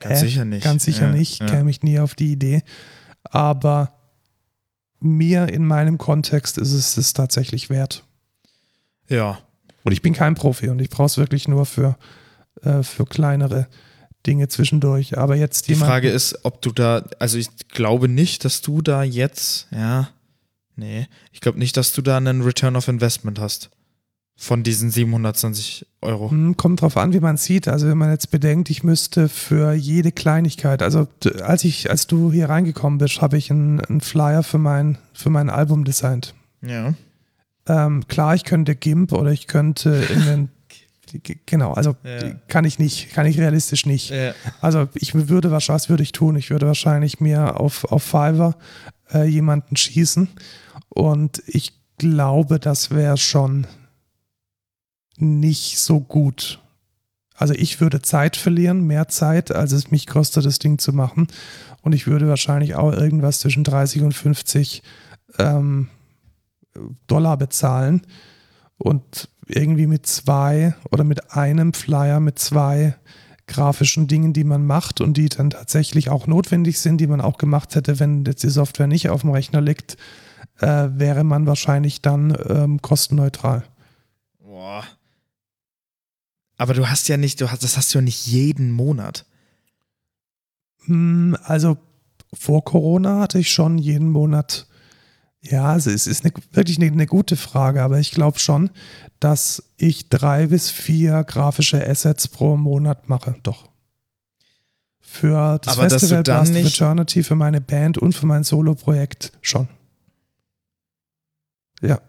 ganz 0.00 0.18
äh, 0.18 0.26
sicher 0.26 0.44
nicht. 0.44 0.64
Ganz 0.64 0.84
sicher 0.84 1.06
ja, 1.06 1.12
nicht. 1.12 1.40
Ja. 1.40 1.46
Käme 1.46 1.70
ich 1.70 1.82
nie 1.82 1.98
auf 2.00 2.14
die 2.14 2.32
Idee. 2.32 2.62
Aber 3.24 3.92
mir 4.98 5.48
in 5.48 5.64
meinem 5.64 5.98
Kontext 5.98 6.58
ist 6.58 6.72
es 6.72 6.96
es 6.96 7.12
tatsächlich 7.12 7.70
wert. 7.70 8.04
Ja. 9.08 9.38
Und 9.84 9.92
ich 9.92 10.02
bin 10.02 10.12
kein 10.12 10.34
Profi 10.34 10.68
und 10.68 10.80
ich 10.80 10.90
brauche 10.90 11.06
es 11.06 11.16
wirklich 11.16 11.48
nur 11.48 11.64
für, 11.64 11.96
äh, 12.62 12.82
für 12.82 13.06
kleinere 13.06 13.68
Dinge 14.26 14.48
zwischendurch. 14.48 15.16
Aber 15.16 15.36
jetzt 15.36 15.68
Die 15.68 15.74
Frage 15.74 16.10
ist, 16.10 16.44
ob 16.44 16.60
du 16.60 16.72
da, 16.72 17.04
also 17.18 17.38
ich 17.38 17.48
glaube 17.68 18.08
nicht, 18.08 18.44
dass 18.44 18.60
du 18.60 18.82
da 18.82 19.02
jetzt, 19.02 19.68
ja, 19.70 20.10
nee, 20.76 21.06
ich 21.32 21.40
glaube 21.40 21.58
nicht, 21.58 21.76
dass 21.76 21.92
du 21.92 22.02
da 22.02 22.18
einen 22.18 22.42
Return 22.42 22.76
of 22.76 22.88
Investment 22.88 23.38
hast 23.38 23.70
von 24.40 24.62
diesen 24.62 24.90
720 24.90 25.86
Euro? 26.00 26.30
Hm, 26.30 26.56
kommt 26.56 26.80
drauf 26.80 26.96
an, 26.96 27.12
wie 27.12 27.20
man 27.20 27.36
sieht. 27.36 27.68
Also 27.68 27.86
wenn 27.86 27.98
man 27.98 28.10
jetzt 28.10 28.30
bedenkt, 28.30 28.70
ich 28.70 28.82
müsste 28.82 29.28
für 29.28 29.74
jede 29.74 30.12
Kleinigkeit, 30.12 30.82
also 30.82 31.06
als 31.42 31.64
ich, 31.64 31.90
als 31.90 32.06
du 32.06 32.32
hier 32.32 32.48
reingekommen 32.48 32.98
bist, 32.98 33.20
habe 33.20 33.36
ich 33.36 33.50
einen, 33.50 33.80
einen, 33.80 34.00
Flyer 34.00 34.42
für 34.42 34.56
mein, 34.56 34.96
für 35.12 35.28
mein 35.28 35.50
Album 35.50 35.84
designt. 35.84 36.34
Ja. 36.62 36.94
Ähm, 37.68 38.08
klar, 38.08 38.34
ich 38.34 38.44
könnte 38.44 38.74
GIMP 38.74 39.12
oder 39.12 39.30
ich 39.30 39.46
könnte 39.46 39.90
in 40.14 40.24
den 40.24 40.48
Genau, 41.44 41.72
also 41.72 41.96
ja. 42.04 42.34
kann 42.46 42.64
ich 42.64 42.78
nicht, 42.78 43.12
kann 43.12 43.26
ich 43.26 43.36
realistisch 43.36 43.84
nicht. 43.84 44.10
Ja. 44.10 44.32
Also 44.60 44.88
ich 44.94 45.12
würde 45.28 45.50
was, 45.50 45.68
was 45.68 45.88
würde 45.88 46.04
ich 46.04 46.12
tun? 46.12 46.36
Ich 46.36 46.50
würde 46.50 46.68
wahrscheinlich 46.68 47.18
mir 47.18 47.58
auf, 47.58 47.84
auf 47.86 48.04
Fiverr 48.04 48.54
äh, 49.12 49.24
jemanden 49.24 49.76
schießen 49.76 50.28
und 50.88 51.42
ich 51.48 51.72
glaube, 51.98 52.60
das 52.60 52.92
wäre 52.92 53.16
schon 53.16 53.66
nicht 55.20 55.78
so 55.78 56.00
gut. 56.00 56.60
Also 57.34 57.54
ich 57.54 57.80
würde 57.80 58.02
Zeit 58.02 58.36
verlieren, 58.36 58.86
mehr 58.86 59.08
Zeit, 59.08 59.50
als 59.50 59.72
es 59.72 59.90
mich 59.90 60.06
kostet, 60.06 60.44
das 60.44 60.58
Ding 60.58 60.78
zu 60.78 60.92
machen. 60.92 61.28
Und 61.80 61.94
ich 61.94 62.06
würde 62.06 62.28
wahrscheinlich 62.28 62.74
auch 62.74 62.92
irgendwas 62.92 63.40
zwischen 63.40 63.64
30 63.64 64.02
und 64.02 64.12
50 64.12 64.82
ähm, 65.38 65.88
Dollar 67.06 67.36
bezahlen. 67.36 68.02
Und 68.76 69.28
irgendwie 69.46 69.86
mit 69.86 70.06
zwei 70.06 70.74
oder 70.90 71.04
mit 71.04 71.32
einem 71.32 71.72
Flyer, 71.72 72.20
mit 72.20 72.38
zwei 72.38 72.94
grafischen 73.46 74.06
Dingen, 74.06 74.32
die 74.32 74.44
man 74.44 74.64
macht 74.64 75.00
und 75.00 75.16
die 75.16 75.28
dann 75.28 75.50
tatsächlich 75.50 76.08
auch 76.08 76.26
notwendig 76.26 76.78
sind, 76.78 76.98
die 76.98 77.06
man 77.06 77.20
auch 77.20 77.36
gemacht 77.36 77.74
hätte, 77.74 77.98
wenn 77.98 78.24
jetzt 78.24 78.42
die 78.42 78.48
Software 78.48 78.86
nicht 78.86 79.08
auf 79.08 79.22
dem 79.22 79.30
Rechner 79.30 79.60
liegt, 79.60 79.96
äh, 80.60 80.88
wäre 80.92 81.24
man 81.24 81.46
wahrscheinlich 81.46 82.00
dann 82.00 82.36
ähm, 82.48 82.80
kostenneutral. 82.80 83.64
Boah. 84.38 84.84
Aber 86.60 86.74
du 86.74 86.90
hast 86.90 87.08
ja 87.08 87.16
nicht, 87.16 87.40
du 87.40 87.50
hast, 87.50 87.64
das 87.64 87.78
hast 87.78 87.94
du 87.94 87.98
ja 87.98 88.02
nicht 88.02 88.26
jeden 88.26 88.70
Monat. 88.70 89.24
Hm, 90.84 91.34
also 91.42 91.78
vor 92.34 92.66
Corona 92.66 93.20
hatte 93.20 93.38
ich 93.38 93.50
schon 93.50 93.78
jeden 93.78 94.10
Monat 94.10 94.66
Ja, 95.40 95.72
also 95.72 95.90
es 95.90 96.06
ist 96.06 96.22
eine, 96.22 96.34
wirklich 96.52 96.76
eine, 96.76 96.92
eine 96.92 97.06
gute 97.06 97.36
Frage, 97.36 97.82
aber 97.82 97.98
ich 97.98 98.10
glaube 98.10 98.38
schon, 98.38 98.68
dass 99.20 99.70
ich 99.78 100.10
drei 100.10 100.48
bis 100.48 100.68
vier 100.68 101.24
grafische 101.24 101.82
Assets 101.88 102.28
pro 102.28 102.58
Monat 102.58 103.08
mache. 103.08 103.36
Doch. 103.42 103.70
Für 105.00 105.58
das 105.60 105.78
Aber 105.78 105.88
Festival 105.88 106.22
Blast 106.24 106.52
of 106.52 106.58
Eternity, 106.58 107.22
für 107.22 107.36
meine 107.36 107.62
Band 107.62 107.96
und 107.96 108.14
für 108.14 108.26
mein 108.26 108.44
Solo-Projekt 108.44 109.32
schon. 109.40 109.66
Ja. 111.80 112.02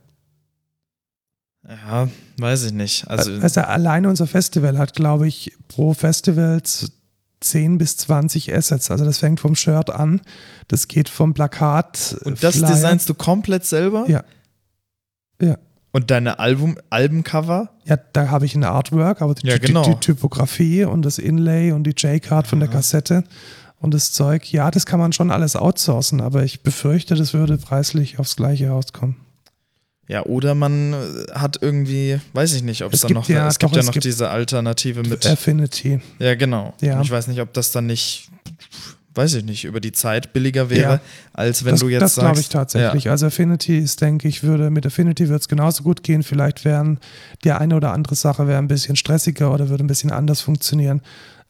Ja, 1.87 2.09
weiß 2.37 2.65
ich 2.65 2.73
nicht. 2.73 3.07
Also, 3.07 3.31
Also, 3.41 3.61
alleine 3.61 4.09
unser 4.09 4.27
Festival 4.27 4.77
hat, 4.77 4.93
glaube 4.93 5.27
ich, 5.27 5.53
pro 5.69 5.93
Festival 5.93 6.61
z- 6.63 6.91
10 7.39 7.77
bis 7.77 7.97
20 7.97 8.53
Assets. 8.53 8.91
Also 8.91 9.03
das 9.05 9.17
fängt 9.17 9.39
vom 9.39 9.55
Shirt 9.55 9.89
an, 9.89 10.21
das 10.67 10.87
geht 10.87 11.09
vom 11.09 11.33
Plakat. 11.33 12.15
und 12.25 12.43
das 12.43 12.57
Flyer. 12.57 12.69
designst 12.71 13.09
du 13.09 13.13
komplett 13.15 13.65
selber? 13.65 14.05
Ja. 14.07 14.23
Ja. 15.41 15.57
Und 15.93 16.11
deine 16.11 16.39
Album, 16.39 16.77
Albencover? 16.89 17.69
Ja, 17.85 17.97
da 18.13 18.29
habe 18.29 18.45
ich 18.45 18.53
ein 18.55 18.63
Artwork, 18.63 19.21
aber 19.21 19.33
die, 19.33 19.47
Ja, 19.47 19.57
die- 19.57 19.67
genau. 19.67 19.83
die, 19.83 19.95
Typografie 19.99 20.83
und 20.85 21.01
das 21.03 21.17
Inlay 21.17 21.71
und 21.71 21.83
die 21.85 21.91
J-Card 21.97 22.47
von 22.47 22.59
der 22.59 22.69
Ja. 22.69 22.75
Kassette 22.75 23.23
und 23.79 23.93
das 23.93 24.11
Zeug, 24.11 24.51
ja, 24.53 24.69
das 24.69 24.85
kann 24.85 24.99
man 24.99 25.11
schon 25.11 25.31
alles 25.31 25.55
outsourcen, 25.55 26.21
aber 26.21 26.43
ich 26.43 26.61
befürchte, 26.63 27.15
das 27.15 27.33
würde 27.33 27.57
preislich 27.57 28.19
aufs 28.19 28.35
Gleiche 28.35 28.69
rauskommen. 28.69 29.15
Ja, 30.07 30.25
oder 30.25 30.55
man 30.55 30.93
äh, 30.93 30.97
hat 31.33 31.59
irgendwie, 31.61 32.19
weiß 32.33 32.53
ich 32.53 32.63
nicht, 32.63 32.83
ob 32.83 32.91
es 32.91 32.97
Es 32.97 33.01
da 33.01 33.07
gibt 33.07 33.19
noch, 33.19 33.29
ja- 33.29 33.47
es 33.47 33.59
gibt 33.59 33.71
doch, 33.71 33.77
ja 33.77 33.83
noch 33.83 33.93
gibt 33.93 34.03
diese 34.05 34.29
Alternative 34.29 35.03
mit, 35.03 35.25
Affinity. 35.25 36.01
ja 36.19 36.35
genau. 36.35 36.73
Ja. 36.81 36.97
Und 36.97 37.03
ich 37.03 37.11
weiß 37.11 37.27
nicht, 37.27 37.39
ob 37.39 37.53
das 37.53 37.71
dann 37.71 37.85
nicht, 37.85 38.29
weiß 39.15 39.35
ich 39.35 39.45
nicht, 39.45 39.63
über 39.63 39.79
die 39.79 39.91
Zeit 39.93 40.33
billiger 40.33 40.69
wäre, 40.69 40.93
Ja. 40.95 41.01
als 41.33 41.63
wenn 41.63 41.71
das 41.73 41.79
du 41.81 41.87
jetzt 41.89 42.01
das 42.01 42.15
sagst. 42.15 42.25
glaube 42.25 42.39
ich 42.41 42.49
tatsächlich. 42.49 43.09
Also 43.09 43.27
Affinity 43.27 43.77
ist, 43.77 44.01
denke 44.01 44.27
ich, 44.27 44.43
würde 44.43 44.69
mit 44.69 44.85
Affinity 44.85 45.29
wird 45.29 45.41
es 45.41 45.47
genauso 45.47 45.83
gut 45.83 46.03
gehen. 46.03 46.23
Vielleicht 46.23 46.65
wären 46.65 46.99
die 47.43 47.51
eine 47.51 47.75
oder 47.75 47.93
andere 47.93 48.15
Sache 48.15 48.47
wäre 48.47 48.57
ein 48.57 48.67
bisschen 48.67 48.95
stressiger 48.97 49.53
oder 49.53 49.69
würde 49.69 49.83
ein 49.83 49.87
bisschen 49.87 50.11
anders 50.11 50.41
funktionieren. 50.41 51.01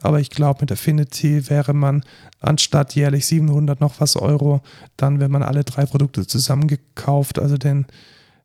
Aber 0.04 0.20
ich 0.20 0.30
glaube, 0.32 0.62
mit 0.62 0.72
Affinity 0.72 1.50
wäre 1.50 1.74
man 1.74 2.04
anstatt 2.40 2.96
jährlich 2.96 3.26
700 3.28 3.80
noch 3.82 4.00
was 4.00 4.16
Euro, 4.16 4.62
dann, 4.98 5.20
wenn 5.20 5.30
man 5.32 5.44
alle 5.44 5.64
drei 5.64 5.86
Produkte 5.86 6.26
zusammengekauft, 6.26 7.38
also 7.38 7.58
den, 7.58 7.86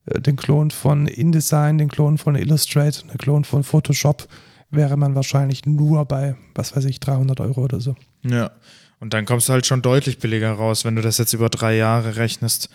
den 0.06 0.36
Klon 0.36 0.70
von 0.70 1.06
InDesign, 1.06 1.78
den 1.78 1.88
Klon 1.88 2.18
von 2.18 2.36
Illustrator 2.36 3.08
den 3.08 3.18
Klon 3.18 3.44
von 3.44 3.64
Photoshop, 3.64 4.28
wäre 4.70 4.96
man 4.96 5.14
wahrscheinlich 5.14 5.66
nur 5.66 6.04
bei, 6.04 6.36
was 6.54 6.76
weiß 6.76 6.84
ich, 6.84 7.00
300 7.00 7.40
Euro 7.40 7.64
oder 7.64 7.80
so. 7.80 7.96
Ja. 8.22 8.36
ja. 8.36 8.50
Und 8.98 9.12
dann 9.12 9.26
kommst 9.26 9.48
du 9.48 9.52
halt 9.52 9.66
schon 9.66 9.82
deutlich 9.82 10.18
billiger 10.18 10.52
raus, 10.52 10.84
wenn 10.84 10.96
du 10.96 11.02
das 11.02 11.18
jetzt 11.18 11.32
über 11.32 11.50
drei 11.50 11.76
Jahre 11.76 12.16
rechnest. 12.16 12.70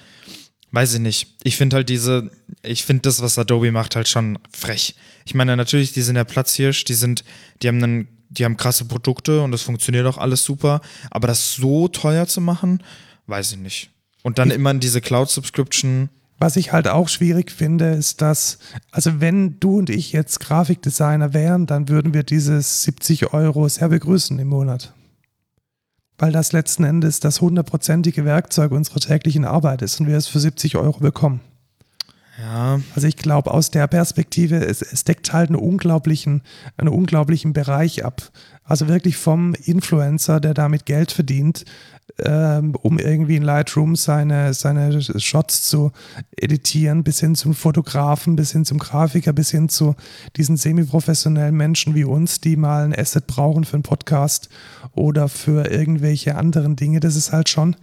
Weiß 0.72 0.94
ich 0.94 1.00
nicht. 1.00 1.36
Ich 1.44 1.58
finde 1.58 1.78
halt 1.78 1.90
diese, 1.90 2.32
ich 2.64 2.86
finde 2.86 3.02
das, 3.02 3.22
was 3.22 3.38
Adobe 3.38 3.72
macht, 3.72 3.96
halt 3.96 4.08
schon 4.08 4.38
frech. 4.54 4.96
Ich 5.26 5.34
meine, 5.34 5.58
natürlich, 5.58 5.94
die 5.94 6.02
sind 6.02 6.16
der 6.16 6.24
Platzhirsch, 6.24 6.86
die 6.86 6.94
sind, 6.94 7.26
die 7.62 7.68
haben 7.68 7.84
einen, 7.84 8.08
die 8.30 8.46
haben 8.46 8.56
krasse 8.56 8.86
Produkte 8.86 9.42
und 9.42 9.52
das 9.52 9.64
funktioniert 9.64 10.06
auch 10.06 10.18
alles 10.18 10.46
super, 10.46 10.80
aber 11.10 11.28
das 11.28 11.56
so 11.56 11.90
teuer 11.90 12.28
zu 12.28 12.40
machen, 12.40 12.82
weiß 13.28 13.54
ich 13.54 13.58
nicht. 13.58 13.90
Und 14.24 14.38
dann 14.38 14.52
immer 14.52 14.72
in 14.72 14.80
diese 14.80 15.02
Cloud-Subscription, 15.02 16.10
Was 16.42 16.56
ich 16.56 16.74
halt 16.74 16.88
auch 16.88 17.08
schwierig 17.08 17.52
finde, 17.52 17.92
ist, 17.92 18.20
dass, 18.20 18.58
also 18.89 19.22
wenn 19.22 19.60
du 19.60 19.78
und 19.78 19.92
ich 19.92 20.12
jetzt 20.12 20.39
Grafikdesigner 20.39 21.36
wären, 21.36 21.68
dann 21.68 21.88
würden 21.88 22.16
wir 22.16 22.24
diese 22.24 22.60
70 22.60 23.32
Euro 23.32 23.70
sehr 23.70 23.89
begrüßen 23.89 24.39
im 24.39 24.48
Monat. 24.48 24.92
Weil 26.18 26.32
das 26.32 26.52
letzten 26.52 26.84
Endes 26.84 27.20
das 27.20 27.42
hundertprozentige 27.42 28.26
Werkzeug 28.26 28.72
unserer 28.72 29.00
täglichen 29.00 29.46
Arbeit 29.46 29.84
ist 29.84 30.00
und 30.00 30.08
wir 30.08 30.18
es 30.18 30.26
für 30.26 30.39
70 30.39 30.78
Euro 30.78 30.98
bekommen. 30.98 31.42
ja, 32.39 32.80
Also 32.96 33.08
ich 33.08 33.18
glaube, 33.18 33.52
aus 33.52 33.70
der 33.70 33.86
Perspektive, 33.86 34.66
es, 34.66 34.82
es 34.82 35.04
deckt 35.04 35.32
halt 35.34 35.52
einen 35.52 35.60
unglaublichen, 35.60 36.42
einen 36.76 36.89
unglaublichen 36.89 37.54
Bereich 37.54 38.04
ab. 38.04 38.32
Also 38.64 38.88
wirklich 38.88 39.16
vom 39.16 39.54
Influencer, 39.54 40.39
der 40.39 40.56
damit 40.56 40.88
Geld 40.88 41.12
verdient, 41.12 41.66
ähm, 42.20 42.76
um 42.76 42.99
irgendwie 42.99 43.36
in 43.36 43.43
Lightroom 43.43 43.95
seine, 43.95 44.53
seine 44.53 45.01
Shots 45.01 45.64
zu 45.64 45.91
editieren, 46.36 47.03
bis 47.03 47.20
hin 47.20 47.36
zum 47.36 47.53
Fotografen, 47.53 48.36
bis 48.36 48.51
hin 48.51 48.66
zum 48.66 48.80
Grafiker, 48.80 49.34
bis 49.34 49.51
hin 49.51 49.70
zu 49.70 49.95
diesen 50.36 50.57
semi-professionellen 50.57 51.55
Menschen 51.55 51.95
wie 51.95 52.03
uns, 52.03 52.41
die 52.41 52.55
mal 52.55 52.86
ein 52.86 52.95
Asset 52.97 53.28
brauchen 53.28 53.64
für 53.64 53.76
einen 53.76 53.84
Podcast 53.84 54.49
oder 54.93 55.30
für 55.30 55.70
irgendwelche 55.70 56.36
anderen 56.36 56.76
Dinge. 56.76 56.99
Das 56.99 57.16
ist 57.16 57.32
halt 57.32 57.49
schon 57.49 57.76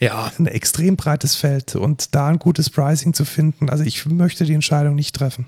ja, 0.00 0.30
ein 0.38 0.46
extrem 0.46 0.96
breites 0.96 1.34
Feld 1.34 1.76
und 1.76 2.14
da 2.14 2.28
ein 2.28 2.38
gutes 2.38 2.70
Pricing 2.70 3.14
zu 3.14 3.24
finden. 3.24 3.70
Also 3.70 3.84
ich 3.84 4.04
möchte 4.06 4.44
die 4.44 4.54
Entscheidung 4.54 4.94
nicht 4.94 5.14
treffen. 5.14 5.46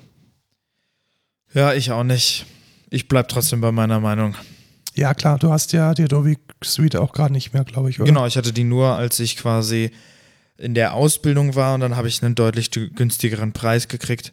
ja, 1.52 1.74
ich 1.74 1.90
auch 1.90 2.04
nicht. 2.04 2.46
Ich 2.88 3.08
bleib 3.08 3.28
trotzdem 3.28 3.60
bei 3.60 3.72
meiner 3.72 3.98
Meinung. 4.00 4.36
Ja, 4.96 5.12
klar, 5.14 5.38
du 5.38 5.50
hast 5.50 5.72
ja 5.72 5.92
die 5.92 6.04
Adobe 6.04 6.36
Suite 6.64 6.96
auch 6.96 7.12
gerade 7.12 7.32
nicht 7.32 7.52
mehr, 7.52 7.64
glaube 7.64 7.90
ich, 7.90 8.00
oder? 8.00 8.06
Genau, 8.06 8.26
ich 8.26 8.36
hatte 8.36 8.52
die 8.52 8.64
nur, 8.64 8.96
als 8.96 9.20
ich 9.20 9.36
quasi 9.36 9.90
in 10.56 10.74
der 10.74 10.94
Ausbildung 10.94 11.54
war 11.54 11.74
und 11.74 11.80
dann 11.80 11.96
habe 11.96 12.08
ich 12.08 12.22
einen 12.22 12.34
deutlich 12.34 12.70
günstigeren 12.70 13.52
Preis 13.52 13.88
gekriegt. 13.88 14.32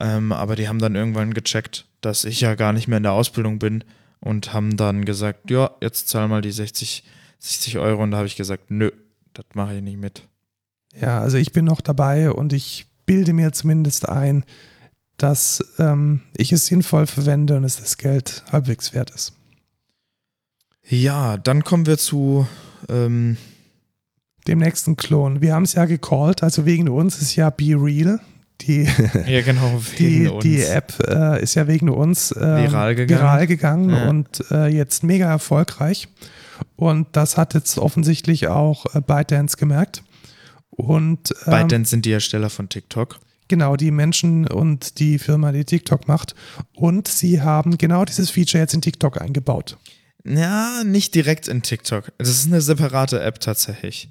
Ähm, 0.00 0.32
aber 0.32 0.56
die 0.56 0.68
haben 0.68 0.78
dann 0.78 0.94
irgendwann 0.94 1.34
gecheckt, 1.34 1.84
dass 2.00 2.24
ich 2.24 2.40
ja 2.40 2.54
gar 2.54 2.72
nicht 2.72 2.88
mehr 2.88 2.96
in 2.96 3.02
der 3.02 3.12
Ausbildung 3.12 3.58
bin 3.58 3.84
und 4.20 4.54
haben 4.54 4.78
dann 4.78 5.04
gesagt, 5.04 5.50
ja, 5.50 5.70
jetzt 5.82 6.08
zahl 6.08 6.28
mal 6.28 6.40
die 6.40 6.52
60, 6.52 7.04
60 7.38 7.78
Euro. 7.78 8.02
Und 8.02 8.12
da 8.12 8.18
habe 8.18 8.26
ich 8.26 8.36
gesagt, 8.36 8.70
nö, 8.70 8.90
das 9.34 9.44
mache 9.52 9.76
ich 9.76 9.82
nicht 9.82 9.98
mit. 9.98 10.26
Ja, 10.98 11.20
also 11.20 11.36
ich 11.36 11.52
bin 11.52 11.66
noch 11.66 11.82
dabei 11.82 12.30
und 12.30 12.54
ich 12.54 12.86
bilde 13.04 13.34
mir 13.34 13.52
zumindest 13.52 14.08
ein, 14.08 14.44
dass 15.18 15.62
ähm, 15.78 16.22
ich 16.34 16.52
es 16.52 16.66
sinnvoll 16.66 17.06
verwende 17.06 17.56
und 17.56 17.64
es 17.64 17.76
das 17.76 17.98
Geld 17.98 18.42
halbwegs 18.50 18.94
wert 18.94 19.10
ist. 19.10 19.34
Ja, 20.90 21.36
dann 21.36 21.62
kommen 21.64 21.86
wir 21.86 21.98
zu, 21.98 22.46
ähm, 22.88 23.36
Dem 24.48 24.58
nächsten 24.58 24.96
Klon. 24.96 25.40
Wir 25.40 25.54
haben 25.54 25.62
es 25.62 25.74
ja 25.74 25.84
gecallt, 25.84 26.42
also 26.42 26.66
wegen 26.66 26.88
uns 26.88 27.20
ist 27.22 27.36
ja 27.36 27.50
Be 27.50 27.74
Real. 27.76 28.20
Die, 28.62 28.88
ja 29.26 29.40
genau, 29.42 29.80
die, 29.98 30.30
die 30.42 30.62
App 30.62 30.92
äh, 31.06 31.42
ist 31.42 31.54
ja 31.54 31.66
wegen 31.68 31.88
uns 31.88 32.34
ähm, 32.36 32.64
Viral 32.64 32.94
gegangen. 32.94 33.20
viral 33.20 33.46
gegangen 33.46 33.90
Ja. 33.90 34.08
und 34.08 34.44
äh, 34.50 34.66
jetzt 34.66 35.04
mega 35.04 35.30
erfolgreich. 35.30 36.08
Und 36.76 37.06
das 37.12 37.36
hat 37.38 37.54
jetzt 37.54 37.78
offensichtlich 37.78 38.48
auch 38.48 38.86
äh, 38.94 39.00
ByteDance 39.00 39.56
gemerkt. 39.56 40.02
Und 40.70 41.32
ähm, 41.46 41.52
ByteDance 41.52 41.90
sind 41.90 42.04
die 42.04 42.10
Hersteller 42.10 42.50
von 42.50 42.68
TikTok. 42.68 43.20
genau 43.48 43.76
die 43.76 43.90
Menschen 43.90 44.46
und 44.46 44.98
die 44.98 45.18
Firma, 45.18 45.52
die 45.52 45.64
TikTok 45.64 46.08
macht. 46.08 46.34
Und 46.74 47.08
sie 47.08 47.40
haben 47.42 47.78
genau 47.78 48.04
dieses 48.04 48.30
Feature 48.30 48.60
jetzt 48.62 48.74
in 48.74 48.82
TikTok 48.82 49.20
eingebaut. 49.20 49.76
Ja, 50.24 50.82
nicht 50.84 51.14
direkt 51.14 51.48
in 51.48 51.62
TikTok. 51.62 52.12
Das 52.18 52.28
ist 52.28 52.46
eine 52.46 52.60
separate 52.60 53.20
App 53.22 53.40
tatsächlich. 53.40 54.10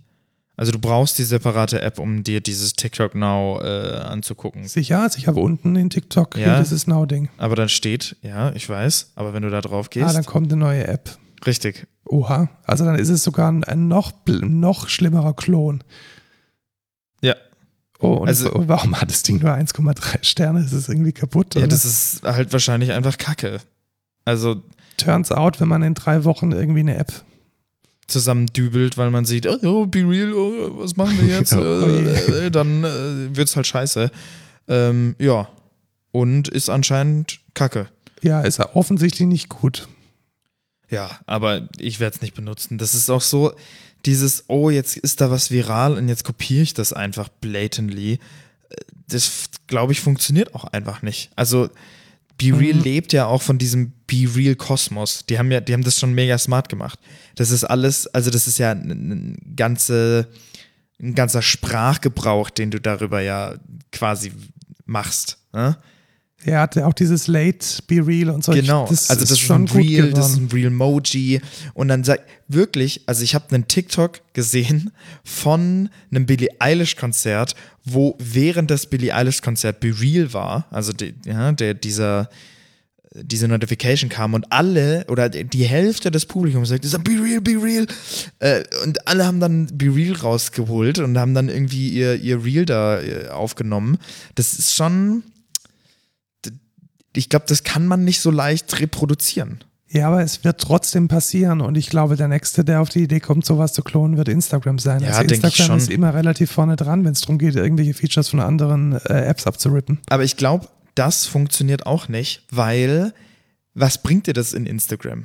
Also 0.58 0.72
du 0.74 0.80
brauchst 0.80 1.18
die 1.18 1.24
separate 1.24 1.82
App, 1.82 2.00
um 2.00 2.24
dir 2.24 2.42
dieses 2.42 2.74
TikTok 2.74 3.16
Now 3.16 3.62
äh, 3.62 3.98
anzugucken. 4.00 4.68
Sicher, 4.68 5.02
also 5.04 5.18
ich 5.18 5.28
habe 5.28 5.40
unten 5.40 5.76
in 5.78 5.90
TikTok 5.90 6.36
Ja. 6.36 6.60
dieses 6.60 6.86
Now-Ding. 6.86 7.30
Aber 7.38 7.56
dann 7.56 7.70
steht, 7.70 8.18
ja, 8.24 8.52
ich 8.54 8.68
weiß, 8.68 9.12
aber 9.16 9.34
wenn 9.34 9.44
du 9.44 9.50
da 9.50 9.62
drauf 9.62 9.90
gehst, 9.90 10.08
Ah, 10.10 10.14
dann 10.14 10.26
kommt 10.26 10.52
eine 10.52 10.60
neue 10.60 10.86
App. 10.86 11.18
richtig. 11.46 11.88
Oha, 12.06 12.50
also 12.66 12.84
dann 12.84 12.96
ist 13.00 13.08
es 13.10 13.24
sogar 13.24 13.50
ein, 13.52 13.64
ein 13.64 13.88
noch, 13.88 14.12
noch 14.28 14.90
schlimmerer 14.90 15.34
Klon. 15.34 15.84
Ja. 17.22 17.36
Oh, 18.00 18.14
und 18.16 18.28
Also- 18.28 18.50
w- 18.54 18.64
warum 18.68 19.00
hat 19.00 19.10
das 19.12 19.24
Ding 19.24 19.40
nur 19.42 19.54
1,3 19.54 20.24
Sterne? 20.26 20.60
Ist 20.66 20.74
es 20.74 20.90
irgendwie 20.90 21.12
kaputt? 21.14 21.56
Ja, 21.56 21.60
oder? 21.62 21.68
das 21.70 21.86
ist 21.86 22.24
halt 22.24 22.52
wahrscheinlich 22.52 22.92
einfach 22.92 23.18
Kacke. 23.18 23.60
Also 24.26 24.64
Turns 25.00 25.32
out, 25.32 25.60
wenn 25.60 25.68
man 25.68 25.82
in 25.84 25.94
drei 25.96 26.24
Wochen 26.26 26.52
irgendwie 26.52 26.82
eine 26.82 26.96
App. 26.98 27.12
zusammendübelt, 28.08 28.98
weil 28.98 29.12
man 29.12 29.26
sieht, 29.26 29.46
oh, 29.48 29.58
oh 29.64 29.86
be 29.86 30.00
real, 30.00 30.34
oh, 30.34 30.80
was 30.80 30.96
machen 30.98 31.18
wir 31.22 31.28
jetzt? 31.38 31.54
Oh 31.58 31.88
je. 31.88 32.06
äh, 32.08 32.46
äh, 32.48 32.52
dann 32.52 32.84
äh, 32.84 33.36
wird's 33.36 33.56
halt 33.56 33.68
scheiße. 33.68 34.12
Ähm, 34.68 35.16
ja. 35.20 35.48
Und 36.12 36.48
ist 36.48 36.70
anscheinend 36.70 37.40
Kacke. 37.54 37.88
Ja, 38.22 38.42
ist 38.42 38.60
offensichtlich 38.60 39.28
nicht 39.28 39.50
gut. 39.50 39.88
Ja, 40.90 41.20
aber 41.28 41.70
ich 41.78 42.00
werde 42.00 42.16
es 42.16 42.22
nicht 42.22 42.34
benutzen. 42.34 42.80
Das 42.80 42.96
ist 42.96 43.10
auch 43.12 43.22
so, 43.22 43.54
dieses, 44.06 44.46
oh, 44.48 44.70
jetzt 44.72 44.98
ist 44.98 45.22
da 45.22 45.30
was 45.30 45.52
viral 45.52 45.94
und 45.98 46.08
jetzt 46.10 46.24
kopiere 46.24 46.64
ich 46.64 46.74
das 46.74 46.94
einfach 46.94 47.30
blatantly. 47.42 48.14
Äh, 48.14 48.76
Das, 49.08 49.50
glaube 49.68 49.92
ich, 49.94 50.02
funktioniert 50.02 50.56
auch 50.56 50.66
einfach 50.66 51.04
nicht. 51.04 51.30
Also, 51.36 51.70
Be 52.40 52.58
Real 52.58 52.78
Mhm. 52.78 52.84
lebt 52.84 53.14
ja 53.14 53.26
auch 53.28 53.42
von 53.44 53.58
diesem 53.60 53.92
Be 54.08 54.28
Real 54.36 54.56
Kosmos. 54.56 55.26
Die 55.28 55.38
haben 55.38 55.52
ja, 55.52 55.60
die 55.62 55.74
haben 55.74 55.84
das 55.84 56.00
schon 56.00 56.14
mega 56.14 56.38
smart 56.38 56.70
gemacht. 56.70 56.98
Das 57.36 57.52
ist 57.52 57.64
alles, 57.64 58.08
also 58.08 58.32
das 58.32 58.48
ist 58.48 58.58
ja 58.58 58.72
ein, 58.72 58.90
ein, 58.90 59.54
ganze, 59.56 60.28
ein 61.00 61.14
ganzer 61.14 61.42
Sprachgebrauch, 61.42 62.50
den 62.50 62.72
du 62.72 62.80
darüber 62.80 63.22
ja 63.22 63.56
quasi 63.92 64.32
machst. 64.86 65.38
Ne? 65.54 65.78
Er 66.46 66.62
hatte 66.62 66.88
auch 66.88 66.94
dieses 66.94 67.28
Late 67.28 67.84
Be 67.88 68.06
Real 68.06 68.30
und 68.30 68.44
so. 68.44 68.54
Genau, 68.54 68.88
das 68.88 69.10
also 69.10 69.22
das 69.22 69.32
ist, 69.32 69.40
schon 69.40 69.64
ein 69.64 69.68
Real, 69.68 70.12
das 70.12 70.32
ist 70.32 70.38
ein 70.38 70.50
Real 70.54 70.70
Moji. 70.70 71.42
Und 71.74 71.90
dann 71.90 72.04
sagt 72.04 72.24
wirklich, 72.48 73.02
also 73.08 73.24
ich 73.24 73.36
habe 73.36 73.54
einen 73.54 73.68
TikTok 73.68 74.22
gesehen 74.34 74.92
von 75.24 75.90
einem 76.12 76.26
Billie 76.26 76.50
Eilish 76.60 76.96
Konzert, 76.96 77.56
wo 77.84 78.16
während 78.20 78.72
das 78.72 78.86
Billie 78.86 79.14
Eilish 79.14 79.42
Konzert 79.42 79.82
Be 79.82 79.94
Real 80.00 80.32
war, 80.32 80.66
also 80.72 80.94
die, 80.94 81.14
ja, 81.26 81.52
der, 81.52 81.74
dieser 81.74 82.30
diese 83.16 83.48
Notification 83.48 84.10
kam 84.10 84.34
und 84.34 84.52
alle 84.52 85.06
oder 85.08 85.30
die 85.30 85.64
Hälfte 85.64 86.12
des 86.12 86.26
Publikums 86.26 86.70
sagt, 86.70 87.04
Be 87.04 87.12
Real, 87.12 87.42
Be 87.42 87.62
Real. 87.62 87.88
Äh, 88.40 88.64
und 88.84 89.08
alle 89.08 89.26
haben 89.26 89.40
dann 89.40 89.68
Be 89.74 89.94
Real 89.94 90.16
rausgeholt 90.16 91.00
und 91.00 91.18
haben 91.18 91.34
dann 91.34 91.50
irgendwie 91.50 91.90
ihr, 91.90 92.16
ihr 92.16 92.44
Reel 92.44 92.66
da 92.66 93.02
äh, 93.02 93.30
aufgenommen. 93.30 93.98
Das 94.36 94.54
ist 94.54 94.76
schon, 94.76 95.24
ich 97.14 97.30
glaube, 97.30 97.46
das 97.48 97.64
kann 97.64 97.88
man 97.88 98.04
nicht 98.04 98.22
so 98.22 98.32
leicht 98.32 98.80
reproduzieren. 98.80 99.64
Ja, 99.92 100.08
aber 100.08 100.22
es 100.22 100.44
wird 100.44 100.62
trotzdem 100.62 101.08
passieren 101.08 101.62
und 101.62 101.76
ich 101.76 101.90
glaube, 101.90 102.16
der 102.16 102.28
Nächste, 102.28 102.64
der 102.64 102.80
auf 102.80 102.90
die 102.90 103.02
Idee 103.04 103.20
kommt, 103.20 103.44
sowas 103.44 103.74
zu 103.74 103.82
klonen, 103.82 104.18
wird 104.18 104.30
Instagram 104.30 104.78
sein. 104.78 105.02
Ja, 105.02 105.14
also 105.14 105.22
Instagram 105.22 105.78
ist 105.78 105.90
immer 105.90 106.14
relativ 106.14 106.52
vorne 106.52 106.76
dran, 106.76 107.04
wenn 107.06 107.14
es 107.14 107.22
darum 107.22 107.40
geht, 107.40 107.56
irgendwelche 107.56 107.96
Features 107.96 108.30
von 108.30 108.40
anderen 108.40 108.94
äh, 109.06 109.26
Apps 109.26 109.48
abzurippen. 109.48 110.00
Aber 110.08 110.24
ich 110.24 110.38
glaube, 110.38 110.68
das 110.94 111.26
funktioniert 111.26 111.88
auch 111.88 112.08
nicht, 112.08 112.44
weil 112.52 113.14
was 113.74 114.04
bringt 114.04 114.28
dir 114.28 114.34
das 114.34 114.54
in 114.54 114.68
Instagram? 114.68 115.24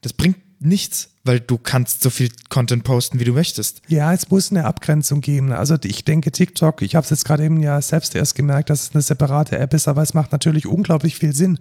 Das 0.00 0.12
bringt 0.12 0.38
nichts, 0.64 1.10
weil 1.24 1.40
du 1.40 1.58
kannst 1.58 2.02
so 2.02 2.10
viel 2.10 2.30
Content 2.48 2.84
posten, 2.84 3.20
wie 3.20 3.24
du 3.24 3.32
möchtest. 3.32 3.82
Ja, 3.88 4.12
es 4.12 4.30
muss 4.30 4.50
eine 4.50 4.64
Abgrenzung 4.64 5.20
geben. 5.20 5.52
Also 5.52 5.76
ich 5.82 6.04
denke 6.04 6.32
TikTok, 6.32 6.82
ich 6.82 6.94
habe 6.94 7.04
es 7.04 7.10
jetzt 7.10 7.24
gerade 7.24 7.44
eben 7.44 7.62
ja 7.62 7.80
selbst 7.80 8.14
erst 8.14 8.34
gemerkt, 8.34 8.70
dass 8.70 8.82
es 8.82 8.94
eine 8.94 9.02
separate 9.02 9.58
App 9.58 9.74
ist, 9.74 9.88
aber 9.88 10.02
es 10.02 10.14
macht 10.14 10.32
natürlich 10.32 10.66
unglaublich 10.66 11.16
viel 11.16 11.34
Sinn. 11.34 11.58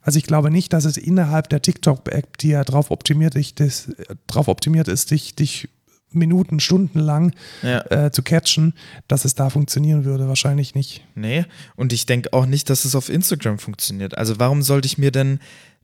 Also 0.00 0.18
ich 0.18 0.24
glaube 0.24 0.50
nicht, 0.50 0.72
dass 0.72 0.84
es 0.84 0.96
innerhalb 0.96 1.48
der 1.48 1.62
TikTok-App, 1.62 2.38
die 2.38 2.48
ja 2.48 2.64
darauf 2.64 2.90
optimiert, 2.90 3.34
ist, 3.34 3.92
drauf 4.26 4.48
optimiert 4.48 4.88
ist, 4.88 5.10
dich, 5.10 5.34
dich 5.34 5.68
Minuten, 6.14 6.60
Stunden 6.60 7.00
lang 7.00 7.34
ja. 7.62 7.80
äh, 7.90 8.10
zu 8.12 8.22
catchen, 8.22 8.74
dass 9.08 9.24
es 9.24 9.34
da 9.34 9.50
funktionieren 9.50 10.04
würde. 10.04 10.28
Wahrscheinlich 10.28 10.74
nicht. 10.74 11.04
Nee, 11.14 11.44
und 11.76 11.92
ich 11.92 12.06
denke 12.06 12.32
auch 12.32 12.46
nicht, 12.46 12.70
dass 12.70 12.84
es 12.84 12.94
auf 12.94 13.08
Instagram 13.08 13.58
funktioniert. 13.58 14.16
Also 14.16 14.38
warum 14.38 14.62
sollte 14.62 14.86
ich 14.86 14.98
mir 14.98 15.10
denn 15.10 15.40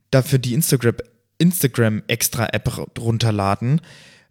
dafür 0.09 0.39
die 0.39 0.53
Instagram 0.53 0.95
Instagram 1.41 2.03
extra 2.07 2.47
App 2.53 2.97
runterladen, 2.97 3.81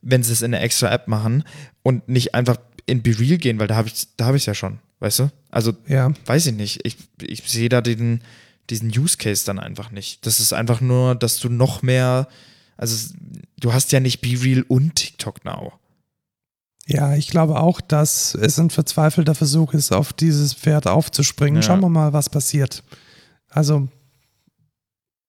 wenn 0.00 0.22
sie 0.22 0.32
es 0.32 0.42
in 0.42 0.52
der 0.52 0.62
extra 0.62 0.92
App 0.92 1.08
machen 1.08 1.44
und 1.82 2.08
nicht 2.08 2.34
einfach 2.34 2.56
in 2.86 3.02
BeReal 3.02 3.38
gehen, 3.38 3.58
weil 3.58 3.66
da 3.66 3.76
habe 3.76 3.88
ich 3.88 4.08
da 4.16 4.26
habe 4.26 4.36
ich 4.36 4.46
ja 4.46 4.54
schon, 4.54 4.78
weißt 5.00 5.18
du? 5.20 5.30
Also 5.50 5.74
ja. 5.86 6.12
weiß 6.26 6.46
ich 6.46 6.54
nicht. 6.54 6.80
Ich, 6.84 6.96
ich 7.20 7.42
sehe 7.48 7.68
da 7.68 7.80
den, 7.80 8.22
diesen 8.70 8.88
Use 8.88 9.16
Case 9.16 9.44
dann 9.44 9.58
einfach 9.58 9.90
nicht. 9.90 10.24
Das 10.26 10.40
ist 10.40 10.52
einfach 10.52 10.80
nur, 10.80 11.14
dass 11.14 11.38
du 11.38 11.48
noch 11.48 11.82
mehr, 11.82 12.28
also 12.76 13.12
du 13.58 13.72
hast 13.72 13.92
ja 13.92 14.00
nicht 14.00 14.20
BeReal 14.20 14.64
und 14.68 14.94
TikTok 14.94 15.44
Now. 15.44 15.72
Ja, 16.86 17.14
ich 17.14 17.28
glaube 17.28 17.60
auch, 17.60 17.80
dass 17.80 18.34
es 18.34 18.58
ein 18.58 18.70
verzweifelter 18.70 19.34
Versuch 19.34 19.74
ist, 19.74 19.92
auf 19.92 20.12
dieses 20.12 20.54
Pferd 20.54 20.86
aufzuspringen. 20.86 21.62
Ja. 21.62 21.66
Schauen 21.66 21.80
wir 21.80 21.88
mal, 21.88 22.12
was 22.12 22.28
passiert. 22.28 22.82
Also 23.48 23.88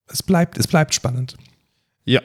es 0.07 0.23
bleibt, 0.23 0.57
es 0.57 0.67
bleibt 0.67 0.93
spannend. 0.95 1.37
Ja. 2.05 2.21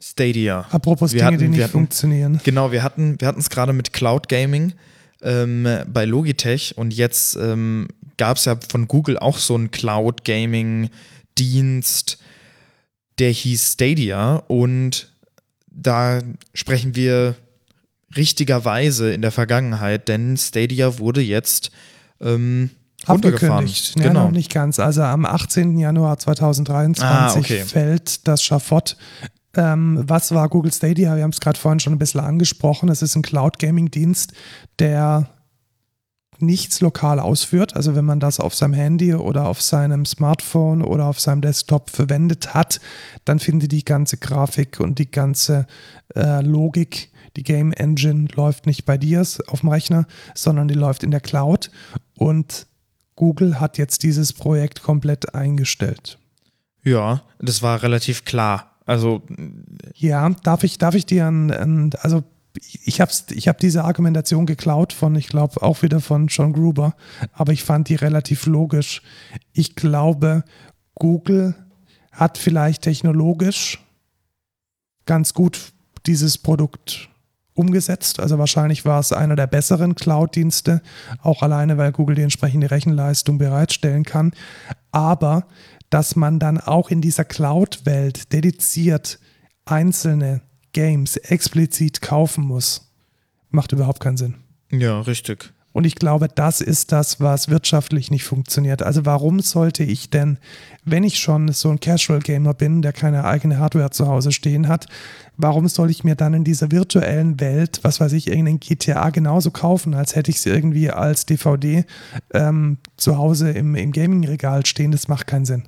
Stadia. 0.00 0.66
Apropos 0.70 1.12
wir 1.12 1.18
Dinge, 1.18 1.26
hatten, 1.26 1.38
die 1.38 1.48
nicht 1.48 1.62
hatten, 1.62 1.72
funktionieren. 1.72 2.40
Genau, 2.44 2.72
wir 2.72 2.82
hatten 2.82 3.20
wir 3.20 3.36
es 3.36 3.50
gerade 3.50 3.72
mit 3.72 3.92
Cloud 3.92 4.28
Gaming 4.28 4.74
ähm, 5.22 5.66
bei 5.86 6.04
Logitech 6.04 6.76
und 6.76 6.94
jetzt 6.94 7.36
ähm, 7.36 7.88
gab 8.16 8.36
es 8.36 8.44
ja 8.44 8.56
von 8.68 8.86
Google 8.86 9.18
auch 9.18 9.38
so 9.38 9.54
einen 9.54 9.70
Cloud 9.70 10.24
Gaming 10.24 10.90
Dienst, 11.36 12.18
der 13.18 13.30
hieß 13.30 13.72
Stadia 13.72 14.36
und 14.48 15.12
da 15.70 16.20
sprechen 16.54 16.94
wir 16.94 17.36
richtigerweise 18.16 19.12
in 19.12 19.22
der 19.22 19.32
Vergangenheit, 19.32 20.08
denn 20.08 20.36
Stadia 20.36 20.98
wurde 20.98 21.20
jetzt 21.20 21.70
ähm, 22.20 22.70
Abgekündigt. 23.08 23.98
Ja, 23.98 24.08
genau. 24.08 24.24
noch 24.24 24.30
nicht 24.30 24.52
ganz. 24.52 24.78
Also 24.78 25.02
am 25.02 25.24
18. 25.24 25.78
Januar 25.78 26.18
2023 26.18 27.04
ah, 27.04 27.34
okay. 27.36 27.64
fällt 27.64 28.26
das 28.28 28.42
Schafott. 28.42 28.96
Ähm, 29.56 30.04
was 30.06 30.32
war 30.32 30.48
Google 30.48 30.72
Stadia? 30.72 31.16
Wir 31.16 31.22
haben 31.22 31.30
es 31.30 31.40
gerade 31.40 31.58
vorhin 31.58 31.80
schon 31.80 31.94
ein 31.94 31.98
bisschen 31.98 32.20
angesprochen. 32.20 32.88
Es 32.88 33.02
ist 33.02 33.16
ein 33.16 33.22
Cloud-Gaming-Dienst, 33.22 34.32
der 34.78 35.28
nichts 36.40 36.80
lokal 36.80 37.18
ausführt. 37.18 37.74
Also 37.74 37.96
wenn 37.96 38.04
man 38.04 38.20
das 38.20 38.38
auf 38.38 38.54
seinem 38.54 38.74
Handy 38.74 39.14
oder 39.14 39.48
auf 39.48 39.60
seinem 39.60 40.06
Smartphone 40.06 40.82
oder 40.82 41.06
auf 41.06 41.18
seinem 41.18 41.40
Desktop 41.40 41.90
verwendet 41.90 42.54
hat, 42.54 42.80
dann 43.24 43.40
findet 43.40 43.72
die 43.72 43.84
ganze 43.84 44.18
Grafik 44.18 44.78
und 44.78 44.98
die 45.00 45.10
ganze 45.10 45.66
äh, 46.14 46.40
Logik, 46.42 47.10
die 47.36 47.42
Game 47.42 47.72
Engine 47.72 48.28
läuft 48.34 48.66
nicht 48.66 48.84
bei 48.84 48.96
dir 48.96 49.20
auf 49.48 49.60
dem 49.60 49.68
Rechner, 49.68 50.06
sondern 50.34 50.68
die 50.68 50.74
läuft 50.74 51.02
in 51.02 51.10
der 51.10 51.20
Cloud. 51.20 51.70
Und 52.14 52.67
Google 53.18 53.58
hat 53.58 53.78
jetzt 53.78 54.04
dieses 54.04 54.32
Projekt 54.32 54.84
komplett 54.84 55.34
eingestellt. 55.34 56.20
Ja, 56.84 57.22
das 57.40 57.62
war 57.62 57.82
relativ 57.82 58.24
klar. 58.24 58.76
Also 58.86 59.22
ja, 59.96 60.30
darf 60.44 60.62
ich, 60.62 60.78
darf 60.78 60.94
ich 60.94 61.04
dir 61.04 61.26
ein, 61.26 61.50
ein 61.50 61.90
also 62.00 62.22
ich 62.84 63.00
habe 63.00 63.10
ich 63.30 63.48
hab 63.48 63.58
diese 63.58 63.82
Argumentation 63.82 64.46
geklaut 64.46 64.92
von, 64.92 65.16
ich 65.16 65.26
glaube, 65.26 65.62
auch 65.62 65.82
wieder 65.82 66.00
von 66.00 66.28
John 66.28 66.52
Gruber, 66.52 66.94
aber 67.32 67.52
ich 67.52 67.64
fand 67.64 67.88
die 67.88 67.96
relativ 67.96 68.46
logisch. 68.46 69.02
Ich 69.52 69.74
glaube, 69.74 70.44
Google 70.94 71.56
hat 72.12 72.38
vielleicht 72.38 72.82
technologisch 72.82 73.80
ganz 75.06 75.34
gut 75.34 75.72
dieses 76.06 76.38
Produkt 76.38 77.08
umgesetzt. 77.58 78.20
Also 78.20 78.38
wahrscheinlich 78.38 78.84
war 78.84 79.00
es 79.00 79.12
einer 79.12 79.36
der 79.36 79.46
besseren 79.46 79.94
Cloud-Dienste, 79.94 80.80
auch 81.22 81.42
alleine, 81.42 81.76
weil 81.76 81.92
Google 81.92 82.16
die 82.16 82.22
entsprechende 82.22 82.70
Rechenleistung 82.70 83.38
bereitstellen 83.38 84.04
kann. 84.04 84.32
Aber 84.92 85.46
dass 85.90 86.16
man 86.16 86.38
dann 86.38 86.58
auch 86.60 86.90
in 86.90 87.00
dieser 87.00 87.24
Cloud-Welt 87.24 88.32
dediziert 88.32 89.18
einzelne 89.64 90.42
Games 90.72 91.16
explizit 91.16 92.00
kaufen 92.00 92.44
muss, 92.44 92.92
macht 93.50 93.72
überhaupt 93.72 94.00
keinen 94.00 94.16
Sinn. 94.16 94.34
Ja, 94.70 95.00
richtig. 95.00 95.52
Und 95.78 95.84
ich 95.84 95.94
glaube, 95.94 96.26
das 96.26 96.60
ist 96.60 96.90
das, 96.90 97.20
was 97.20 97.50
wirtschaftlich 97.50 98.10
nicht 98.10 98.24
funktioniert. 98.24 98.82
Also 98.82 99.06
warum 99.06 99.38
sollte 99.38 99.84
ich 99.84 100.10
denn, 100.10 100.38
wenn 100.84 101.04
ich 101.04 101.20
schon 101.20 101.52
so 101.52 101.70
ein 101.70 101.78
Casual 101.78 102.18
Gamer 102.18 102.52
bin, 102.52 102.82
der 102.82 102.92
keine 102.92 103.24
eigene 103.24 103.58
Hardware 103.58 103.92
zu 103.92 104.08
Hause 104.08 104.32
stehen 104.32 104.66
hat, 104.66 104.88
warum 105.36 105.68
soll 105.68 105.88
ich 105.88 106.02
mir 106.02 106.16
dann 106.16 106.34
in 106.34 106.42
dieser 106.42 106.72
virtuellen 106.72 107.38
Welt, 107.38 107.78
was 107.82 108.00
weiß 108.00 108.12
ich, 108.14 108.26
irgendein 108.26 108.58
GTA 108.58 109.10
genauso 109.10 109.52
kaufen, 109.52 109.94
als 109.94 110.16
hätte 110.16 110.32
ich 110.32 110.40
sie 110.40 110.50
irgendwie 110.50 110.90
als 110.90 111.26
DVD 111.26 111.84
ähm, 112.34 112.78
zu 112.96 113.16
Hause 113.16 113.52
im, 113.52 113.76
im 113.76 113.92
Gaming-Regal 113.92 114.66
stehen? 114.66 114.90
Das 114.90 115.06
macht 115.06 115.28
keinen 115.28 115.44
Sinn. 115.44 115.62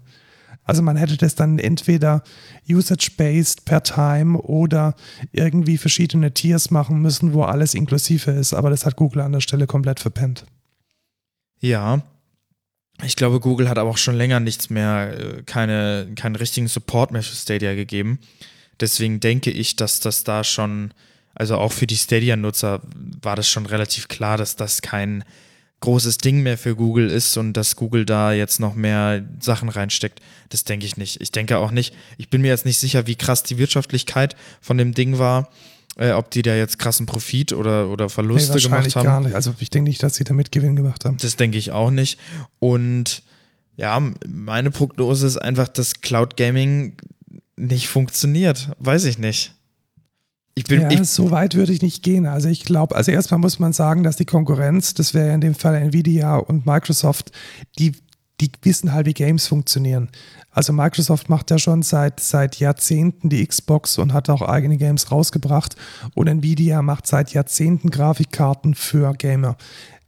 Also 0.71 0.83
man 0.83 0.97
hätte 0.97 1.17
das 1.17 1.35
dann 1.35 1.59
entweder 1.59 2.23
usage-based 2.69 3.65
per 3.65 3.83
Time 3.83 4.39
oder 4.41 4.95
irgendwie 5.33 5.79
verschiedene 5.79 6.33
Tiers 6.33 6.71
machen 6.71 7.03
müssen, 7.03 7.33
wo 7.33 7.43
alles 7.43 7.75
inklusive 7.75 8.31
ist. 8.31 8.55
Aber 8.55 8.71
das 8.71 8.87
hat 8.87 8.95
Google 8.95 9.23
an 9.23 9.33
der 9.33 9.41
Stelle 9.41 9.67
komplett 9.67 9.99
verpennt. 9.99 10.47
Ja. 11.59 12.03
Ich 13.03 13.17
glaube, 13.17 13.41
Google 13.41 13.69
hat 13.69 13.79
aber 13.79 13.91
auch 13.91 13.97
schon 13.97 14.15
länger 14.15 14.39
nichts 14.39 14.71
mehr, 14.71 15.19
äh, 15.19 15.43
keine, 15.43 16.13
keinen 16.15 16.37
richtigen 16.37 16.69
Support 16.69 17.11
mehr 17.11 17.23
für 17.23 17.35
Stadia 17.35 17.75
gegeben. 17.75 18.21
Deswegen 18.79 19.19
denke 19.19 19.51
ich, 19.51 19.75
dass 19.75 19.99
das 19.99 20.23
da 20.23 20.45
schon, 20.45 20.95
also 21.35 21.57
auch 21.57 21.73
für 21.73 21.89
die 21.89 21.97
Stadia-Nutzer 21.97 22.81
war 23.23 23.35
das 23.35 23.49
schon 23.49 23.67
relativ 23.67 24.07
klar, 24.07 24.37
dass 24.37 24.55
das 24.55 24.83
kein 24.83 25.25
großes 25.81 26.19
Ding 26.19 26.43
mehr 26.43 26.59
für 26.59 26.77
Google 26.77 27.11
ist 27.11 27.37
und 27.37 27.55
dass 27.55 27.77
Google 27.77 28.05
da 28.05 28.33
jetzt 28.33 28.61
noch 28.61 28.75
mehr 28.75 29.25
Sachen 29.41 29.69
reinsteckt. 29.69 30.21
Das 30.51 30.65
denke 30.65 30.87
ich 30.87 30.97
nicht. 30.97 31.21
Ich 31.21 31.33
denke 31.33 31.59
auch 31.59 31.71
nicht. 31.71 31.95
Ich 32.19 32.29
bin 32.29 32.43
mir 32.43 32.49
jetzt 32.49 32.67
nicht 32.67 32.79
sicher, 32.79 33.07
wie 33.07 33.17
krass 33.17 33.43
die 33.43 33.59
Wirtschaftlichkeit 33.59 34.37
von 34.61 34.77
dem 34.77 34.93
Ding 34.93 35.19
war. 35.19 35.49
Äh, 35.97 36.13
ob 36.13 36.31
die 36.31 36.43
da 36.43 36.55
jetzt 36.55 36.79
krassen 36.79 37.07
Profit 37.07 37.53
oder, 37.53 37.89
oder 37.89 38.09
Verluste 38.09 38.57
nee, 38.57 38.63
gemacht 38.63 38.95
haben. 38.95 39.05
Gar 39.05 39.21
nicht. 39.21 39.35
Also 39.35 39.55
ich 39.59 39.71
denke 39.71 39.91
nicht, 39.91 40.03
dass 40.03 40.15
sie 40.15 40.25
damit 40.25 40.53
Gewinn 40.53 40.77
gemacht 40.77 41.05
haben. 41.05 41.17
Das 41.17 41.37
denke 41.37 41.59
ich 41.59 41.73
auch 41.73 41.91
nicht. 41.91 42.19
Und 42.59 43.23
ja, 43.77 44.01
meine 44.29 44.71
Prognose 44.71 45.27
ist 45.27 45.39
einfach, 45.39 45.69
dass 45.69 46.01
Cloud 46.01 46.37
Gaming 46.37 46.97
nicht 47.57 47.89
funktioniert. 47.89 48.71
Weiß 48.79 49.05
ich 49.05 49.19
nicht. 49.19 49.55
Ich 50.55 50.65
bin, 50.65 50.83
ja, 50.83 50.91
ich, 50.91 51.09
so 51.09 51.31
weit 51.31 51.55
würde 51.55 51.73
ich 51.73 51.83
nicht 51.83 52.03
gehen. 52.03 52.27
Also 52.27 52.49
ich 52.49 52.65
glaube, 52.65 52.97
also 52.97 53.13
erstmal 53.13 53.41
muss 53.41 53.59
man 53.59 53.73
sagen, 53.73 54.03
dass 54.03 54.17
die 54.17 54.25
Konkurrenz, 54.25 54.95
das 54.95 55.15
wäre 55.15 55.33
in 55.33 55.41
dem 55.41 55.55
Fall 55.55 55.77
Nvidia 55.77 56.37
und 56.37 56.67
Microsoft, 56.67 57.31
die, 57.79 57.93
die 58.41 58.51
wissen 58.63 58.93
halt, 58.93 59.07
wie 59.07 59.15
Games 59.15 59.47
funktionieren. 59.47 60.11
Also 60.51 60.73
Microsoft 60.73 61.29
macht 61.29 61.51
ja 61.51 61.59
schon 61.59 61.83
seit, 61.83 62.19
seit 62.19 62.57
Jahrzehnten 62.57 63.29
die 63.29 63.47
Xbox 63.47 63.99
und 63.99 64.13
hat 64.13 64.29
auch 64.29 64.43
eigene 64.43 64.77
Games 64.77 65.13
rausgebracht. 65.13 65.77
Und 66.15 66.27
Nvidia 66.27 66.83
macht 66.83 67.07
seit 67.07 67.33
Jahrzehnten 67.33 67.91
Grafikkarten 67.91 68.75
für 68.75 69.13
Gamer. 69.15 69.57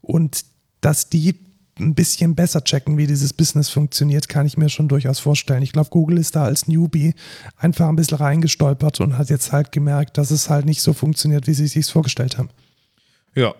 Und 0.00 0.44
dass 0.80 1.08
die 1.08 1.38
ein 1.82 1.94
bisschen 1.94 2.34
besser 2.34 2.62
checken, 2.62 2.96
wie 2.96 3.06
dieses 3.06 3.32
Business 3.32 3.68
funktioniert, 3.68 4.28
kann 4.28 4.46
ich 4.46 4.56
mir 4.56 4.68
schon 4.68 4.88
durchaus 4.88 5.18
vorstellen. 5.18 5.62
Ich 5.62 5.72
glaube, 5.72 5.90
Google 5.90 6.18
ist 6.18 6.36
da 6.36 6.44
als 6.44 6.68
Newbie 6.68 7.14
einfach 7.56 7.88
ein 7.88 7.96
bisschen 7.96 8.18
reingestolpert 8.18 9.00
und 9.00 9.18
hat 9.18 9.30
jetzt 9.30 9.52
halt 9.52 9.72
gemerkt, 9.72 10.18
dass 10.18 10.30
es 10.30 10.48
halt 10.48 10.64
nicht 10.66 10.82
so 10.82 10.92
funktioniert, 10.92 11.46
wie 11.46 11.54
sie 11.54 11.64
es 11.64 11.72
sich 11.72 11.86
vorgestellt 11.86 12.38
haben. 12.38 12.50
Ja, 13.34 13.54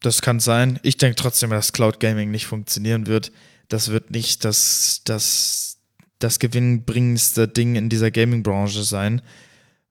das 0.00 0.22
kann 0.22 0.40
sein. 0.40 0.78
Ich 0.82 0.98
denke 0.98 1.16
trotzdem, 1.16 1.50
dass 1.50 1.72
Cloud 1.72 2.00
Gaming 2.00 2.30
nicht 2.30 2.46
funktionieren 2.46 3.06
wird. 3.06 3.32
Das 3.68 3.88
wird 3.88 4.10
nicht 4.10 4.44
das, 4.44 5.00
das, 5.04 5.78
das 6.18 6.38
gewinnbringendste 6.38 7.48
Ding 7.48 7.74
in 7.76 7.88
dieser 7.88 8.10
Gaming-Branche 8.10 8.84
sein. 8.84 9.22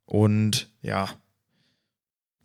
Und 0.06 0.70
ja, 0.82 1.10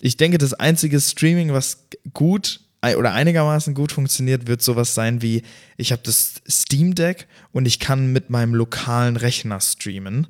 ich 0.01 0.17
denke, 0.17 0.39
das 0.39 0.55
einzige 0.55 1.01
Streaming, 1.01 1.53
was 1.53 1.87
gut 2.15 2.61
oder 2.83 3.13
einigermaßen 3.13 3.75
gut 3.75 3.93
funktioniert, 3.93 4.47
wird 4.47 4.63
sowas 4.63 4.95
sein 4.95 5.23
wie, 5.23 5.43
ich 5.77 5.93
habe 5.93 6.03
das 6.05 6.43
Steam 6.49 6.95
Deck 6.95 7.29
und 7.53 7.67
ich 7.67 7.79
kann 7.79 8.13
mit 8.13 8.31
meinem 8.31 8.55
lokalen 8.55 9.17
Rechner 9.17 9.61
streamen, 9.61 10.29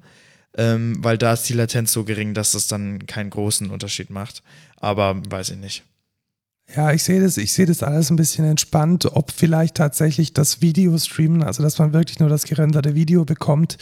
ähm, 0.56 0.96
weil 0.98 1.16
da 1.16 1.32
ist 1.34 1.48
die 1.48 1.54
Latenz 1.54 1.92
so 1.92 2.04
gering, 2.04 2.34
dass 2.34 2.52
das 2.52 2.66
dann 2.66 3.06
keinen 3.06 3.30
großen 3.30 3.70
Unterschied 3.70 4.10
macht. 4.10 4.42
Aber 4.76 5.22
weiß 5.30 5.50
ich 5.50 5.58
nicht. 5.58 5.84
Ja, 6.76 6.92
ich 6.92 7.02
sehe 7.02 7.20
das, 7.20 7.36
ich 7.36 7.52
sehe 7.52 7.66
das 7.66 7.82
alles 7.82 8.10
ein 8.10 8.16
bisschen 8.16 8.44
entspannt, 8.44 9.04
ob 9.04 9.32
vielleicht 9.32 9.74
tatsächlich 9.74 10.34
das 10.34 10.62
Video 10.62 10.96
streamen, 10.98 11.42
also 11.42 11.64
dass 11.64 11.78
man 11.78 11.92
wirklich 11.92 12.20
nur 12.20 12.28
das 12.28 12.44
gerenderte 12.44 12.94
Video 12.94 13.24
bekommt, 13.24 13.76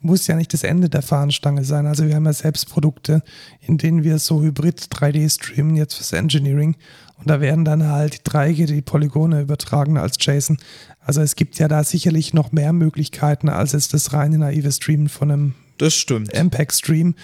muss 0.00 0.26
ja 0.26 0.36
nicht 0.36 0.54
das 0.54 0.62
Ende 0.62 0.88
der 0.88 1.02
Fahnenstange 1.02 1.64
sein. 1.64 1.86
Also 1.86 2.06
wir 2.06 2.14
haben 2.14 2.24
ja 2.24 2.32
selbst 2.32 2.70
Produkte, 2.70 3.22
in 3.60 3.76
denen 3.76 4.04
wir 4.04 4.18
so 4.18 4.40
Hybrid 4.40 4.80
3D 4.80 5.28
streamen, 5.28 5.76
jetzt 5.76 5.94
fürs 5.94 6.14
Engineering. 6.14 6.76
Und 7.20 7.28
da 7.28 7.40
werden 7.40 7.64
dann 7.64 7.86
halt 7.86 8.14
die 8.14 8.24
Dreiecke, 8.24 8.66
die 8.66 8.82
Polygone 8.82 9.42
übertragen 9.42 9.98
als 9.98 10.16
JSON. 10.18 10.58
Also 11.00 11.20
es 11.20 11.36
gibt 11.36 11.58
ja 11.58 11.68
da 11.68 11.84
sicherlich 11.84 12.34
noch 12.34 12.50
mehr 12.50 12.72
Möglichkeiten, 12.72 13.48
als 13.48 13.72
jetzt 13.72 13.94
das 13.94 14.12
reine 14.12 14.38
naive 14.38 14.72
Streamen 14.72 15.08
von 15.08 15.30
einem 15.30 15.54
das 15.78 15.94
stimmt. 15.94 16.34
MPEG-Stream. 16.34 17.14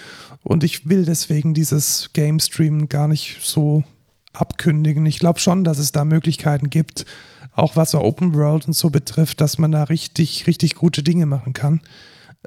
Und 0.42 0.64
ich 0.64 0.88
will 0.88 1.04
deswegen 1.04 1.54
dieses 1.54 2.10
Game-Streamen 2.12 2.88
gar 2.88 3.08
nicht 3.08 3.38
so 3.42 3.84
abkündigen. 4.32 5.04
Ich 5.06 5.18
glaube 5.18 5.40
schon, 5.40 5.64
dass 5.64 5.78
es 5.78 5.92
da 5.92 6.04
Möglichkeiten 6.04 6.70
gibt, 6.70 7.04
auch 7.52 7.76
was 7.76 7.90
so 7.90 8.00
Open 8.00 8.34
World 8.34 8.66
und 8.66 8.74
so 8.74 8.90
betrifft, 8.90 9.40
dass 9.40 9.58
man 9.58 9.72
da 9.72 9.84
richtig, 9.84 10.46
richtig 10.46 10.74
gute 10.74 11.02
Dinge 11.02 11.26
machen 11.26 11.52
kann. 11.52 11.80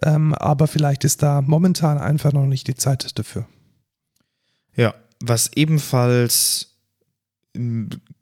Ähm, 0.03 0.33
aber 0.33 0.67
vielleicht 0.67 1.03
ist 1.03 1.23
da 1.23 1.41
momentan 1.41 1.97
einfach 1.97 2.31
noch 2.31 2.45
nicht 2.45 2.67
die 2.67 2.75
Zeit 2.75 3.17
dafür. 3.17 3.47
Ja, 4.75 4.93
was 5.19 5.51
ebenfalls 5.55 6.68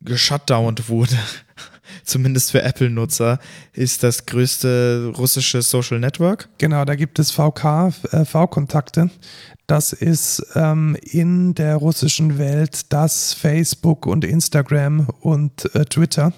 geshutdownt 0.01 0.89
wurde, 0.89 1.17
zumindest 2.03 2.51
für 2.51 2.61
Apple-Nutzer, 2.61 3.39
ist 3.73 4.03
das 4.03 4.25
größte 4.25 5.13
russische 5.17 5.61
Social 5.61 5.99
Network. 5.99 6.49
Genau, 6.57 6.85
da 6.85 6.95
gibt 6.95 7.19
es 7.19 7.31
VK, 7.31 7.93
äh, 8.11 8.25
V-Kontakte. 8.25 9.09
Das 9.67 9.91
ist 9.91 10.45
ähm, 10.55 10.97
in 11.01 11.53
der 11.53 11.75
russischen 11.75 12.37
Welt 12.37 12.93
das 12.93 13.33
Facebook 13.33 14.05
und 14.05 14.23
Instagram 14.23 15.09
und 15.19 15.73
äh, 15.75 15.83
Twitter. 15.83 16.31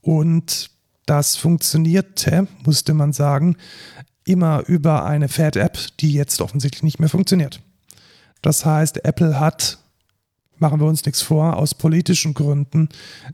Und 0.00 0.70
das 1.06 1.36
funktionierte, 1.36 2.48
musste 2.64 2.94
man 2.94 3.12
sagen, 3.12 3.56
immer 4.24 4.64
über 4.66 5.04
eine 5.06 5.28
Fat-App, 5.28 5.78
die 6.00 6.12
jetzt 6.12 6.40
offensichtlich 6.40 6.82
nicht 6.82 6.98
mehr 6.98 7.08
funktioniert. 7.08 7.62
Das 8.42 8.64
heißt, 8.64 9.04
Apple 9.04 9.40
hat, 9.40 9.78
machen 10.60 10.80
wir 10.80 10.86
uns 10.86 11.04
nichts 11.04 11.22
vor, 11.22 11.56
aus 11.56 11.74
politischen 11.74 12.34
Gründen 12.34 12.88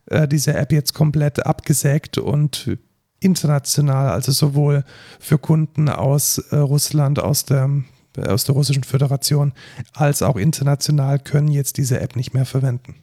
äh, 0.06 0.28
diese 0.28 0.54
App 0.54 0.72
jetzt 0.72 0.94
komplett 0.94 1.44
abgesägt 1.44 2.18
und 2.18 2.78
international, 3.20 4.10
also 4.10 4.32
sowohl 4.32 4.84
für 5.18 5.38
Kunden 5.38 5.88
aus 5.88 6.38
äh, 6.38 6.56
Russland, 6.56 7.18
aus 7.18 7.44
der 7.44 7.70
aus 8.16 8.44
der 8.44 8.54
Russischen 8.54 8.84
Föderation 8.84 9.52
als 9.92 10.22
auch 10.22 10.36
international 10.36 11.18
können 11.18 11.48
jetzt 11.48 11.78
diese 11.78 12.00
App 12.00 12.14
nicht 12.14 12.32
mehr 12.32 12.46
verwenden. 12.46 12.94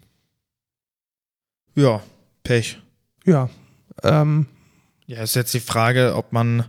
Ja, 1.76 2.02
Pech. 2.44 2.80
Ja. 3.26 3.50
Ähm, 4.04 4.48
ja, 5.08 5.22
ist 5.24 5.36
jetzt 5.36 5.54
die 5.54 5.60
Frage, 5.60 6.16
ob 6.16 6.32
man. 6.32 6.66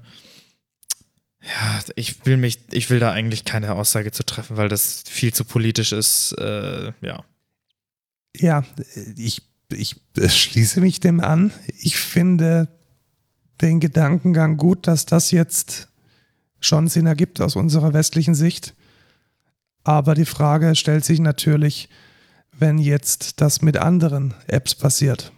Ja, 1.41 1.81
ich 1.97 2.25
will 2.25 2.37
mich, 2.37 2.61
ich 2.71 2.89
will 2.89 3.01
da 3.01 3.11
eigentlich 3.11 3.45
keine 3.45 3.75
Aussage 3.75 4.13
zu 4.13 4.25
treffen, 4.25 4.57
weil 4.57 4.69
das 4.69 5.03
viel 5.09 5.33
zu 5.35 5.45
politisch 5.45 5.93
ist. 5.93 6.33
Äh, 6.39 6.93
ja. 7.01 7.25
Ja, 8.37 8.65
ich, 9.17 9.43
ich 9.71 10.01
schließe 10.17 10.81
mich 10.81 11.01
dem 11.01 11.21
an. 11.21 11.53
Ich 11.79 11.97
finde 11.97 12.69
den 13.61 13.81
Gedankengang 13.81 14.57
gut, 14.57 14.87
dass 14.87 15.07
das 15.07 15.31
jetzt 15.31 15.89
schon 16.61 16.89
Sinn 16.89 17.07
ergibt 17.07 17.41
aus 17.41 17.57
unserer 17.57 17.93
westlichen 17.93 18.35
Sicht. 18.35 18.75
Aber 19.85 20.15
die 20.15 20.25
Frage 20.25 20.75
stellt 20.75 21.05
sich 21.05 21.21
natürlich, 21.21 21.89
wenn 22.53 22.79
jetzt 22.79 23.41
das 23.41 23.63
mit 23.63 23.77
anderen 23.77 24.35
Apps 24.47 24.75
passiert. 24.75 25.33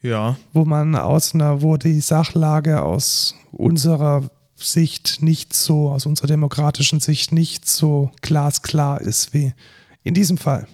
Ja. 0.00 0.36
Wo 0.52 0.64
man 0.64 0.94
aus 0.96 1.34
einer, 1.34 1.62
wo 1.62 1.76
die 1.76 2.00
Sachlage 2.00 2.82
aus 2.82 3.34
unserer 3.52 4.30
Sicht 4.56 5.22
nicht 5.22 5.52
so, 5.54 5.90
aus 5.90 6.06
unserer 6.06 6.28
demokratischen 6.28 7.00
Sicht 7.00 7.32
nicht 7.32 7.66
so 7.68 8.10
glasklar 8.20 9.00
ist 9.00 9.34
wie 9.34 9.52
in 10.02 10.14
diesem 10.14 10.38
Fall. 10.38 10.66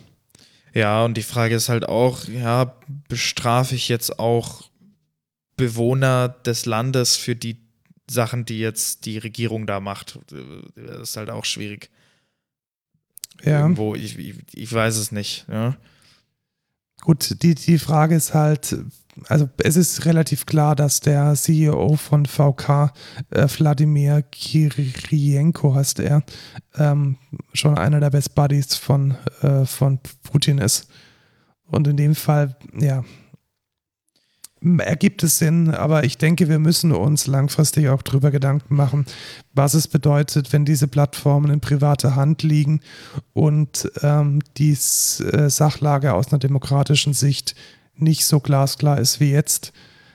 Ja, 0.73 1.05
und 1.05 1.17
die 1.17 1.23
Frage 1.23 1.55
ist 1.55 1.69
halt 1.69 1.89
auch, 1.89 2.25
ja, 2.27 2.77
bestrafe 3.09 3.75
ich 3.75 3.89
jetzt 3.89 4.19
auch 4.19 4.71
Bewohner 5.57 6.29
des 6.29 6.67
Landes 6.67 7.17
für 7.17 7.35
die 7.35 7.59
Sachen, 8.09 8.45
die 8.45 8.59
jetzt 8.59 9.05
die 9.07 9.19
Regierung 9.19 9.67
da 9.67 9.81
macht. 9.81 10.19
Das 10.75 11.11
ist 11.11 11.17
halt 11.17 11.31
auch 11.31 11.45
schwierig. 11.45 11.91
Ja. 13.43 13.61
Irgendwo, 13.61 13.95
ich, 13.95 14.19
ich, 14.19 14.37
ich 14.53 14.73
weiß 14.73 14.97
es 14.97 15.13
nicht. 15.13 15.47
Ja. 15.49 15.77
Gut, 17.01 17.43
die, 17.43 17.55
die 17.55 17.79
Frage 17.79 18.15
ist 18.15 18.35
halt, 18.35 18.77
also 19.29 19.49
es 19.59 19.77
ist 19.77 20.05
relativ 20.05 20.47
klar, 20.47 20.77
dass 20.77 21.01
der 21.01 21.35
CEO 21.35 21.97
von 21.97 22.27
VK, 22.27 22.93
äh, 23.31 23.47
Wladimir 23.49 24.23
Kirienko 24.23 25.75
heißt 25.75 26.01
er, 26.01 26.23
ähm, 26.77 27.17
schon 27.53 27.77
einer 27.77 28.01
der 28.01 28.11
Best 28.11 28.35
Buddies 28.35 28.77
von, 28.77 29.17
äh, 29.43 29.65
von 29.65 29.99
Putin 30.23 30.59
ist. 30.59 30.89
Und 31.67 31.87
in 31.87 31.97
dem 31.97 32.15
Fall, 32.15 32.57
ja, 32.79 33.05
ergibt 34.79 35.23
es 35.23 35.39
Sinn, 35.39 35.71
aber 35.71 36.05
ich 36.05 36.19
denke, 36.19 36.49
wir 36.49 36.59
müssen 36.59 36.93
uns 36.93 37.27
langfristig 37.27 37.89
auch 37.89 38.03
darüber 38.03 38.31
Gedanken 38.31 38.75
machen, 38.75 39.07
was 39.55 39.73
es 39.75 39.89
bedeutet, 39.89 40.53
wenn 40.53 40.67
diese 40.67 40.87
Plattformen 40.87 41.51
in 41.51 41.61
privater 41.61 42.15
Hand 42.15 42.43
liegen 42.43 42.81
und 43.33 43.91
ähm, 44.03 44.41
die 44.59 44.73
äh, 44.73 45.49
Sachlage 45.49 46.13
aus 46.13 46.31
einer 46.31 46.39
demokratischen 46.39 47.15
Sicht 47.15 47.55
nicht 48.03 48.25
so 48.27 48.41
glasklar 48.41 48.99
ist 48.99 49.21
wie 49.21 49.31
jetzt. 49.31 49.73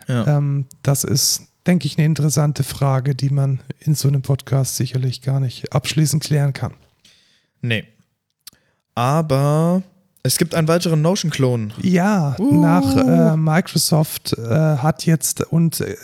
Ja. 0.07 0.37
Ähm, 0.37 0.65
das 0.83 1.03
ist, 1.03 1.43
denke 1.65 1.87
ich, 1.87 1.97
eine 1.97 2.05
interessante 2.05 2.63
Frage, 2.63 3.15
die 3.15 3.29
man 3.29 3.59
in 3.79 3.95
so 3.95 4.07
einem 4.07 4.21
Podcast 4.21 4.75
sicherlich 4.75 5.21
gar 5.21 5.39
nicht 5.39 5.73
abschließend 5.73 6.23
klären 6.23 6.53
kann. 6.53 6.73
Nee. 7.61 7.85
Aber 8.93 9.83
es 10.23 10.37
gibt 10.37 10.55
einen 10.55 10.67
weiteren 10.67 11.01
Notion-Klon. 11.01 11.73
Ja, 11.81 12.35
uh. 12.39 12.61
nach 12.61 12.95
äh, 12.95 13.37
Microsoft 13.37 14.33
äh, 14.33 14.77
hat 14.77 15.05
jetzt 15.05 15.41
und 15.41 15.81
äh, 15.81 15.95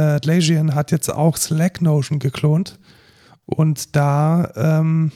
Atlassian 0.00 0.74
hat 0.74 0.90
jetzt 0.90 1.08
auch 1.08 1.36
Slack 1.36 1.80
Notion 1.80 2.18
geklont. 2.18 2.78
Und 3.46 3.96
da 3.96 4.50
ähm, 4.56 5.12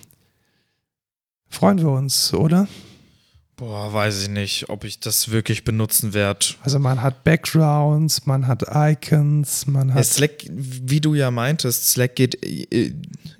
freuen 1.49 1.79
wir 1.79 1.91
uns, 1.91 2.33
oder? 2.33 2.67
Boah, 3.57 3.93
weiß 3.93 4.23
ich 4.23 4.29
nicht, 4.29 4.69
ob 4.69 4.85
ich 4.85 5.01
das 5.01 5.31
wirklich 5.31 5.65
benutzen 5.65 6.13
werde. 6.13 6.47
Also 6.61 6.79
man 6.79 7.01
hat 7.01 7.25
Backgrounds, 7.25 8.27
man 8.27 8.47
hat 8.47 8.65
Icons, 8.71 9.67
man 9.67 9.95
hat. 9.95 9.99
Ja, 9.99 10.05
Slack, 10.05 10.45
wie 10.51 11.01
du 11.01 11.15
ja 11.15 11.31
meintest, 11.31 11.91
Slack 11.91 12.17
geht, 12.17 12.45
äh, 12.45 12.93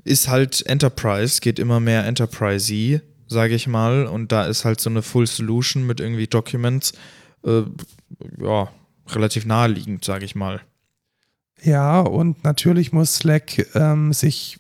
ist 0.05 0.29
halt 0.29 0.65
Enterprise, 0.67 1.41
geht 1.41 1.59
immer 1.59 1.81
mehr 1.81 2.07
Enterprise-y 2.07 3.01
sage 3.29 3.55
ich 3.55 3.67
mal. 3.67 4.07
Und 4.07 4.33
da 4.33 4.45
ist 4.45 4.65
halt 4.65 4.81
so 4.81 4.91
eine 4.91 5.03
Full 5.03 5.27
Solution 5.27 5.87
mit 5.87 6.01
irgendwie 6.01 6.27
Documents, 6.27 6.93
äh, 7.45 7.63
ja, 8.41 8.69
relativ 9.09 9.47
naheliegend, 9.47 10.05
sage 10.05 10.25
ich 10.25 10.35
mal. 10.35 10.61
Ja, 11.63 12.01
und 12.01 12.45
natürlich 12.45 12.93
muss 12.93 13.17
Slack 13.17 13.67
ähm, 13.75 14.13
sich 14.13 14.59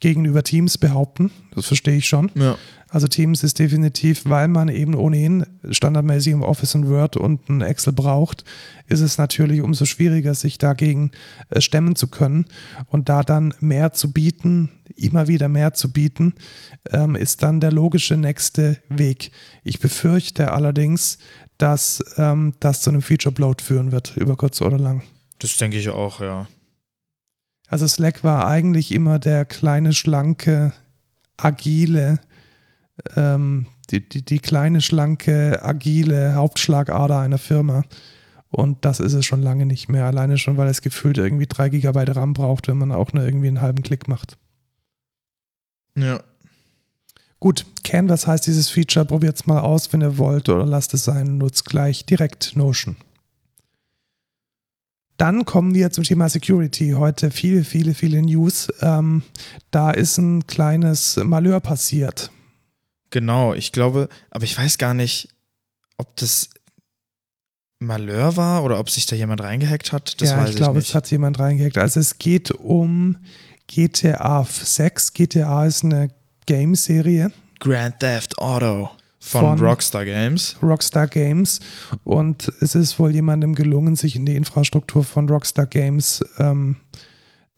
gegenüber 0.00 0.42
Teams 0.42 0.76
behaupten. 0.76 1.30
Das 1.54 1.66
verstehe 1.66 1.96
ich 1.96 2.06
schon. 2.06 2.30
Ja. 2.34 2.58
Also 2.94 3.08
Teams 3.08 3.42
ist 3.42 3.58
definitiv, 3.58 4.22
weil 4.26 4.46
man 4.46 4.68
eben 4.68 4.94
ohnehin 4.94 5.44
standardmäßig 5.68 6.32
im 6.32 6.42
Office 6.42 6.76
und 6.76 6.88
Word 6.88 7.16
und 7.16 7.48
ein 7.48 7.60
Excel 7.60 7.92
braucht, 7.92 8.44
ist 8.86 9.00
es 9.00 9.18
natürlich 9.18 9.62
umso 9.62 9.84
schwieriger, 9.84 10.32
sich 10.32 10.58
dagegen 10.58 11.10
äh, 11.50 11.60
stemmen 11.60 11.96
zu 11.96 12.06
können. 12.06 12.46
Und 12.86 13.08
da 13.08 13.24
dann 13.24 13.52
mehr 13.58 13.94
zu 13.94 14.12
bieten, 14.12 14.70
immer 14.94 15.26
wieder 15.26 15.48
mehr 15.48 15.74
zu 15.74 15.90
bieten, 15.90 16.34
ähm, 16.92 17.16
ist 17.16 17.42
dann 17.42 17.58
der 17.58 17.72
logische 17.72 18.16
nächste 18.16 18.78
Weg. 18.88 19.32
Ich 19.64 19.80
befürchte 19.80 20.52
allerdings, 20.52 21.18
dass 21.58 22.00
ähm, 22.16 22.54
das 22.60 22.82
zu 22.82 22.90
einem 22.90 23.02
Feature-Bloat 23.02 23.60
führen 23.60 23.90
wird, 23.90 24.16
über 24.16 24.36
kurz 24.36 24.62
oder 24.62 24.78
lang. 24.78 25.02
Das 25.40 25.56
denke 25.56 25.78
ich 25.78 25.88
auch, 25.88 26.20
ja. 26.20 26.46
Also 27.66 27.88
Slack 27.88 28.22
war 28.22 28.46
eigentlich 28.46 28.92
immer 28.92 29.18
der 29.18 29.46
kleine, 29.46 29.94
schlanke, 29.94 30.72
agile, 31.36 32.20
ähm, 33.16 33.66
die, 33.90 34.08
die, 34.08 34.24
die 34.24 34.38
kleine, 34.38 34.80
schlanke, 34.80 35.60
agile 35.62 36.34
Hauptschlagader 36.34 37.18
einer 37.18 37.38
Firma. 37.38 37.84
Und 38.50 38.84
das 38.84 39.00
ist 39.00 39.14
es 39.14 39.26
schon 39.26 39.42
lange 39.42 39.66
nicht 39.66 39.88
mehr. 39.88 40.04
Alleine 40.04 40.38
schon, 40.38 40.56
weil 40.56 40.68
es 40.68 40.80
gefühlt 40.80 41.18
irgendwie 41.18 41.46
3 41.46 41.70
GB 41.70 42.04
RAM 42.12 42.34
braucht, 42.34 42.68
wenn 42.68 42.78
man 42.78 42.92
auch 42.92 43.12
nur 43.12 43.24
irgendwie 43.24 43.48
einen 43.48 43.60
halben 43.60 43.82
Klick 43.82 44.06
macht. 44.06 44.38
Ja. 45.96 46.22
Gut, 47.40 47.66
Canvas 47.82 48.26
heißt 48.26 48.46
dieses 48.46 48.70
Feature, 48.70 49.04
probiert 49.04 49.36
es 49.36 49.46
mal 49.46 49.60
aus, 49.60 49.92
wenn 49.92 50.00
ihr 50.00 50.18
wollt, 50.18 50.48
oder 50.48 50.64
lasst 50.64 50.94
es 50.94 51.04
sein, 51.04 51.36
nutzt 51.36 51.66
gleich 51.66 52.06
direkt 52.06 52.56
Notion. 52.56 52.96
Dann 55.16 55.44
kommen 55.44 55.74
wir 55.74 55.90
zum 55.90 56.04
Thema 56.04 56.28
Security. 56.28 56.92
Heute 56.92 57.30
viele, 57.30 57.64
viele, 57.64 57.94
viele 57.94 58.22
News. 58.22 58.72
Ähm, 58.80 59.22
da 59.70 59.90
ist 59.90 60.18
ein 60.18 60.46
kleines 60.46 61.20
Malheur 61.22 61.60
passiert. 61.60 62.30
Genau, 63.14 63.54
ich 63.54 63.70
glaube, 63.70 64.08
aber 64.32 64.42
ich 64.42 64.58
weiß 64.58 64.76
gar 64.76 64.92
nicht, 64.92 65.28
ob 65.98 66.16
das 66.16 66.48
Malheur 67.78 68.36
war 68.36 68.64
oder 68.64 68.80
ob 68.80 68.90
sich 68.90 69.06
da 69.06 69.14
jemand 69.14 69.40
reingehackt 69.40 69.92
hat. 69.92 70.20
Das 70.20 70.30
ja, 70.30 70.38
weiß 70.38 70.50
ich 70.50 70.56
glaube, 70.56 70.78
nicht. 70.78 70.88
es 70.88 70.96
hat 70.96 71.08
jemand 71.12 71.38
reingehackt. 71.38 71.78
Also 71.78 72.00
es 72.00 72.18
geht 72.18 72.50
um 72.50 73.18
GTA 73.68 74.44
6. 74.44 75.12
GTA 75.12 75.64
ist 75.64 75.84
eine 75.84 76.08
Game-Serie. 76.46 77.30
Grand 77.60 78.00
Theft 78.00 78.36
Auto 78.38 78.90
von, 79.20 79.58
Von- 79.58 79.60
Rockstar 79.60 80.04
Games. 80.04 80.56
Rockstar 80.60 81.06
Games 81.06 81.60
und 82.02 82.52
es 82.60 82.74
ist 82.74 82.98
wohl 82.98 83.12
jemandem 83.12 83.54
gelungen, 83.54 83.94
sich 83.94 84.16
in 84.16 84.26
die 84.26 84.34
Infrastruktur 84.34 85.04
von 85.04 85.28
Rockstar 85.28 85.66
Games 85.66 86.24
ähm, 86.40 86.78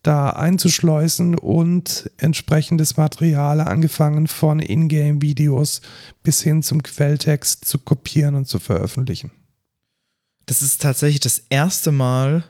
da 0.06 0.30
einzuschleusen 0.30 1.34
und 1.36 2.10
entsprechendes 2.16 2.96
Material 2.96 3.60
angefangen 3.60 4.26
von 4.28 4.60
Ingame-Videos 4.60 5.80
bis 6.22 6.42
hin 6.42 6.62
zum 6.62 6.82
Quelltext 6.82 7.64
zu 7.64 7.78
kopieren 7.78 8.34
und 8.34 8.46
zu 8.46 8.58
veröffentlichen. 8.58 9.32
Das 10.46 10.62
ist 10.62 10.80
tatsächlich 10.80 11.20
das 11.20 11.42
erste 11.50 11.90
Mal 11.90 12.44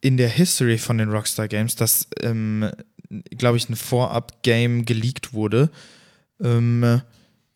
in 0.00 0.16
der 0.16 0.28
History 0.28 0.78
von 0.78 0.98
den 0.98 1.10
Rockstar 1.10 1.48
Games, 1.48 1.74
dass, 1.74 2.06
ähm, 2.20 2.70
glaube 3.36 3.56
ich, 3.56 3.68
ein 3.68 3.74
Vorab-Game 3.74 4.84
geleakt 4.84 5.32
wurde. 5.32 5.70
Ähm, 6.40 7.02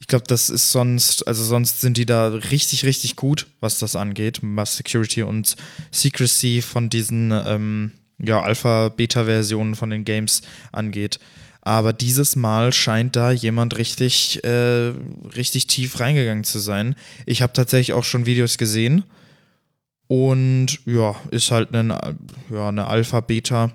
ich 0.01 0.09
glaube, 0.09 0.24
das 0.27 0.51
ist 0.51 0.73
sonst, 0.73 1.28
also 1.28 1.44
sonst 1.44 1.81
sind 1.81 1.97
die 1.97 2.07
da 2.07 2.27
richtig, 2.27 2.85
richtig 2.85 3.15
gut, 3.15 3.47
was 3.61 3.78
das 3.78 3.94
angeht, 3.94 4.40
was 4.43 4.77
Security 4.77 5.23
und 5.23 5.55
Secrecy 5.93 6.61
von 6.61 6.90
diesen 6.90 7.31
ähm, 7.31 7.93
ja, 8.19 8.43
Alpha-Beta-Versionen 8.43 9.75
von 9.75 9.91
den 9.91 10.05
Games 10.05 10.43
angeht. 10.73 11.19
Aber 11.61 11.93
dieses 11.93 12.35
Mal 12.35 12.73
scheint 12.73 13.15
da 13.15 13.31
jemand 13.31 13.79
richtig, 13.79 14.43
äh, 14.45 14.93
richtig 15.37 15.69
tief 15.69 16.01
reingegangen 16.01 16.45
zu 16.45 16.59
sein. 16.59 16.97
Ich 17.25 17.41
habe 17.41 17.53
tatsächlich 17.53 17.93
auch 17.93 18.05
schon 18.05 18.27
Videos 18.27 18.59
gesehen. 18.59 19.05
Und 20.09 20.81
ja, 20.85 21.15
ist 21.31 21.51
halt 21.51 21.75
eine, 21.75 22.17
ja, 22.51 22.69
eine 22.69 22.87
Alpha-Beta. 22.87 23.73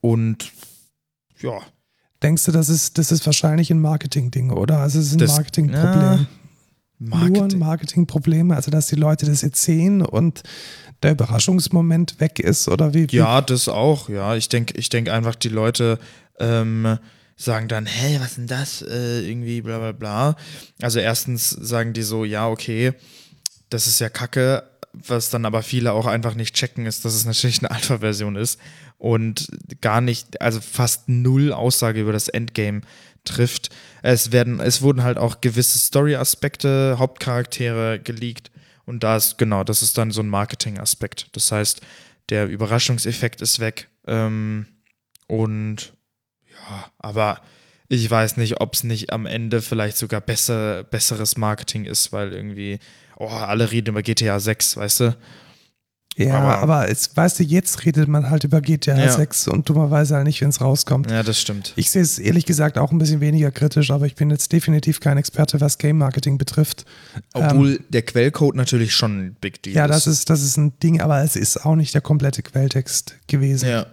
Und 0.00 0.50
ja, 1.40 1.60
Denkst 2.22 2.44
du, 2.46 2.52
das 2.52 2.68
ist, 2.68 2.96
das 2.98 3.12
ist 3.12 3.26
wahrscheinlich 3.26 3.70
ein 3.70 3.80
Marketing-Ding, 3.80 4.50
oder? 4.50 4.78
Also 4.78 4.98
es 4.98 5.12
ist 5.12 5.20
ein 5.20 5.28
Marketing-Problem. 5.28 5.92
ja, 5.92 6.26
Nur 6.98 7.18
ein 7.18 7.30
Marketing. 7.30 7.58
Marketing-Problem, 7.58 8.50
also 8.52 8.70
dass 8.70 8.86
die 8.86 8.96
Leute 8.96 9.26
das 9.26 9.42
jetzt 9.42 9.62
sehen 9.62 10.00
und 10.02 10.42
der 11.06 11.12
Überraschungsmoment 11.12 12.20
weg 12.20 12.40
ist, 12.40 12.68
oder 12.68 12.92
wie? 12.92 13.06
Ja, 13.10 13.40
das 13.40 13.68
auch, 13.68 14.08
ja. 14.08 14.34
Ich 14.34 14.48
denke 14.48 14.76
ich 14.76 14.88
denk 14.88 15.08
einfach, 15.08 15.36
die 15.36 15.48
Leute 15.48 15.98
ähm, 16.38 16.98
sagen 17.36 17.68
dann, 17.68 17.86
hey, 17.86 18.18
was 18.20 18.34
denn 18.34 18.48
das? 18.48 18.82
Äh, 18.82 19.20
irgendwie 19.20 19.62
bla 19.62 19.78
bla 19.78 19.92
bla. 19.92 20.36
Also 20.82 20.98
erstens 20.98 21.50
sagen 21.50 21.92
die 21.92 22.02
so, 22.02 22.24
ja, 22.24 22.48
okay, 22.48 22.92
das 23.70 23.86
ist 23.86 24.00
ja 24.00 24.08
kacke. 24.08 24.64
Was 24.92 25.28
dann 25.28 25.44
aber 25.44 25.62
viele 25.62 25.92
auch 25.92 26.06
einfach 26.06 26.34
nicht 26.34 26.54
checken, 26.54 26.86
ist, 26.86 27.04
dass 27.04 27.14
es 27.14 27.26
natürlich 27.26 27.58
eine 27.60 27.70
Alpha-Version 27.70 28.34
ist 28.34 28.58
und 28.96 29.48
gar 29.82 30.00
nicht, 30.00 30.40
also 30.40 30.60
fast 30.60 31.08
null 31.08 31.52
Aussage 31.52 32.00
über 32.00 32.14
das 32.14 32.28
Endgame 32.28 32.80
trifft. 33.24 33.68
Es 34.02 34.32
werden, 34.32 34.58
es 34.58 34.80
wurden 34.80 35.02
halt 35.02 35.18
auch 35.18 35.42
gewisse 35.42 35.78
Story-Aspekte, 35.78 36.96
Hauptcharaktere 36.98 38.00
geleakt 38.02 38.50
und 38.86 39.02
da 39.02 39.16
ist, 39.16 39.36
genau, 39.36 39.64
das 39.64 39.82
ist 39.82 39.98
dann 39.98 40.12
so 40.12 40.22
ein 40.22 40.28
Marketing-Aspekt. 40.28 41.28
Das 41.32 41.52
heißt, 41.52 41.80
der 42.30 42.46
Überraschungseffekt 42.46 43.40
ist 43.42 43.58
weg. 43.58 43.88
Ähm, 44.06 44.66
und 45.26 45.92
ja, 46.48 46.90
aber 46.98 47.40
ich 47.88 48.08
weiß 48.08 48.36
nicht, 48.36 48.60
ob 48.60 48.74
es 48.74 48.84
nicht 48.84 49.12
am 49.12 49.26
Ende 49.26 49.60
vielleicht 49.60 49.96
sogar 49.96 50.20
besser, 50.20 50.84
besseres 50.84 51.36
Marketing 51.36 51.84
ist, 51.84 52.12
weil 52.12 52.32
irgendwie, 52.32 52.78
oh, 53.16 53.28
alle 53.28 53.70
reden 53.70 53.90
über 53.90 54.02
GTA 54.02 54.40
6, 54.40 54.76
weißt 54.76 55.00
du? 55.00 55.16
Ja, 56.18 56.38
aber, 56.38 56.58
Aber- 56.60 56.88
es, 56.90 57.14
weißt 57.14 57.40
du, 57.40 57.42
jetzt 57.42 57.84
redet 57.84 58.08
man 58.08 58.30
halt 58.30 58.44
über 58.44 58.62
GTA 58.62 58.96
Ja. 58.98 59.12
6 59.12 59.48
und 59.48 59.68
dummerweise 59.68 60.14
halt 60.16 60.26
nicht, 60.26 60.40
wenn 60.40 60.48
es 60.48 60.62
rauskommt. 60.62 61.10
Ja, 61.10 61.22
das 61.22 61.38
stimmt. 61.38 61.74
Ich 61.76 61.90
sehe 61.90 62.00
es 62.00 62.18
ehrlich 62.18 62.46
gesagt 62.46 62.78
auch 62.78 62.90
ein 62.90 62.96
bisschen 62.98 63.20
weniger 63.20 63.50
kritisch, 63.50 63.90
aber 63.90 64.06
ich 64.06 64.14
bin 64.14 64.30
jetzt 64.30 64.50
definitiv 64.50 65.00
kein 65.00 65.18
Experte, 65.18 65.60
was 65.60 65.76
Game 65.76 65.98
Marketing 65.98 66.38
betrifft. 66.38 66.86
Obwohl 67.34 67.80
der 67.90 68.00
Quellcode 68.00 68.54
natürlich 68.56 68.94
schon 68.94 69.26
ein 69.26 69.36
Big 69.40 69.62
Deal 69.62 69.76
Ja, 69.76 69.84
ist. 69.84 69.90
das 69.90 70.06
ist, 70.06 70.30
das 70.30 70.42
ist 70.42 70.56
ein 70.56 70.78
Ding, 70.80 71.02
aber 71.02 71.20
es 71.22 71.36
ist 71.36 71.66
auch 71.66 71.76
nicht 71.76 71.92
der 71.92 72.00
komplette 72.00 72.42
Quelltext 72.42 73.16
gewesen. 73.26 73.68
Ja. 73.68 73.86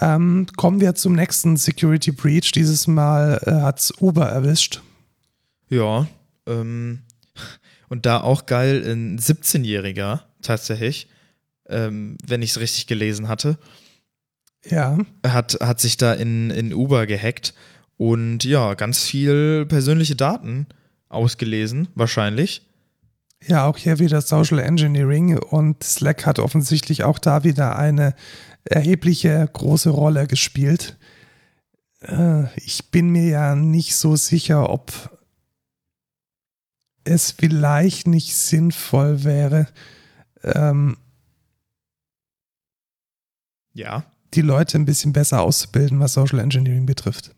Ähm, 0.00 0.46
kommen 0.56 0.80
wir 0.80 0.94
zum 0.96 1.14
nächsten 1.14 1.56
Security 1.56 2.10
Breach. 2.10 2.50
Dieses 2.52 2.86
Mal 2.88 3.40
äh, 3.46 3.52
hat 3.62 3.78
es 3.78 3.92
Uber 4.00 4.26
erwischt. 4.28 4.80
Ja. 5.68 6.08
Ähm, 6.48 7.02
und 7.88 8.04
da 8.04 8.20
auch 8.20 8.46
geil, 8.46 8.82
ein 8.84 9.18
17-Jähriger 9.20 10.20
tatsächlich, 10.42 11.06
ähm, 11.70 12.16
wenn 12.26 12.42
ich 12.42 12.50
es 12.50 12.60
richtig 12.60 12.86
gelesen 12.86 13.28
hatte, 13.28 13.58
Ja, 14.68 14.98
hat, 15.26 15.58
hat 15.60 15.80
sich 15.80 15.96
da 15.96 16.12
in, 16.12 16.50
in 16.50 16.74
Uber 16.74 17.06
gehackt 17.06 17.54
und 17.96 18.44
ja, 18.44 18.74
ganz 18.74 19.04
viel 19.04 19.66
persönliche 19.66 20.16
Daten 20.16 20.66
ausgelesen, 21.08 21.88
wahrscheinlich. 21.94 22.62
ja, 23.46 23.66
auch 23.66 23.76
hier 23.78 23.98
wieder 23.98 24.20
Social 24.20 24.58
Engineering 24.58 25.38
und 25.38 25.82
Slack 25.82 26.26
hat 26.26 26.38
offensichtlich 26.38 27.04
auch 27.04 27.18
da 27.18 27.42
wieder 27.44 27.76
eine 27.76 28.14
erhebliche 28.64 29.48
große 29.52 29.90
Rolle 29.90 30.26
gespielt. 30.26 30.98
Äh, 32.02 32.44
ich 32.58 32.90
bin 32.90 33.08
mir 33.08 33.28
ja 33.28 33.54
nicht 33.54 33.96
so 33.96 34.16
sicher, 34.16 34.70
ob 34.70 34.92
es 37.04 37.30
vielleicht 37.32 38.06
nicht 38.06 38.36
sinnvoll 38.36 39.24
wäre, 39.24 39.66
ähm, 40.44 40.96
Ja. 43.74 44.04
die 44.34 44.42
Leute 44.42 44.78
ein 44.78 44.84
bisschen 44.84 45.12
besser 45.12 45.40
auszubilden, 45.42 46.00
was 46.00 46.14
Social 46.14 46.38
Engineering 46.38 46.86
betrifft. 46.86 47.34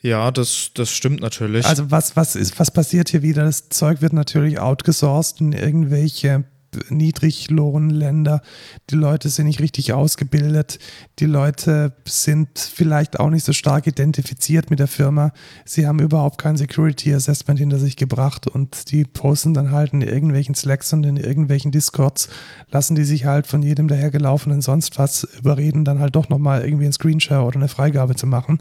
Ja, 0.00 0.30
das, 0.30 0.70
das 0.74 0.90
stimmt 0.90 1.20
natürlich. 1.20 1.64
Also 1.64 1.90
was, 1.90 2.14
was 2.14 2.36
ist, 2.36 2.58
was 2.60 2.70
passiert 2.70 3.08
hier 3.08 3.22
wieder? 3.22 3.44
Das 3.44 3.70
Zeug 3.70 4.02
wird 4.02 4.12
natürlich 4.12 4.58
outgesourced 4.58 5.40
in 5.40 5.52
irgendwelche 5.52 6.44
Niedriglohnländer. 6.88 8.42
Die 8.90 8.94
Leute 8.94 9.28
sind 9.28 9.46
nicht 9.46 9.60
richtig 9.60 9.92
ausgebildet. 9.92 10.78
Die 11.18 11.26
Leute 11.26 11.92
sind 12.06 12.58
vielleicht 12.58 13.20
auch 13.20 13.30
nicht 13.30 13.44
so 13.44 13.52
stark 13.52 13.86
identifiziert 13.86 14.70
mit 14.70 14.78
der 14.78 14.88
Firma. 14.88 15.32
Sie 15.64 15.86
haben 15.86 15.98
überhaupt 16.00 16.38
kein 16.38 16.56
Security 16.56 17.14
Assessment 17.14 17.58
hinter 17.58 17.78
sich 17.78 17.96
gebracht 17.96 18.46
und 18.46 18.90
die 18.90 19.04
posten 19.04 19.54
dann 19.54 19.70
halt 19.70 19.92
in 19.92 20.02
irgendwelchen 20.02 20.54
Slacks 20.54 20.92
und 20.92 21.04
in 21.04 21.16
irgendwelchen 21.16 21.70
Discords, 21.70 22.28
lassen 22.70 22.94
die 22.94 23.04
sich 23.04 23.24
halt 23.24 23.46
von 23.46 23.62
jedem 23.62 23.88
dahergelaufenen 23.88 24.60
sonst 24.60 24.98
was 24.98 25.24
überreden, 25.38 25.84
dann 25.84 26.00
halt 26.00 26.16
doch 26.16 26.28
nochmal 26.28 26.64
irgendwie 26.64 26.84
einen 26.84 26.92
Screenshare 26.92 27.44
oder 27.44 27.56
eine 27.56 27.68
Freigabe 27.68 28.14
zu 28.14 28.26
machen. 28.26 28.58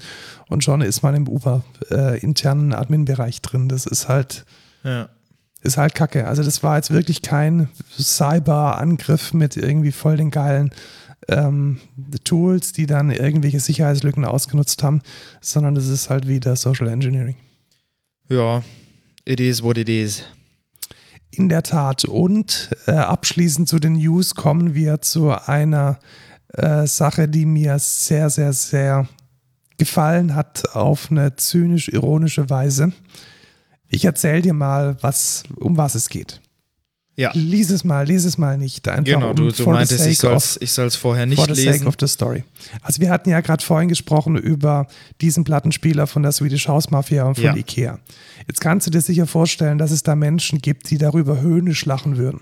Und 0.49 0.63
schon 0.63 0.81
ist 0.81 1.03
man 1.03 1.15
im 1.15 1.27
Uber 1.27 1.63
äh, 1.89 2.19
internen 2.19 2.73
Admin-Bereich 2.73 3.41
drin. 3.41 3.69
Das 3.69 3.85
ist 3.85 4.07
halt 4.07 4.45
ja. 4.83 5.09
Ist 5.63 5.77
halt 5.77 5.95
kacke. 5.95 6.27
Also 6.27 6.43
das 6.43 6.61
war 6.61 6.75
jetzt 6.75 6.91
wirklich 6.91 7.21
kein 7.21 7.69
Cyber-Angriff 7.97 9.33
mit 9.33 9.57
irgendwie 9.57 9.91
voll 9.91 10.17
den 10.17 10.29
geilen 10.29 10.71
ähm, 11.29 11.79
Tools, 12.23 12.73
die 12.73 12.85
dann 12.85 13.09
irgendwelche 13.11 13.59
Sicherheitslücken 13.59 14.25
ausgenutzt 14.25 14.83
haben, 14.83 15.01
sondern 15.41 15.75
das 15.75 15.87
ist 15.87 16.09
halt 16.09 16.27
wieder 16.27 16.55
Social 16.55 16.87
Engineering. 16.87 17.35
Ja, 18.29 18.63
it 19.25 19.39
is 19.39 19.63
what 19.63 19.77
it 19.77 19.89
is. 19.89 20.23
In 21.31 21.49
der 21.49 21.63
Tat. 21.63 22.05
Und 22.05 22.69
äh, 22.85 22.91
abschließend 22.91 23.67
zu 23.67 23.79
den 23.79 23.93
News 23.93 24.35
kommen 24.35 24.75
wir 24.75 25.01
zu 25.01 25.31
einer 25.31 25.99
äh, 26.49 26.85
Sache, 26.85 27.27
die 27.27 27.45
mir 27.45 27.79
sehr, 27.79 28.29
sehr, 28.29 28.53
sehr 28.53 29.07
gefallen 29.77 30.35
hat 30.35 30.75
auf 30.75 31.09
eine 31.09 31.35
zynisch-ironische 31.35 32.49
Weise. 32.49 32.91
Ich 33.93 34.05
erzähle 34.05 34.41
dir 34.41 34.53
mal, 34.53 34.97
was, 35.01 35.43
um 35.55 35.77
was 35.77 35.95
es 35.95 36.09
geht. 36.09 36.41
Ja. 37.15 37.29
Lies 37.35 37.69
es 37.69 37.83
mal, 37.83 38.07
lies 38.07 38.25
es 38.25 38.39
mal 38.39 38.57
nicht. 38.57 38.87
Einfach 38.87 39.03
Genau, 39.03 39.29
um, 39.29 39.35
du, 39.35 39.51
du 39.51 39.69
meintest, 39.69 40.07
ich 40.07 40.17
sake 40.17 40.39
soll 40.65 40.87
es 40.87 40.95
vorher 40.95 41.27
nicht 41.27 41.37
for 41.37 41.53
the 41.53 41.61
sake 41.61 41.73
lesen. 41.75 41.87
of 41.87 41.95
the 41.99 42.07
story. 42.07 42.43
Also 42.81 43.01
wir 43.01 43.11
hatten 43.11 43.29
ja 43.29 43.39
gerade 43.41 43.63
vorhin 43.63 43.87
gesprochen 43.87 44.35
über 44.35 44.87
diesen 45.21 45.43
Plattenspieler 45.43 46.07
von 46.07 46.23
der 46.23 46.31
Swedish 46.31 46.67
House 46.67 46.89
Mafia 46.89 47.23
und 47.25 47.35
von 47.35 47.43
Ja. 47.43 47.55
Ikea. 47.55 47.99
Jetzt 48.47 48.61
kannst 48.61 48.87
du 48.87 48.91
dir 48.91 49.01
sicher 49.01 49.27
vorstellen, 49.27 49.77
dass 49.77 49.91
es 49.91 50.01
da 50.01 50.15
Menschen 50.15 50.57
gibt, 50.57 50.89
die 50.89 50.97
darüber 50.97 51.39
höhnisch 51.39 51.85
lachen 51.85 52.17
würden. 52.17 52.41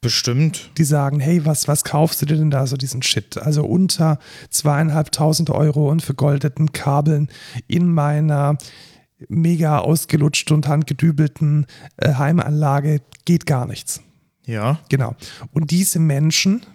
Bestimmt. 0.00 0.70
Die 0.78 0.84
sagen, 0.84 1.18
hey, 1.18 1.44
was, 1.44 1.66
was 1.66 1.82
kaufst 1.82 2.22
du 2.22 2.26
dir 2.26 2.36
denn 2.36 2.52
da 2.52 2.68
so 2.68 2.76
diesen 2.76 3.02
Shit? 3.02 3.38
Also 3.38 3.64
unter 3.64 4.20
zweieinhalbtausend 4.50 5.50
Euro 5.50 5.90
und 5.90 6.00
vergoldeten 6.02 6.70
Kabeln 6.70 7.28
in 7.66 7.88
meiner 7.88 8.56
mega 9.28 9.78
ausgelutscht 9.78 10.50
und 10.52 10.68
handgedübelten 10.68 11.66
äh, 11.96 12.14
Heimanlage 12.14 13.00
geht 13.24 13.46
gar 13.46 13.66
nichts. 13.66 14.02
Ja. 14.46 14.80
Genau. 14.88 15.14
Und 15.52 15.70
diese 15.70 15.98
Menschen, 15.98 16.66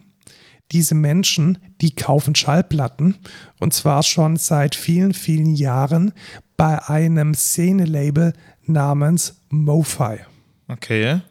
diese 0.72 0.95
Menschen, 0.95 1.57
die 1.82 1.91
kaufen 1.91 2.36
Schallplatten 2.36 3.18
und 3.60 3.74
zwar 3.74 4.03
schon 4.03 4.38
seit 4.38 4.76
vielen, 4.76 5.14
vielen 5.14 5.56
Jahren 5.56 6.14
bei 6.57 6.84
einem 6.88 7.34
Szene-Label 7.34 8.34
namens 8.66 9.41
MoFi. 9.49 10.20
Okay. 10.68 11.22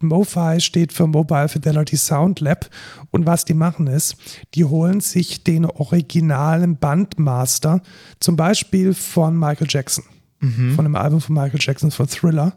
MoFi 0.00 0.60
steht 0.60 0.92
für 0.92 1.06
Mobile 1.06 1.48
Fidelity 1.48 1.96
Sound 1.96 2.40
Lab 2.40 2.68
und 3.10 3.26
was 3.26 3.44
die 3.44 3.54
machen 3.54 3.86
ist, 3.86 4.16
die 4.54 4.64
holen 4.64 5.00
sich 5.00 5.44
den 5.44 5.64
originalen 5.64 6.76
Bandmaster, 6.76 7.80
zum 8.20 8.36
Beispiel 8.36 8.92
von 8.92 9.38
Michael 9.38 9.68
Jackson, 9.70 10.04
von 10.74 10.84
dem 10.84 10.96
Album 10.96 11.20
von 11.20 11.34
Michael 11.34 11.60
Jackson, 11.60 11.90
von 11.90 12.06
Thriller 12.06 12.54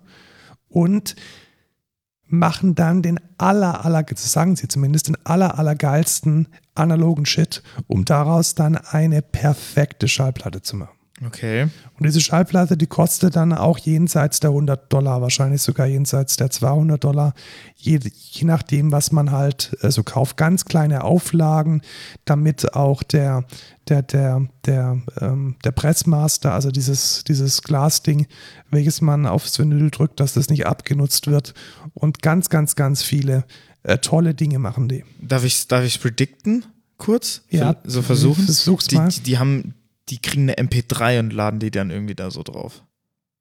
und 0.69 1.15
machen 2.25 2.75
dann 2.75 3.01
den 3.01 3.19
aller, 3.37 3.85
aller, 3.85 4.05
sagen 4.15 4.55
sie 4.55 4.67
zumindest, 4.67 5.07
den 5.07 5.17
aller, 5.23 5.57
aller 5.57 5.75
geilsten 5.75 6.47
analogen 6.75 7.25
Shit, 7.25 7.63
um 7.87 8.05
daraus 8.05 8.55
dann 8.55 8.75
eine 8.75 9.21
perfekte 9.21 10.07
Schallplatte 10.07 10.61
zu 10.61 10.75
machen. 10.75 10.96
Okay. 11.25 11.63
Und 11.63 12.05
diese 12.05 12.21
Schallplatte, 12.21 12.77
die 12.77 12.85
kostet 12.85 13.35
dann 13.35 13.51
auch 13.51 13.79
jenseits 13.79 14.39
der 14.39 14.51
100 14.51 14.93
Dollar, 14.93 15.21
wahrscheinlich 15.21 15.63
sogar 15.63 15.87
jenseits 15.87 16.35
der 16.35 16.51
200 16.51 17.03
Dollar, 17.03 17.33
je, 17.75 17.99
je 18.03 18.45
nachdem, 18.45 18.91
was 18.91 19.11
man 19.11 19.31
halt 19.31 19.75
so 19.81 20.03
kauft. 20.03 20.37
Ganz 20.37 20.65
kleine 20.65 21.03
Auflagen, 21.03 21.81
damit 22.25 22.75
auch 22.75 23.01
der, 23.01 23.45
der, 23.89 24.03
der, 24.03 24.47
der, 24.65 25.01
ähm, 25.19 25.55
der 25.63 25.71
Pressmaster, 25.71 26.53
also 26.53 26.69
dieses, 26.69 27.23
dieses 27.23 27.63
Glasding, 27.63 28.27
welches 28.69 29.01
man 29.01 29.25
aufs 29.25 29.57
Vinyl 29.57 29.89
drückt, 29.89 30.19
dass 30.19 30.33
das 30.33 30.49
nicht 30.49 30.67
abgenutzt 30.67 31.25
wird. 31.25 31.55
Und 31.95 32.21
ganz, 32.21 32.49
ganz, 32.49 32.75
ganz 32.75 33.01
viele 33.01 33.43
äh, 33.81 33.97
tolle 33.97 34.35
Dinge 34.35 34.59
machen 34.59 34.87
die. 34.87 35.03
Darf 35.19 35.43
ich 35.43 35.67
darf 35.67 35.83
ich 35.83 35.99
predikten? 35.99 36.65
Kurz? 36.97 37.41
Ja, 37.49 37.75
So 37.85 38.01
versuchen? 38.01 38.43
versuch's 38.45 38.87
die, 38.87 38.95
mal. 38.95 39.09
Die, 39.09 39.21
die 39.21 39.37
haben, 39.37 39.75
die 40.09 40.21
kriegen 40.21 40.49
eine 40.49 40.55
MP3 40.55 41.19
und 41.19 41.33
laden 41.33 41.59
die 41.59 41.71
dann 41.71 41.91
irgendwie 41.91 42.15
da 42.15 42.31
so 42.31 42.43
drauf. 42.43 42.83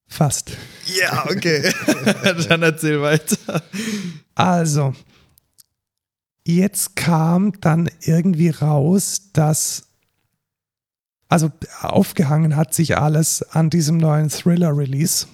Fast. 0.09 0.53
Ja, 0.87 1.25
okay. 1.27 1.73
dann 2.49 2.63
erzähl 2.63 3.03
weiter. 3.03 3.63
Also, 4.35 4.95
jetzt 6.45 6.97
kam 6.97 7.61
dann 7.61 7.91
irgendwie 8.03 8.51
raus, 8.51 9.31
dass, 9.33 9.89
also 11.29 11.51
aufgehangen 11.81 12.57
hat 12.57 12.73
sich 12.73 12.97
alles 12.97 13.43
an 13.43 13.69
diesem 13.71 13.97
neuen 13.97 14.29
Thriller-Release, 14.29 15.27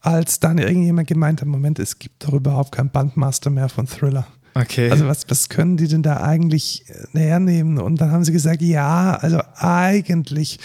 als 0.00 0.40
dann 0.40 0.58
irgendjemand 0.58 1.08
gemeint 1.08 1.40
hat, 1.40 1.48
Moment, 1.48 1.78
es 1.78 1.98
gibt 1.98 2.24
doch 2.24 2.34
überhaupt 2.34 2.72
kein 2.72 2.90
Bandmaster 2.90 3.50
mehr 3.50 3.68
von 3.68 3.86
Thriller. 3.86 4.26
Okay. 4.54 4.90
Also 4.90 5.06
was, 5.06 5.28
was 5.28 5.48
können 5.48 5.76
die 5.76 5.88
denn 5.88 6.02
da 6.02 6.22
eigentlich 6.22 6.84
äh, 6.88 7.18
hernehmen? 7.18 7.78
Und 7.78 8.00
dann 8.00 8.10
haben 8.10 8.24
sie 8.24 8.32
gesagt, 8.32 8.62
ja, 8.62 9.14
also 9.14 9.40
eigentlich, 9.56 10.58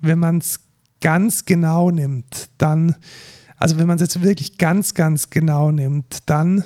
wenn 0.00 0.18
man 0.18 0.38
es 0.38 0.60
ganz 1.00 1.44
genau 1.44 1.90
nimmt, 1.90 2.48
dann, 2.58 2.96
also 3.56 3.78
wenn 3.78 3.86
man 3.86 3.96
es 3.96 4.02
jetzt 4.02 4.22
wirklich 4.22 4.58
ganz, 4.58 4.94
ganz 4.94 5.30
genau 5.30 5.70
nimmt, 5.70 6.18
dann 6.26 6.64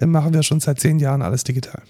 äh, 0.00 0.06
machen 0.06 0.32
wir 0.32 0.42
schon 0.42 0.60
seit 0.60 0.80
zehn 0.80 0.98
Jahren 0.98 1.22
alles 1.22 1.44
digital. 1.44 1.82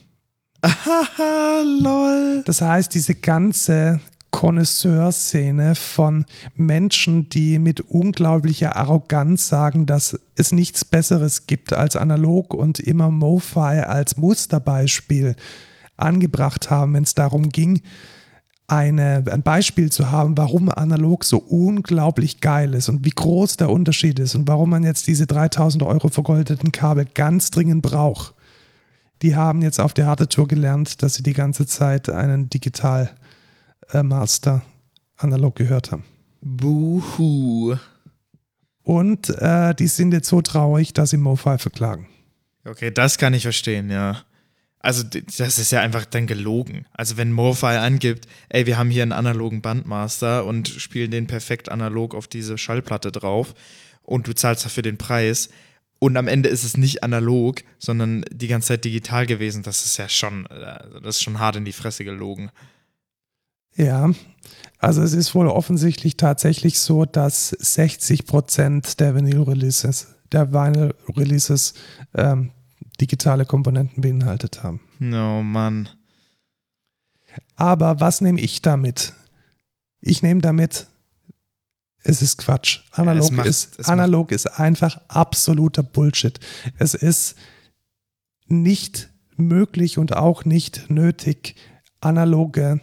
Haha, 0.64 1.62
lol. 1.80 2.42
Das 2.44 2.60
heißt, 2.60 2.94
diese 2.94 3.14
ganze 3.14 4.00
Connoisseur-Szene 4.30 5.74
von 5.74 6.24
Menschen, 6.54 7.28
die 7.28 7.58
mit 7.58 7.80
unglaublicher 7.80 8.76
Arroganz 8.76 9.48
sagen, 9.48 9.86
dass 9.86 10.18
es 10.36 10.52
nichts 10.52 10.84
Besseres 10.84 11.46
gibt 11.46 11.72
als 11.72 11.96
analog 11.96 12.54
und 12.54 12.78
immer 12.78 13.10
MoFi 13.10 13.80
als 13.80 14.16
Musterbeispiel 14.16 15.36
angebracht 15.96 16.70
haben, 16.70 16.94
wenn 16.94 17.04
es 17.04 17.14
darum 17.14 17.48
ging, 17.50 17.82
eine, 18.70 19.24
ein 19.30 19.42
Beispiel 19.42 19.90
zu 19.90 20.12
haben, 20.12 20.38
warum 20.38 20.68
analog 20.68 21.24
so 21.24 21.38
unglaublich 21.38 22.40
geil 22.40 22.74
ist 22.74 22.88
und 22.88 23.04
wie 23.04 23.10
groß 23.10 23.56
der 23.56 23.68
Unterschied 23.68 24.20
ist 24.20 24.36
und 24.36 24.46
warum 24.46 24.70
man 24.70 24.84
jetzt 24.84 25.08
diese 25.08 25.26
3000 25.26 25.82
Euro 25.82 26.08
vergoldeten 26.08 26.70
Kabel 26.70 27.04
ganz 27.12 27.50
dringend 27.50 27.82
braucht. 27.82 28.34
Die 29.22 29.34
haben 29.34 29.60
jetzt 29.60 29.80
auf 29.80 29.92
der 29.92 30.06
harte 30.06 30.28
Tour 30.28 30.46
gelernt, 30.46 31.02
dass 31.02 31.14
sie 31.14 31.24
die 31.24 31.32
ganze 31.32 31.66
Zeit 31.66 32.08
einen 32.08 32.48
Digital 32.48 33.10
äh, 33.92 34.02
Master 34.02 34.62
analog 35.16 35.56
gehört 35.56 35.92
haben. 35.92 36.04
Buhu. 36.40 37.76
Und 38.82 39.28
äh, 39.28 39.74
die 39.74 39.86
sind 39.86 40.12
jetzt 40.12 40.28
so 40.28 40.40
traurig, 40.42 40.92
dass 40.94 41.10
sie 41.10 41.16
MoFi 41.16 41.58
verklagen. 41.58 42.08
Okay, 42.64 42.90
das 42.90 43.18
kann 43.18 43.34
ich 43.34 43.42
verstehen, 43.42 43.90
ja. 43.90 44.22
Also, 44.82 45.04
das 45.04 45.58
ist 45.58 45.72
ja 45.72 45.82
einfach 45.82 46.06
dann 46.06 46.26
gelogen. 46.26 46.86
Also, 46.92 47.18
wenn 47.18 47.32
MoFi 47.32 47.66
angibt, 47.66 48.26
ey, 48.48 48.64
wir 48.64 48.78
haben 48.78 48.90
hier 48.90 49.02
einen 49.02 49.12
analogen 49.12 49.60
Bandmaster 49.60 50.46
und 50.46 50.68
spielen 50.68 51.10
den 51.10 51.26
perfekt 51.26 51.68
analog 51.68 52.14
auf 52.14 52.28
diese 52.28 52.56
Schallplatte 52.56 53.12
drauf 53.12 53.54
und 54.02 54.26
du 54.26 54.34
zahlst 54.34 54.64
dafür 54.64 54.82
den 54.82 54.96
Preis 54.96 55.50
und 56.00 56.16
am 56.16 56.28
Ende 56.28 56.48
ist 56.48 56.64
es 56.64 56.78
nicht 56.78 57.04
analog, 57.04 57.62
sondern 57.78 58.24
die 58.32 58.48
ganze 58.48 58.68
Zeit 58.68 58.86
digital 58.86 59.26
gewesen, 59.26 59.62
das 59.62 59.84
ist 59.84 59.98
ja 59.98 60.08
schon, 60.08 60.46
äh, 60.46 61.00
das 61.02 61.16
ist 61.16 61.22
schon 61.22 61.38
hart 61.38 61.56
in 61.56 61.66
die 61.66 61.72
Fresse 61.72 62.04
gelogen. 62.04 62.50
Ja, 63.80 64.10
also 64.78 65.02
es 65.02 65.12
ist 65.14 65.34
wohl 65.34 65.48
offensichtlich 65.48 66.16
tatsächlich 66.16 66.78
so, 66.80 67.04
dass 67.04 67.48
60 67.50 68.26
Prozent 68.26 69.00
der 69.00 69.14
Vinyl-Releases, 69.14 70.08
der 70.32 70.52
Vinyl-Releases 70.52 71.74
ähm, 72.14 72.50
digitale 73.00 73.46
Komponenten 73.46 74.02
beinhaltet 74.02 74.62
haben. 74.62 74.80
No, 74.98 75.42
Mann. 75.42 75.88
Aber 77.56 78.00
was 78.00 78.20
nehme 78.20 78.40
ich 78.40 78.62
damit? 78.62 79.14
Ich 80.00 80.22
nehme 80.22 80.40
damit, 80.40 80.88
es 82.02 82.22
ist 82.22 82.38
Quatsch. 82.38 82.80
Analog, 82.92 83.24
es 83.24 83.30
macht- 83.30 83.46
ist, 83.46 83.88
analog 83.88 84.32
ist 84.32 84.46
einfach 84.46 85.00
absoluter 85.08 85.82
Bullshit. 85.82 86.38
Es 86.78 86.94
ist 86.94 87.36
nicht 88.46 89.10
möglich 89.36 89.98
und 89.98 90.16
auch 90.16 90.44
nicht 90.44 90.90
nötig, 90.90 91.54
analoge 92.00 92.80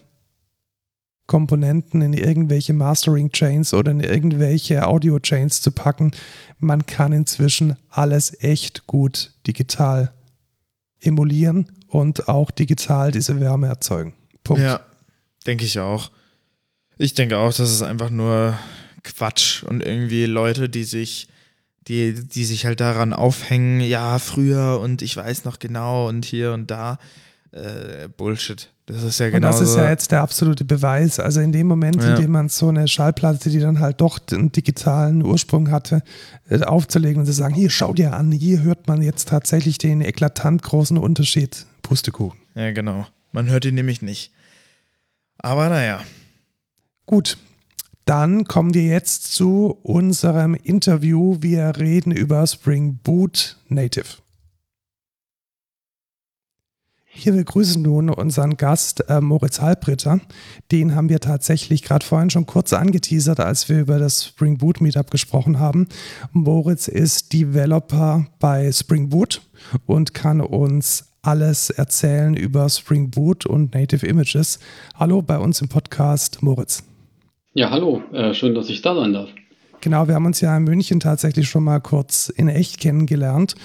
Komponenten 1.28 2.02
in 2.02 2.14
irgendwelche 2.14 2.74
Mastering-Chains 2.74 3.74
oder 3.74 3.92
in 3.92 4.00
irgendwelche 4.00 4.88
Audio-Chains 4.88 5.62
zu 5.62 5.72
packen. 5.72 6.12
Man 6.58 6.86
kann 6.86 7.12
inzwischen 7.12 7.76
alles 7.90 8.42
echt 8.42 8.88
gut 8.88 9.34
digital 9.46 10.14
emulieren 11.02 11.72
und 11.88 12.30
auch 12.30 12.50
digital 12.50 13.12
diese 13.12 13.40
Wärme 13.40 13.68
erzeugen. 13.68 14.14
Punkt. 14.44 14.64
Ja, 14.64 14.80
denke 15.46 15.66
ich 15.66 15.80
auch. 15.80 16.12
Ich 16.98 17.14
denke 17.14 17.38
auch, 17.38 17.54
das 17.54 17.72
ist 17.72 17.84
einfach 17.84 18.10
nur 18.10 18.58
Quatsch 19.04 19.64
und 19.64 19.84
irgendwie 19.84 20.26
Leute, 20.26 20.70
die 20.70 20.86
sich, 20.86 21.28
die, 21.88 22.14
die 22.14 22.46
sich 22.46 22.66
halt 22.66 22.80
daran 22.80 23.14
aufhängen, 23.14 23.82
ja, 23.82 24.18
früher 24.20 24.80
und 24.82 25.02
ich 25.02 25.16
weiß 25.16 25.46
noch 25.46 25.60
genau 25.60 26.08
und 26.08 26.26
hier 26.26 26.54
und 26.54 26.72
da. 26.72 26.98
Äh, 27.52 28.08
Bullshit. 28.16 28.70
Das 28.90 29.04
ist 29.04 29.20
ja 29.20 29.26
Und 29.28 29.34
genau 29.34 29.48
das 29.50 29.60
ist 29.60 29.76
ja 29.76 29.90
jetzt 29.90 30.12
der 30.14 30.22
absolute 30.22 30.64
Beweis. 30.64 31.20
Also 31.20 31.42
in 31.42 31.52
dem 31.52 31.68
Moment, 31.68 32.02
Ja. 32.02 32.16
in 32.16 32.22
dem 32.22 32.32
man 32.32 32.48
so 32.48 32.70
eine 32.70 32.88
Schallplatte, 32.88 33.50
die 33.50 33.60
dann 33.60 33.82
halt 33.82 34.00
doch 34.00 34.18
einen 34.32 34.52
digitalen 34.54 35.24
Ursprung 35.26 35.70
hatte, 35.72 36.02
äh, 36.50 36.62
aufzulegen 36.62 37.20
und 37.20 37.26
zu 37.26 37.34
sagen, 37.34 37.54
hier, 37.54 37.70
schau 37.70 37.94
dir 37.94 38.14
an, 38.16 38.32
hier 38.32 38.64
hört 38.64 38.88
man 38.88 39.02
jetzt 39.02 39.28
tatsächlich 39.28 39.78
den 39.78 40.00
eklatant 40.02 40.64
großen 40.64 40.98
Unterschied. 40.98 41.66
Pustekuchen. 41.82 42.40
Ja, 42.56 42.72
genau. 42.72 43.06
Man 43.34 43.50
hört 43.50 43.66
ihn 43.66 43.76
nämlich 43.76 44.02
nicht. 44.02 44.32
Aber 45.38 45.68
naja. 45.68 46.00
Gut, 47.06 47.38
dann 48.06 48.46
kommen 48.46 48.74
wir 48.74 48.84
jetzt 48.84 49.34
zu 49.34 49.78
unserem 49.84 50.56
Interview. 50.56 51.38
Wir 51.42 51.74
reden 51.78 52.12
über 52.12 52.48
Spring 52.48 53.00
Boot 53.04 53.58
Native. 53.68 54.06
Hier 57.20 57.34
begrüßen 57.34 57.82
nun 57.82 58.12
unseren 58.12 58.58
Gast 58.58 59.10
äh, 59.10 59.22
Moritz 59.22 59.60
Halbritter. 59.60 60.20
Den 60.72 60.94
haben 60.94 61.10
wir 61.10 61.20
tatsächlich 61.20 61.82
gerade 61.82 62.06
vorhin 62.06 62.30
schon 62.30 62.46
kurz 62.46 62.74
angeteasert, 62.74 63.40
als 63.40 63.70
wir 63.70 63.80
über 63.80 63.98
das 63.98 64.24
Spring 64.24 64.60
Boot 64.60 64.82
Meetup 64.82 65.10
gesprochen 65.10 65.58
haben. 65.58 65.88
Moritz 66.32 66.88
ist 66.88 67.34
Developer 67.34 68.28
bei 68.40 68.72
Spring 68.72 69.10
Boot 69.10 69.42
und 69.88 70.14
kann 70.14 70.42
uns 70.42 71.12
alles 71.24 71.72
erzählen 71.72 72.36
über 72.36 72.70
Spring 72.70 73.10
Boot 73.10 73.48
und 73.48 73.74
Native 73.74 74.06
Images. 74.06 74.60
Hallo 74.94 75.24
bei 75.24 75.40
uns 75.40 75.60
im 75.60 75.70
Podcast, 75.70 76.44
Moritz. 76.44 76.84
Ja, 77.56 77.72
hallo, 77.72 78.04
äh, 78.14 78.36
schön, 78.36 78.54
dass 78.54 78.70
ich 78.70 78.84
da 78.84 78.94
sein 78.94 79.14
darf. 79.14 79.30
Genau, 79.88 80.06
wir 80.10 80.16
haben 80.16 80.26
uns 80.26 80.42
ja 80.42 80.58
in 80.58 80.66
München 80.66 81.00
tatsächlich 81.00 81.48
schon 81.48 81.64
mal 81.64 81.80
kurz 81.80 82.28
in 82.28 82.50
echt 82.50 82.78
kennengelernt 82.78 83.56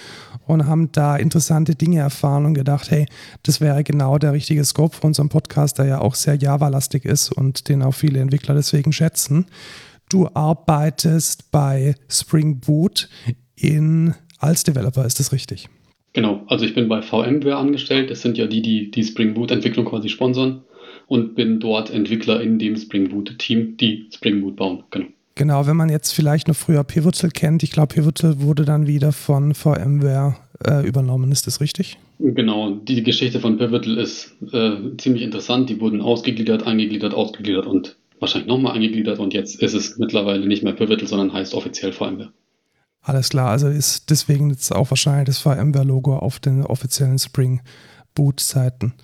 und 0.47 0.69
haben 0.69 0.93
da 0.93 1.16
interessante 1.16 1.74
Dinge 1.74 1.99
erfahren 1.99 2.47
und 2.47 2.55
gedacht, 2.55 2.93
hey, 2.93 3.07
das 3.43 3.61
wäre 3.61 3.82
genau 3.82 4.19
der 4.19 4.32
richtige 4.32 4.65
Scope 4.65 4.94
für 4.94 5.09
unseren 5.09 5.31
Podcast, 5.31 5.78
der 5.78 5.86
ja 5.86 6.01
auch 6.01 6.15
sehr 6.15 6.36
Java-lastig 6.36 7.07
ist 7.07 7.32
und 7.32 7.69
den 7.69 7.82
auch 7.82 7.90
viele 7.90 8.20
Entwickler 8.20 8.55
deswegen 8.55 8.93
schätzen. 8.93 9.47
Du 10.11 10.28
arbeitest 10.32 11.51
bei 11.51 11.97
Spring 12.09 12.61
Boot 12.61 13.09
in, 13.57 14.15
als 14.39 14.62
Developer, 14.62 15.05
ist 15.05 15.19
das 15.19 15.32
richtig? 15.32 15.70
Genau, 16.12 16.44
also 16.47 16.65
ich 16.65 16.77
bin 16.77 16.86
bei 16.86 17.03
VMware 17.03 17.57
angestellt. 17.57 18.12
Das 18.12 18.23
sind 18.23 18.39
ja 18.39 18.47
die, 18.47 18.62
die 18.62 18.93
die 18.93 19.03
Spring 19.03 19.35
Boot-Entwicklung 19.35 19.86
quasi 19.86 20.09
sponsern 20.09 20.62
und 21.09 21.35
bin 21.35 21.59
dort 21.59 21.90
Entwickler 21.90 22.40
in 22.40 22.61
dem 22.61 22.77
Spring 22.77 23.09
Boot-Team, 23.09 23.77
die 23.77 24.09
Spring 24.15 24.40
Boot 24.40 24.55
bauen. 24.55 24.85
Genau. 24.93 25.07
Genau, 25.34 25.66
wenn 25.66 25.76
man 25.76 25.88
jetzt 25.88 26.12
vielleicht 26.12 26.48
noch 26.48 26.56
früher 26.56 26.84
Pivotal 26.84 27.30
kennt, 27.30 27.62
ich 27.62 27.70
glaube, 27.70 27.94
Pivotal 27.94 28.40
wurde 28.40 28.64
dann 28.64 28.86
wieder 28.86 29.12
von 29.12 29.54
VMware 29.54 30.36
äh, 30.66 30.86
übernommen, 30.86 31.32
ist 31.32 31.46
das 31.46 31.60
richtig? 31.60 31.98
Genau, 32.18 32.70
die 32.70 33.02
Geschichte 33.02 33.40
von 33.40 33.56
Pivotal 33.56 33.98
ist 33.98 34.36
äh, 34.52 34.96
ziemlich 34.98 35.22
interessant. 35.22 35.70
Die 35.70 35.80
wurden 35.80 36.00
ausgegliedert, 36.00 36.66
eingegliedert, 36.66 37.14
ausgegliedert 37.14 37.66
und 37.66 37.96
wahrscheinlich 38.20 38.48
nochmal 38.48 38.74
eingegliedert 38.74 39.18
und 39.18 39.34
jetzt 39.34 39.60
ist 39.60 39.74
es 39.74 39.98
mittlerweile 39.98 40.46
nicht 40.46 40.62
mehr 40.62 40.74
Pivotal, 40.74 41.09
sondern 41.09 41.32
heißt 41.32 41.54
offiziell 41.54 41.92
VMware. 41.92 42.32
Alles 43.00 43.30
klar, 43.30 43.50
also 43.50 43.68
ist 43.68 44.10
deswegen 44.10 44.50
jetzt 44.50 44.70
auch 44.72 44.90
wahrscheinlich 44.90 45.26
das 45.26 45.38
VMware-Logo 45.38 46.16
auf 46.16 46.38
den 46.38 46.64
offiziellen 46.64 47.18
Spring 47.18 47.60
Boot-Seiten. 48.14 48.94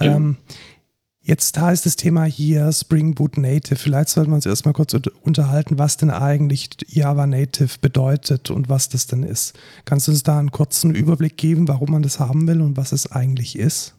Ja. 0.00 0.16
Ähm, 0.16 0.38
Jetzt 1.28 1.60
heißt 1.60 1.84
das 1.84 1.96
Thema 1.96 2.24
hier 2.24 2.72
Spring 2.72 3.14
Boot 3.14 3.36
Native. 3.36 3.76
Vielleicht 3.76 4.08
sollten 4.08 4.30
wir 4.30 4.36
uns 4.36 4.46
erstmal 4.46 4.72
kurz 4.72 4.96
unterhalten, 5.22 5.78
was 5.78 5.98
denn 5.98 6.08
eigentlich 6.08 6.70
Java 6.86 7.26
Native 7.26 7.80
bedeutet 7.82 8.50
und 8.50 8.70
was 8.70 8.88
das 8.88 9.06
denn 9.08 9.24
ist. 9.24 9.54
Kannst 9.84 10.08
du 10.08 10.12
uns 10.12 10.22
da 10.22 10.38
einen 10.38 10.52
kurzen 10.52 10.94
Überblick 10.94 11.36
geben, 11.36 11.68
warum 11.68 11.90
man 11.90 12.00
das 12.00 12.18
haben 12.18 12.48
will 12.48 12.62
und 12.62 12.78
was 12.78 12.92
es 12.92 13.12
eigentlich 13.12 13.58
ist? 13.58 13.94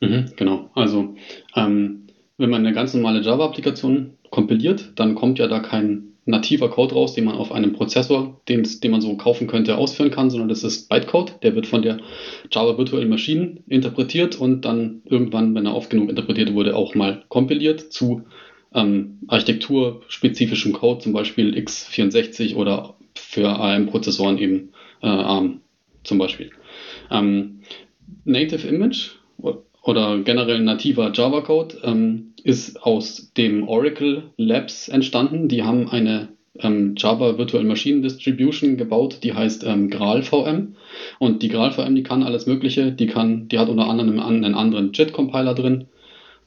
Mhm, 0.00 0.32
genau. 0.36 0.70
Also, 0.74 1.16
ähm, 1.54 2.06
wenn 2.38 2.48
man 2.48 2.64
eine 2.64 2.74
ganz 2.74 2.94
normale 2.94 3.20
Java-Applikation 3.20 4.14
kompiliert, 4.30 4.92
dann 4.96 5.16
kommt 5.16 5.38
ja 5.38 5.48
da 5.48 5.60
kein 5.60 6.09
nativer 6.30 6.70
Code 6.70 6.94
raus, 6.94 7.14
den 7.14 7.24
man 7.24 7.36
auf 7.36 7.52
einem 7.52 7.72
Prozessor, 7.72 8.40
den, 8.48 8.66
den 8.82 8.90
man 8.90 9.00
so 9.00 9.16
kaufen 9.16 9.46
könnte, 9.46 9.76
ausführen 9.76 10.10
kann, 10.10 10.30
sondern 10.30 10.48
das 10.48 10.64
ist 10.64 10.88
Bytecode. 10.88 11.42
Der 11.42 11.54
wird 11.54 11.66
von 11.66 11.82
der 11.82 11.98
Java 12.50 12.78
Virtual 12.78 13.04
Machine 13.06 13.58
interpretiert 13.68 14.36
und 14.36 14.64
dann 14.64 15.02
irgendwann, 15.04 15.54
wenn 15.54 15.66
er 15.66 15.74
oft 15.74 15.90
genug 15.90 16.08
interpretiert 16.08 16.54
wurde, 16.54 16.76
auch 16.76 16.94
mal 16.94 17.24
kompiliert 17.28 17.92
zu 17.92 18.22
ähm, 18.74 19.18
architekturspezifischen 19.28 20.72
Code, 20.72 21.00
zum 21.00 21.12
Beispiel 21.12 21.54
x64 21.54 22.54
oder 22.54 22.94
für 23.14 23.48
ARM-Prozessoren 23.48 24.38
eben 24.38 24.70
äh, 25.02 25.06
ARM 25.06 25.60
zum 26.04 26.18
Beispiel. 26.18 26.50
Ähm, 27.10 27.60
Native 28.24 28.66
Image 28.66 29.10
oder 29.82 30.18
generell 30.20 30.60
nativer 30.60 31.10
Java-Code 31.12 31.78
ähm, 31.84 32.29
ist 32.44 32.82
aus 32.82 33.32
dem 33.36 33.68
Oracle 33.68 34.30
Labs 34.36 34.88
entstanden. 34.88 35.48
Die 35.48 35.62
haben 35.62 35.88
eine 35.88 36.28
ähm, 36.58 36.94
Java 36.96 37.38
Virtual 37.38 37.64
Machine 37.64 38.02
Distribution 38.02 38.76
gebaut, 38.76 39.18
die 39.22 39.34
heißt 39.34 39.64
ähm, 39.64 39.90
Graal 39.90 40.22
VM. 40.22 40.76
Und 41.18 41.42
die 41.42 41.48
Graal 41.48 41.72
VM, 41.72 41.94
die 41.94 42.02
kann 42.02 42.22
alles 42.22 42.46
Mögliche. 42.46 42.92
Die, 42.92 43.06
kann, 43.06 43.48
die 43.48 43.58
hat 43.58 43.68
unter 43.68 43.88
anderem 43.88 44.20
einen 44.20 44.54
anderen 44.54 44.92
JIT-Compiler 44.92 45.54
drin. 45.54 45.86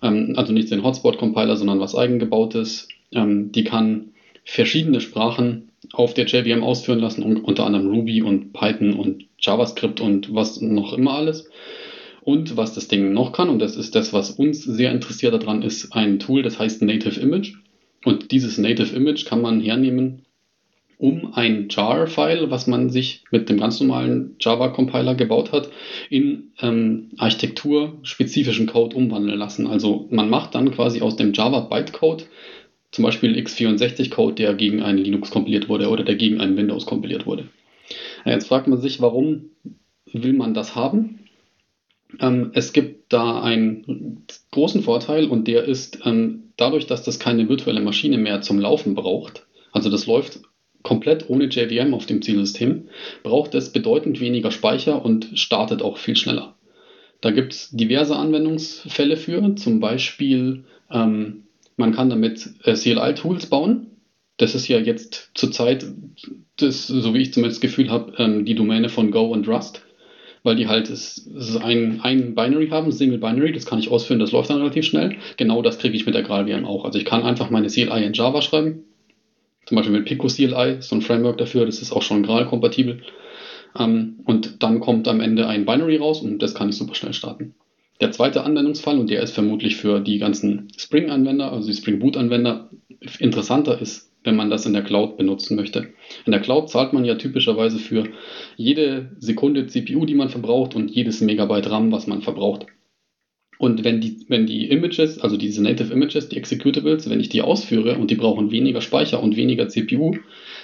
Ähm, 0.01 0.33
also 0.35 0.53
nicht 0.53 0.71
den 0.71 0.83
Hotspot-Compiler, 0.83 1.55
sondern 1.55 1.79
was 1.79 1.95
eigengebautes. 1.95 2.87
Ähm, 3.11 3.51
die 3.51 3.63
kann 3.63 4.09
verschiedene 4.43 4.99
Sprachen 4.99 5.69
auf 5.93 6.13
der 6.13 6.25
JVM 6.25 6.63
ausführen 6.63 6.99
lassen, 6.99 7.23
unter 7.23 7.65
anderem 7.65 7.87
Ruby 7.89 8.21
und 8.21 8.53
Python 8.53 8.93
und 8.93 9.25
JavaScript 9.39 10.01
und 10.01 10.33
was 10.33 10.61
noch 10.61 10.93
immer 10.93 11.13
alles. 11.13 11.49
Und 12.23 12.55
was 12.55 12.73
das 12.73 12.87
Ding 12.87 13.11
noch 13.13 13.33
kann, 13.33 13.49
und 13.49 13.59
das 13.59 13.75
ist 13.75 13.95
das, 13.95 14.13
was 14.13 14.31
uns 14.31 14.63
sehr 14.63 14.91
interessiert 14.91 15.33
daran, 15.33 15.61
ist 15.61 15.93
ein 15.93 16.19
Tool, 16.19 16.41
das 16.41 16.57
heißt 16.57 16.81
Native 16.81 17.19
Image. 17.19 17.53
Und 18.05 18.31
dieses 18.31 18.57
Native 18.57 18.95
Image 18.95 19.25
kann 19.25 19.41
man 19.41 19.59
hernehmen, 19.59 20.25
um 20.97 21.33
ein 21.33 21.67
Jar-File, 21.69 22.49
was 22.49 22.65
man 22.65 22.89
sich 22.89 23.25
mit 23.29 23.49
dem 23.49 23.59
ganz 23.59 23.79
normalen 23.81 24.35
Java-Compiler 24.39 25.15
gebaut 25.15 25.51
hat, 25.51 25.69
in 26.09 26.53
ähm, 26.61 27.09
architekturspezifischen 27.17 28.67
Code 28.67 28.95
umwandeln 28.95 29.37
lassen. 29.37 29.67
Also 29.67 30.07
man 30.09 30.29
macht 30.29 30.55
dann 30.55 30.71
quasi 30.71 31.01
aus 31.01 31.17
dem 31.17 31.33
Java-Bytecode 31.33 32.27
zum 32.91 33.03
Beispiel 33.03 33.35
x64-Code, 33.35 34.35
der 34.35 34.53
gegen 34.53 34.81
ein 34.81 34.97
Linux 34.97 35.31
kompiliert 35.31 35.67
wurde 35.67 35.89
oder 35.89 36.03
der 36.03 36.15
gegen 36.15 36.39
ein 36.39 36.55
Windows 36.55 36.85
kompiliert 36.85 37.25
wurde. 37.25 37.49
Jetzt 38.23 38.47
fragt 38.47 38.67
man 38.67 38.79
sich, 38.79 39.01
warum 39.01 39.49
will 40.13 40.33
man 40.33 40.53
das 40.53 40.75
haben? 40.75 41.22
Ähm, 42.19 42.51
es 42.53 42.73
gibt 42.73 43.11
da 43.13 43.41
einen 43.41 44.25
großen 44.51 44.83
Vorteil 44.83 45.27
und 45.27 45.47
der 45.47 45.63
ist 45.65 45.99
ähm, 46.05 46.51
dadurch, 46.57 46.87
dass 46.87 47.03
das 47.03 47.19
keine 47.19 47.49
virtuelle 47.49 47.81
Maschine 47.81 48.17
mehr 48.17 48.41
zum 48.41 48.59
Laufen 48.59 48.95
braucht, 48.95 49.45
also 49.71 49.89
das 49.89 50.05
läuft 50.05 50.39
komplett 50.83 51.29
ohne 51.29 51.45
JVM 51.45 51.93
auf 51.93 52.05
dem 52.05 52.21
Zielsystem, 52.21 52.89
braucht 53.23 53.55
es 53.55 53.71
bedeutend 53.71 54.19
weniger 54.19 54.51
Speicher 54.51 55.03
und 55.03 55.29
startet 55.35 55.81
auch 55.81 55.97
viel 55.97 56.15
schneller. 56.15 56.55
Da 57.21 57.31
gibt 57.31 57.53
es 57.53 57.69
diverse 57.71 58.15
Anwendungsfälle 58.17 59.15
für, 59.15 59.55
zum 59.55 59.79
Beispiel 59.79 60.65
ähm, 60.91 61.43
man 61.77 61.93
kann 61.93 62.09
damit 62.09 62.49
äh, 62.63 62.73
CLI-Tools 62.73 63.47
bauen. 63.47 63.87
Das 64.37 64.55
ist 64.55 64.67
ja 64.67 64.79
jetzt 64.79 65.31
zurzeit, 65.33 65.85
das, 66.57 66.87
so 66.87 67.13
wie 67.13 67.21
ich 67.21 67.33
zumindest 67.33 67.63
das 67.63 67.69
Gefühl 67.69 67.89
habe, 67.89 68.13
ähm, 68.17 68.45
die 68.45 68.55
Domäne 68.55 68.89
von 68.89 69.11
Go 69.11 69.25
und 69.25 69.47
Rust 69.47 69.83
weil 70.43 70.57
die 70.57 70.67
halt 70.67 70.89
es, 70.89 71.25
es 71.25 71.55
ein, 71.57 72.01
ein 72.01 72.35
Binary 72.35 72.67
haben, 72.67 72.91
Single 72.91 73.17
Binary, 73.17 73.53
das 73.53 73.65
kann 73.65 73.79
ich 73.79 73.89
ausführen, 73.89 74.19
das 74.19 74.31
läuft 74.31 74.49
dann 74.49 74.57
relativ 74.57 74.85
schnell. 74.85 75.15
Genau 75.37 75.61
das 75.61 75.79
kriege 75.79 75.95
ich 75.95 76.05
mit 76.05 76.15
der 76.15 76.23
GraalVM 76.23 76.65
auch. 76.65 76.83
Also 76.85 76.99
ich 76.99 77.05
kann 77.05 77.23
einfach 77.23 77.49
meine 77.49 77.67
CLI 77.67 78.03
in 78.03 78.13
Java 78.13 78.41
schreiben, 78.41 78.83
zum 79.65 79.77
Beispiel 79.77 79.95
mit 79.95 80.05
Pico 80.05 80.27
CLI, 80.27 80.81
so 80.81 80.95
ein 80.95 81.01
Framework 81.01 81.37
dafür, 81.37 81.65
das 81.65 81.81
ist 81.81 81.93
auch 81.93 82.01
schon 82.01 82.23
Graal-kompatibel. 82.23 83.01
Ähm, 83.79 84.19
und 84.25 84.61
dann 84.61 84.81
kommt 84.81 85.07
am 85.07 85.21
Ende 85.21 85.47
ein 85.47 85.65
Binary 85.65 85.97
raus 85.97 86.21
und 86.21 86.39
das 86.39 86.53
kann 86.53 86.69
ich 86.69 86.75
super 86.75 86.95
schnell 86.95 87.13
starten. 87.13 87.55
Der 88.01 88.11
zweite 88.11 88.43
Anwendungsfall, 88.43 88.99
und 88.99 89.09
der 89.09 89.23
ist 89.23 89.33
vermutlich 89.33 89.77
für 89.77 90.01
die 90.01 90.17
ganzen 90.17 90.67
Spring-Anwender, 90.77 91.53
also 91.53 91.67
die 91.67 91.77
Spring 91.77 91.99
Boot-Anwender, 91.99 92.69
interessanter 93.19 93.79
ist, 93.79 94.12
wenn 94.23 94.35
man 94.35 94.49
das 94.49 94.65
in 94.65 94.73
der 94.73 94.83
Cloud 94.83 95.17
benutzen 95.17 95.55
möchte. 95.55 95.89
In 96.25 96.31
der 96.31 96.41
Cloud 96.41 96.69
zahlt 96.69 96.93
man 96.93 97.05
ja 97.05 97.15
typischerweise 97.15 97.79
für 97.79 98.07
jede 98.55 99.11
Sekunde 99.19 99.67
CPU, 99.67 100.05
die 100.05 100.15
man 100.15 100.29
verbraucht 100.29 100.75
und 100.75 100.91
jedes 100.91 101.21
Megabyte 101.21 101.69
RAM, 101.69 101.91
was 101.91 102.07
man 102.07 102.21
verbraucht. 102.21 102.65
Und 103.59 103.83
wenn 103.83 104.01
die, 104.01 104.25
wenn 104.27 104.45
die 104.45 104.69
Images, 104.69 105.19
also 105.19 105.37
diese 105.37 105.61
Native 105.61 105.93
Images, 105.93 106.29
die 106.29 106.37
Executables, 106.37 107.09
wenn 107.09 107.19
ich 107.19 107.29
die 107.29 107.41
ausführe 107.41 107.97
und 107.97 108.11
die 108.11 108.15
brauchen 108.15 108.51
weniger 108.51 108.81
Speicher 108.81 109.21
und 109.21 109.35
weniger 109.35 109.67
CPU, 109.69 110.17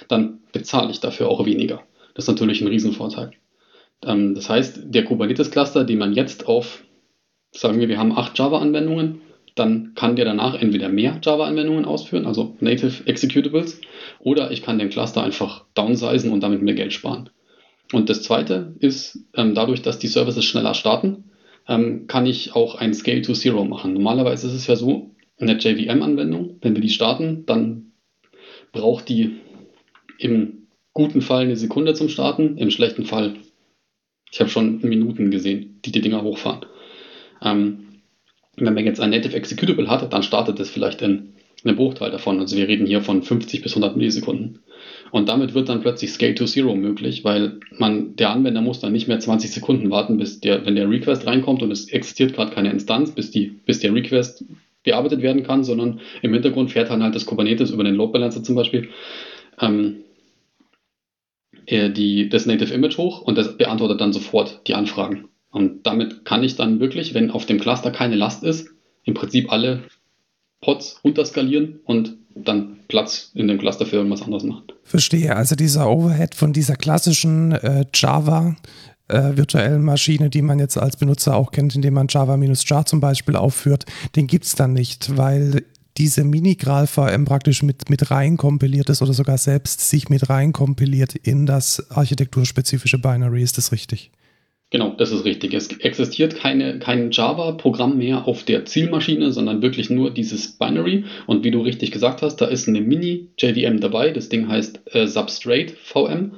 dann 0.08 0.40
bezahle 0.52 0.90
ich 0.90 1.00
dafür 1.00 1.28
auch 1.28 1.46
weniger. 1.46 1.82
Das 2.14 2.24
ist 2.24 2.28
natürlich 2.28 2.60
ein 2.60 2.68
Riesenvorteil. 2.68 3.30
Ähm, 4.04 4.34
das 4.34 4.48
heißt, 4.48 4.82
der 4.84 5.04
Kubernetes-Cluster, 5.04 5.84
den 5.84 5.98
man 5.98 6.12
jetzt 6.12 6.46
auf, 6.46 6.84
sagen 7.52 7.80
wir, 7.80 7.88
wir 7.88 7.98
haben 7.98 8.16
acht 8.16 8.38
Java-Anwendungen, 8.38 9.20
dann 9.54 9.92
kann 9.94 10.16
der 10.16 10.24
danach 10.24 10.54
entweder 10.54 10.88
mehr 10.88 11.20
Java-Anwendungen 11.22 11.84
ausführen, 11.84 12.26
also 12.26 12.56
Native 12.60 13.06
Executables, 13.06 13.80
oder 14.18 14.50
ich 14.50 14.62
kann 14.62 14.78
den 14.78 14.90
Cluster 14.90 15.22
einfach 15.22 15.64
downsizen 15.74 16.32
und 16.32 16.42
damit 16.42 16.62
mehr 16.62 16.74
Geld 16.74 16.92
sparen. 16.92 17.30
Und 17.92 18.08
das 18.08 18.22
zweite 18.22 18.74
ist, 18.78 19.18
ähm, 19.34 19.54
dadurch, 19.54 19.82
dass 19.82 19.98
die 19.98 20.06
Services 20.06 20.44
schneller 20.44 20.74
starten, 20.74 21.24
ähm, 21.68 22.06
kann 22.06 22.26
ich 22.26 22.54
auch 22.54 22.76
ein 22.76 22.94
Scale 22.94 23.22
to 23.22 23.32
Zero 23.32 23.64
machen. 23.64 23.94
Normalerweise 23.94 24.46
ist 24.46 24.54
es 24.54 24.66
ja 24.66 24.76
so, 24.76 25.10
eine 25.38 25.56
JVM-Anwendung, 25.58 26.58
wenn 26.60 26.74
wir 26.74 26.82
die 26.82 26.90
starten, 26.90 27.44
dann 27.46 27.92
braucht 28.72 29.08
die 29.08 29.36
im 30.18 30.66
guten 30.92 31.22
Fall 31.22 31.44
eine 31.44 31.56
Sekunde 31.56 31.94
zum 31.94 32.08
Starten, 32.08 32.58
im 32.58 32.70
schlechten 32.70 33.04
Fall, 33.04 33.34
ich 34.30 34.40
habe 34.40 34.50
schon 34.50 34.80
Minuten 34.82 35.30
gesehen, 35.30 35.80
die 35.84 35.92
die 35.92 36.02
Dinger 36.02 36.22
hochfahren. 36.22 36.66
Ähm, 37.42 37.88
wenn 38.66 38.74
man 38.74 38.86
jetzt 38.86 39.00
ein 39.00 39.10
Native 39.10 39.36
Executable 39.36 39.88
hat, 39.88 40.12
dann 40.12 40.22
startet 40.22 40.60
es 40.60 40.70
vielleicht 40.70 41.02
in 41.02 41.34
ein 41.64 41.76
Bruchteil 41.76 42.10
davon. 42.10 42.40
Also 42.40 42.56
wir 42.56 42.68
reden 42.68 42.86
hier 42.86 43.02
von 43.02 43.22
50 43.22 43.62
bis 43.62 43.72
100 43.72 43.96
Millisekunden. 43.96 44.60
Und 45.10 45.28
damit 45.28 45.54
wird 45.54 45.68
dann 45.68 45.80
plötzlich 45.80 46.12
Scale 46.12 46.34
to 46.34 46.46
Zero 46.46 46.74
möglich, 46.74 47.24
weil 47.24 47.60
man, 47.76 48.16
der 48.16 48.30
Anwender 48.30 48.62
muss 48.62 48.80
dann 48.80 48.92
nicht 48.92 49.08
mehr 49.08 49.18
20 49.18 49.50
Sekunden 49.50 49.90
warten, 49.90 50.16
bis 50.16 50.40
der, 50.40 50.64
wenn 50.64 50.76
der 50.76 50.88
Request 50.88 51.26
reinkommt 51.26 51.62
und 51.62 51.70
es 51.70 51.88
existiert 51.88 52.34
gerade 52.34 52.54
keine 52.54 52.70
Instanz, 52.70 53.10
bis, 53.10 53.30
die, 53.30 53.46
bis 53.66 53.80
der 53.80 53.92
Request 53.94 54.44
bearbeitet 54.84 55.20
werden 55.20 55.42
kann, 55.42 55.64
sondern 55.64 56.00
im 56.22 56.32
Hintergrund 56.32 56.70
fährt 56.70 56.90
dann 56.90 57.02
halt 57.02 57.14
das 57.14 57.26
Kubernetes 57.26 57.70
über 57.70 57.84
den 57.84 57.96
Load 57.96 58.12
Balancer 58.12 58.42
zum 58.42 58.54
Beispiel 58.54 58.88
ähm, 59.60 59.96
die, 61.68 62.28
das 62.28 62.46
Native 62.46 62.72
Image 62.72 62.96
hoch 62.96 63.22
und 63.22 63.36
das 63.36 63.56
beantwortet 63.56 64.00
dann 64.00 64.12
sofort 64.12 64.62
die 64.66 64.74
Anfragen. 64.74 65.29
Und 65.50 65.86
damit 65.86 66.24
kann 66.24 66.44
ich 66.44 66.56
dann 66.56 66.80
wirklich, 66.80 67.14
wenn 67.14 67.30
auf 67.30 67.46
dem 67.46 67.60
Cluster 67.60 67.90
keine 67.90 68.14
Last 68.14 68.44
ist, 68.44 68.68
im 69.04 69.14
Prinzip 69.14 69.50
alle 69.50 69.82
Pods 70.60 71.00
runterskalieren 71.04 71.80
und 71.84 72.16
dann 72.34 72.78
Platz 72.88 73.30
in 73.34 73.48
dem 73.48 73.58
Cluster 73.58 73.86
für 73.86 73.96
irgendwas 73.96 74.22
anderes 74.22 74.44
machen. 74.44 74.64
Verstehe. 74.84 75.34
Also 75.34 75.56
dieser 75.56 75.90
Overhead 75.90 76.34
von 76.34 76.52
dieser 76.52 76.76
klassischen 76.76 77.52
äh, 77.52 77.84
Java 77.94 78.56
äh, 79.08 79.36
virtuellen 79.36 79.82
Maschine, 79.82 80.30
die 80.30 80.42
man 80.42 80.58
jetzt 80.58 80.78
als 80.78 80.96
Benutzer 80.96 81.34
auch 81.34 81.50
kennt, 81.50 81.74
indem 81.74 81.94
man 81.94 82.06
Java-Jar 82.08 82.86
zum 82.86 83.00
Beispiel 83.00 83.36
aufführt, 83.36 83.84
den 84.16 84.26
gibt 84.26 84.44
es 84.44 84.54
dann 84.54 84.72
nicht, 84.72 85.16
weil 85.16 85.64
diese 85.96 86.24
Mini-Gral-VM 86.24 87.24
praktisch 87.24 87.62
mit, 87.62 87.90
mit 87.90 88.10
rein 88.10 88.36
kompiliert 88.36 88.88
ist 88.88 89.02
oder 89.02 89.12
sogar 89.12 89.38
selbst 89.38 89.88
sich 89.88 90.08
mit 90.08 90.30
rein 90.30 90.52
kompiliert 90.52 91.14
in 91.14 91.46
das 91.46 91.90
architekturspezifische 91.90 92.98
Binary. 92.98 93.42
Ist 93.42 93.58
das 93.58 93.72
richtig? 93.72 94.12
Genau, 94.70 94.94
das 94.96 95.10
ist 95.10 95.24
richtig. 95.24 95.52
Es 95.52 95.66
existiert 95.80 96.36
keine, 96.36 96.78
kein 96.78 97.10
Java-Programm 97.10 97.98
mehr 97.98 98.28
auf 98.28 98.44
der 98.44 98.64
Zielmaschine, 98.66 99.32
sondern 99.32 99.62
wirklich 99.62 99.90
nur 99.90 100.12
dieses 100.12 100.52
Binary. 100.58 101.04
Und 101.26 101.42
wie 101.42 101.50
du 101.50 101.60
richtig 101.60 101.90
gesagt 101.90 102.22
hast, 102.22 102.36
da 102.36 102.46
ist 102.46 102.68
eine 102.68 102.80
Mini-JVM 102.80 103.80
dabei. 103.80 104.12
Das 104.12 104.28
Ding 104.28 104.46
heißt 104.46 104.94
äh, 104.94 105.08
Substrate 105.08 105.74
VM. 105.74 106.34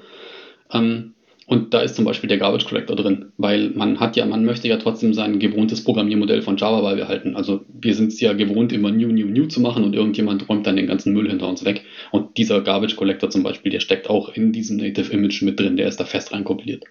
Ähm, 0.72 1.12
und 1.46 1.74
da 1.74 1.80
ist 1.82 1.96
zum 1.96 2.06
Beispiel 2.06 2.28
der 2.28 2.38
Garbage 2.38 2.64
Collector 2.64 2.96
drin, 2.96 3.32
weil 3.36 3.68
man 3.70 4.00
hat 4.00 4.16
ja, 4.16 4.24
man 4.24 4.46
möchte 4.46 4.66
ja 4.66 4.78
trotzdem 4.78 5.12
sein 5.12 5.38
gewohntes 5.38 5.84
Programmiermodell 5.84 6.40
von 6.40 6.56
Java 6.56 6.80
beibehalten. 6.80 7.36
Also 7.36 7.66
wir 7.68 7.94
sind 7.94 8.12
es 8.12 8.20
ja 8.20 8.32
gewohnt, 8.32 8.72
immer 8.72 8.90
new, 8.90 9.08
new, 9.08 9.26
new 9.26 9.44
zu 9.44 9.60
machen 9.60 9.84
und 9.84 9.94
irgendjemand 9.94 10.48
räumt 10.48 10.66
dann 10.66 10.76
den 10.76 10.86
ganzen 10.86 11.12
Müll 11.12 11.28
hinter 11.28 11.48
uns 11.48 11.66
weg. 11.66 11.84
Und 12.12 12.38
dieser 12.38 12.62
Garbage 12.62 12.96
Collector 12.96 13.28
zum 13.28 13.42
Beispiel, 13.42 13.70
der 13.70 13.80
steckt 13.80 14.08
auch 14.08 14.34
in 14.34 14.52
diesem 14.52 14.78
Native 14.78 15.12
Image 15.12 15.42
mit 15.42 15.60
drin, 15.60 15.76
der 15.76 15.88
ist 15.88 16.00
da 16.00 16.06
fest 16.06 16.32
reinkompiliert. 16.32 16.84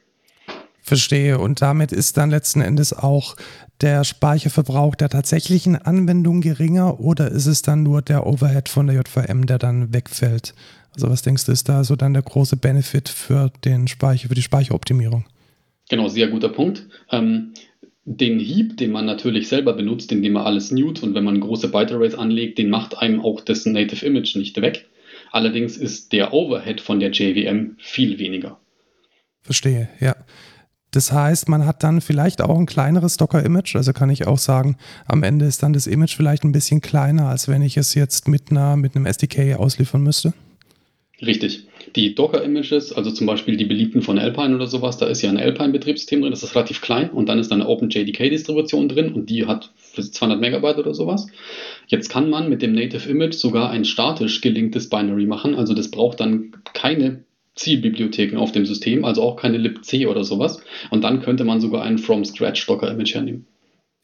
Verstehe. 0.81 1.37
Und 1.37 1.61
damit 1.61 1.91
ist 1.91 2.17
dann 2.17 2.31
letzten 2.31 2.61
Endes 2.61 2.91
auch 2.91 3.35
der 3.81 4.03
Speicherverbrauch 4.03 4.95
der 4.95 5.09
tatsächlichen 5.09 5.75
Anwendung 5.75 6.41
geringer 6.41 6.99
oder 6.99 7.31
ist 7.31 7.45
es 7.45 7.61
dann 7.61 7.83
nur 7.83 8.01
der 8.01 8.25
Overhead 8.25 8.69
von 8.69 8.87
der 8.87 8.97
JVM, 8.97 9.45
der 9.45 9.59
dann 9.59 9.93
wegfällt? 9.93 10.53
Also 10.93 11.09
was 11.09 11.21
denkst 11.21 11.45
du, 11.45 11.51
ist 11.51 11.69
da 11.69 11.83
so 11.83 11.95
dann 11.95 12.13
der 12.13 12.23
große 12.23 12.57
Benefit 12.57 13.09
für 13.09 13.51
den 13.63 13.87
Speicher, 13.87 14.27
für 14.27 14.35
die 14.35 14.41
Speicheroptimierung? 14.41 15.25
Genau, 15.89 16.07
sehr 16.07 16.27
guter 16.27 16.49
Punkt. 16.49 16.87
Ähm, 17.11 17.53
den 18.05 18.39
Heap, 18.39 18.77
den 18.77 18.91
man 18.91 19.05
natürlich 19.05 19.47
selber 19.47 19.73
benutzt, 19.73 20.11
indem 20.11 20.33
man 20.33 20.45
alles 20.45 20.71
newt 20.71 21.03
und 21.03 21.13
wenn 21.13 21.23
man 21.23 21.39
große 21.39 21.69
Byte 21.69 21.91
Arrays 21.91 22.15
anlegt, 22.15 22.57
den 22.57 22.69
macht 22.69 22.97
einem 22.97 23.21
auch 23.21 23.41
das 23.41 23.65
Native 23.65 24.05
Image 24.05 24.35
nicht 24.35 24.59
weg. 24.61 24.87
Allerdings 25.31 25.77
ist 25.77 26.11
der 26.11 26.33
Overhead 26.33 26.81
von 26.81 26.99
der 26.99 27.11
JVM 27.11 27.77
viel 27.77 28.19
weniger. 28.19 28.59
Verstehe, 29.43 29.89
ja. 29.99 30.15
Das 30.91 31.13
heißt, 31.13 31.47
man 31.47 31.65
hat 31.65 31.83
dann 31.83 32.01
vielleicht 32.01 32.41
auch 32.41 32.57
ein 32.57 32.65
kleineres 32.65 33.15
Docker-Image. 33.15 33.77
Also 33.77 33.93
kann 33.93 34.09
ich 34.09 34.27
auch 34.27 34.37
sagen, 34.37 34.75
am 35.05 35.23
Ende 35.23 35.45
ist 35.45 35.63
dann 35.63 35.71
das 35.71 35.87
Image 35.87 36.15
vielleicht 36.15 36.43
ein 36.43 36.51
bisschen 36.51 36.81
kleiner, 36.81 37.29
als 37.29 37.47
wenn 37.47 37.61
ich 37.61 37.77
es 37.77 37.95
jetzt 37.95 38.27
mit, 38.27 38.51
einer, 38.51 38.75
mit 38.75 38.95
einem 38.95 39.05
SDK 39.05 39.55
ausliefern 39.55 40.01
müsste. 40.01 40.33
Richtig. 41.25 41.67
Die 41.95 42.15
Docker-Images, 42.15 42.93
also 42.93 43.11
zum 43.11 43.27
Beispiel 43.27 43.55
die 43.55 43.65
beliebten 43.65 44.01
von 44.01 44.17
Alpine 44.17 44.55
oder 44.55 44.67
sowas, 44.67 44.97
da 44.97 45.05
ist 45.05 45.21
ja 45.21 45.29
ein 45.29 45.37
Alpine-Betriebssystem 45.37 46.21
drin, 46.21 46.31
das 46.31 46.43
ist 46.43 46.55
relativ 46.55 46.81
klein 46.81 47.11
und 47.11 47.29
dann 47.29 47.37
ist 47.37 47.51
da 47.51 47.55
eine 47.55 47.67
OpenJDK-Distribution 47.67 48.89
drin 48.89 49.13
und 49.13 49.29
die 49.29 49.45
hat 49.45 49.71
200 49.95 50.39
Megabyte 50.39 50.79
oder 50.79 50.93
sowas. 50.93 51.27
Jetzt 51.87 52.09
kann 52.09 52.29
man 52.29 52.49
mit 52.49 52.61
dem 52.61 52.73
Native 52.73 53.07
Image 53.07 53.35
sogar 53.35 53.69
ein 53.69 53.85
statisch 53.85 54.41
gelinktes 54.41 54.89
Binary 54.89 55.25
machen, 55.25 55.53
also 55.53 55.73
das 55.73 55.91
braucht 55.91 56.19
dann 56.19 56.53
keine 56.73 57.23
Zielbibliotheken 57.55 58.37
auf 58.37 58.51
dem 58.51 58.65
System, 58.65 59.05
also 59.05 59.21
auch 59.21 59.35
keine 59.35 59.57
libc 59.57 60.07
oder 60.07 60.23
sowas. 60.23 60.61
Und 60.89 61.03
dann 61.03 61.21
könnte 61.21 61.43
man 61.43 61.61
sogar 61.61 61.83
ein 61.83 61.97
From 61.97 62.23
Scratch 62.23 62.65
Docker 62.65 62.91
Image 62.91 63.13
hernehmen. 63.13 63.45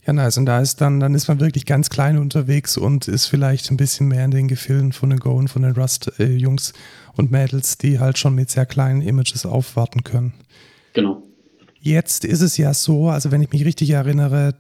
Ja, 0.05 0.13
nice. 0.13 0.37
Und 0.37 0.45
da 0.45 0.61
ist 0.61 0.79
dann, 0.79 1.01
dann 1.01 1.13
ist 1.15 1.27
man 1.27 1.41
wirklich 1.41 1.65
ganz 1.65 1.89
klein 1.89 2.17
unterwegs 2.17 2.77
und 2.77 3.09
ist 3.09 3.25
vielleicht 3.25 3.69
ein 3.71 3.77
bisschen 3.77 4.07
mehr 4.07 4.23
in 4.23 4.31
den 4.31 4.47
Gefilden 4.47 4.93
von 4.93 5.09
den 5.09 5.19
Go 5.19 5.31
und 5.31 5.49
von 5.49 5.63
den 5.63 5.73
Rust-Jungs 5.73 6.73
und 7.15 7.29
Mädels, 7.29 7.77
die 7.77 7.99
halt 7.99 8.17
schon 8.17 8.33
mit 8.33 8.49
sehr 8.49 8.65
kleinen 8.65 9.01
Images 9.01 9.45
aufwarten 9.45 10.03
können. 10.03 10.33
Genau. 10.93 11.23
Jetzt 11.81 12.23
ist 12.23 12.41
es 12.41 12.57
ja 12.57 12.73
so, 12.73 13.09
also 13.09 13.31
wenn 13.31 13.41
ich 13.41 13.51
mich 13.51 13.65
richtig 13.65 13.89
erinnere, 13.89 14.55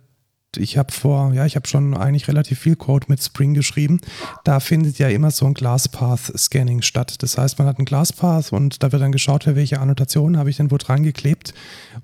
ich 0.55 0.77
habe 0.77 0.91
vor, 0.93 1.33
ja, 1.33 1.45
ich 1.45 1.55
habe 1.55 1.67
schon 1.67 1.95
eigentlich 1.95 2.27
relativ 2.27 2.59
viel 2.59 2.75
Code 2.75 3.07
mit 3.09 3.21
Spring 3.21 3.53
geschrieben. 3.53 3.99
Da 4.45 4.59
findet 4.59 4.97
ja 4.97 5.09
immer 5.09 5.29
so 5.29 5.45
ein 5.45 5.53
Glasspath-Scanning 5.53 6.81
statt. 6.81 7.21
Das 7.21 7.37
heißt, 7.37 7.59
man 7.59 7.67
hat 7.67 7.79
ein 7.79 7.85
Glasspath 7.85 8.53
und 8.53 8.81
da 8.81 8.91
wird 8.91 9.01
dann 9.01 9.11
geschaut, 9.11 9.45
welche 9.45 9.79
Annotationen 9.79 10.37
habe 10.37 10.49
ich 10.49 10.57
denn 10.57 10.71
wo 10.71 10.77
dran 10.77 11.03
geklebt 11.03 11.53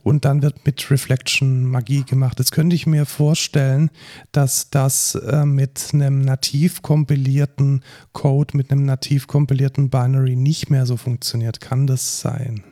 und 0.03 0.25
dann 0.25 0.41
wird 0.41 0.65
mit 0.65 0.91
Reflection 0.91 1.65
Magie 1.65 2.03
gemacht. 2.03 2.39
Jetzt 2.39 2.51
könnte 2.51 2.75
ich 2.75 2.85
mir 2.85 3.05
vorstellen, 3.05 3.89
dass 4.33 4.69
das 4.69 5.15
äh, 5.15 5.45
mit 5.45 5.91
einem 5.93 6.21
nativ 6.21 6.81
kompilierten 6.81 7.83
Code, 8.11 8.57
mit 8.57 8.71
einem 8.71 8.85
nativ 8.85 9.27
kompilierten 9.27 9.89
Binary 9.89 10.35
nicht 10.35 10.69
mehr 10.69 10.85
so 10.85 10.97
funktioniert. 10.97 11.61
Kann 11.61 11.87
das 11.87 12.19
sein? 12.19 12.63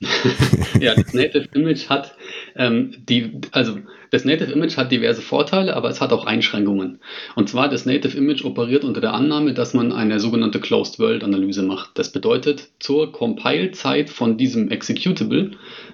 ja, 0.80 0.94
das 0.94 1.14
Native 1.14 1.48
Image 1.54 1.88
hat 1.88 2.14
ähm, 2.56 2.94
die, 3.08 3.40
also 3.52 3.78
das 4.14 4.24
Native 4.24 4.52
Image 4.52 4.76
hat 4.76 4.92
diverse 4.92 5.20
Vorteile, 5.20 5.74
aber 5.74 5.88
es 5.90 6.00
hat 6.00 6.12
auch 6.12 6.24
Einschränkungen. 6.24 7.00
Und 7.34 7.48
zwar 7.48 7.68
das 7.68 7.84
Native 7.84 8.16
Image 8.16 8.44
operiert 8.44 8.84
unter 8.84 9.00
der 9.00 9.12
Annahme, 9.12 9.54
dass 9.54 9.74
man 9.74 9.90
eine 9.90 10.20
sogenannte 10.20 10.60
Closed 10.60 11.00
World 11.00 11.24
Analyse 11.24 11.64
macht. 11.64 11.98
Das 11.98 12.12
bedeutet, 12.12 12.68
zur 12.78 13.10
Compile-Zeit 13.10 14.10
von 14.10 14.38
diesem 14.38 14.70
Executable 14.70 15.50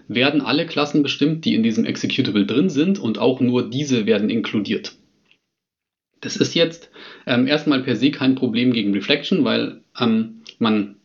werden 0.07 0.43
alle 0.43 0.67
Klassen 0.67 1.03
bestimmt, 1.03 1.47
die 1.47 1.55
in 1.55 1.63
diesem 1.63 1.87
Executable 1.87 2.45
drin 2.45 2.69
sind 2.69 2.99
und 2.99 3.19
auch 3.19 3.41
nur 3.41 3.71
diese 3.71 4.05
werden 4.05 4.29
inkludiert. 4.29 4.93
Das 6.21 6.37
ist 6.37 6.55
jetzt 6.55 6.91
ähm, 7.27 7.47
erstmal 7.47 7.83
per 7.83 7.97
se 7.97 8.11
kein 8.11 8.35
Problem 8.35 8.75
gegen 8.75 8.93
Reflection, 8.93 9.45
weil 9.45 9.81
ähm, 9.99 10.43
man 10.59 10.97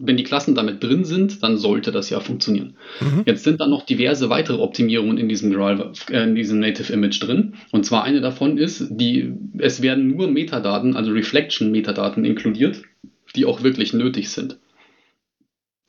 wenn 0.00 0.16
die 0.16 0.24
Klassen 0.24 0.54
damit 0.54 0.82
drin 0.82 1.04
sind, 1.04 1.42
dann 1.42 1.58
sollte 1.58 1.92
das 1.92 2.08
ja 2.10 2.20
funktionieren. 2.20 2.74
Mhm. 3.00 3.22
Jetzt 3.26 3.44
sind 3.44 3.60
da 3.60 3.66
noch 3.66 3.84
diverse 3.84 4.30
weitere 4.30 4.58
Optimierungen 4.58 5.18
in 5.18 5.28
diesem 5.28 5.52
Driver, 5.52 5.92
äh, 6.10 6.24
in 6.24 6.34
diesem 6.34 6.58
Native 6.58 6.92
Image 6.92 7.22
drin. 7.22 7.54
Und 7.70 7.84
zwar 7.84 8.04
eine 8.04 8.20
davon 8.20 8.56
ist, 8.56 8.86
die, 8.90 9.32
es 9.58 9.82
werden 9.82 10.08
nur 10.08 10.30
Metadaten, 10.30 10.96
also 10.96 11.12
Reflection-Metadaten 11.12 12.24
inkludiert, 12.24 12.82
die 13.36 13.44
auch 13.44 13.62
wirklich 13.62 13.92
nötig 13.92 14.30
sind. 14.30 14.58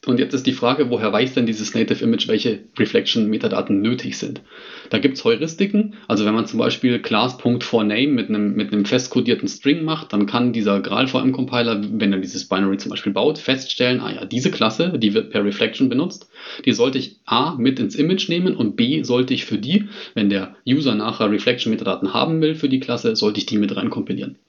Und 0.08 0.20
jetzt 0.20 0.34
ist 0.34 0.48
die 0.48 0.54
Frage, 0.54 0.90
woher 0.90 1.14
weiß 1.14 1.36
denn 1.36 1.46
dieses 1.46 1.76
Native 1.76 2.04
Image, 2.04 2.28
welche 2.28 2.64
Reflection-Metadaten 2.80 3.84
nötig 3.84 4.18
sind? 4.18 4.42
Da 4.90 4.98
gibt 4.98 5.16
es 5.18 5.24
Heuristiken. 5.24 5.94
Also 6.08 6.26
wenn 6.26 6.34
man 6.34 6.48
zum 6.48 6.58
Beispiel 6.58 6.98
class.forName 6.98 8.08
mit 8.08 8.30
einem, 8.30 8.56
mit 8.56 8.74
einem 8.74 8.86
festkodierten 8.86 9.48
String 9.48 9.84
macht, 9.84 10.12
dann 10.12 10.26
kann 10.26 10.54
dieser 10.54 10.80
GraalVM-Compiler, 10.80 11.84
wenn 12.00 12.14
er 12.14 12.20
dieses 12.20 12.50
Binary 12.50 12.78
zum 12.78 12.90
Beispiel 12.90 13.14
baut, 13.14 13.38
feststellen, 13.38 14.00
ah 14.00 14.12
ja, 14.12 14.26
diese 14.26 14.50
Klasse, 14.50 14.98
die 14.98 15.14
wird 15.14 15.30
per 15.30 15.46
Reflection 15.46 15.88
benutzt, 15.88 16.32
die 16.66 16.72
sollte 16.72 16.98
ich 16.98 17.20
A 17.26 17.54
mit 17.54 17.80
ins 17.80 17.94
Image 17.94 18.28
nehmen 18.28 18.56
und 18.56 18.76
B 18.76 19.04
sollte 19.04 19.36
ich 19.36 19.46
für 19.46 19.60
die, 19.60 19.88
wenn 20.16 20.32
der 20.32 20.56
User 20.68 20.96
nachher 20.96 21.30
Reflection-Metadaten 21.30 22.12
haben 22.12 22.42
will 22.42 22.56
für 22.56 22.70
die 22.70 22.80
Klasse, 22.80 23.16
sollte 23.16 23.40
ich 23.40 23.46
die 23.46 23.60
mit 23.60 23.76
rein 23.76 23.92
kompilieren. 23.92 24.40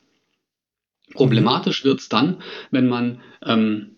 Problematisch 1.13 1.85
wird 1.85 2.01
es 2.01 2.09
dann, 2.09 2.39
wenn 2.71 2.89
man 2.89 3.21
ähm, 3.45 3.92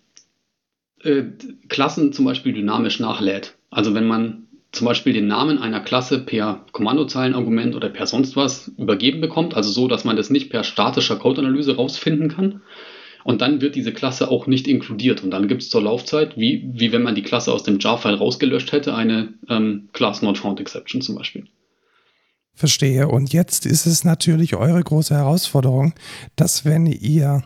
äh, 1.04 1.24
Klassen 1.68 2.12
zum 2.12 2.24
Beispiel 2.24 2.52
dynamisch 2.52 3.00
nachlädt. 3.00 3.54
Also 3.70 3.94
wenn 3.94 4.06
man 4.06 4.46
zum 4.72 4.86
Beispiel 4.86 5.12
den 5.12 5.26
Namen 5.26 5.58
einer 5.58 5.80
Klasse 5.80 6.18
per 6.18 6.64
Kommandozeilenargument 6.72 7.74
oder 7.74 7.88
per 7.88 8.06
sonst 8.06 8.36
was 8.36 8.72
übergeben 8.76 9.20
bekommt, 9.20 9.54
also 9.54 9.70
so, 9.70 9.88
dass 9.88 10.04
man 10.04 10.16
das 10.16 10.30
nicht 10.30 10.50
per 10.50 10.64
statischer 10.64 11.16
Codeanalyse 11.16 11.76
rausfinden 11.76 12.28
kann. 12.28 12.62
Und 13.22 13.40
dann 13.40 13.62
wird 13.62 13.74
diese 13.74 13.92
Klasse 13.92 14.30
auch 14.30 14.46
nicht 14.46 14.68
inkludiert. 14.68 15.22
Und 15.24 15.30
dann 15.30 15.48
gibt 15.48 15.62
es 15.62 15.70
zur 15.70 15.82
Laufzeit, 15.82 16.36
wie, 16.36 16.68
wie 16.74 16.92
wenn 16.92 17.02
man 17.02 17.14
die 17.14 17.22
Klasse 17.22 17.52
aus 17.52 17.62
dem 17.62 17.78
Jar-File 17.78 18.16
rausgelöscht 18.16 18.72
hätte, 18.72 18.94
eine 18.94 19.32
ähm, 19.48 19.88
Class 19.92 20.20
Not 20.20 20.38
Found 20.38 20.60
Exception 20.60 21.00
zum 21.00 21.14
Beispiel. 21.14 21.46
Verstehe. 22.52 23.08
Und 23.08 23.32
jetzt 23.32 23.64
ist 23.64 23.86
es 23.86 24.04
natürlich 24.04 24.56
eure 24.56 24.82
große 24.82 25.14
Herausforderung, 25.14 25.94
dass 26.36 26.66
wenn 26.66 26.86
ihr 26.86 27.42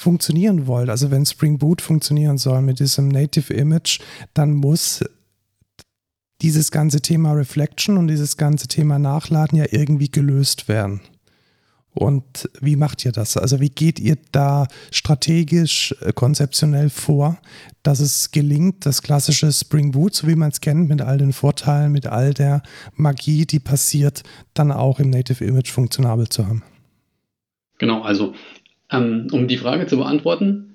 funktionieren 0.00 0.66
wollt, 0.66 0.88
also 0.88 1.10
wenn 1.10 1.26
Spring 1.26 1.58
Boot 1.58 1.82
funktionieren 1.82 2.38
soll 2.38 2.62
mit 2.62 2.80
diesem 2.80 3.08
Native 3.08 3.52
Image, 3.52 4.00
dann 4.34 4.54
muss 4.54 5.04
dieses 6.40 6.70
ganze 6.70 7.02
Thema 7.02 7.32
Reflection 7.32 7.98
und 7.98 8.08
dieses 8.08 8.36
ganze 8.36 8.66
Thema 8.66 8.98
Nachladen 8.98 9.58
ja 9.58 9.66
irgendwie 9.70 10.10
gelöst 10.10 10.68
werden. 10.68 11.00
Und 11.92 12.48
wie 12.60 12.76
macht 12.76 13.04
ihr 13.04 13.12
das? 13.12 13.36
Also 13.36 13.60
wie 13.60 13.68
geht 13.68 13.98
ihr 13.98 14.16
da 14.30 14.68
strategisch, 14.92 15.94
äh, 16.00 16.12
konzeptionell 16.12 16.88
vor, 16.88 17.36
dass 17.82 17.98
es 17.98 18.30
gelingt, 18.30 18.86
das 18.86 19.02
klassische 19.02 19.52
Spring 19.52 19.90
Boot, 19.90 20.14
so 20.14 20.28
wie 20.28 20.36
man 20.36 20.50
es 20.50 20.60
kennt, 20.60 20.88
mit 20.88 21.02
all 21.02 21.18
den 21.18 21.32
Vorteilen, 21.32 21.90
mit 21.90 22.06
all 22.06 22.32
der 22.32 22.62
Magie, 22.94 23.44
die 23.44 23.58
passiert, 23.58 24.22
dann 24.54 24.70
auch 24.70 25.00
im 25.00 25.10
Native 25.10 25.44
Image 25.44 25.70
funktionabel 25.70 26.28
zu 26.28 26.46
haben? 26.46 26.62
Genau, 27.78 28.02
also 28.02 28.34
ähm, 28.90 29.28
um 29.32 29.48
die 29.48 29.58
Frage 29.58 29.86
zu 29.86 29.96
beantworten, 29.96 30.70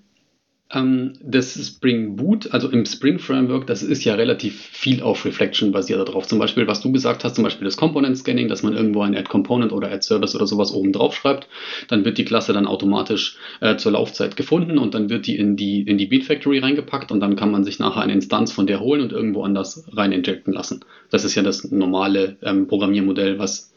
ähm, 0.72 1.14
das 1.22 1.54
Spring 1.54 2.16
Boot, 2.16 2.52
also 2.52 2.70
im 2.70 2.86
Spring 2.86 3.20
Framework, 3.20 3.68
das 3.68 3.84
ist 3.84 4.04
ja 4.04 4.16
relativ 4.16 4.60
viel 4.60 5.04
auf 5.04 5.24
Reflection 5.24 5.72
basiert 5.72 6.08
darauf. 6.08 6.26
Zum 6.26 6.40
Beispiel, 6.40 6.68
was 6.68 6.82
du 6.82 6.92
gesagt 6.92 7.24
hast, 7.24 7.36
zum 7.36 7.44
Beispiel 7.44 7.66
das 7.66 7.78
Component 7.78 8.18
Scanning, 8.18 8.48
dass 8.48 8.64
man 8.64 8.76
irgendwo 8.76 9.02
ein 9.02 9.16
Add 9.16 9.30
Component 9.30 9.72
oder 9.72 9.92
Add 9.92 10.02
Service 10.02 10.36
oder 10.36 10.48
sowas 10.48 10.74
oben 10.74 10.92
drauf 10.92 11.16
schreibt. 11.16 11.48
Dann 11.88 12.04
wird 12.04 12.18
die 12.18 12.26
Klasse 12.26 12.52
dann 12.52 12.66
automatisch 12.66 13.38
äh, 13.62 13.78
zur 13.78 13.92
Laufzeit 13.92 14.36
gefunden 14.36 14.80
und 14.80 14.96
dann 14.96 15.10
wird 15.10 15.28
die 15.28 15.38
in 15.38 15.56
die, 15.56 15.82
in 15.82 16.00
die 16.00 16.08
Beat 16.08 16.24
Factory 16.24 16.60
reingepackt 16.60 17.12
und 17.12 17.20
dann 17.20 17.36
kann 17.36 17.52
man 17.52 17.64
sich 17.64 17.78
nachher 17.78 18.02
eine 18.02 18.14
Instanz 18.14 18.52
von 18.52 18.66
der 18.66 18.80
holen 18.80 19.02
und 19.02 19.12
irgendwo 19.12 19.44
anders 19.44 19.86
rein 19.94 20.12
injecten 20.12 20.52
lassen. 20.52 20.84
Das 21.12 21.26
ist 21.26 21.36
ja 21.36 21.44
das 21.44 21.70
normale 21.72 22.38
ähm, 22.42 22.68
Programmiermodell, 22.68 23.38
was 23.38 23.72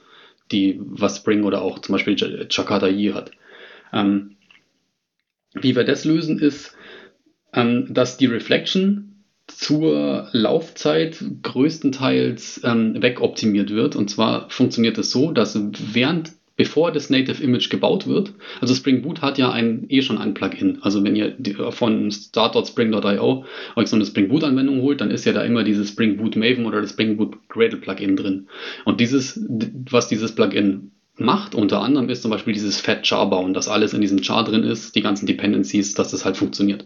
die, 0.50 0.80
was 0.80 1.18
Spring 1.18 1.44
oder 1.44 1.60
auch 1.60 1.80
zum 1.80 1.92
Beispiel 1.92 2.16
Jakarta 2.48 2.86
hier 2.86 3.14
hat. 3.14 3.30
Ähm, 3.92 4.36
wie 5.54 5.76
wir 5.76 5.84
das 5.84 6.04
lösen, 6.04 6.38
ist, 6.38 6.76
ähm, 7.52 7.86
dass 7.90 8.16
die 8.16 8.26
Reflection 8.26 9.24
zur 9.46 10.28
Laufzeit 10.32 11.24
größtenteils 11.42 12.60
ähm, 12.64 13.02
wegoptimiert 13.02 13.70
wird. 13.70 13.96
Und 13.96 14.10
zwar 14.10 14.50
funktioniert 14.50 14.98
es 14.98 15.10
so, 15.10 15.32
dass 15.32 15.58
während 15.94 16.32
bevor 16.58 16.90
das 16.90 17.08
Native 17.08 17.42
Image 17.42 17.70
gebaut 17.70 18.06
wird, 18.08 18.34
also 18.60 18.74
Spring 18.74 19.00
Boot 19.00 19.22
hat 19.22 19.38
ja 19.38 19.50
ein, 19.50 19.86
eh 19.88 20.02
schon 20.02 20.18
ein 20.18 20.34
Plugin. 20.34 20.78
Also 20.82 21.04
wenn 21.04 21.14
ihr 21.14 21.36
von 21.70 22.10
start.spring.io 22.10 23.44
euch 23.76 23.88
so 23.88 23.96
eine 23.96 24.04
Spring 24.04 24.28
Boot 24.28 24.42
Anwendung 24.42 24.82
holt, 24.82 25.00
dann 25.00 25.12
ist 25.12 25.24
ja 25.24 25.32
da 25.32 25.42
immer 25.42 25.62
dieses 25.62 25.90
Spring 25.90 26.16
Boot 26.16 26.34
Maven 26.34 26.66
oder 26.66 26.80
das 26.82 26.90
Spring 26.90 27.16
Boot 27.16 27.36
Gradle 27.48 27.78
Plugin 27.78 28.16
drin. 28.16 28.48
Und 28.84 29.00
dieses, 29.00 29.40
was 29.48 30.08
dieses 30.08 30.34
Plugin 30.34 30.90
macht, 31.20 31.54
unter 31.54 31.80
anderem 31.80 32.08
ist 32.08 32.22
zum 32.22 32.30
Beispiel 32.30 32.52
dieses 32.52 32.80
Fat 32.80 33.06
Char 33.06 33.28
bauen, 33.30 33.54
dass 33.54 33.68
alles 33.68 33.92
in 33.92 34.00
diesem 34.00 34.22
Char 34.22 34.44
drin 34.44 34.64
ist, 34.64 34.94
die 34.94 35.02
ganzen 35.02 35.26
Dependencies, 35.26 35.94
dass 35.94 36.10
das 36.10 36.24
halt 36.24 36.36
funktioniert. 36.36 36.84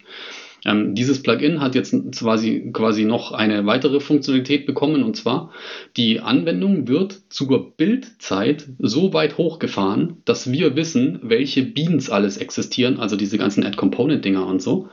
Ähm, 0.64 0.94
dieses 0.94 1.22
Plugin 1.22 1.60
hat 1.60 1.74
jetzt 1.74 1.94
quasi, 2.16 2.70
quasi 2.72 3.04
noch 3.04 3.32
eine 3.32 3.66
weitere 3.66 4.00
Funktionalität 4.00 4.66
bekommen 4.66 5.02
und 5.02 5.16
zwar 5.16 5.50
die 5.96 6.20
Anwendung 6.20 6.86
wird 6.86 7.20
zur 7.30 7.76
Bildzeit 7.76 8.68
so 8.78 9.12
weit 9.12 9.38
hochgefahren, 9.38 10.18
dass 10.24 10.52
wir 10.52 10.76
wissen, 10.76 11.18
welche 11.22 11.62
Beans 11.62 12.10
alles 12.10 12.36
existieren, 12.36 13.00
also 13.00 13.16
diese 13.16 13.38
ganzen 13.38 13.64
Add-Component-Dinger 13.64 14.46
und 14.46 14.62
so. 14.62 14.88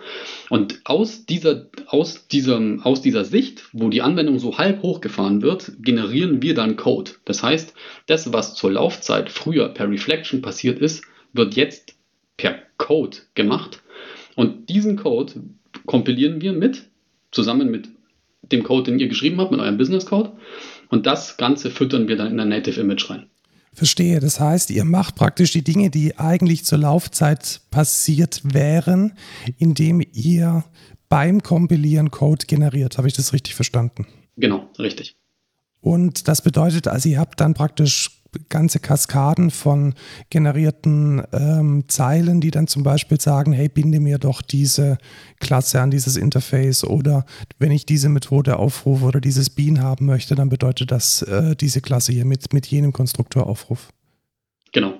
Und 0.49 0.81
aus 0.83 1.25
dieser, 1.25 1.67
aus, 1.87 2.27
diesem, 2.27 2.81
aus 2.81 3.01
dieser 3.01 3.23
Sicht, 3.23 3.65
wo 3.71 3.89
die 3.89 4.01
Anwendung 4.01 4.39
so 4.39 4.57
halb 4.57 4.81
hochgefahren 4.81 5.41
wird, 5.41 5.71
generieren 5.79 6.41
wir 6.41 6.55
dann 6.55 6.75
Code. 6.75 7.11
Das 7.25 7.43
heißt, 7.43 7.73
das, 8.07 8.33
was 8.33 8.55
zur 8.55 8.71
Laufzeit 8.71 9.29
früher 9.29 9.69
per 9.69 9.89
Reflection 9.89 10.41
passiert 10.41 10.79
ist, 10.79 11.03
wird 11.33 11.55
jetzt 11.55 11.95
per 12.37 12.59
Code 12.77 13.17
gemacht. 13.35 13.81
Und 14.35 14.69
diesen 14.69 14.95
Code 14.95 15.33
kompilieren 15.85 16.41
wir 16.41 16.53
mit, 16.53 16.83
zusammen 17.31 17.69
mit 17.69 17.89
dem 18.41 18.63
Code, 18.63 18.91
den 18.91 18.99
ihr 18.99 19.07
geschrieben 19.07 19.39
habt, 19.39 19.51
mit 19.51 19.59
eurem 19.59 19.77
Business 19.77 20.05
Code. 20.05 20.31
Und 20.89 21.05
das 21.05 21.37
Ganze 21.37 21.69
füttern 21.69 22.07
wir 22.07 22.15
dann 22.15 22.31
in 22.31 22.39
ein 22.39 22.49
Native 22.49 22.81
Image 22.81 23.09
rein. 23.09 23.29
Verstehe. 23.73 24.19
Das 24.19 24.39
heißt, 24.39 24.71
ihr 24.71 24.83
macht 24.83 25.15
praktisch 25.15 25.51
die 25.51 25.63
Dinge, 25.63 25.89
die 25.89 26.17
eigentlich 26.17 26.65
zur 26.65 26.79
Laufzeit 26.79 27.61
passiert 27.71 28.41
wären, 28.43 29.13
indem 29.57 30.01
ihr 30.11 30.65
beim 31.07 31.41
Kompilieren 31.41 32.11
Code 32.11 32.45
generiert. 32.45 32.97
Habe 32.97 33.07
ich 33.07 33.13
das 33.13 33.33
richtig 33.33 33.55
verstanden? 33.55 34.05
Genau, 34.37 34.69
richtig. 34.77 35.17
Und 35.81 36.27
das 36.27 36.41
bedeutet 36.41 36.87
also, 36.87 37.09
ihr 37.09 37.19
habt 37.19 37.39
dann 37.39 37.53
praktisch 37.53 38.18
ganze 38.49 38.79
Kaskaden 38.79 39.49
von 39.51 39.93
generierten 40.29 41.23
ähm, 41.31 41.83
Zeilen, 41.87 42.41
die 42.41 42.51
dann 42.51 42.67
zum 42.67 42.83
Beispiel 42.83 43.19
sagen, 43.19 43.53
hey, 43.53 43.69
binde 43.69 43.99
mir 43.99 44.17
doch 44.17 44.41
diese 44.41 44.97
Klasse 45.39 45.81
an 45.81 45.91
dieses 45.91 46.17
Interface 46.17 46.83
oder 46.83 47.25
wenn 47.57 47.71
ich 47.71 47.85
diese 47.85 48.09
Methode 48.09 48.57
aufrufe 48.57 49.05
oder 49.05 49.21
dieses 49.21 49.49
Bean 49.49 49.81
haben 49.81 50.05
möchte, 50.05 50.35
dann 50.35 50.49
bedeutet 50.49 50.91
das 50.91 51.21
äh, 51.23 51.55
diese 51.55 51.81
Klasse 51.81 52.11
hier 52.11 52.25
mit, 52.25 52.53
mit 52.53 52.67
jenem 52.67 52.93
Konstrukturaufruf. 52.93 53.89
Genau. 54.71 54.93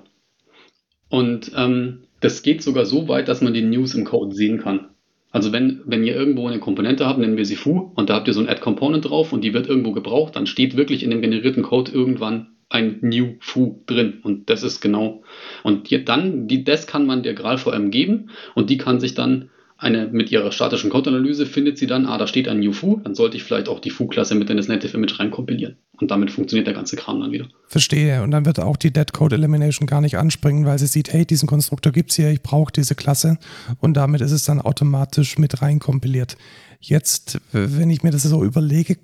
Und 1.10 1.52
ähm, 1.56 2.04
das 2.20 2.42
geht 2.44 2.62
sogar 2.62 2.86
so 2.86 3.08
weit, 3.08 3.28
dass 3.28 3.42
man 3.42 3.54
die 3.54 3.62
News 3.62 3.96
im 3.96 4.06
Code 4.06 4.36
sehen 4.36 4.60
kann. 4.60 4.90
Also 5.32 5.52
wenn, 5.52 5.82
wenn 5.86 6.04
ihr 6.04 6.16
irgendwo 6.16 6.48
eine 6.48 6.60
Komponente 6.60 7.06
habt, 7.06 7.20
nennen 7.20 7.38
wir 7.38 7.46
sie 7.46 7.56
foo, 7.56 7.92
und 7.96 8.10
da 8.10 8.16
habt 8.16 8.28
ihr 8.28 8.34
so 8.34 8.40
ein 8.40 8.50
Add-Component 8.50 9.06
drauf 9.06 9.32
und 9.32 9.44
die 9.44 9.54
wird 9.54 9.68
irgendwo 9.68 9.92
gebraucht, 9.92 10.36
dann 10.36 10.48
steht 10.48 10.76
wirklich 10.76 11.04
in 11.04 11.12
dem 11.12 11.22
generierten 11.22 11.62
Code 11.62 11.92
irgendwann 11.92 12.48
ein 12.70 13.00
New 13.02 13.36
Foo 13.40 13.82
drin. 13.88 14.20
Und 14.24 14.50
das 14.50 14.64
ist 14.64 14.80
genau. 14.80 15.24
Und 15.64 15.90
dann, 16.08 16.48
die, 16.48 16.64
das 16.64 16.88
kann 16.88 17.06
man 17.06 17.24
der 17.24 17.34
GraalVM 17.34 17.91
geben 17.91 18.30
und 18.56 18.70
die 18.70 18.78
kann 18.78 19.00
sich 19.00 19.16
dann 19.16 19.50
eine, 19.80 20.08
mit 20.08 20.30
ihrer 20.30 20.52
statischen 20.52 20.90
Code-Analyse 20.90 21.46
findet 21.46 21.78
sie 21.78 21.88
dann, 21.88 22.06
ah, 22.06 22.18
da 22.18 22.28
steht 22.28 22.50
ein 22.50 22.60
New 22.60 22.74
Foo, 22.74 23.00
dann 23.02 23.16
sollte 23.16 23.38
ich 23.38 23.44
vielleicht 23.44 23.70
auch 23.70 23.80
die 23.80 23.90
Foo-Klasse 23.90 24.36
mit 24.36 24.50
in 24.50 24.58
das 24.58 24.68
Native 24.68 24.96
Image 24.96 25.18
reinkompilieren. 25.20 25.78
Und 26.00 26.12
damit 26.12 26.32
funktioniert 26.32 26.68
der 26.68 26.74
ganze 26.74 26.98
Kram 26.98 27.22
dann 27.22 27.32
wieder. 27.32 27.48
Verstehe. 27.68 28.22
Und 28.22 28.32
dann 28.32 28.46
wird 28.46 28.60
auch 28.60 28.76
die 28.76 28.91
Dead 28.91 29.12
Code 29.14 29.36
Elimination 29.36 29.88
gar 29.88 30.02
nicht 30.02 30.18
anspringen, 30.18 30.66
weil 30.66 30.78
sie 30.80 30.88
sieht, 30.88 31.14
hey, 31.14 31.26
diesen 31.26 31.48
Konstruktor 31.48 31.94
gibt 31.94 32.10
es 32.10 32.18
hier, 32.18 32.30
ich 32.30 32.44
brauche 32.44 32.74
diese 32.74 32.94
Klasse. 32.94 33.38
Und 33.80 33.96
damit 33.96 34.20
ist 34.20 34.34
es 34.34 34.44
dann 34.44 34.60
automatisch 34.60 35.38
mit 35.38 35.62
reinkompiliert. 35.62 36.36
Jetzt, 36.82 37.40
wenn 37.54 37.90
ich 37.90 38.04
mir 38.04 38.12
das 38.12 38.24
so 38.24 38.44
überlege, 38.44 38.98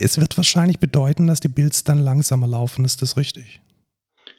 es 0.00 0.20
wird 0.20 0.36
wahrscheinlich 0.36 0.78
bedeuten, 0.78 1.26
dass 1.26 1.40
die 1.40 1.48
Builds 1.48 1.84
dann 1.84 1.98
langsamer 1.98 2.46
laufen. 2.46 2.84
Ist 2.84 3.02
das 3.02 3.16
richtig? 3.16 3.60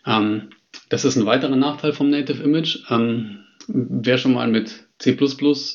Ähm, 0.06 0.50
das 0.90 1.06
ist 1.06 1.16
ein 1.16 1.26
weiterer 1.26 1.56
Nachteil 1.56 1.94
vom 1.94 2.10
Native 2.10 2.44
Image. 2.44 2.80
Ähm, 2.90 3.40
wer 3.68 4.18
schon 4.18 4.34
mal 4.34 4.48
mit 4.48 4.85
C 4.98 5.18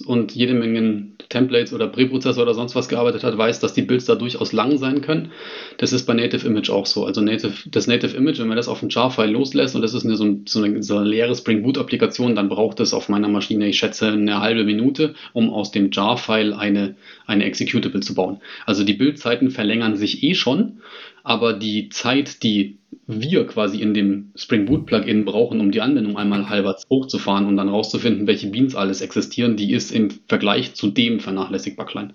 und 0.07 0.35
jede 0.35 0.55
Menge 0.55 1.09
Templates 1.29 1.75
oder 1.75 1.89
Präprozessor 1.89 2.43
oder 2.43 2.55
sonst 2.55 2.75
was 2.75 2.89
gearbeitet 2.89 3.23
hat, 3.23 3.37
weiß, 3.37 3.61
dass 3.61 3.75
die 3.75 3.83
Builds 3.83 4.07
da 4.07 4.15
durchaus 4.15 4.53
lang 4.53 4.79
sein 4.79 5.03
können. 5.03 5.31
Das 5.77 5.93
ist 5.93 6.07
bei 6.07 6.15
Native 6.15 6.47
Image 6.47 6.71
auch 6.71 6.87
so. 6.87 7.05
Also 7.05 7.21
Native, 7.21 7.69
das 7.71 7.87
Native 7.87 8.17
Image, 8.17 8.39
wenn 8.41 8.49
man 8.49 8.57
das 8.57 8.67
auf 8.67 8.81
einen 8.83 8.89
Jar-File 8.89 9.31
loslässt 9.31 9.77
und 9.77 9.83
das 9.83 9.93
ist 9.93 10.07
eine, 10.07 10.17
so, 10.17 10.25
ein, 10.25 10.45
so, 10.49 10.63
eine, 10.63 10.83
so 10.83 10.97
eine 10.97 11.07
leere 11.07 11.37
Spring 11.37 11.63
Boot-Applikation, 11.63 12.35
dann 12.35 12.49
braucht 12.49 12.81
es 12.81 12.95
auf 12.95 13.11
meiner 13.11 13.29
Maschine, 13.29 13.69
ich 13.69 13.79
schätze, 13.79 14.09
eine 14.09 14.41
halbe 14.41 14.65
Minute, 14.65 15.15
um 15.35 15.51
aus 15.51 15.71
dem 15.71 15.91
Jar-File 15.91 16.55
eine, 16.55 16.97
eine 17.27 17.45
Executable 17.45 18.01
zu 18.01 18.15
bauen. 18.15 18.41
Also 18.65 18.85
die 18.85 18.95
Bildzeiten 18.95 19.51
verlängern 19.51 19.97
sich 19.97 20.23
eh 20.23 20.35
schon, 20.35 20.81
aber 21.23 21.53
die 21.53 21.91
Zeit, 21.91 22.43
die 22.43 22.80
wir 23.07 23.47
quasi 23.47 23.81
in 23.81 23.95
dem 23.95 24.33
Spring 24.37 24.67
Boot 24.67 24.87
Plugin 24.87 25.25
brauchen, 25.25 25.61
um 25.61 25.71
die 25.71 25.81
Anwendung 25.81 26.17
einmal 26.17 26.49
halbwegs 26.49 26.85
hochzufahren 26.89 27.47
und 27.47 27.57
dann 27.57 27.69
rauszufinden, 27.69 28.27
welche 28.27 28.49
Beans 28.49 28.75
alles 28.75 29.01
existieren, 29.01 29.57
die 29.57 29.73
ist 29.73 29.91
im 29.91 30.11
Vergleich 30.29 30.75
zu 30.75 30.91
dem 30.91 31.21
vernachlässigbar 31.21 31.87
klein. 31.87 32.15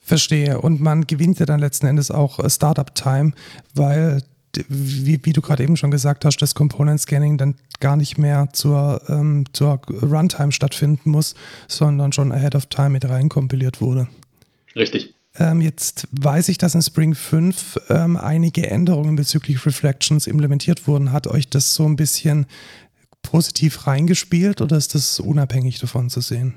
Verstehe. 0.00 0.60
Und 0.60 0.80
man 0.80 1.06
gewinnt 1.06 1.38
ja 1.38 1.46
dann 1.46 1.60
letzten 1.60 1.86
Endes 1.86 2.10
auch 2.10 2.40
äh, 2.40 2.50
Startup 2.50 2.92
Time, 2.94 3.32
weil, 3.74 4.22
wie, 4.68 5.20
wie 5.22 5.32
du 5.32 5.40
gerade 5.40 5.62
eben 5.62 5.76
schon 5.76 5.92
gesagt 5.92 6.24
hast, 6.24 6.38
das 6.38 6.56
Component 6.56 7.00
Scanning 7.00 7.38
dann 7.38 7.54
gar 7.78 7.96
nicht 7.96 8.18
mehr 8.18 8.48
zur, 8.52 9.00
ähm, 9.08 9.44
zur 9.52 9.80
Runtime 10.02 10.50
stattfinden 10.50 11.10
muss, 11.10 11.36
sondern 11.68 12.12
schon 12.12 12.32
ahead 12.32 12.56
of 12.56 12.66
time 12.66 12.90
mit 12.90 13.08
reinkompiliert 13.08 13.80
wurde. 13.80 14.08
Richtig. 14.74 15.14
Ähm, 15.38 15.60
jetzt 15.60 16.08
weiß 16.12 16.48
ich, 16.48 16.58
dass 16.58 16.74
in 16.74 16.82
Spring 16.82 17.14
5 17.14 17.80
ähm, 17.88 18.16
einige 18.16 18.70
Änderungen 18.70 19.16
bezüglich 19.16 19.64
Reflections 19.64 20.26
implementiert 20.26 20.86
wurden. 20.86 21.12
Hat 21.12 21.26
euch 21.26 21.48
das 21.48 21.74
so 21.74 21.86
ein 21.86 21.96
bisschen 21.96 22.46
positiv 23.22 23.86
reingespielt 23.86 24.60
oder 24.60 24.76
ist 24.76 24.94
das 24.94 25.20
unabhängig 25.20 25.78
davon 25.78 26.10
zu 26.10 26.20
sehen? 26.20 26.54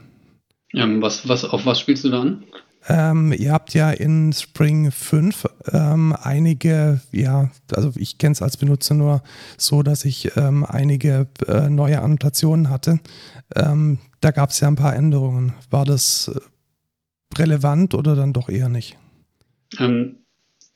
Ähm, 0.74 1.02
was, 1.02 1.28
was, 1.28 1.46
auf 1.46 1.66
was 1.66 1.80
spielst 1.80 2.04
du 2.04 2.10
da 2.10 2.22
an? 2.22 2.44
Ähm, 2.88 3.34
ihr 3.34 3.52
habt 3.52 3.74
ja 3.74 3.90
in 3.90 4.32
Spring 4.34 4.92
5 4.92 5.46
ähm, 5.72 6.16
einige, 6.22 7.02
ja, 7.12 7.50
also 7.74 7.92
ich 7.96 8.20
kenne 8.20 8.34
es 8.34 8.44
als 8.44 8.58
Benutzer 8.58 8.94
nur 8.94 9.24
so, 9.58 9.82
dass 9.82 10.06
ich 10.06 10.36
ähm, 10.38 10.64
einige 10.64 11.28
äh, 11.48 11.70
neue 11.70 12.02
Annotationen 12.02 12.70
hatte. 12.70 13.00
Da 14.26 14.32
gab 14.32 14.50
es 14.50 14.60
ja 14.60 14.68
ein 14.68 14.76
paar 14.76 14.96
Änderungen. 14.96 15.54
War 15.70 15.86
das 15.86 16.32
äh, 16.34 16.40
relevant 17.38 17.94
oder 17.94 18.16
dann 18.16 18.34
doch 18.34 18.50
eher 18.50 18.70
nicht? 18.70 18.98
Ähm, 19.80 20.18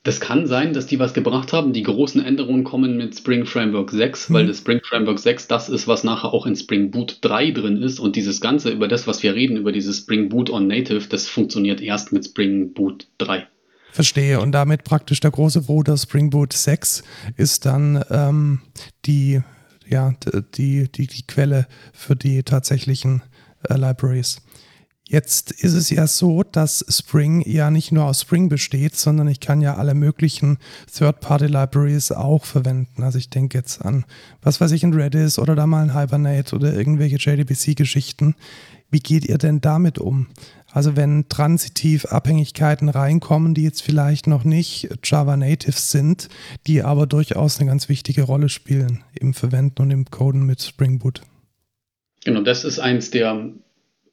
das 0.02 0.18
kann 0.18 0.46
sein, 0.46 0.72
dass 0.72 0.86
die 0.86 0.98
was 0.98 1.12
gebracht 1.12 1.52
haben. 1.52 1.72
Die 1.72 1.82
großen 1.82 2.24
Änderungen 2.24 2.64
kommen 2.64 2.96
mit 2.96 3.16
Spring 3.16 3.44
Framework 3.44 3.90
6, 3.90 4.28
mhm. 4.28 4.34
weil 4.34 4.46
das 4.46 4.58
Spring 4.58 4.80
Framework 4.82 5.18
6 5.18 5.46
das 5.46 5.68
ist, 5.68 5.86
was 5.86 6.04
nachher 6.04 6.32
auch 6.32 6.46
in 6.46 6.56
Spring 6.56 6.90
Boot 6.90 7.18
3 7.20 7.50
drin 7.50 7.82
ist. 7.82 8.00
Und 8.00 8.16
dieses 8.16 8.40
Ganze, 8.40 8.70
über 8.70 8.88
das, 8.88 9.06
was 9.06 9.22
wir 9.22 9.34
reden, 9.34 9.56
über 9.56 9.72
dieses 9.72 9.98
Spring 9.98 10.28
Boot 10.28 10.50
on 10.50 10.66
Native, 10.66 11.06
das 11.08 11.28
funktioniert 11.28 11.80
erst 11.80 12.12
mit 12.12 12.24
Spring 12.24 12.72
Boot 12.72 13.08
3. 13.18 13.46
Verstehe. 13.92 14.40
Und 14.40 14.52
damit 14.52 14.84
praktisch 14.84 15.20
der 15.20 15.32
große 15.32 15.62
Bruder 15.62 15.96
Spring 15.96 16.30
Boot 16.30 16.52
6 16.52 17.02
ist 17.36 17.66
dann 17.66 18.02
ähm, 18.10 18.60
die 19.04 19.42
ja, 19.90 20.14
die, 20.56 20.90
die, 20.90 21.06
die 21.06 21.26
Quelle 21.26 21.66
für 21.92 22.16
die 22.16 22.42
tatsächlichen 22.42 23.22
äh, 23.68 23.74
Libraries. 23.74 24.40
Jetzt 25.10 25.50
ist 25.50 25.72
es 25.72 25.90
ja 25.90 26.06
so, 26.06 26.44
dass 26.44 26.84
Spring 26.88 27.42
ja 27.44 27.72
nicht 27.72 27.90
nur 27.90 28.04
aus 28.04 28.20
Spring 28.20 28.48
besteht, 28.48 28.94
sondern 28.94 29.26
ich 29.26 29.40
kann 29.40 29.60
ja 29.60 29.74
alle 29.74 29.94
möglichen 29.94 30.58
Third-Party-Libraries 30.96 32.12
auch 32.12 32.44
verwenden. 32.44 33.02
Also 33.02 33.18
ich 33.18 33.28
denke 33.28 33.58
jetzt 33.58 33.84
an, 33.84 34.04
was 34.40 34.60
weiß 34.60 34.70
ich, 34.70 34.84
ein 34.84 34.94
Redis 34.94 35.40
oder 35.40 35.56
da 35.56 35.66
mal 35.66 35.82
ein 35.82 35.98
Hibernate 35.98 36.54
oder 36.54 36.72
irgendwelche 36.72 37.16
JDBC-Geschichten. 37.16 38.36
Wie 38.92 39.00
geht 39.00 39.24
ihr 39.24 39.38
denn 39.38 39.60
damit 39.60 39.98
um? 39.98 40.28
Also 40.70 40.94
wenn 40.94 41.28
transitiv 41.28 42.04
Abhängigkeiten 42.04 42.88
reinkommen, 42.88 43.54
die 43.54 43.64
jetzt 43.64 43.82
vielleicht 43.82 44.28
noch 44.28 44.44
nicht 44.44 44.90
Java 45.02 45.36
Natives 45.36 45.90
sind, 45.90 46.28
die 46.68 46.84
aber 46.84 47.08
durchaus 47.08 47.58
eine 47.58 47.68
ganz 47.68 47.88
wichtige 47.88 48.22
Rolle 48.22 48.48
spielen 48.48 49.02
im 49.18 49.34
Verwenden 49.34 49.82
und 49.82 49.90
im 49.90 50.04
Coden 50.04 50.46
mit 50.46 50.62
Spring 50.62 51.00
Boot. 51.00 51.22
Genau, 52.24 52.42
das 52.42 52.62
ist 52.62 52.78
eins 52.78 53.10
der 53.10 53.50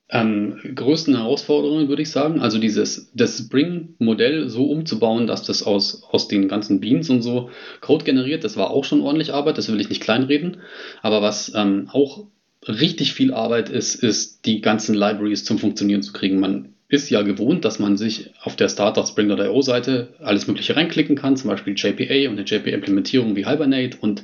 ähm, 0.09 0.59
größten 0.75 1.15
Herausforderungen, 1.15 1.89
würde 1.89 2.01
ich 2.01 2.11
sagen. 2.11 2.39
Also 2.39 2.59
dieses 2.59 3.11
das 3.13 3.37
Spring-Modell 3.37 4.49
so 4.49 4.65
umzubauen, 4.65 5.27
dass 5.27 5.43
das 5.43 5.63
aus, 5.63 6.03
aus 6.11 6.27
den 6.27 6.47
ganzen 6.47 6.79
Beans 6.79 7.09
und 7.09 7.21
so 7.21 7.49
Code 7.81 8.05
generiert, 8.05 8.43
das 8.43 8.55
war 8.55 8.71
auch 8.71 8.85
schon 8.85 9.01
ordentlich 9.01 9.33
Arbeit, 9.33 9.57
das 9.57 9.69
will 9.71 9.81
ich 9.81 9.89
nicht 9.89 10.01
kleinreden. 10.01 10.57
Aber 11.01 11.21
was 11.21 11.51
ähm, 11.55 11.89
auch 11.91 12.25
richtig 12.67 13.13
viel 13.13 13.33
Arbeit 13.33 13.69
ist, 13.69 13.95
ist 13.95 14.45
die 14.45 14.61
ganzen 14.61 14.95
Libraries 14.95 15.43
zum 15.43 15.57
Funktionieren 15.57 16.01
zu 16.01 16.13
kriegen. 16.13 16.39
Man 16.39 16.73
ist 16.89 17.09
ja 17.09 17.21
gewohnt, 17.21 17.65
dass 17.65 17.79
man 17.79 17.97
sich 17.97 18.31
auf 18.41 18.55
der 18.55 18.69
Startup 18.69 19.05
Spring.io 19.05 19.61
Seite 19.61 20.13
alles 20.19 20.47
Mögliche 20.47 20.75
reinklicken 20.77 21.17
kann, 21.17 21.35
zum 21.35 21.49
Beispiel 21.49 21.73
JPA 21.75 22.29
und 22.29 22.37
eine 22.37 22.45
JPA-Implementierung 22.45 23.35
wie 23.35 23.45
Hibernate 23.45 23.97
und 23.99 24.23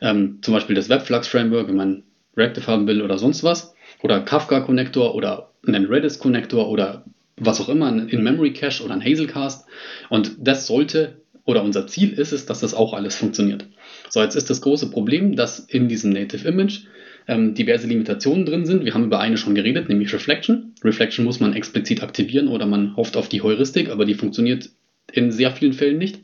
ähm, 0.00 0.38
zum 0.40 0.54
Beispiel 0.54 0.76
das 0.76 0.88
Webflux 0.88 1.28
Framework, 1.28 1.68
wenn 1.68 1.76
man 1.76 2.02
Reactive 2.36 2.66
haben 2.66 2.86
will 2.86 3.02
oder 3.02 3.18
sonst 3.18 3.44
was. 3.44 3.69
Oder 4.02 4.20
Kafka 4.20 4.60
Connector 4.60 5.14
oder 5.14 5.50
einen 5.66 5.86
Redis 5.86 6.18
Connector 6.18 6.68
oder 6.68 7.04
was 7.36 7.60
auch 7.60 7.68
immer, 7.68 7.86
ein 7.86 8.08
In-Memory 8.08 8.52
Cache 8.52 8.82
oder 8.84 8.94
ein 8.94 9.04
Hazelcast. 9.04 9.66
Und 10.08 10.36
das 10.38 10.66
sollte 10.66 11.20
oder 11.44 11.64
unser 11.64 11.86
Ziel 11.86 12.12
ist 12.12 12.32
es, 12.32 12.46
dass 12.46 12.60
das 12.60 12.74
auch 12.74 12.92
alles 12.92 13.16
funktioniert. 13.16 13.66
So, 14.08 14.22
jetzt 14.22 14.36
ist 14.36 14.50
das 14.50 14.60
große 14.60 14.90
Problem, 14.90 15.36
dass 15.36 15.58
in 15.58 15.88
diesem 15.88 16.12
Native 16.12 16.46
Image 16.46 16.82
ähm, 17.26 17.54
diverse 17.54 17.86
Limitationen 17.86 18.46
drin 18.46 18.66
sind. 18.66 18.84
Wir 18.84 18.94
haben 18.94 19.04
über 19.04 19.20
eine 19.20 19.36
schon 19.36 19.54
geredet, 19.54 19.88
nämlich 19.88 20.12
Reflection. 20.12 20.74
Reflection 20.84 21.24
muss 21.24 21.40
man 21.40 21.54
explizit 21.54 22.02
aktivieren 22.02 22.48
oder 22.48 22.66
man 22.66 22.96
hofft 22.96 23.16
auf 23.16 23.28
die 23.28 23.42
Heuristik, 23.42 23.90
aber 23.90 24.04
die 24.04 24.14
funktioniert 24.14 24.70
in 25.12 25.32
sehr 25.32 25.50
vielen 25.50 25.72
Fällen 25.72 25.98
nicht. 25.98 26.20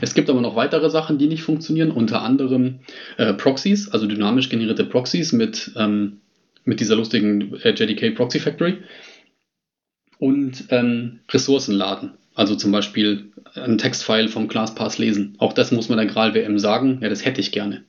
Es 0.00 0.14
gibt 0.14 0.30
aber 0.30 0.40
noch 0.40 0.56
weitere 0.56 0.90
Sachen, 0.90 1.18
die 1.18 1.28
nicht 1.28 1.42
funktionieren, 1.42 1.90
unter 1.90 2.22
anderem 2.22 2.80
äh, 3.18 3.34
Proxys, 3.34 3.88
also 3.88 4.06
dynamisch 4.06 4.48
generierte 4.48 4.84
Proxys 4.84 5.32
mit, 5.32 5.72
ähm, 5.76 6.20
mit 6.66 6.80
dieser 6.80 6.96
lustigen 6.96 7.54
äh, 7.62 7.70
JDK 7.70 8.14
Proxy 8.14 8.38
Factory 8.38 8.78
und 10.18 10.64
ähm, 10.70 11.20
Ressourcen 11.30 11.74
laden. 11.74 12.14
Also 12.34 12.54
zum 12.54 12.70
Beispiel 12.70 13.32
ein 13.54 13.78
Textfile 13.78 14.28
vom 14.28 14.48
ClassPass 14.48 14.98
lesen. 14.98 15.36
Auch 15.38 15.54
das 15.54 15.72
muss 15.72 15.88
man 15.88 15.96
der 15.96 16.06
GraalWM 16.06 16.58
sagen, 16.58 16.98
ja, 17.00 17.08
das 17.08 17.24
hätte 17.24 17.40
ich 17.40 17.52
gerne. 17.52 17.84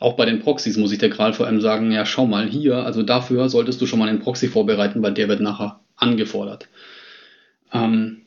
Auch 0.00 0.14
bei 0.14 0.24
den 0.24 0.40
Proxys 0.40 0.76
muss 0.76 0.90
ich 0.90 0.98
der 0.98 1.18
allem 1.18 1.60
sagen, 1.60 1.92
ja, 1.92 2.04
schau 2.04 2.26
mal 2.26 2.48
hier, 2.48 2.84
also 2.84 3.02
dafür 3.02 3.48
solltest 3.48 3.80
du 3.80 3.86
schon 3.86 4.00
mal 4.00 4.08
einen 4.08 4.18
Proxy 4.18 4.48
vorbereiten, 4.48 5.02
weil 5.02 5.14
der 5.14 5.28
wird 5.28 5.40
nachher 5.40 5.80
angefordert. 5.96 6.68
Ähm, 7.72 8.23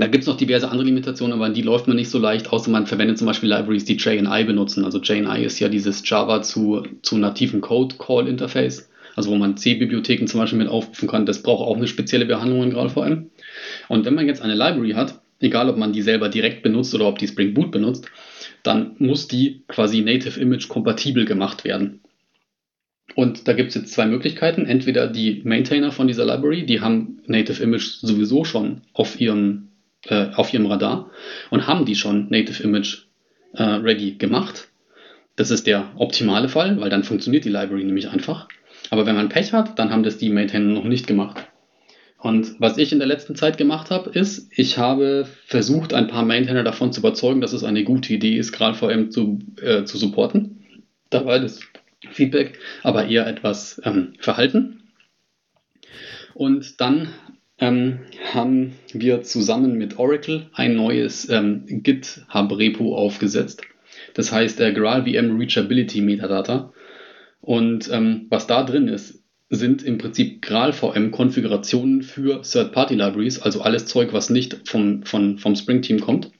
da 0.00 0.06
gibt 0.06 0.22
es 0.22 0.28
noch 0.28 0.36
diverse 0.36 0.68
andere 0.68 0.86
Limitationen, 0.86 1.34
aber 1.34 1.48
die 1.50 1.62
läuft 1.62 1.86
man 1.86 1.96
nicht 1.96 2.10
so 2.10 2.18
leicht, 2.18 2.52
außer 2.52 2.70
man 2.70 2.86
verwendet 2.86 3.18
zum 3.18 3.26
Beispiel 3.26 3.48
Libraries, 3.48 3.84
die 3.84 3.96
JNI 3.96 4.44
benutzen. 4.44 4.84
Also 4.84 5.00
JNI 5.00 5.44
ist 5.44 5.60
ja 5.60 5.68
dieses 5.68 6.08
Java 6.08 6.42
zu, 6.42 6.82
zu 7.02 7.18
nativen 7.18 7.60
Code-Call-Interface, 7.60 8.88
also 9.14 9.30
wo 9.30 9.36
man 9.36 9.56
C-Bibliotheken 9.56 10.26
zum 10.26 10.40
Beispiel 10.40 10.58
mit 10.58 10.68
aufrufen 10.68 11.08
kann. 11.08 11.26
Das 11.26 11.42
braucht 11.42 11.66
auch 11.66 11.76
eine 11.76 11.88
spezielle 11.88 12.26
Behandlung 12.26 12.62
in 12.64 12.70
GraalVM. 12.70 13.30
Und 13.88 14.04
wenn 14.04 14.14
man 14.14 14.26
jetzt 14.26 14.42
eine 14.42 14.54
Library 14.54 14.92
hat, 14.92 15.20
egal 15.40 15.68
ob 15.68 15.76
man 15.76 15.92
die 15.92 16.02
selber 16.02 16.28
direkt 16.28 16.62
benutzt 16.62 16.94
oder 16.94 17.06
ob 17.06 17.18
die 17.18 17.28
Spring 17.28 17.54
Boot 17.54 17.70
benutzt, 17.70 18.06
dann 18.62 18.96
muss 18.98 19.28
die 19.28 19.62
quasi 19.68 20.00
Native 20.00 20.40
Image 20.40 20.68
kompatibel 20.68 21.24
gemacht 21.24 21.64
werden. 21.64 22.00
Und 23.14 23.48
da 23.48 23.54
gibt 23.54 23.70
es 23.70 23.74
jetzt 23.76 23.92
zwei 23.92 24.06
Möglichkeiten. 24.06 24.66
Entweder 24.66 25.06
die 25.06 25.40
Maintainer 25.44 25.92
von 25.92 26.06
dieser 26.06 26.26
Library, 26.26 26.66
die 26.66 26.80
haben 26.80 27.20
Native 27.26 27.62
Image 27.62 28.00
sowieso 28.00 28.44
schon 28.44 28.82
auf 28.92 29.20
ihrem, 29.20 29.68
äh, 30.08 30.30
auf 30.34 30.52
ihrem 30.52 30.66
Radar 30.66 31.10
und 31.50 31.66
haben 31.66 31.84
die 31.84 31.94
schon 31.94 32.28
Native 32.30 32.62
Image 32.62 33.06
äh, 33.54 33.62
ready 33.62 34.12
gemacht. 34.12 34.68
Das 35.36 35.50
ist 35.50 35.66
der 35.66 35.90
optimale 35.96 36.48
Fall, 36.48 36.80
weil 36.80 36.90
dann 36.90 37.04
funktioniert 37.04 37.44
die 37.44 37.50
Library 37.50 37.84
nämlich 37.84 38.08
einfach. 38.08 38.48
Aber 38.90 39.06
wenn 39.06 39.16
man 39.16 39.28
Pech 39.28 39.52
hat, 39.52 39.78
dann 39.78 39.90
haben 39.90 40.02
das 40.02 40.18
die 40.18 40.30
Maintainer 40.30 40.72
noch 40.72 40.84
nicht 40.84 41.06
gemacht. 41.06 41.46
Und 42.18 42.58
was 42.58 42.78
ich 42.78 42.92
in 42.92 42.98
der 42.98 43.08
letzten 43.08 43.36
Zeit 43.36 43.58
gemacht 43.58 43.90
habe, 43.90 44.10
ist, 44.10 44.50
ich 44.56 44.78
habe 44.78 45.28
versucht, 45.46 45.92
ein 45.92 46.08
paar 46.08 46.24
Maintainer 46.24 46.64
davon 46.64 46.92
zu 46.92 47.00
überzeugen, 47.00 47.40
dass 47.40 47.52
es 47.52 47.62
eine 47.62 47.84
gute 47.84 48.14
Idee 48.14 48.36
ist, 48.36 48.52
GraalVM 48.52 49.10
zu, 49.10 49.38
äh, 49.60 49.84
zu 49.84 49.98
supporten. 49.98 50.64
Da 51.10 51.24
war 51.26 51.38
das 51.38 51.60
Feedback 52.10 52.58
aber 52.82 53.06
eher 53.06 53.26
etwas 53.26 53.80
ähm, 53.84 54.14
verhalten. 54.18 54.82
Und 56.34 56.80
dann 56.80 57.08
ähm, 57.58 58.00
haben 58.32 58.74
wir 58.92 59.22
zusammen 59.22 59.78
mit 59.78 59.98
Oracle 59.98 60.50
ein 60.52 60.76
neues 60.76 61.28
ähm, 61.28 61.64
GitHub-Repo 61.66 62.96
aufgesetzt. 62.96 63.62
Das 64.14 64.32
heißt 64.32 64.58
der 64.58 64.72
GraalVM 64.72 65.36
Reachability 65.36 66.00
Metadata. 66.00 66.72
Und 67.40 67.90
ähm, 67.92 68.26
was 68.28 68.46
da 68.46 68.62
drin 68.62 68.88
ist, 68.88 69.22
sind 69.48 69.82
im 69.82 69.98
Prinzip 69.98 70.42
GraalVM-Konfigurationen 70.42 72.02
für 72.02 72.42
Third-Party-Libraries, 72.42 73.40
also 73.40 73.62
alles 73.62 73.86
Zeug, 73.86 74.12
was 74.12 74.28
nicht 74.28 74.68
vom, 74.68 75.04
von, 75.04 75.38
vom 75.38 75.54
Spring-Team 75.54 76.00
kommt. 76.00 76.32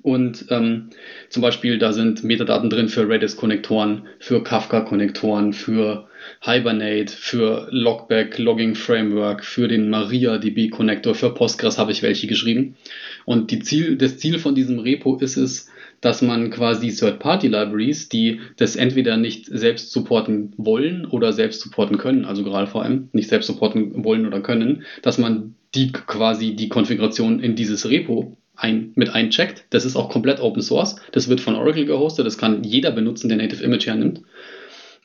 Und 0.00 0.46
ähm, 0.48 0.90
zum 1.28 1.42
Beispiel, 1.42 1.78
da 1.78 1.92
sind 1.92 2.24
Metadaten 2.24 2.70
drin 2.70 2.88
für 2.88 3.08
Redis-Konnektoren, 3.08 4.06
für 4.18 4.42
Kafka-Konnektoren, 4.42 5.52
für 5.52 6.08
Hibernate, 6.40 7.12
für 7.12 7.68
Logback, 7.70 8.38
Logging 8.38 8.74
Framework, 8.74 9.44
für 9.44 9.68
den 9.68 9.90
MariaDB-Konnektor, 9.90 11.14
für 11.14 11.34
Postgres 11.34 11.78
habe 11.78 11.92
ich 11.92 12.02
welche 12.02 12.26
geschrieben. 12.26 12.76
Und 13.24 13.50
die 13.50 13.60
Ziel, 13.60 13.96
das 13.96 14.18
Ziel 14.18 14.38
von 14.38 14.54
diesem 14.54 14.78
Repo 14.78 15.16
ist 15.16 15.36
es, 15.36 15.68
dass 16.00 16.20
man 16.20 16.50
quasi 16.50 16.92
Third-Party-Libraries, 16.92 18.08
die 18.08 18.40
das 18.56 18.76
entweder 18.76 19.16
nicht 19.16 19.46
selbst 19.46 19.92
supporten 19.92 20.52
wollen 20.56 21.06
oder 21.06 21.32
selbst 21.32 21.60
supporten 21.60 21.96
können, 21.96 22.24
also 22.24 22.42
gerade 22.42 22.66
vor 22.66 22.82
allem 22.82 23.08
nicht 23.12 23.28
selbst 23.28 23.46
supporten 23.46 24.04
wollen 24.04 24.26
oder 24.26 24.40
können, 24.40 24.82
dass 25.02 25.18
man 25.18 25.54
die 25.74 25.92
quasi 25.92 26.54
die 26.54 26.68
Konfiguration 26.68 27.40
in 27.40 27.54
dieses 27.54 27.88
Repo 27.88 28.36
ein, 28.54 28.92
mit 28.94 29.10
eincheckt. 29.10 29.64
Das 29.70 29.84
ist 29.84 29.96
auch 29.96 30.08
komplett 30.08 30.40
Open 30.40 30.62
Source. 30.62 30.96
Das 31.12 31.28
wird 31.28 31.40
von 31.40 31.54
Oracle 31.54 31.86
gehostet. 31.86 32.26
Das 32.26 32.38
kann 32.38 32.62
jeder 32.64 32.90
benutzen, 32.90 33.28
der 33.28 33.38
Native 33.38 33.62
Image 33.62 33.86
hernimmt. 33.86 34.22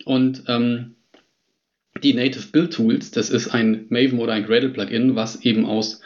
Und 0.05 0.43
ähm, 0.47 0.95
die 2.03 2.13
Native 2.13 2.47
Build 2.51 2.73
Tools, 2.73 3.11
das 3.11 3.29
ist 3.29 3.49
ein 3.49 3.85
Maven 3.89 4.19
oder 4.19 4.33
ein 4.33 4.45
Gradle 4.45 4.69
Plugin, 4.69 5.15
was 5.15 5.41
eben 5.43 5.65
aus 5.65 6.01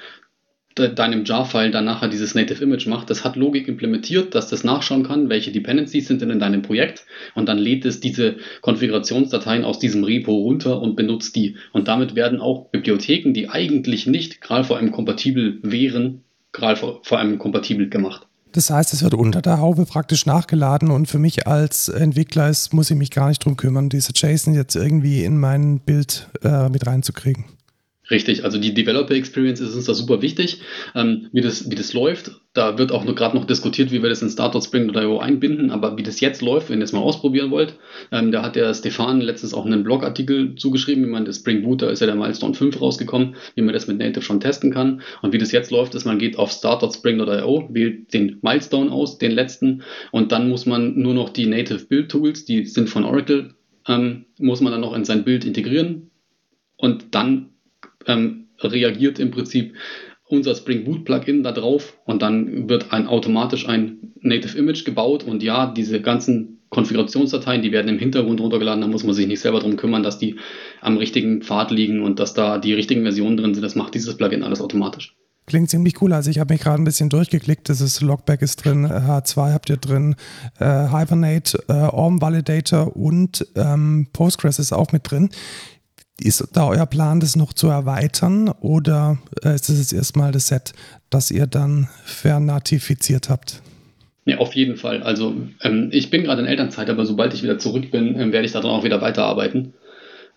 deinem 0.75 1.25
Jar-File 1.25 1.71
dann 1.71 1.85
nachher 1.85 2.07
dieses 2.07 2.33
Native 2.33 2.63
Image 2.63 2.87
macht. 2.87 3.09
Das 3.09 3.25
hat 3.25 3.35
Logik 3.35 3.67
implementiert, 3.67 4.33
dass 4.35 4.47
das 4.47 4.63
nachschauen 4.63 5.03
kann, 5.03 5.29
welche 5.29 5.51
Dependencies 5.51 6.07
sind 6.07 6.21
denn 6.21 6.29
in 6.29 6.39
deinem 6.39 6.61
Projekt 6.61 7.05
und 7.35 7.49
dann 7.49 7.57
lädt 7.57 7.85
es 7.85 7.99
diese 7.99 8.37
Konfigurationsdateien 8.61 9.65
aus 9.65 9.79
diesem 9.79 10.05
Repo 10.05 10.31
runter 10.31 10.81
und 10.81 10.95
benutzt 10.95 11.35
die. 11.35 11.57
Und 11.73 11.89
damit 11.89 12.15
werden 12.15 12.39
auch 12.39 12.69
Bibliotheken, 12.69 13.33
die 13.33 13.49
eigentlich 13.49 14.07
nicht 14.07 14.39
GraalVM 14.39 14.91
kompatibel 14.91 15.59
wären, 15.61 16.23
GraalVM 16.53 17.37
kompatibel 17.37 17.89
gemacht. 17.89 18.27
Das 18.53 18.69
heißt, 18.69 18.93
es 18.93 19.01
wird 19.01 19.13
unter 19.13 19.41
der 19.41 19.59
Haube 19.59 19.85
praktisch 19.85 20.25
nachgeladen 20.25 20.91
und 20.91 21.07
für 21.07 21.19
mich 21.19 21.47
als 21.47 21.87
Entwickler 21.87 22.49
ist, 22.49 22.73
muss 22.73 22.91
ich 22.91 22.97
mich 22.97 23.11
gar 23.11 23.29
nicht 23.29 23.43
drum 23.45 23.55
kümmern, 23.55 23.87
diese 23.87 24.11
JSON 24.13 24.53
jetzt 24.53 24.75
irgendwie 24.75 25.23
in 25.23 25.39
mein 25.39 25.79
Bild 25.79 26.27
äh, 26.43 26.67
mit 26.67 26.85
reinzukriegen. 26.85 27.45
Richtig, 28.09 28.43
also 28.43 28.57
die 28.57 28.73
Developer 28.73 29.13
Experience 29.13 29.61
ist 29.61 29.73
uns 29.73 29.85
da 29.85 29.93
super 29.93 30.21
wichtig, 30.21 30.61
ähm, 30.95 31.29
wie, 31.31 31.39
das, 31.39 31.69
wie 31.69 31.75
das 31.75 31.93
läuft. 31.93 32.40
Da 32.53 32.77
wird 32.77 32.91
auch 32.91 33.05
gerade 33.15 33.37
noch 33.37 33.45
diskutiert, 33.45 33.91
wie 33.91 34.01
wir 34.01 34.09
das 34.09 34.21
in 34.21 34.29
Start.Spring.io 34.29 35.19
einbinden, 35.19 35.71
aber 35.71 35.97
wie 35.97 36.03
das 36.03 36.19
jetzt 36.19 36.41
läuft, 36.41 36.69
wenn 36.69 36.79
ihr 36.79 36.83
es 36.83 36.91
mal 36.91 36.99
ausprobieren 36.99 37.49
wollt, 37.49 37.75
ähm, 38.11 38.33
da 38.33 38.43
hat 38.43 38.57
der 38.57 38.73
Stefan 38.73 39.21
letztens 39.21 39.53
auch 39.53 39.65
einen 39.65 39.83
Blogartikel 39.83 40.55
zugeschrieben, 40.55 41.05
wie 41.05 41.09
man 41.09 41.23
das 41.23 41.37
Spring 41.37 41.63
Boot, 41.63 41.81
da 41.81 41.89
ist 41.89 42.01
ja 42.01 42.07
der 42.07 42.15
Milestone 42.15 42.53
5 42.53 42.81
rausgekommen, 42.81 43.35
wie 43.55 43.61
man 43.61 43.73
das 43.73 43.87
mit 43.87 43.99
Native 43.99 44.21
schon 44.21 44.41
testen 44.41 44.73
kann. 44.73 45.01
Und 45.21 45.31
wie 45.31 45.37
das 45.37 45.53
jetzt 45.53 45.71
läuft, 45.71 45.95
ist, 45.95 46.03
man 46.03 46.19
geht 46.19 46.37
auf 46.37 46.51
Start.Spring.io, 46.51 47.69
wählt 47.71 48.13
den 48.13 48.39
Milestone 48.41 48.91
aus, 48.91 49.17
den 49.17 49.31
letzten, 49.31 49.83
und 50.11 50.33
dann 50.33 50.49
muss 50.49 50.65
man 50.65 50.99
nur 50.99 51.13
noch 51.13 51.29
die 51.29 51.45
Native 51.45 51.85
Build 51.85 52.11
Tools, 52.11 52.43
die 52.43 52.65
sind 52.65 52.89
von 52.89 53.05
Oracle, 53.05 53.53
ähm, 53.87 54.25
muss 54.39 54.59
man 54.59 54.73
dann 54.73 54.81
noch 54.81 54.93
in 54.93 55.05
sein 55.05 55.23
Bild 55.23 55.45
integrieren 55.45 56.11
und 56.75 57.15
dann 57.15 57.51
ähm, 58.07 58.47
reagiert 58.59 59.19
im 59.19 59.31
Prinzip 59.31 59.73
unser 60.31 60.55
Spring 60.55 60.83
Boot 60.83 61.05
Plugin 61.05 61.43
da 61.43 61.51
drauf 61.51 61.97
und 62.05 62.21
dann 62.21 62.69
wird 62.69 62.91
ein, 62.91 63.07
automatisch 63.07 63.67
ein 63.67 64.13
Native 64.21 64.57
Image 64.57 64.85
gebaut 64.85 65.23
und 65.23 65.43
ja, 65.43 65.71
diese 65.71 66.01
ganzen 66.01 66.59
Konfigurationsdateien, 66.69 67.61
die 67.61 67.73
werden 67.73 67.89
im 67.89 67.99
Hintergrund 67.99 68.39
runtergeladen, 68.39 68.81
da 68.81 68.87
muss 68.87 69.03
man 69.03 69.13
sich 69.13 69.27
nicht 69.27 69.41
selber 69.41 69.59
darum 69.59 69.75
kümmern, 69.75 70.03
dass 70.03 70.17
die 70.17 70.37
am 70.79 70.97
richtigen 70.97 71.41
Pfad 71.41 71.69
liegen 71.69 72.01
und 72.01 72.19
dass 72.19 72.33
da 72.33 72.57
die 72.57 72.73
richtigen 72.73 73.01
Versionen 73.01 73.35
drin 73.35 73.53
sind. 73.53 73.63
Das 73.63 73.75
macht 73.75 73.93
dieses 73.93 74.15
Plugin 74.15 74.41
alles 74.41 74.61
automatisch. 74.61 75.13
Klingt 75.47 75.69
ziemlich 75.69 76.01
cool. 76.01 76.13
Also 76.13 76.29
ich 76.29 76.39
habe 76.39 76.53
mich 76.53 76.61
gerade 76.61 76.81
ein 76.81 76.85
bisschen 76.85 77.09
durchgeklickt. 77.09 77.67
Das 77.67 77.81
ist 77.81 77.99
Logback 77.99 78.41
ist 78.41 78.63
drin, 78.63 78.87
H2 78.87 79.51
habt 79.51 79.69
ihr 79.69 79.77
drin, 79.77 80.15
äh, 80.59 80.87
Hibernate, 80.87 81.61
äh, 81.67 81.73
Orm 81.73 82.21
Validator 82.21 82.95
und 82.95 83.45
ähm, 83.55 84.07
Postgres 84.13 84.59
ist 84.59 84.71
auch 84.71 84.93
mit 84.93 85.09
drin. 85.11 85.29
Ist 86.23 86.47
da 86.53 86.67
euer 86.67 86.85
Plan, 86.85 87.19
das 87.19 87.35
noch 87.35 87.51
zu 87.51 87.67
erweitern 87.67 88.49
oder 88.61 89.17
äh, 89.43 89.55
ist 89.55 89.69
das 89.69 89.79
jetzt 89.79 89.93
erstmal 89.93 90.31
das 90.31 90.47
Set, 90.47 90.73
das 91.09 91.31
ihr 91.31 91.47
dann 91.47 91.89
vernatifiziert 92.05 93.29
habt? 93.29 93.61
Ja, 94.25 94.37
auf 94.37 94.53
jeden 94.53 94.77
Fall. 94.77 95.01
Also 95.01 95.35
ähm, 95.63 95.89
ich 95.91 96.11
bin 96.11 96.23
gerade 96.23 96.41
in 96.41 96.47
Elternzeit, 96.47 96.89
aber 96.91 97.05
sobald 97.05 97.33
ich 97.33 97.41
wieder 97.41 97.57
zurück 97.57 97.89
bin, 97.89 98.19
ähm, 98.19 98.31
werde 98.31 98.45
ich 98.45 98.51
daran 98.51 98.69
auch 98.69 98.83
wieder 98.83 99.01
weiterarbeiten. 99.01 99.73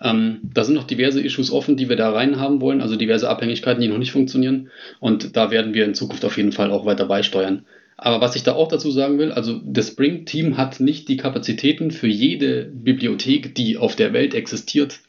Ähm, 0.01 0.41
da 0.43 0.65
sind 0.65 0.75
noch 0.75 0.87
diverse 0.87 1.21
Issues 1.21 1.51
offen, 1.51 1.77
die 1.77 1.91
wir 1.91 1.97
da 1.97 2.11
rein 2.11 2.41
haben 2.41 2.63
wollen, 2.63 2.81
also 2.81 2.97
diverse 2.97 3.29
Abhängigkeiten, 3.29 3.83
die 3.83 3.89
noch 3.89 3.99
nicht 3.99 4.13
funktionieren. 4.13 4.71
Und 5.01 5.37
da 5.37 5.51
werden 5.51 5.75
wir 5.75 5.85
in 5.85 5.95
Zukunft 5.95 6.25
auf 6.25 6.39
jeden 6.39 6.53
Fall 6.53 6.71
auch 6.71 6.87
weiter 6.87 7.07
beisteuern. 7.07 7.67
Aber 7.97 8.21
was 8.21 8.37
ich 8.37 8.43
da 8.43 8.55
auch 8.55 8.69
dazu 8.69 8.91
sagen 8.91 9.19
will, 9.19 9.33
also 9.33 9.61
das 9.65 9.89
Spring-Team 9.89 10.57
hat 10.57 10.81
nicht 10.81 11.09
die 11.09 11.17
Kapazitäten 11.17 11.91
für 11.91 12.09
jede 12.09 12.65
Bibliothek, 12.65 13.55
die 13.55 13.77
auf 13.77 13.97
der 13.97 14.13
Welt 14.13 14.35
existiert, 14.35 15.01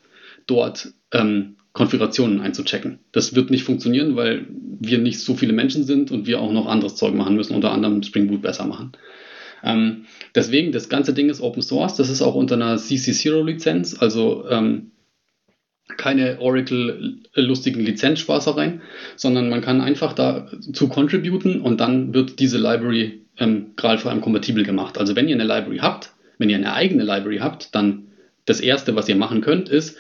dort 0.48 0.94
ähm, 1.12 1.58
Konfigurationen 1.74 2.40
einzuchecken. 2.40 3.00
Das 3.12 3.36
wird 3.36 3.52
nicht 3.52 3.64
funktionieren, 3.64 4.16
weil 4.16 4.46
wir 4.80 4.98
nicht 4.98 5.20
so 5.20 5.36
viele 5.36 5.54
Menschen 5.54 5.84
sind 5.84 6.10
und 6.10 6.26
wir 6.26 6.40
auch 6.40 6.52
noch 6.52 6.68
anderes 6.68 6.96
Zeug 6.96 7.14
machen 7.14 7.36
müssen, 7.36 7.56
unter 7.56 7.72
anderem 7.72 8.02
Spring 8.02 8.28
Boot 8.28 8.42
besser 8.42 8.66
machen. 8.66 8.94
Ähm, 9.64 10.06
deswegen, 10.34 10.72
das 10.72 10.88
ganze 10.88 11.14
Ding 11.14 11.30
ist 11.30 11.42
Open 11.42 11.62
Source, 11.62 11.96
das 11.96 12.10
ist 12.10 12.22
auch 12.22 12.36
unter 12.36 12.56
einer 12.56 12.78
CC0-Lizenz, 12.78 13.98
also 14.00 14.46
ähm, 14.50 14.92
keine 15.98 16.40
Oracle-lustigen 16.40 17.82
Lizenzspaßereien, 17.82 18.82
sondern 19.16 19.50
man 19.50 19.62
kann 19.62 19.82
einfach 19.82 20.14
dazu 20.14 20.88
contributen 20.88 21.62
und 21.62 21.80
dann 21.80 22.14
wird 22.14 22.40
diese 22.40 22.58
Library 22.58 23.26
ähm, 23.38 23.72
GraalVM 23.76 24.22
kompatibel 24.22 24.64
gemacht. 24.64 24.98
Also 24.98 25.16
wenn 25.16 25.28
ihr 25.28 25.36
eine 25.36 25.44
Library 25.44 25.80
habt, 25.80 26.14
wenn 26.38 26.50
ihr 26.50 26.58
eine 26.58 26.74
eigene 26.74 27.04
Library 27.04 27.38
habt, 27.38 27.76
dann 27.76 28.08
das 28.46 28.60
erste, 28.60 28.96
was 28.96 29.10
ihr 29.10 29.16
machen 29.16 29.42
könnt, 29.42 29.70
ist 29.70 29.98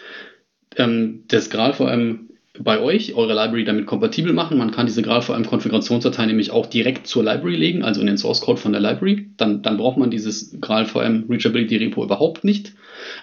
ähm, 0.77 1.23
das 1.27 1.49
GraalVM 1.49 2.29
bei 2.59 2.79
euch, 2.79 3.15
eure 3.15 3.33
Library 3.33 3.65
damit 3.65 3.85
kompatibel 3.85 4.33
machen. 4.33 4.57
Man 4.57 4.71
kann 4.71 4.85
diese 4.85 5.01
GraalVM-Konfigurationsdatei 5.01 6.25
nämlich 6.25 6.51
auch 6.51 6.65
direkt 6.65 7.07
zur 7.07 7.23
Library 7.23 7.55
legen, 7.55 7.83
also 7.83 8.01
in 8.01 8.07
den 8.07 8.17
Source 8.17 8.41
Code 8.41 8.59
von 8.59 8.71
der 8.71 8.81
Library. 8.81 9.29
Dann, 9.37 9.61
dann 9.61 9.77
braucht 9.77 9.97
man 9.97 10.09
dieses 10.09 10.55
GraalVM 10.61 11.25
Reachability 11.29 11.77
Repo 11.77 12.03
überhaupt 12.03 12.43
nicht. 12.43 12.73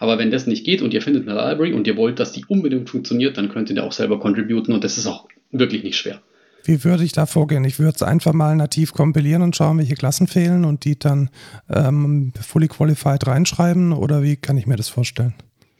Aber 0.00 0.18
wenn 0.18 0.30
das 0.30 0.46
nicht 0.46 0.64
geht 0.64 0.82
und 0.82 0.92
ihr 0.94 1.02
findet 1.02 1.28
eine 1.28 1.38
Library 1.38 1.72
und 1.72 1.86
ihr 1.86 1.96
wollt, 1.96 2.18
dass 2.18 2.32
die 2.32 2.44
unbedingt 2.46 2.90
funktioniert, 2.90 3.38
dann 3.38 3.48
könnt 3.48 3.70
ihr 3.70 3.76
da 3.76 3.82
auch 3.82 3.92
selber 3.92 4.20
contributen 4.20 4.74
und 4.74 4.84
das 4.84 4.98
ist 4.98 5.06
auch 5.06 5.28
wirklich 5.50 5.82
nicht 5.82 5.96
schwer. 5.96 6.20
Wie 6.64 6.84
würde 6.84 7.02
ich 7.02 7.12
da 7.12 7.26
vorgehen? 7.26 7.64
Ich 7.64 7.80
würde 7.80 7.96
es 7.96 8.02
einfach 8.02 8.32
mal 8.32 8.54
nativ 8.54 8.92
kompilieren 8.92 9.42
und 9.42 9.56
schauen, 9.56 9.78
welche 9.78 9.94
Klassen 9.94 10.28
fehlen 10.28 10.64
und 10.64 10.84
die 10.84 10.96
dann 10.96 11.28
ähm, 11.68 12.32
fully 12.40 12.68
qualified 12.68 13.26
reinschreiben 13.26 13.92
oder 13.92 14.22
wie 14.22 14.36
kann 14.36 14.56
ich 14.56 14.66
mir 14.66 14.76
das 14.76 14.88
vorstellen? 14.88 15.34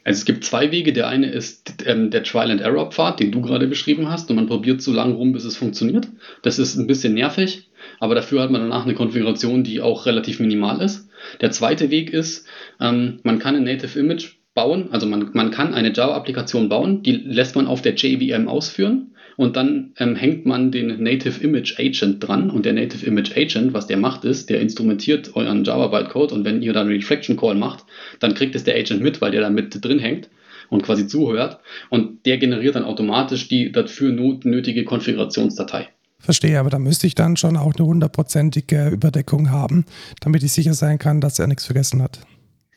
Also 0.05 0.19
es 0.19 0.25
gibt 0.25 0.45
zwei 0.45 0.71
Wege. 0.71 0.93
Der 0.93 1.09
eine 1.09 1.31
ist 1.31 1.85
ähm, 1.87 2.11
der 2.11 2.23
Trial-and-Error-Pfad, 2.23 3.21
den 3.21 3.33
du 3.33 3.41
gerade 3.41 3.67
beschrieben 3.67 4.11
hast. 4.11 4.31
Und 4.31 4.37
man 4.37 4.47
probiert 4.47 4.83
so 4.83 4.93
lange 4.93 5.15
rum, 5.15 5.33
bis 5.33 5.45
es 5.45 5.57
funktioniert. 5.57 6.09
Das 6.43 6.59
ist 6.59 6.77
ein 6.77 6.87
bisschen 6.87 7.15
nervig, 7.15 7.69
aber 8.01 8.15
dafür 8.15 8.43
hat 8.43 8.51
man 8.51 8.63
danach 8.63 8.85
eine 8.85 8.95
Konfiguration, 8.95 9.65
die 9.65 9.81
auch 9.81 10.07
relativ 10.07 10.41
minimal 10.41 10.81
ist. 10.81 11.09
Der 11.41 11.51
zweite 11.51 11.91
Weg 11.91 12.13
ist, 12.13 12.47
ähm, 12.81 13.21
man 13.23 13.39
kann 13.39 13.57
ein 13.57 13.65
Native 13.65 13.99
Image 13.99 14.35
bauen. 14.55 14.89
Also 14.91 15.07
man, 15.07 15.31
man 15.33 15.51
kann 15.51 15.75
eine 15.75 15.93
Java-Applikation 15.93 16.69
bauen, 16.69 17.03
die 17.03 17.13
lässt 17.13 17.57
man 17.57 17.67
auf 17.67 17.83
der 17.83 17.95
JVM 17.95 18.49
ausführen 18.49 19.12
und 19.37 19.57
dann 19.57 19.93
ähm, 19.99 20.17
hängt 20.17 20.47
man 20.47 20.71
den 20.71 21.03
Native 21.03 21.43
Image 21.43 21.79
Agent 21.79 22.27
dran 22.27 22.51
und 22.51 22.65
der 22.65 22.73
Native 22.73 23.05
Image 23.07 23.37
Agent, 23.37 23.73
was 23.73 23.87
der 23.87 23.97
macht, 23.97 24.25
ist, 24.25 24.51
der 24.51 24.61
instrumentiert 24.61 25.35
euren 25.35 25.65
Java-Bytecode 25.65 26.33
und 26.33 26.45
wenn 26.45 26.63
ihr 26.63 26.73
dann 26.73 26.89
Reflection 26.89 27.37
Call 27.37 27.55
macht, 27.55 27.85
dann 28.21 28.35
kriegt 28.35 28.55
es 28.55 28.65
der 28.65 28.77
Agent 28.77 29.03
mit, 29.03 29.21
weil 29.21 29.31
der 29.31 29.41
da 29.41 29.51
mit 29.51 29.85
drin 29.85 29.99
hängt 29.99 30.29
und 30.69 30.83
quasi 30.83 31.07
zuhört 31.07 31.59
und 31.91 32.25
der 32.27 32.39
generiert 32.39 32.77
dann 32.77 32.85
automatisch 32.85 33.49
die 33.49 33.73
dafür 33.73 34.13
nötige 34.13 34.85
Konfigurationsdatei. 34.85 35.89
Verstehe, 36.19 36.61
aber 36.61 36.71
da 36.71 36.79
müsste 36.79 37.09
ich 37.09 37.17
dann 37.17 37.37
schon 37.37 37.57
auch 37.57 37.75
eine 37.75 37.85
hundertprozentige 37.85 38.89
Überdeckung 38.89 39.51
haben, 39.51 39.85
damit 40.21 40.45
ich 40.45 40.53
sicher 40.53 40.73
sein 40.73 40.99
kann, 40.99 41.21
dass 41.21 41.41
er 41.41 41.49
nichts 41.49 41.67
vergessen 41.67 42.01
hat. 42.01 42.21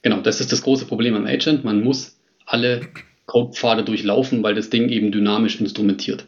Genau, 0.02 0.20
das 0.22 0.42
ist 0.42 0.52
das 0.52 0.64
große 0.64 0.86
Problem 0.86 1.16
am 1.16 1.26
Agent. 1.26 1.64
Man 1.64 1.84
muss 1.84 2.18
alle 2.46 2.82
Codepfade 3.28 3.84
durchlaufen, 3.84 4.44
weil 4.44 4.56
das 4.56 4.70
Ding 4.70 4.90
eben 4.90 5.12
dynamisch 5.12 5.60
instrumentiert. 5.60 6.28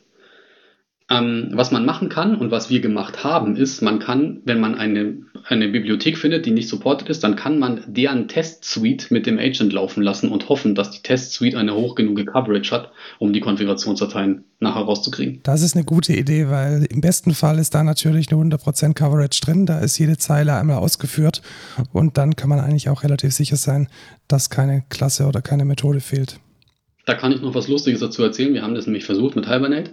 Ähm, 1.10 1.52
was 1.54 1.72
man 1.72 1.86
machen 1.86 2.10
kann 2.10 2.36
und 2.36 2.52
was 2.52 2.70
wir 2.70 2.82
gemacht 2.82 3.24
haben, 3.24 3.56
ist, 3.56 3.82
man 3.82 4.00
kann, 4.00 4.42
wenn 4.44 4.60
man 4.60 4.76
eine, 4.76 5.20
eine 5.48 5.70
Bibliothek 5.70 6.18
findet, 6.18 6.46
die 6.46 6.52
nicht 6.52 6.68
supported 6.68 7.08
ist, 7.08 7.24
dann 7.24 7.38
kann 7.38 7.60
man 7.60 7.82
deren 7.88 8.28
Test-Suite 8.28 9.10
mit 9.10 9.26
dem 9.26 9.40
Agent 9.40 9.72
laufen 9.72 10.04
lassen 10.04 10.30
und 10.30 10.50
hoffen, 10.50 10.76
dass 10.76 10.92
die 10.92 11.02
Test-Suite 11.02 11.56
eine 11.56 11.74
hoch 11.74 11.96
genug 11.96 12.18
Coverage 12.26 12.72
hat, 12.72 12.92
um 13.20 13.32
die 13.32 13.40
Konfigurationsdateien 13.40 14.44
nachher 14.60 14.82
rauszukriegen. 14.82 15.40
Das 15.44 15.62
ist 15.62 15.76
eine 15.78 15.86
gute 15.86 16.14
Idee, 16.14 16.50
weil 16.50 16.86
im 16.90 17.00
besten 17.00 17.34
Fall 17.34 17.58
ist 17.60 17.74
da 17.74 17.84
natürlich 17.84 18.30
eine 18.30 18.42
100% 18.42 18.94
Coverage 18.94 19.40
drin. 19.40 19.66
Da 19.66 19.80
ist 19.80 19.98
jede 19.98 20.18
Zeile 20.18 20.56
einmal 20.56 20.78
ausgeführt 20.78 21.42
und 21.94 22.18
dann 22.18 22.36
kann 22.36 22.50
man 22.50 22.60
eigentlich 22.60 22.90
auch 22.90 23.04
relativ 23.04 23.32
sicher 23.34 23.56
sein, 23.56 23.88
dass 24.28 24.50
keine 24.50 24.84
Klasse 24.90 25.26
oder 25.28 25.42
keine 25.42 25.64
Methode 25.64 26.02
fehlt. 26.02 26.40
Da 27.06 27.14
kann 27.14 27.32
ich 27.32 27.42
noch 27.42 27.56
was 27.56 27.70
Lustiges 27.70 28.02
dazu 28.02 28.22
erzählen. 28.22 28.54
Wir 28.54 28.64
haben 28.64 28.76
das 28.76 28.86
nämlich 28.86 29.06
versucht 29.06 29.38
mit 29.38 29.48
Hibernate 29.48 29.92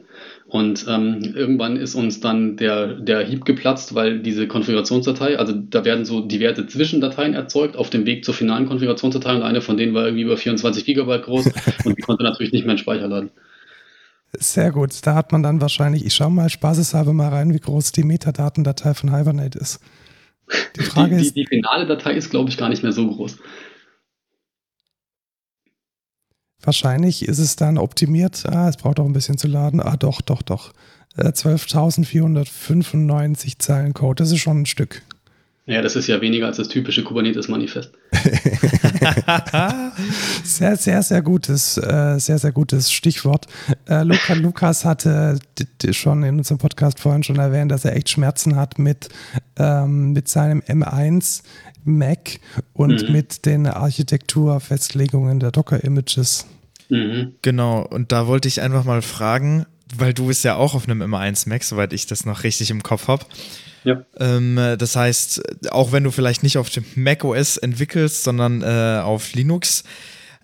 und 0.54 0.86
ähm, 0.88 1.34
irgendwann 1.34 1.76
ist 1.76 1.96
uns 1.96 2.20
dann 2.20 2.56
der, 2.56 2.86
der 2.86 3.26
Heap 3.26 3.44
geplatzt, 3.44 3.96
weil 3.96 4.20
diese 4.20 4.46
Konfigurationsdatei, 4.46 5.36
also 5.36 5.52
da 5.52 5.84
werden 5.84 6.04
so 6.04 6.20
diverse 6.20 6.64
Zwischendateien 6.68 7.34
erzeugt 7.34 7.76
auf 7.76 7.90
dem 7.90 8.06
Weg 8.06 8.24
zur 8.24 8.34
finalen 8.34 8.68
Konfigurationsdatei 8.68 9.34
und 9.34 9.42
eine 9.42 9.60
von 9.62 9.76
denen 9.76 9.94
war 9.94 10.04
irgendwie 10.04 10.22
über 10.22 10.36
24 10.36 10.84
Gigabyte 10.84 11.24
groß 11.24 11.46
und 11.84 11.98
die 11.98 12.02
konnte 12.02 12.22
natürlich 12.22 12.52
nicht 12.52 12.66
mehr 12.66 12.74
in 12.74 12.78
Speicher 12.78 13.08
laden. 13.08 13.32
Sehr 14.34 14.70
gut. 14.70 14.92
Da 15.02 15.16
hat 15.16 15.32
man 15.32 15.42
dann 15.42 15.60
wahrscheinlich, 15.60 16.06
ich 16.06 16.14
schaue 16.14 16.30
mal 16.30 16.48
spaßeshalber 16.48 17.12
mal 17.12 17.30
rein, 17.30 17.52
wie 17.52 17.58
groß 17.58 17.90
die 17.90 18.04
Metadatendatei 18.04 18.94
von 18.94 19.12
Hibernate 19.12 19.58
ist. 19.58 19.80
Die 20.76 20.82
Frage 20.84 21.16
die, 21.16 21.22
ist. 21.22 21.34
Die, 21.34 21.40
die 21.40 21.46
finale 21.48 21.84
Datei 21.84 22.12
ist, 22.12 22.30
glaube 22.30 22.48
ich, 22.50 22.56
gar 22.56 22.68
nicht 22.68 22.84
mehr 22.84 22.92
so 22.92 23.08
groß. 23.08 23.38
Wahrscheinlich 26.64 27.28
ist 27.28 27.38
es 27.38 27.56
dann 27.56 27.78
optimiert. 27.78 28.44
Ah, 28.46 28.68
es 28.68 28.76
braucht 28.76 29.00
auch 29.00 29.06
ein 29.06 29.12
bisschen 29.12 29.38
zu 29.38 29.48
laden. 29.48 29.80
Ah, 29.80 29.96
doch, 29.96 30.20
doch, 30.20 30.42
doch. 30.42 30.72
12.495 31.16 33.46
äh, 33.46 33.50
Zeilen 33.58 33.94
Code, 33.94 34.22
das 34.22 34.32
ist 34.32 34.40
schon 34.40 34.62
ein 34.62 34.66
Stück. 34.66 35.02
Ja, 35.66 35.80
das 35.80 35.96
ist 35.96 36.08
ja 36.08 36.20
weniger 36.20 36.46
als 36.46 36.58
das 36.58 36.68
typische 36.68 37.02
Kubernetes-Manifest. 37.04 37.90
sehr, 40.44 40.76
sehr, 40.76 41.02
sehr 41.02 41.22
gutes, 41.22 41.78
äh, 41.78 42.18
sehr, 42.18 42.38
sehr 42.38 42.52
gutes 42.52 42.92
Stichwort. 42.92 43.46
Äh, 43.88 44.02
Luca, 44.02 44.34
Lukas 44.34 44.84
hatte 44.84 45.38
schon 45.92 46.22
in 46.22 46.36
unserem 46.36 46.58
Podcast 46.58 47.00
vorhin 47.00 47.22
schon 47.22 47.38
erwähnt, 47.38 47.72
dass 47.72 47.86
er 47.86 47.96
echt 47.96 48.10
Schmerzen 48.10 48.56
hat 48.56 48.78
mit, 48.78 49.08
ähm, 49.56 50.12
mit 50.12 50.28
seinem 50.28 50.60
M1 50.60 51.40
Mac 51.84 52.40
und 52.72 53.06
mhm. 53.06 53.12
mit 53.12 53.46
den 53.46 53.66
Architekturfestlegungen 53.66 55.40
der 55.40 55.50
Docker-Images. 55.50 56.46
Mhm. 56.88 57.32
Genau, 57.42 57.82
und 57.86 58.12
da 58.12 58.26
wollte 58.26 58.48
ich 58.48 58.60
einfach 58.60 58.84
mal 58.84 59.02
fragen, 59.02 59.66
weil 59.96 60.14
du 60.14 60.26
bist 60.26 60.44
ja 60.44 60.56
auch 60.56 60.74
auf 60.74 60.88
einem 60.88 61.02
M1 61.02 61.48
Mac, 61.48 61.62
soweit 61.62 61.92
ich 61.92 62.06
das 62.06 62.24
noch 62.26 62.42
richtig 62.42 62.70
im 62.70 62.82
Kopf 62.82 63.08
habe. 63.08 63.24
Ja. 63.84 64.02
Ähm, 64.18 64.58
das 64.78 64.96
heißt, 64.96 65.70
auch 65.70 65.92
wenn 65.92 66.04
du 66.04 66.10
vielleicht 66.10 66.42
nicht 66.42 66.56
auf 66.56 66.70
dem 66.70 66.84
Mac 66.94 67.22
OS 67.24 67.58
entwickelst, 67.58 68.24
sondern 68.24 68.62
äh, 68.62 69.00
auf 69.02 69.34
Linux, 69.34 69.84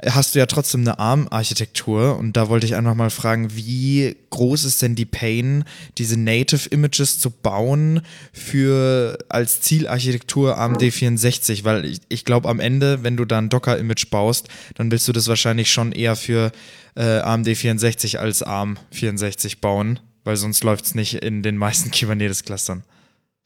hast 0.07 0.35
du 0.35 0.39
ja 0.39 0.47
trotzdem 0.47 0.83
eine 0.83 0.99
ARM-Architektur 0.99 2.19
und 2.19 2.37
da 2.37 2.49
wollte 2.49 2.67
ich 2.67 2.75
einfach 2.75 2.95
mal 2.95 3.11
fragen, 3.11 3.55
wie 3.55 4.17
groß 4.31 4.65
ist 4.65 4.83
denn 4.83 4.95
die 4.95 5.05
Pain, 5.05 5.65
diese 5.99 6.19
Native 6.19 6.69
Images 6.71 7.19
zu 7.19 7.31
bauen 7.31 8.03
für 8.33 9.19
als 9.29 9.61
Zielarchitektur 9.61 10.59
AMD 10.59 10.83
64? 10.83 11.65
Weil 11.65 11.85
ich, 11.85 12.01
ich 12.09 12.25
glaube, 12.25 12.49
am 12.49 12.61
Ende, 12.61 13.03
wenn 13.03 13.17
du 13.17 13.25
da 13.25 13.39
ein 13.39 13.49
Docker-Image 13.49 14.11
baust, 14.11 14.49
dann 14.75 14.91
willst 14.91 15.07
du 15.09 15.13
das 15.13 15.29
wahrscheinlich 15.29 15.71
schon 15.71 15.93
eher 15.93 16.17
für 16.17 16.53
äh, 16.97 17.19
AMD 17.19 17.49
64 17.49 18.19
als 18.21 18.43
ARM 18.43 18.79
64 18.93 19.61
bauen, 19.61 20.01
weil 20.25 20.37
sonst 20.37 20.65
läuft 20.65 20.87
es 20.87 20.95
nicht 20.95 21.15
in 21.15 21.43
den 21.43 21.57
meisten 21.57 21.91
Kubernetes-Clustern. 21.99 22.85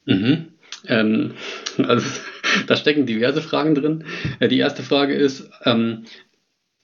Mhm. 0.07 0.49
Ähm, 0.87 1.35
also 1.79 2.07
da 2.67 2.77
stecken 2.77 3.07
diverse 3.07 3.43
Fragen 3.43 3.75
drin. 3.75 4.05
Äh, 4.41 4.49
die 4.49 4.59
erste 4.59 4.83
Frage 4.83 5.15
ist, 5.15 5.51
ähm, 5.65 6.05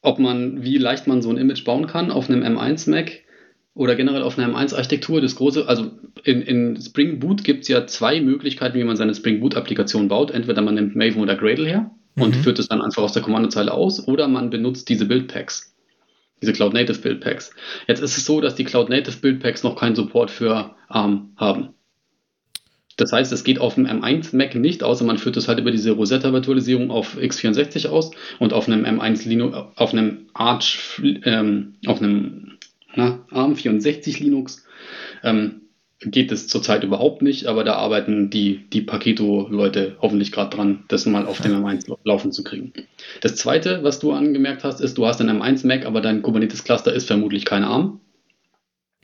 ob 0.03 0.19
man, 0.19 0.63
wie 0.63 0.79
leicht 0.79 1.07
man 1.07 1.23
so 1.23 1.31
ein 1.31 1.37
Image 1.37 1.65
bauen 1.65 1.87
kann 1.87 2.11
auf 2.11 2.29
einem 2.31 2.43
M1 2.43 2.91
Mac. 2.91 3.21
oder 3.75 3.95
generell 3.95 4.23
auf 4.23 4.39
einer 4.39 4.55
M1-Architektur 4.55 5.21
das 5.21 5.37
große, 5.37 5.69
also 5.69 5.91
in, 6.25 6.43
in 6.43 6.81
Spring 6.81 7.19
Boot 7.21 7.45
gibt 7.45 7.63
es 7.63 7.69
ja 7.69 7.87
zwei 7.87 8.21
Möglichkeiten, 8.21 8.79
wie 8.79 8.85
man 8.85 8.97
seine 8.97 9.15
Spring 9.15 9.41
Boot-Applikation 9.41 10.09
baut. 10.09 10.31
Entweder 10.31 10.63
man 10.63 10.75
nimmt 10.75 10.97
Maven 10.97 11.21
oder 11.21 11.37
Gradle 11.37 11.67
her 11.67 11.91
und 12.17 12.37
mhm. 12.37 12.41
führt 12.43 12.59
es 12.59 12.69
dann 12.69 12.83
einfach 12.83 13.03
aus 13.03 13.13
der 13.13 13.23
Kommandozeile 13.23 13.73
aus, 13.73 14.07
oder 14.07 14.29
man 14.29 14.51
benutzt 14.51 14.89
diese 14.89 15.07
Build-Packs, 15.07 15.75
diese 16.43 16.53
Cloud 16.53 16.75
Native 16.75 16.99
Build-Packs. 16.99 17.55
Jetzt 17.87 18.03
ist 18.03 18.17
es 18.17 18.25
so, 18.25 18.41
dass 18.41 18.55
die 18.55 18.65
Cloud 18.65 18.89
Native 18.89 19.19
Build-Packs 19.19 19.63
noch 19.63 19.77
keinen 19.77 19.95
Support 19.95 20.31
für 20.31 20.75
ARM 20.89 21.33
haben. 21.37 21.75
Das 23.01 23.13
heißt, 23.13 23.33
es 23.33 23.45
geht 23.45 23.61
auf 23.61 23.77
dem 23.77 23.87
M1 23.87 24.37
Mac 24.37 24.55
nicht, 24.55 24.83
außer 24.83 25.05
man 25.05 25.17
führt 25.17 25.37
es 25.39 25.49
halt 25.49 25.59
über 25.59 25.71
diese 25.71 25.93
Rosetta-Virtualisierung 25.93 26.91
auf 26.91 27.17
x64 27.17 27.89
aus 27.89 28.11
und 28.39 28.53
auf 28.53 28.69
einem 28.69 28.85
M1 28.85 29.27
Linux, 29.27 29.57
auf 29.77 29.93
einem 29.93 30.27
Arch, 30.35 31.01
ähm, 31.25 31.75
auf 31.87 32.03
einem 32.03 32.59
na, 32.95 33.25
ARM64 33.31 34.23
Linux 34.23 34.67
ähm, 35.23 35.63
geht 36.01 36.33
es 36.33 36.49
zurzeit 36.49 36.85
überhaupt 36.85 37.23
nicht, 37.23 37.47
aber 37.47 37.65
da 37.65 37.75
arbeiten 37.75 38.29
die, 38.29 38.69
die 38.71 38.83
Paketo-Leute 38.83 39.97
hoffentlich 40.03 40.33
gerade 40.33 40.55
dran, 40.55 40.85
das 40.89 41.07
mal 41.07 41.27
auf 41.27 41.41
dem 41.41 41.65
M1 41.65 41.87
laufen 42.05 42.33
zu 42.33 42.45
kriegen. 42.45 42.73
Das 43.23 43.37
zweite, 43.37 43.83
was 43.83 43.99
du 43.99 44.13
angemerkt 44.13 44.65
hast, 44.65 44.81
ist, 44.81 44.99
du 44.99 45.07
hast 45.07 45.21
ein 45.21 45.31
M1 45.31 45.67
Mac, 45.67 45.87
aber 45.87 46.03
dein 46.03 46.21
Kubernetes-Cluster 46.21 46.93
ist 46.93 47.07
vermutlich 47.07 47.45
kein 47.47 47.65
ARM. 47.65 48.01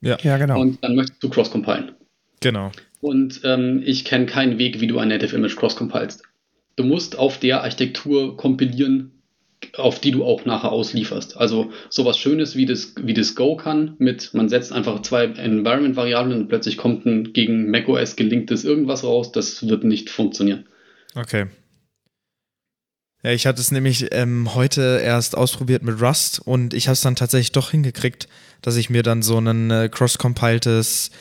Ja. 0.02 0.18
ja, 0.22 0.36
genau. 0.36 0.60
Und 0.60 0.82
dann 0.84 0.94
möchtest 0.96 1.22
du 1.22 1.30
cross-compilen. 1.30 1.92
Genau. 2.40 2.70
Und 3.06 3.42
ähm, 3.44 3.84
ich 3.86 4.04
kenne 4.04 4.26
keinen 4.26 4.58
Weg, 4.58 4.80
wie 4.80 4.88
du 4.88 4.98
ein 4.98 5.06
Native 5.06 5.36
Image 5.36 5.54
cross-compilest. 5.54 6.24
Du 6.74 6.82
musst 6.82 7.16
auf 7.16 7.38
der 7.38 7.62
Architektur 7.62 8.36
kompilieren, 8.36 9.12
auf 9.76 10.00
die 10.00 10.10
du 10.10 10.24
auch 10.24 10.44
nachher 10.44 10.72
auslieferst. 10.72 11.36
Also 11.36 11.70
sowas 11.88 12.18
Schönes 12.18 12.56
wie 12.56 12.66
das, 12.66 12.94
wie 13.00 13.14
das 13.14 13.36
Go 13.36 13.54
kann, 13.54 13.94
mit 13.98 14.34
man 14.34 14.48
setzt 14.48 14.72
einfach 14.72 15.02
zwei 15.02 15.26
Environment-Variablen 15.26 16.36
und 16.36 16.48
plötzlich 16.48 16.78
kommt 16.78 17.06
ein 17.06 17.32
gegen 17.32 17.70
macOS 17.70 18.16
gelinktes 18.16 18.64
irgendwas 18.64 19.04
raus, 19.04 19.30
das 19.30 19.68
wird 19.68 19.84
nicht 19.84 20.10
funktionieren. 20.10 20.66
Okay. 21.14 21.46
Ja, 23.22 23.30
ich 23.30 23.46
hatte 23.46 23.60
es 23.60 23.70
nämlich 23.70 24.06
ähm, 24.10 24.52
heute 24.56 25.00
erst 25.00 25.36
ausprobiert 25.36 25.84
mit 25.84 26.02
Rust 26.02 26.40
und 26.44 26.74
ich 26.74 26.88
habe 26.88 26.94
es 26.94 27.02
dann 27.02 27.14
tatsächlich 27.14 27.52
doch 27.52 27.70
hingekriegt, 27.70 28.26
dass 28.62 28.74
ich 28.74 28.90
mir 28.90 29.04
dann 29.04 29.22
so 29.22 29.38
ein 29.38 29.70
äh, 29.70 29.88
cross-compiltes 29.88 31.12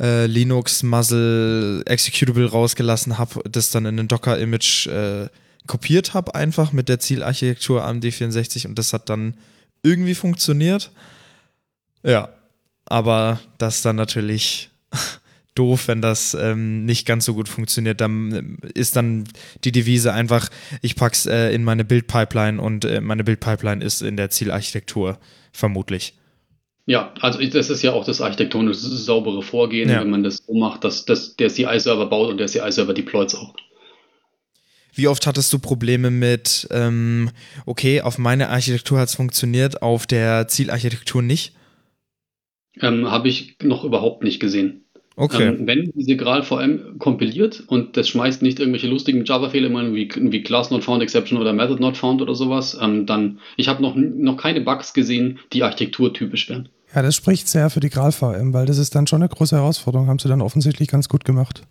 äh, 0.00 0.26
Linux 0.26 0.82
Muzzle 0.82 1.82
Executable 1.84 2.50
rausgelassen 2.50 3.18
habe, 3.18 3.42
das 3.48 3.70
dann 3.70 3.86
in 3.86 4.00
ein 4.00 4.08
Docker-Image 4.08 4.86
äh, 4.86 5.28
kopiert 5.66 6.14
habe, 6.14 6.34
einfach 6.34 6.72
mit 6.72 6.88
der 6.88 7.00
Zielarchitektur 7.00 7.86
AMD64 7.86 8.66
und 8.66 8.78
das 8.78 8.92
hat 8.92 9.08
dann 9.10 9.34
irgendwie 9.82 10.14
funktioniert. 10.14 10.90
Ja, 12.02 12.30
aber 12.86 13.40
das 13.58 13.76
ist 13.76 13.84
dann 13.84 13.96
natürlich 13.96 14.70
doof, 15.54 15.88
wenn 15.88 16.00
das 16.00 16.34
ähm, 16.34 16.86
nicht 16.86 17.06
ganz 17.06 17.24
so 17.24 17.34
gut 17.34 17.48
funktioniert. 17.48 18.00
Dann 18.00 18.58
ist 18.74 18.96
dann 18.96 19.24
die 19.64 19.72
Devise 19.72 20.12
einfach, 20.12 20.48
ich 20.80 20.96
pack's 20.96 21.26
äh, 21.26 21.52
in 21.52 21.62
meine 21.62 21.84
Bildpipeline 21.84 22.60
und 22.60 22.84
äh, 22.84 23.00
meine 23.00 23.24
Bildpipeline 23.24 23.84
ist 23.84 24.02
in 24.02 24.16
der 24.16 24.30
Zielarchitektur 24.30 25.18
vermutlich. 25.52 26.14
Ja, 26.86 27.12
also 27.20 27.38
das 27.40 27.70
ist 27.70 27.82
ja 27.82 27.92
auch 27.92 28.04
das 28.04 28.20
architektonisch 28.20 28.78
saubere 28.78 29.42
Vorgehen, 29.42 29.88
ja. 29.88 30.00
wenn 30.00 30.10
man 30.10 30.22
das 30.22 30.38
so 30.46 30.54
macht, 30.54 30.84
dass, 30.84 31.04
dass 31.04 31.36
der 31.36 31.48
CI-Server 31.48 32.06
baut 32.06 32.30
und 32.30 32.38
der 32.38 32.48
CI-Server 32.48 32.94
deployt 32.94 33.34
auch. 33.34 33.54
Wie 34.92 35.06
oft 35.06 35.26
hattest 35.26 35.52
du 35.52 35.58
Probleme 35.58 36.10
mit, 36.10 36.66
ähm, 36.70 37.30
okay, 37.64 38.00
auf 38.00 38.18
meine 38.18 38.48
Architektur 38.48 38.98
hat 38.98 39.08
es 39.08 39.14
funktioniert, 39.14 39.82
auf 39.82 40.06
der 40.06 40.48
Zielarchitektur 40.48 41.22
nicht? 41.22 41.54
Ähm, 42.80 43.10
Habe 43.10 43.28
ich 43.28 43.56
noch 43.62 43.84
überhaupt 43.84 44.24
nicht 44.24 44.40
gesehen. 44.40 44.84
Okay. 45.20 45.48
Ähm, 45.48 45.66
wenn 45.66 45.92
diese 45.94 46.16
Gral 46.16 46.42
VM 46.42 46.98
kompiliert 46.98 47.62
und 47.66 47.98
das 47.98 48.08
schmeißt 48.08 48.40
nicht 48.40 48.58
irgendwelche 48.58 48.86
lustigen 48.86 49.26
Java-Fehler 49.26 49.68
wie, 49.92 50.08
wie 50.16 50.42
Class 50.42 50.70
Not 50.70 50.82
Found 50.84 51.02
Exception 51.02 51.38
oder 51.38 51.52
Method 51.52 51.78
Not 51.78 51.98
Found 51.98 52.22
oder 52.22 52.34
sowas, 52.34 52.78
ähm, 52.80 53.04
dann, 53.04 53.38
ich 53.58 53.68
habe 53.68 53.82
noch, 53.82 53.94
noch 53.96 54.38
keine 54.38 54.62
Bugs 54.62 54.94
gesehen, 54.94 55.38
die 55.52 55.62
architekturtypisch 55.62 56.48
wären. 56.48 56.70
Ja, 56.94 57.02
das 57.02 57.16
spricht 57.16 57.48
sehr 57.48 57.68
für 57.68 57.80
die 57.80 57.90
Gral-VM, 57.90 58.54
weil 58.54 58.64
das 58.64 58.78
ist 58.78 58.94
dann 58.94 59.06
schon 59.06 59.20
eine 59.20 59.28
große 59.28 59.54
Herausforderung. 59.54 60.08
Haben 60.08 60.18
sie 60.18 60.28
dann 60.28 60.40
offensichtlich 60.40 60.88
ganz 60.88 61.10
gut 61.10 61.26
gemacht. 61.26 61.64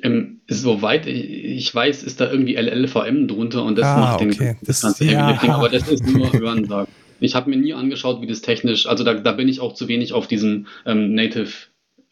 Ähm, 0.00 0.42
soweit 0.46 1.08
ich 1.08 1.74
weiß, 1.74 2.04
ist 2.04 2.20
da 2.20 2.30
irgendwie 2.30 2.54
LLVM 2.54 3.26
drunter 3.26 3.64
und 3.64 3.76
das 3.76 3.86
ah, 3.86 3.98
macht 3.98 4.22
okay. 4.22 4.28
den, 4.30 4.56
das, 4.60 4.80
das 4.80 4.82
ganze 4.82 5.04
ja. 5.06 5.32
Ding, 5.32 5.50
aber 5.50 5.68
das 5.68 5.88
ist 5.88 6.06
nur 6.06 6.32
Hörensagen. 6.32 6.92
Ich 7.18 7.34
habe 7.34 7.50
mir 7.50 7.56
nie 7.56 7.74
angeschaut, 7.74 8.20
wie 8.20 8.26
das 8.26 8.42
technisch, 8.42 8.86
also 8.86 9.04
da, 9.04 9.14
da 9.14 9.32
bin 9.32 9.48
ich 9.48 9.60
auch 9.60 9.74
zu 9.74 9.88
wenig 9.88 10.12
auf 10.12 10.26
diesem 10.26 10.66
ähm, 10.86 11.14
Native, 11.14 11.52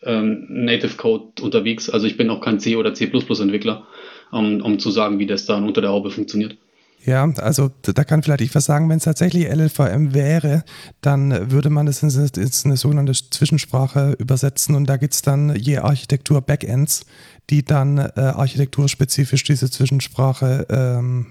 ähm, 0.02 0.46
Native 0.48 0.96
Code 0.96 1.42
unterwegs. 1.42 1.90
Also 1.90 2.06
ich 2.06 2.16
bin 2.16 2.30
auch 2.30 2.40
kein 2.40 2.58
C- 2.60 2.76
oder 2.76 2.94
C++-Entwickler, 2.94 3.86
um, 4.30 4.60
um 4.60 4.78
zu 4.78 4.90
sagen, 4.90 5.18
wie 5.18 5.26
das 5.26 5.46
dann 5.46 5.66
unter 5.66 5.80
der 5.80 5.90
Haube 5.90 6.10
funktioniert. 6.10 6.56
Ja, 7.04 7.32
also 7.38 7.70
da 7.82 8.04
kann 8.04 8.22
vielleicht 8.22 8.42
ich 8.42 8.54
was 8.54 8.66
sagen, 8.66 8.90
wenn 8.90 8.98
es 8.98 9.04
tatsächlich 9.04 9.48
LLVM 9.48 10.12
wäre, 10.12 10.64
dann 11.00 11.50
würde 11.50 11.70
man 11.70 11.88
es 11.88 12.02
in, 12.02 12.10
in 12.10 12.50
eine 12.64 12.76
sogenannte 12.76 13.12
Zwischensprache 13.12 14.16
übersetzen 14.18 14.74
und 14.74 14.84
da 14.84 14.98
gibt 14.98 15.14
es 15.14 15.22
dann 15.22 15.56
je 15.56 15.78
Architektur 15.78 16.42
Backends, 16.42 17.06
die 17.48 17.64
dann 17.64 17.96
äh, 17.96 18.10
architekturspezifisch 18.16 19.44
diese 19.44 19.70
Zwischensprache 19.70 20.66
ähm, 20.68 21.26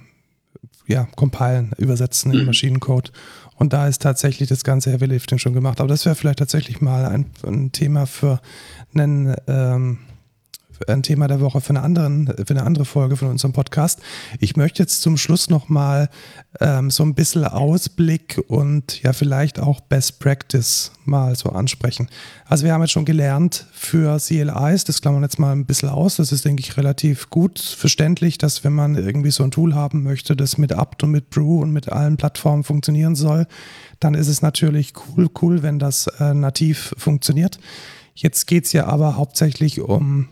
ja, 0.87 1.07
compilen, 1.15 1.71
übersetzen 1.77 2.33
in 2.33 2.45
Maschinencode. 2.45 3.11
Und 3.59 3.73
da 3.73 3.87
ist 3.87 4.01
tatsächlich 4.01 4.47
das 4.47 4.63
ganze 4.63 4.89
Heavy 4.91 5.05
Lifting 5.05 5.37
schon 5.37 5.53
gemacht. 5.53 5.81
Aber 5.81 5.89
das 5.89 6.05
wäre 6.05 6.15
vielleicht 6.15 6.39
tatsächlich 6.39 6.79
mal 6.79 7.05
ein, 7.05 7.25
ein 7.45 7.71
Thema 7.73 8.07
für 8.07 8.39
einen 8.93 9.35
ähm, 9.47 9.99
ein 10.87 11.03
Thema 11.03 11.27
der 11.27 11.41
Woche 11.41 11.61
für, 11.61 11.71
eine 11.71 11.81
anderen, 11.81 12.27
für 12.27 12.51
eine 12.51 12.63
andere 12.63 12.85
Folge 12.85 13.17
von 13.17 13.29
unserem 13.29 13.53
Podcast. 13.53 13.99
Ich 14.39 14.55
möchte 14.55 14.81
jetzt 14.81 15.01
zum 15.01 15.17
Schluss 15.17 15.49
nochmal 15.49 16.09
ähm, 16.59 16.89
so 16.89 17.03
ein 17.03 17.15
bisschen 17.15 17.45
Ausblick 17.45 18.41
und 18.47 19.01
ja 19.01 19.13
vielleicht 19.13 19.59
auch 19.59 19.81
Best 19.81 20.19
Practice 20.19 20.91
mal 21.05 21.35
so 21.35 21.49
ansprechen. 21.49 22.07
Also 22.45 22.65
wir 22.65 22.73
haben 22.73 22.81
jetzt 22.81 22.91
schon 22.91 23.05
gelernt 23.05 23.65
für 23.71 24.17
CLIs, 24.19 24.83
das 24.83 25.01
klammern 25.01 25.21
wir 25.21 25.25
jetzt 25.25 25.39
mal 25.39 25.51
ein 25.51 25.65
bisschen 25.65 25.89
aus, 25.89 26.15
das 26.15 26.31
ist, 26.31 26.45
denke 26.45 26.61
ich, 26.61 26.77
relativ 26.77 27.29
gut 27.29 27.59
verständlich, 27.59 28.37
dass 28.37 28.63
wenn 28.63 28.73
man 28.73 28.95
irgendwie 28.95 29.31
so 29.31 29.43
ein 29.43 29.51
Tool 29.51 29.75
haben 29.75 30.03
möchte, 30.03 30.35
das 30.35 30.57
mit 30.57 30.71
apt 30.71 31.03
und 31.03 31.11
mit 31.11 31.29
Brew 31.29 31.61
und 31.61 31.71
mit 31.71 31.91
allen 31.91 32.17
Plattformen 32.17 32.63
funktionieren 32.63 33.15
soll, 33.15 33.47
dann 33.99 34.13
ist 34.13 34.27
es 34.27 34.41
natürlich 34.41 34.93
cool, 35.15 35.29
cool, 35.41 35.63
wenn 35.63 35.79
das 35.79 36.07
äh, 36.19 36.33
nativ 36.33 36.93
funktioniert. 36.97 37.59
Jetzt 38.15 38.47
geht 38.47 38.65
es 38.65 38.73
ja 38.73 38.85
aber 38.85 39.15
hauptsächlich 39.15 39.81
um 39.81 40.27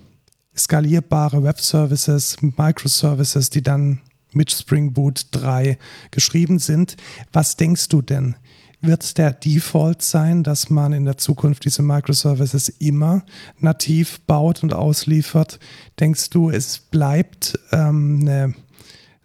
skalierbare 0.57 1.43
Web-Services, 1.43 2.38
Microservices, 2.41 3.49
die 3.49 3.61
dann 3.61 4.01
mit 4.34 4.51
Spring 4.51 4.93
Boot 4.93 5.27
3 5.31 5.77
geschrieben 6.11 6.59
sind. 6.59 6.97
Was 7.31 7.55
denkst 7.55 7.89
du 7.89 8.01
denn? 8.01 8.35
Wird 8.79 9.17
der 9.17 9.31
Default 9.31 10.03
sein, 10.03 10.43
dass 10.43 10.69
man 10.69 10.93
in 10.93 11.05
der 11.05 11.17
Zukunft 11.17 11.65
diese 11.65 11.81
Microservices 11.81 12.69
immer 12.69 13.23
nativ 13.59 14.19
baut 14.21 14.61
und 14.61 14.73
ausliefert? 14.73 15.59
Denkst 15.99 16.29
du, 16.29 16.51
es 16.51 16.77
bleibt 16.79 17.59
ähm, 17.71 18.19
eine, 18.21 18.53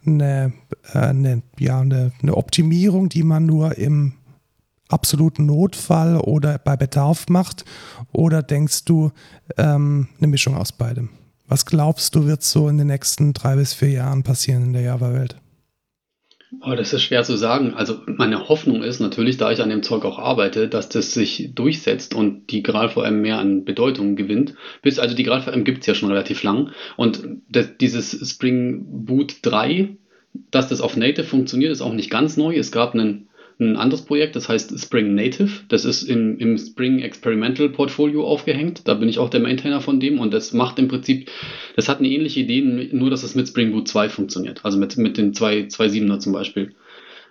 eine, 0.06 0.52
äh, 0.94 0.98
eine, 0.98 1.42
ja, 1.58 1.80
eine, 1.80 2.12
eine 2.22 2.34
Optimierung, 2.34 3.10
die 3.10 3.22
man 3.22 3.44
nur 3.44 3.76
im 3.76 4.14
absoluten 4.88 5.46
Notfall 5.46 6.16
oder 6.16 6.58
bei 6.58 6.76
Bedarf 6.76 7.28
macht? 7.28 7.66
Oder 8.10 8.42
denkst 8.42 8.86
du 8.86 9.10
ähm, 9.58 10.08
eine 10.18 10.28
Mischung 10.28 10.56
aus 10.56 10.72
beidem? 10.72 11.10
Was 11.52 11.66
glaubst 11.66 12.14
du, 12.14 12.26
wird 12.26 12.42
so 12.42 12.66
in 12.68 12.78
den 12.78 12.86
nächsten 12.86 13.34
drei 13.34 13.56
bis 13.56 13.74
vier 13.74 13.90
Jahren 13.90 14.22
passieren 14.22 14.62
in 14.64 14.72
der 14.72 14.80
Java-Welt? 14.80 15.36
Oh, 16.62 16.74
das 16.74 16.94
ist 16.94 17.02
schwer 17.02 17.24
zu 17.24 17.36
sagen. 17.36 17.74
Also 17.74 18.00
meine 18.06 18.48
Hoffnung 18.48 18.82
ist 18.82 19.00
natürlich, 19.00 19.36
da 19.36 19.52
ich 19.52 19.60
an 19.60 19.68
dem 19.68 19.82
Zeug 19.82 20.06
auch 20.06 20.18
arbeite, 20.18 20.68
dass 20.68 20.88
das 20.88 21.12
sich 21.12 21.50
durchsetzt 21.54 22.14
und 22.14 22.46
die 22.46 22.62
GraalVM 22.62 23.20
mehr 23.20 23.38
an 23.38 23.66
Bedeutung 23.66 24.16
gewinnt. 24.16 24.54
Bis, 24.80 24.98
also 24.98 25.14
die 25.14 25.24
GraalVM 25.24 25.64
gibt 25.64 25.80
es 25.80 25.86
ja 25.88 25.94
schon 25.94 26.08
relativ 26.08 26.42
lang. 26.42 26.70
Und 26.96 27.22
das, 27.50 27.76
dieses 27.78 28.30
Spring 28.30 29.04
Boot 29.04 29.40
3, 29.42 29.98
dass 30.50 30.68
das 30.68 30.80
auf 30.80 30.96
Native 30.96 31.24
funktioniert, 31.24 31.70
ist 31.70 31.82
auch 31.82 31.92
nicht 31.92 32.08
ganz 32.08 32.38
neu. 32.38 32.56
Es 32.56 32.72
gab 32.72 32.94
einen 32.94 33.28
ein 33.62 33.76
anderes 33.76 34.02
Projekt, 34.02 34.36
das 34.36 34.48
heißt 34.48 34.78
Spring 34.78 35.14
Native. 35.14 35.50
Das 35.68 35.84
ist 35.84 36.02
im, 36.02 36.38
im 36.38 36.58
Spring 36.58 37.00
Experimental 37.00 37.68
Portfolio 37.68 38.26
aufgehängt. 38.26 38.82
Da 38.88 38.94
bin 38.94 39.08
ich 39.08 39.18
auch 39.18 39.30
der 39.30 39.40
Maintainer 39.40 39.80
von 39.80 40.00
dem 40.00 40.18
und 40.18 40.34
das 40.34 40.52
macht 40.52 40.78
im 40.78 40.88
Prinzip, 40.88 41.30
das 41.76 41.88
hat 41.88 41.98
eine 41.98 42.08
ähnliche 42.08 42.40
Idee, 42.40 42.60
nur 42.92 43.10
dass 43.10 43.22
es 43.22 43.34
mit 43.34 43.48
Spring 43.48 43.72
Boot 43.72 43.88
2 43.88 44.08
funktioniert. 44.08 44.64
Also 44.64 44.78
mit, 44.78 44.96
mit 44.96 45.16
den 45.16 45.32
2.7er 45.32 46.18
zum 46.18 46.32
Beispiel. 46.32 46.74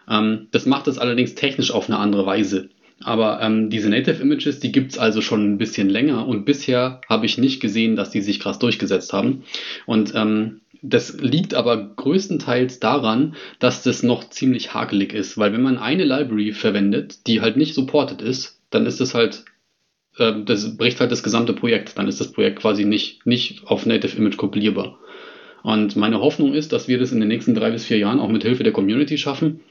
Ähm, 0.10 0.48
das 0.52 0.66
macht 0.66 0.88
es 0.88 0.98
allerdings 0.98 1.36
technisch 1.36 1.72
auf 1.72 1.90
eine 1.90 2.00
andere 2.00 2.26
Weise. 2.26 2.70
Aber 3.04 3.42
ähm, 3.42 3.70
diese 3.70 3.90
Native 3.90 4.22
Images, 4.22 4.60
die 4.60 4.72
gibt 4.72 4.92
es 4.92 4.98
also 4.98 5.22
schon 5.22 5.54
ein 5.54 5.58
bisschen 5.58 5.90
länger 5.90 6.28
und 6.28 6.46
bisher 6.46 7.02
habe 7.10 7.26
ich 7.26 7.38
nicht 7.38 7.60
gesehen, 7.60 7.96
dass 7.96 8.12
die 8.12 8.22
sich 8.22 8.40
krass 8.40 8.60
durchgesetzt 8.60 9.12
haben. 9.14 9.44
Und 9.86 10.14
ähm, 10.16 10.61
das 10.82 11.20
liegt 11.20 11.54
aber 11.54 11.78
größtenteils 11.96 12.80
daran, 12.80 13.36
dass 13.60 13.84
das 13.84 14.04
noch 14.04 14.30
ziemlich 14.30 14.74
hakelig 14.74 15.14
ist, 15.14 15.38
weil 15.38 15.54
wenn 15.54 15.62
man 15.62 15.78
eine 15.78 16.04
Library 16.04 16.54
verwendet, 16.54 17.28
die 17.28 17.42
halt 17.42 17.58
nicht 17.58 17.76
supported 17.76 18.22
ist, 18.22 18.60
dann 18.72 18.86
ist 18.86 19.02
es 19.02 19.14
halt 19.14 19.46
äh, 20.18 20.44
das 20.44 20.78
bricht 20.78 21.00
halt 21.00 21.12
das 21.12 21.24
gesamte 21.24 21.54
Projekt. 21.54 21.98
Dann 21.98 22.08
ist 22.08 22.20
das 22.20 22.32
Projekt 22.32 22.60
quasi 22.60 22.86
nicht, 22.86 23.26
nicht 23.26 23.68
auf 23.68 23.86
Native 23.86 24.18
Image 24.18 24.38
kompilierbar. 24.38 24.98
Und 25.64 25.96
meine 25.96 26.20
Hoffnung 26.20 26.54
ist, 26.54 26.74
dass 26.74 26.88
wir 26.88 26.98
das 26.98 27.12
in 27.12 27.20
den 27.20 27.30
nächsten 27.30 27.54
drei 27.54 27.72
bis 27.72 27.86
vier 27.86 27.98
Jahren 27.98 28.20
auch 28.20 28.30
mit 28.30 28.44
Hilfe 28.44 28.64
der 28.64 28.74
Community 28.74 29.18
schaffen, 29.18 29.62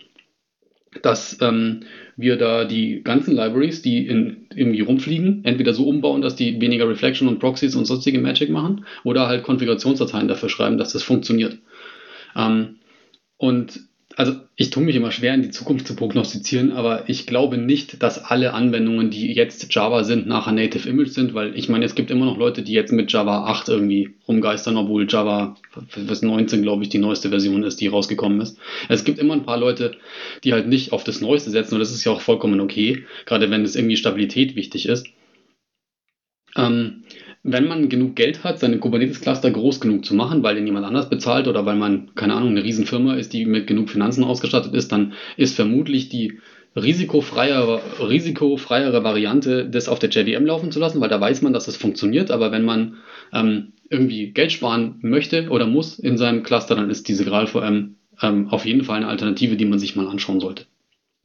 dass 1.02 1.38
ähm, 1.40 1.84
wir 2.16 2.36
da 2.36 2.64
die 2.64 3.02
ganzen 3.02 3.34
Libraries, 3.34 3.82
die 3.82 4.06
in, 4.06 4.46
irgendwie 4.54 4.80
rumfliegen, 4.80 5.44
entweder 5.44 5.72
so 5.72 5.86
umbauen, 5.86 6.20
dass 6.20 6.34
die 6.34 6.60
weniger 6.60 6.88
Reflection 6.88 7.28
und 7.28 7.38
Proxies 7.38 7.76
und 7.76 7.84
sonstige 7.84 8.18
Magic 8.18 8.50
machen, 8.50 8.84
oder 9.04 9.28
halt 9.28 9.44
Konfigurationsdateien 9.44 10.28
dafür 10.28 10.48
schreiben, 10.48 10.78
dass 10.78 10.92
das 10.92 11.02
funktioniert. 11.02 11.58
Ähm, 12.36 12.76
und 13.36 13.80
also 14.20 14.34
ich 14.54 14.68
tue 14.68 14.82
mich 14.82 14.96
immer 14.96 15.12
schwer, 15.12 15.32
in 15.32 15.40
die 15.40 15.48
Zukunft 15.48 15.86
zu 15.86 15.96
prognostizieren, 15.96 16.72
aber 16.72 17.08
ich 17.08 17.26
glaube 17.26 17.56
nicht, 17.56 18.02
dass 18.02 18.22
alle 18.22 18.52
Anwendungen, 18.52 19.08
die 19.08 19.32
jetzt 19.32 19.74
Java 19.74 20.04
sind, 20.04 20.26
nachher 20.26 20.52
Native 20.52 20.86
Image 20.86 21.08
sind, 21.08 21.32
weil 21.32 21.56
ich 21.56 21.70
meine, 21.70 21.86
es 21.86 21.94
gibt 21.94 22.10
immer 22.10 22.26
noch 22.26 22.36
Leute, 22.36 22.60
die 22.60 22.74
jetzt 22.74 22.92
mit 22.92 23.10
Java 23.10 23.46
8 23.46 23.70
irgendwie 23.70 24.10
rumgeistern, 24.28 24.76
obwohl 24.76 25.06
Java 25.08 25.56
bis 25.96 26.20
19, 26.20 26.60
glaube 26.60 26.82
ich, 26.82 26.90
die 26.90 26.98
neueste 26.98 27.30
Version 27.30 27.62
ist, 27.62 27.80
die 27.80 27.86
rausgekommen 27.86 28.42
ist. 28.42 28.58
Es 28.90 29.04
gibt 29.04 29.18
immer 29.18 29.32
ein 29.32 29.46
paar 29.46 29.56
Leute, 29.56 29.96
die 30.44 30.52
halt 30.52 30.68
nicht 30.68 30.92
auf 30.92 31.02
das 31.02 31.22
Neueste 31.22 31.48
setzen 31.48 31.76
und 31.76 31.80
das 31.80 31.90
ist 31.90 32.04
ja 32.04 32.12
auch 32.12 32.20
vollkommen 32.20 32.60
okay, 32.60 33.06
gerade 33.24 33.50
wenn 33.50 33.64
es 33.64 33.74
irgendwie 33.74 33.96
Stabilität 33.96 34.54
wichtig 34.54 34.84
ist. 34.84 35.06
Ähm, 36.56 37.04
wenn 37.42 37.66
man 37.66 37.88
genug 37.88 38.16
Geld 38.16 38.44
hat, 38.44 38.58
seine 38.58 38.78
Kubernetes-Cluster 38.78 39.50
groß 39.50 39.80
genug 39.80 40.04
zu 40.04 40.14
machen, 40.14 40.42
weil 40.42 40.56
den 40.56 40.66
jemand 40.66 40.84
anders 40.84 41.08
bezahlt 41.08 41.48
oder 41.48 41.64
weil 41.64 41.76
man, 41.76 42.14
keine 42.14 42.34
Ahnung, 42.34 42.50
eine 42.50 42.64
Riesenfirma 42.64 43.14
ist, 43.14 43.32
die 43.32 43.46
mit 43.46 43.66
genug 43.66 43.88
Finanzen 43.88 44.24
ausgestattet 44.24 44.74
ist, 44.74 44.92
dann 44.92 45.14
ist 45.36 45.56
vermutlich 45.56 46.10
die 46.10 46.38
risikofreiere, 46.76 47.80
risikofreiere 48.00 49.02
Variante, 49.02 49.68
das 49.68 49.88
auf 49.88 49.98
der 49.98 50.10
JVM 50.10 50.44
laufen 50.44 50.70
zu 50.70 50.78
lassen, 50.78 51.00
weil 51.00 51.08
da 51.08 51.20
weiß 51.20 51.42
man, 51.42 51.52
dass 51.52 51.66
es 51.66 51.74
das 51.74 51.82
funktioniert. 51.82 52.30
Aber 52.30 52.52
wenn 52.52 52.64
man 52.64 52.96
ähm, 53.32 53.72
irgendwie 53.88 54.32
Geld 54.32 54.52
sparen 54.52 54.96
möchte 55.00 55.48
oder 55.48 55.66
muss 55.66 55.98
in 55.98 56.18
seinem 56.18 56.42
Cluster, 56.42 56.74
dann 56.76 56.90
ist 56.90 57.08
diese 57.08 57.24
GraalVM 57.24 57.96
ähm, 58.22 58.48
auf 58.48 58.66
jeden 58.66 58.84
Fall 58.84 58.98
eine 58.98 59.08
Alternative, 59.08 59.56
die 59.56 59.64
man 59.64 59.78
sich 59.78 59.96
mal 59.96 60.06
anschauen 60.06 60.40
sollte. 60.40 60.66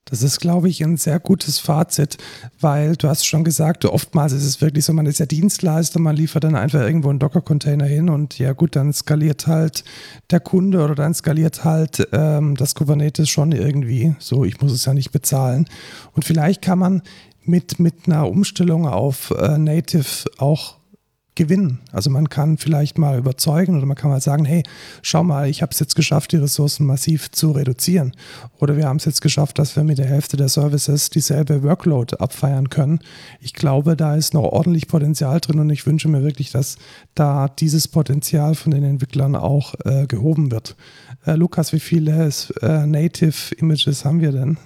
Das 0.07 0.21
ist, 0.21 0.39
glaube 0.39 0.69
ich, 0.69 0.83
ein 0.83 0.97
sehr 0.97 1.19
gutes 1.19 1.57
Fazit, 1.57 2.17
weil 2.59 2.95
du 2.95 3.07
hast 3.09 3.25
schon 3.25 3.43
gesagt, 3.43 3.85
oftmals 3.85 4.33
ist 4.33 4.45
es 4.45 4.61
wirklich 4.61 4.85
so, 4.85 4.93
man 4.93 5.07
ist 5.07 5.19
ja 5.19 5.25
Dienstleister, 5.25 5.99
man 5.99 6.15
liefert 6.15 6.43
dann 6.43 6.55
einfach 6.55 6.81
irgendwo 6.81 7.09
einen 7.09 7.17
Docker-Container 7.17 7.85
hin 7.85 8.09
und 8.09 8.37
ja 8.37 8.53
gut, 8.53 8.75
dann 8.75 8.93
skaliert 8.93 9.47
halt 9.47 9.83
der 10.29 10.41
Kunde 10.41 10.83
oder 10.83 10.93
dann 10.93 11.15
skaliert 11.15 11.63
halt 11.63 12.07
ähm, 12.11 12.55
das 12.55 12.75
Kubernetes 12.75 13.29
schon 13.29 13.51
irgendwie. 13.51 14.15
So, 14.19 14.45
ich 14.45 14.61
muss 14.61 14.71
es 14.71 14.85
ja 14.85 14.93
nicht 14.93 15.11
bezahlen. 15.11 15.67
Und 16.13 16.23
vielleicht 16.23 16.61
kann 16.61 16.77
man 16.77 17.01
mit, 17.43 17.79
mit 17.79 18.05
einer 18.05 18.29
Umstellung 18.29 18.87
auf 18.87 19.31
äh, 19.31 19.57
Native 19.57 20.29
auch 20.37 20.77
gewinnen. 21.35 21.79
Also 21.91 22.09
man 22.09 22.29
kann 22.29 22.57
vielleicht 22.57 22.97
mal 22.97 23.17
überzeugen 23.17 23.77
oder 23.77 23.85
man 23.85 23.97
kann 23.97 24.09
mal 24.09 24.21
sagen, 24.21 24.45
hey, 24.45 24.63
schau 25.01 25.23
mal, 25.23 25.49
ich 25.49 25.61
habe 25.61 25.71
es 25.71 25.79
jetzt 25.79 25.95
geschafft, 25.95 26.31
die 26.31 26.37
Ressourcen 26.37 26.85
massiv 26.85 27.31
zu 27.31 27.51
reduzieren. 27.51 28.13
Oder 28.59 28.77
wir 28.77 28.87
haben 28.87 28.97
es 28.97 29.05
jetzt 29.05 29.21
geschafft, 29.21 29.59
dass 29.59 29.75
wir 29.75 29.83
mit 29.83 29.97
der 29.97 30.07
Hälfte 30.07 30.37
der 30.37 30.49
Services 30.49 31.09
dieselbe 31.09 31.63
Workload 31.63 32.17
abfeiern 32.17 32.69
können. 32.69 32.99
Ich 33.41 33.53
glaube, 33.53 33.95
da 33.95 34.15
ist 34.15 34.33
noch 34.33 34.43
ordentlich 34.43 34.87
Potenzial 34.87 35.39
drin 35.39 35.59
und 35.59 35.69
ich 35.69 35.85
wünsche 35.85 36.07
mir 36.07 36.23
wirklich, 36.23 36.51
dass 36.51 36.77
da 37.13 37.47
dieses 37.49 37.87
Potenzial 37.87 38.55
von 38.55 38.71
den 38.71 38.83
Entwicklern 38.83 39.35
auch 39.35 39.75
äh, 39.83 40.07
gehoben 40.07 40.51
wird. 40.51 40.75
Äh, 41.25 41.35
Lukas, 41.35 41.73
wie 41.73 41.79
viele 41.79 42.29
äh, 42.61 42.85
Native 42.87 43.55
Images 43.55 44.05
haben 44.05 44.21
wir 44.21 44.31
denn? 44.31 44.57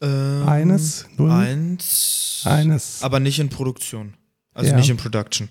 Ähm, 0.00 0.48
eines? 0.48 1.06
Null? 1.16 1.30
Eins. 1.30 2.42
Eines. 2.44 3.02
Aber 3.02 3.20
nicht 3.20 3.38
in 3.38 3.48
Produktion. 3.48 4.14
Also 4.52 4.70
ja. 4.70 4.76
nicht 4.76 4.90
in 4.90 4.96
Production. 4.96 5.48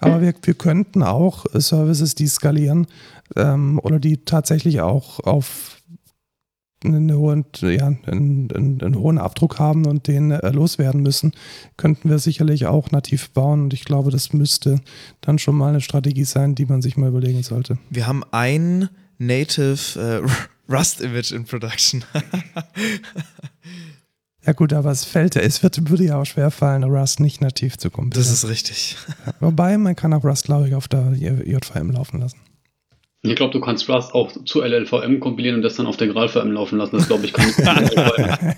Aber 0.00 0.20
wir, 0.20 0.34
wir 0.42 0.54
könnten 0.54 1.02
auch 1.02 1.46
Services, 1.54 2.14
die 2.14 2.26
skalieren 2.26 2.86
ähm, 3.36 3.78
oder 3.82 3.98
die 3.98 4.24
tatsächlich 4.24 4.80
auch 4.80 5.20
auf 5.20 5.80
einen 6.82 7.12
hohen, 7.14 7.44
ja, 7.60 7.86
einen, 8.06 8.48
einen, 8.50 8.80
einen 8.80 8.98
hohen 8.98 9.18
Abdruck 9.18 9.58
haben 9.58 9.86
und 9.86 10.06
den 10.06 10.30
äh, 10.30 10.50
loswerden 10.50 11.02
müssen, 11.02 11.32
könnten 11.76 12.08
wir 12.08 12.18
sicherlich 12.18 12.66
auch 12.66 12.90
nativ 12.90 13.30
bauen. 13.30 13.64
Und 13.64 13.74
ich 13.74 13.84
glaube, 13.84 14.10
das 14.10 14.32
müsste 14.32 14.80
dann 15.20 15.38
schon 15.38 15.56
mal 15.56 15.68
eine 15.68 15.82
Strategie 15.82 16.24
sein, 16.24 16.54
die 16.54 16.66
man 16.66 16.80
sich 16.80 16.96
mal 16.96 17.08
überlegen 17.08 17.42
sollte. 17.42 17.78
Wir 17.90 18.06
haben 18.06 18.24
ein 18.30 18.88
Native 19.18 20.22
äh, 20.26 20.72
Rust-Image 20.72 21.32
in 21.32 21.44
Production. 21.44 22.04
Ja 24.46 24.52
gut, 24.52 24.72
aber 24.72 24.90
es 24.90 25.04
fällt, 25.04 25.36
es 25.36 25.62
wird, 25.62 25.90
würde 25.90 26.04
ja 26.04 26.20
auch 26.20 26.24
schwer 26.24 26.50
fallen, 26.50 26.84
Rust 26.84 27.20
nicht 27.20 27.40
nativ 27.40 27.76
zu 27.76 27.90
kompilieren. 27.90 28.26
Das 28.26 28.32
ist 28.32 28.48
richtig. 28.48 28.96
Wobei, 29.40 29.76
man 29.76 29.96
kann 29.96 30.14
auch 30.14 30.24
Rust, 30.24 30.46
glaube 30.46 30.68
ich, 30.68 30.74
auf 30.74 30.88
der 30.88 31.12
JVM 31.12 31.90
laufen 31.90 32.20
lassen. 32.20 32.38
Ich 33.22 33.36
glaube, 33.36 33.52
du 33.52 33.60
kannst 33.60 33.86
Rust 33.86 34.14
auch 34.14 34.32
zu 34.46 34.62
LLVM 34.62 35.20
kompilieren 35.20 35.56
und 35.56 35.62
das 35.62 35.76
dann 35.76 35.84
auf 35.84 35.98
der 35.98 36.08
GraalVM 36.08 36.52
laufen 36.52 36.78
lassen. 36.78 36.96
Das 36.96 37.06
glaube 37.06 37.26
ich, 37.26 37.34
kann 37.34 37.50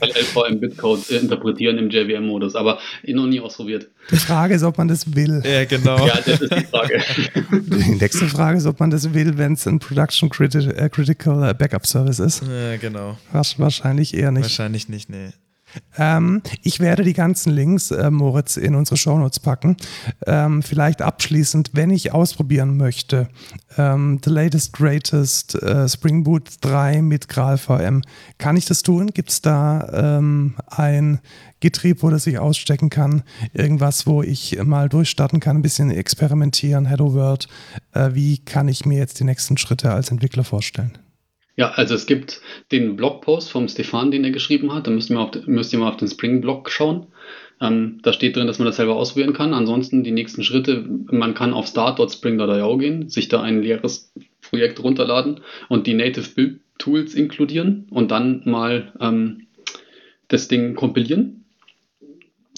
LLVM-Bitcode 0.00 1.10
interpretieren 1.20 1.78
im 1.78 1.90
JVM-Modus, 1.90 2.54
aber 2.54 2.78
noch 3.08 3.26
nie 3.26 3.40
ausprobiert. 3.40 3.88
Die 4.12 4.16
Frage 4.16 4.54
ist, 4.54 4.62
ob 4.62 4.78
man 4.78 4.86
das 4.86 5.16
will. 5.16 5.42
Ja, 5.44 5.64
genau. 5.64 6.06
Ja, 6.06 6.14
das 6.24 6.42
ist 6.42 6.54
die 6.54 6.64
Frage. 6.64 7.02
Die 7.50 7.96
nächste 7.96 8.28
Frage 8.28 8.58
ist, 8.58 8.66
ob 8.66 8.78
man 8.78 8.90
das 8.90 9.12
will, 9.12 9.36
wenn 9.36 9.54
es 9.54 9.66
ein 9.66 9.80
Production 9.80 10.30
äh, 10.30 10.88
Critical 10.88 11.50
äh, 11.50 11.54
Backup 11.54 11.84
Service 11.84 12.20
ist. 12.20 12.44
Ja, 12.44 12.76
genau. 12.76 13.18
Wahrscheinlich 13.32 14.14
eher 14.14 14.30
nicht. 14.30 14.44
Wahrscheinlich 14.44 14.88
nicht, 14.88 15.10
nee. 15.10 15.30
Ähm, 15.98 16.42
ich 16.62 16.80
werde 16.80 17.02
die 17.02 17.12
ganzen 17.12 17.52
Links, 17.52 17.90
äh, 17.90 18.10
Moritz, 18.10 18.56
in 18.56 18.74
unsere 18.74 18.96
Shownotes 18.96 19.40
packen. 19.40 19.76
Ähm, 20.26 20.62
vielleicht 20.62 21.02
abschließend, 21.02 21.70
wenn 21.72 21.90
ich 21.90 22.12
ausprobieren 22.12 22.76
möchte, 22.76 23.28
ähm, 23.76 24.20
The 24.24 24.30
Latest 24.30 24.72
Greatest 24.72 25.62
äh, 25.62 25.88
Spring 25.88 26.24
Boot 26.24 26.50
3 26.60 27.02
mit 27.02 27.28
GraalVM, 27.28 28.02
kann 28.38 28.56
ich 28.56 28.66
das 28.66 28.82
tun? 28.82 29.08
Gibt 29.08 29.30
es 29.30 29.42
da 29.42 30.18
ähm, 30.18 30.54
ein 30.68 31.20
Getrieb, 31.60 32.02
wo 32.02 32.10
das 32.10 32.26
ich 32.26 32.38
ausstecken 32.38 32.90
kann? 32.90 33.22
Irgendwas, 33.52 34.06
wo 34.06 34.22
ich 34.22 34.58
mal 34.64 34.88
durchstarten 34.88 35.40
kann, 35.40 35.58
ein 35.58 35.62
bisschen 35.62 35.90
experimentieren, 35.90 36.86
Hello 36.86 37.14
World? 37.14 37.48
Äh, 37.92 38.10
wie 38.14 38.38
kann 38.38 38.68
ich 38.68 38.84
mir 38.84 38.98
jetzt 38.98 39.20
die 39.20 39.24
nächsten 39.24 39.56
Schritte 39.56 39.92
als 39.92 40.10
Entwickler 40.10 40.44
vorstellen? 40.44 40.98
Ja, 41.56 41.70
also 41.72 41.94
es 41.94 42.06
gibt 42.06 42.40
den 42.70 42.96
Blogpost 42.96 43.50
vom 43.50 43.68
Stefan, 43.68 44.10
den 44.10 44.24
er 44.24 44.30
geschrieben 44.30 44.72
hat. 44.72 44.86
Da 44.86 44.90
müsst 44.90 45.10
ihr 45.10 45.16
mal 45.16 45.24
auf, 45.24 45.46
müsst 45.46 45.72
ihr 45.72 45.78
mal 45.78 45.90
auf 45.90 45.98
den 45.98 46.08
Spring-Blog 46.08 46.70
schauen. 46.70 47.08
Ähm, 47.60 48.00
da 48.02 48.12
steht 48.12 48.36
drin, 48.36 48.46
dass 48.46 48.58
man 48.58 48.66
das 48.66 48.76
selber 48.76 48.96
ausprobieren 48.96 49.34
kann. 49.34 49.52
Ansonsten 49.52 50.02
die 50.02 50.12
nächsten 50.12 50.44
Schritte, 50.44 50.84
man 51.10 51.34
kann 51.34 51.52
auf 51.52 51.66
start.spring.io 51.66 52.76
gehen, 52.78 53.08
sich 53.10 53.28
da 53.28 53.42
ein 53.42 53.62
leeres 53.62 54.12
Projekt 54.40 54.82
runterladen 54.82 55.40
und 55.68 55.86
die 55.86 55.94
Native 55.94 56.28
Build 56.34 56.60
Tools 56.78 57.14
inkludieren 57.14 57.86
und 57.90 58.10
dann 58.10 58.42
mal 58.44 58.92
ähm, 58.98 59.46
das 60.26 60.48
Ding 60.48 60.74
kompilieren. 60.74 61.44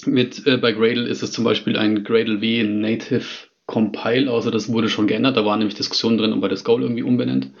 Mit, 0.07 0.47
äh, 0.47 0.57
bei 0.57 0.71
Gradle 0.71 1.07
ist 1.07 1.21
es 1.21 1.31
zum 1.31 1.43
Beispiel 1.43 1.77
ein 1.77 2.03
Gradle 2.03 2.41
W 2.41 2.63
Native 2.63 3.25
Compile, 3.65 4.31
also 4.31 4.51
das 4.51 4.71
wurde 4.71 4.89
schon 4.89 5.07
geändert, 5.07 5.37
da 5.37 5.45
waren 5.45 5.59
nämlich 5.59 5.75
Diskussionen 5.75 6.17
drin, 6.17 6.33
ob 6.33 6.43
er 6.43 6.49
das 6.49 6.63
Goal 6.63 6.83
irgendwie 6.83 7.03
umbenennt. 7.03 7.51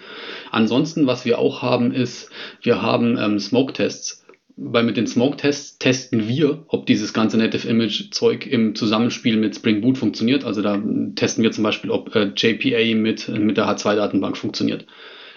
Ansonsten, 0.51 1.07
was 1.07 1.25
wir 1.25 1.39
auch 1.39 1.61
haben, 1.61 1.91
ist, 1.91 2.29
wir 2.61 2.81
haben 2.81 3.17
ähm, 3.17 3.39
Smoke-Tests, 3.39 4.25
weil 4.55 4.83
mit 4.83 4.97
den 4.97 5.07
Smoke-Tests 5.07 5.79
testen 5.79 6.27
wir, 6.27 6.63
ob 6.67 6.85
dieses 6.85 7.13
ganze 7.13 7.37
Native 7.37 7.67
Image-Zeug 7.67 8.45
im 8.45 8.75
Zusammenspiel 8.75 9.35
mit 9.35 9.55
Spring 9.55 9.81
Boot 9.81 9.97
funktioniert. 9.97 10.45
Also 10.45 10.61
da 10.61 10.81
testen 11.15 11.43
wir 11.43 11.51
zum 11.51 11.63
Beispiel, 11.63 11.89
ob 11.89 12.15
äh, 12.15 12.31
JPA 12.35 12.95
mit, 12.95 13.27
mit 13.27 13.57
der 13.57 13.67
H2-Datenbank 13.67 14.37
funktioniert. 14.37 14.85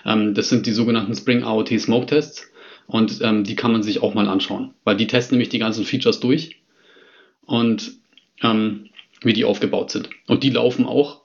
Ähm, 0.05 0.35
das 0.35 0.51
sind 0.51 0.67
die 0.67 0.73
sogenannten 0.73 1.15
Spring 1.15 1.43
AOT 1.43 1.81
Smoke-Tests 1.81 2.51
und 2.87 3.21
ähm, 3.23 3.45
die 3.45 3.57
kann 3.57 3.73
man 3.73 3.83
sich 3.83 4.03
auch 4.03 4.15
mal 4.15 4.29
anschauen, 4.29 4.75
weil 4.85 4.97
die 4.97 5.07
testen 5.07 5.37
nämlich 5.37 5.49
die 5.49 5.59
ganzen 5.59 5.85
Features 5.85 6.21
durch 6.21 6.61
und 7.47 7.93
ähm, 8.43 8.88
wie 9.23 9.33
die 9.33 9.45
aufgebaut 9.45 9.91
sind. 9.91 10.11
Und 10.27 10.43
die 10.43 10.51
laufen 10.51 10.87
auch 10.87 11.23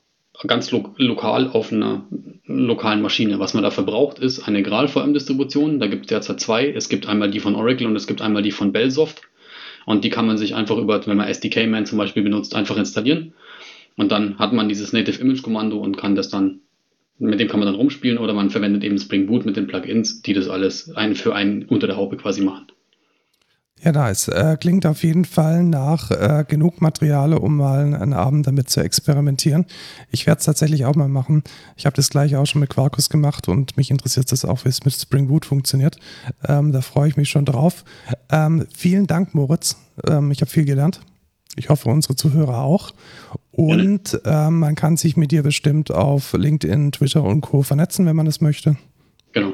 ganz 0.48 0.72
lo 0.72 0.94
lokal 0.98 1.48
auf 1.48 1.72
einer 1.72 2.06
lokalen 2.46 3.02
Maschine. 3.02 3.40
Was 3.40 3.54
man 3.54 3.64
dafür 3.64 3.84
braucht, 3.84 4.20
ist 4.20 4.48
eine 4.48 4.64
GraalVM-Distribution. 4.64 5.80
Da 5.80 5.88
gibt 5.88 6.06
es 6.06 6.10
derzeit 6.10 6.40
zwei. 6.40 6.70
Es 6.70 6.90
gibt 6.90 7.08
einmal 7.08 7.32
die 7.32 7.40
von 7.40 7.56
Oracle 7.56 7.88
und 7.88 7.96
es 7.96 8.08
gibt 8.08 8.22
einmal 8.22 8.44
die 8.44 8.52
von 8.52 8.72
Bellsoft. 8.72 9.22
Und 9.86 10.04
die 10.04 10.10
kann 10.10 10.28
man 10.28 10.38
sich 10.38 10.56
einfach 10.56 10.78
über, 10.78 11.06
wenn 11.06 11.18
man 11.18 11.28
SDK-Man 11.28 11.86
zum 11.86 11.98
Beispiel 11.98 12.24
benutzt, 12.24 12.56
einfach 12.56 12.78
installieren. 12.78 13.34
Und 13.96 14.12
dann 14.12 14.40
hat 14.40 14.54
man 14.54 14.70
dieses 14.70 14.94
Native 14.94 15.22
Image 15.22 15.44
Kommando 15.44 15.78
und 15.78 15.98
kann 15.98 16.16
das 16.16 16.30
dann, 16.30 16.62
mit 17.20 17.40
dem 17.40 17.48
kann 17.48 17.60
man 17.60 17.68
dann 17.68 17.76
rumspielen 17.76 18.18
oder 18.18 18.34
man 18.34 18.50
verwendet 18.50 18.84
eben 18.84 18.98
Spring 18.98 19.28
Boot 19.28 19.46
mit 19.46 19.56
den 19.56 19.68
Plugins, 19.68 20.22
die 20.22 20.34
das 20.34 20.50
alles 20.50 20.96
ein 20.96 21.16
für 21.16 21.36
einen 21.36 21.66
unter 21.66 21.88
der 21.88 21.98
Haube 21.98 22.18
quasi 22.18 22.42
machen. 22.42 22.68
Ja, 23.84 23.92
nice. 23.92 24.30
Äh, 24.30 24.56
klingt 24.58 24.86
auf 24.86 25.04
jeden 25.04 25.26
Fall 25.26 25.62
nach 25.64 26.10
äh, 26.10 26.46
genug 26.48 26.82
Material, 26.82 27.34
um 27.34 27.58
mal 27.58 27.94
einen 27.94 28.14
Abend 28.14 28.48
damit 28.48 28.70
zu 28.70 28.80
experimentieren. 28.80 29.66
Ich 30.10 30.26
werde 30.26 30.40
es 30.40 30.46
tatsächlich 30.46 30.86
auch 30.86 30.96
mal 30.96 31.10
machen. 31.10 31.44
Ich 31.76 31.86
habe 31.86 31.94
das 31.94 32.10
gleiche 32.10 32.40
auch 32.40 32.46
schon 32.46 32.62
mit 32.62 32.70
Quarkus 32.70 33.10
gemacht 33.10 33.50
und 33.50 33.76
mich 33.76 33.92
interessiert 33.92 34.32
das 34.32 34.46
auch, 34.46 34.64
wie 34.64 34.70
es 34.70 34.86
mit 34.86 34.94
Spring 34.94 35.28
Boot 35.28 35.46
funktioniert. 35.46 35.98
Ähm, 36.48 36.72
da 36.72 36.80
freue 36.80 37.10
ich 37.10 37.18
mich 37.18 37.30
schon 37.30 37.44
drauf. 37.44 37.84
Ähm, 38.32 38.66
vielen 38.74 39.06
Dank, 39.06 39.36
Moritz. 39.36 39.76
Ähm, 40.08 40.32
ich 40.32 40.40
habe 40.40 40.50
viel 40.50 40.64
gelernt. 40.64 41.02
Ich 41.58 41.68
hoffe, 41.68 41.90
unsere 41.90 42.16
Zuhörer 42.16 42.60
auch. 42.60 42.92
Und 43.52 44.22
äh, 44.24 44.50
man 44.50 44.76
kann 44.76 44.96
sich 44.96 45.18
mit 45.18 45.32
dir 45.32 45.44
bestimmt 45.44 45.92
auf 45.92 46.32
LinkedIn, 46.32 46.94
Twitter 46.94 47.24
und 47.24 47.42
Co. 47.42 47.64
vernetzen, 47.64 48.06
wenn 48.06 48.16
man 48.16 48.26
das 48.26 48.40
möchte. 48.40 48.78
Genau. 49.34 49.54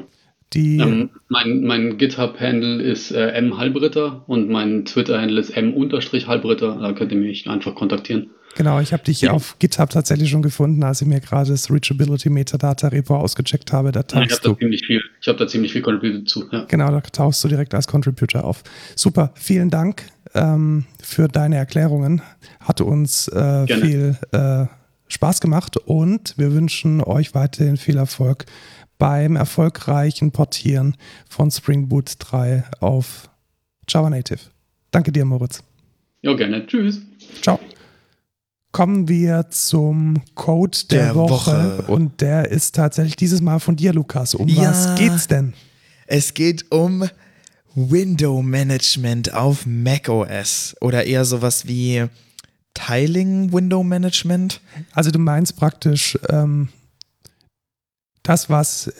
Die, 0.52 0.78
Ähm, 0.78 1.10
mein 1.28 1.62
mein 1.62 1.96
GitHub-Handle 1.98 2.82
ist 2.82 3.12
äh, 3.12 3.28
m-halbritter 3.32 4.24
und 4.26 4.48
mein 4.48 4.84
Twitter-Handle 4.84 5.40
ist 5.40 5.50
m-halbritter. 5.56 6.78
Da 6.80 6.92
könnt 6.92 7.12
ihr 7.12 7.18
mich 7.18 7.48
einfach 7.48 7.74
kontaktieren. 7.74 8.30
genau, 8.56 8.80
ich 8.80 8.92
habe 8.92 9.04
dich 9.04 9.20
Ja. 9.20 9.30
auf 9.30 9.56
GitHub 9.60 9.90
tatsächlich 9.90 10.28
schon 10.30 10.42
gefunden, 10.42 10.82
als 10.82 11.00
ich 11.02 11.06
mir 11.06 11.20
gerade 11.20 11.50
das 11.50 11.70
Reachability 11.70 12.30
Metadata 12.30 12.88
Repo 12.88 13.16
ausgecheckt 13.16 13.72
habe. 13.72 13.92
Da 13.92 14.00
Ich 14.00 14.12
habe 14.14 14.28
tauchst 14.28 14.44
da 14.44 14.58
ziemlich 14.58 14.84
viel, 14.84 15.00
ich 15.20 15.28
habe 15.28 15.38
da 15.38 15.46
ziemlich 15.46 15.72
viel 15.72 15.82
contributed 15.82 16.28
zu. 16.28 16.44
Ja. 16.50 16.64
Genau, 16.64 16.90
da 16.90 17.00
tauchst 17.00 17.44
du 17.44 17.48
direkt 17.48 17.72
als 17.74 17.86
Contributor 17.86 18.42
auf. 18.44 18.64
Super, 18.96 19.30
vielen 19.34 19.70
Dank 19.70 20.02
ähm, 20.34 20.84
für 21.00 21.28
deine 21.28 21.56
Erklärungen. 21.56 22.22
Hat 22.58 22.80
uns 22.80 23.28
äh, 23.28 23.66
viel 23.68 24.16
äh, 24.32 24.66
Spaß 25.06 25.40
gemacht 25.40 25.76
und 25.76 26.34
wir 26.36 26.52
wünschen 26.52 27.00
euch 27.02 27.34
weiterhin 27.34 27.76
viel 27.76 27.96
Erfolg 27.98 28.46
beim 29.00 29.34
erfolgreichen 29.34 30.30
Portieren 30.30 30.96
von 31.28 31.50
Spring 31.50 31.88
Boot 31.88 32.12
3 32.20 32.62
auf 32.78 33.28
Java 33.88 34.08
Native. 34.10 34.38
Danke 34.92 35.10
dir, 35.10 35.24
Moritz. 35.24 35.64
ja, 36.22 36.34
gerne. 36.34 36.64
Tschüss. 36.66 37.00
Ciao. 37.42 37.58
Kommen 38.72 39.08
wir 39.08 39.46
zum 39.50 40.22
Code 40.36 40.78
der, 40.90 41.06
Der 41.06 41.14
Woche. 41.16 41.78
Woche. 41.78 41.90
und 41.92 42.20
der 42.20 42.48
ist 42.52 42.76
tatsächlich 42.76 43.16
dieses 43.16 43.40
Mal 43.40 43.58
von 43.58 43.74
dir, 43.74 43.92
Lukas. 43.92 44.34
Um 44.36 44.46
Ja. 44.46 44.70
was 44.70 44.94
geht's 44.96 45.26
denn? 45.26 45.54
Es 46.06 46.34
geht 46.34 46.70
um 46.70 47.04
Window 47.74 48.42
Management 48.42 49.32
auf 49.34 49.64
macOS 49.66 50.76
oder 50.80 51.04
eher 51.04 51.24
sowas 51.24 51.66
wie 51.66 52.04
Tiling 52.74 53.52
Window 53.52 53.82
Management. 53.82 54.60
Also 54.92 55.10
du 55.10 55.18
meinst 55.18 55.56
praktisch 55.56 56.16
ähm, 56.28 56.68
das, 58.30 58.48
was 58.48 58.92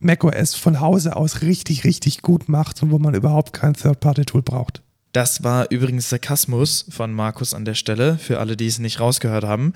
macOS 0.00 0.54
von 0.54 0.80
Hause 0.80 1.14
aus 1.14 1.42
richtig, 1.42 1.84
richtig 1.84 2.22
gut 2.22 2.48
macht 2.48 2.82
und 2.82 2.90
wo 2.90 2.98
man 2.98 3.14
überhaupt 3.14 3.52
kein 3.52 3.74
Third-Party-Tool 3.74 4.40
braucht. 4.40 4.82
Das 5.12 5.44
war 5.44 5.70
übrigens 5.70 6.08
Sarkasmus 6.08 6.86
von 6.88 7.12
Markus 7.12 7.52
an 7.52 7.66
der 7.66 7.74
Stelle, 7.74 8.16
für 8.16 8.40
alle, 8.40 8.56
die 8.56 8.66
es 8.66 8.78
nicht 8.78 8.98
rausgehört 8.98 9.44
haben. 9.44 9.74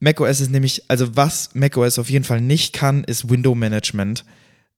macOS 0.00 0.40
ist 0.40 0.50
nämlich, 0.50 0.84
also 0.88 1.14
was 1.14 1.50
macOS 1.52 1.98
auf 1.98 2.08
jeden 2.08 2.24
Fall 2.24 2.40
nicht 2.40 2.72
kann, 2.72 3.04
ist 3.04 3.28
Window 3.28 3.54
Management. 3.54 4.24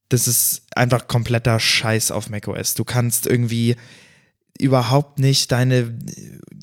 Das 0.08 0.26
ist 0.26 0.62
einfach 0.74 1.06
kompletter 1.06 1.60
Scheiß 1.60 2.10
auf 2.10 2.28
macOS. 2.28 2.74
Du 2.74 2.82
kannst 2.82 3.28
irgendwie 3.28 3.76
überhaupt 4.58 5.18
nicht 5.18 5.50
deine 5.50 5.92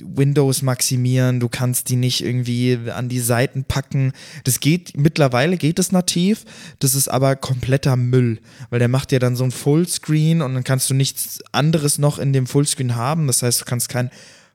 Windows 0.02 0.61
maximieren, 0.61 1.40
du 1.40 1.49
kannst 1.49 1.90
die 1.90 1.95
nicht 1.95 2.24
irgendwie 2.24 2.78
an 2.94 3.10
die 3.10 3.20
Seiten 3.20 3.64
packen. 3.64 4.14
Das 4.44 4.60
geht, 4.60 4.95
mittlerweile 4.95 5.57
geht 5.57 5.80
es 5.80 5.91
nativ, 5.91 6.45
das 6.80 6.95
ist 6.95 7.07
aber 7.07 7.36
kompletter 7.36 7.95
Müll, 7.95 8.40
weil 8.70 8.80
der 8.80 8.88
macht 8.88 9.11
dir 9.11 9.20
dann 9.20 9.36
so 9.36 9.44
ein 9.44 9.52
Fullscreen 9.52 10.41
und 10.41 10.53
dann 10.53 10.64
kannst 10.64 10.90
du 10.90 10.94
nichts 10.94 11.40
anderes 11.52 11.98
noch 11.98 12.20
in 12.20 12.34
dem 12.34 12.48
Fullscreen 12.48 12.95
haben. 12.95 13.28
Das 13.28 13.44
heißt, 13.44 13.61
du 13.61 13.66
kannst 13.66 13.90
kein 13.90 14.10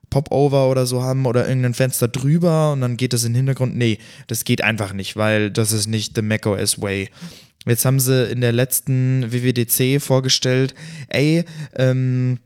Popover 0.09 0.69
oder 0.69 0.85
so 0.85 1.03
haben 1.03 1.25
oder 1.25 1.47
irgendein 1.47 1.73
Fenster 1.73 2.07
drüber 2.07 2.73
und 2.73 2.81
dann 2.81 2.97
geht 2.97 3.13
das 3.13 3.23
in 3.23 3.33
den 3.33 3.37
Hintergrund. 3.37 3.75
Nee, 3.75 3.99
das 4.27 4.45
geht 4.45 4.63
einfach 4.63 4.93
nicht, 4.93 5.15
weil 5.15 5.51
das 5.51 5.71
ist 5.71 5.87
nicht 5.87 6.15
the 6.15 6.21
macOS 6.21 6.81
way. 6.81 7.09
Jetzt 7.65 7.85
haben 7.85 7.99
sie 7.99 8.25
in 8.25 8.41
der 8.41 8.51
letzten 8.51 9.31
WWDC 9.31 9.99
vorgestellt, 9.99 10.75
ey, 11.09 11.45
ähm, 11.75 12.37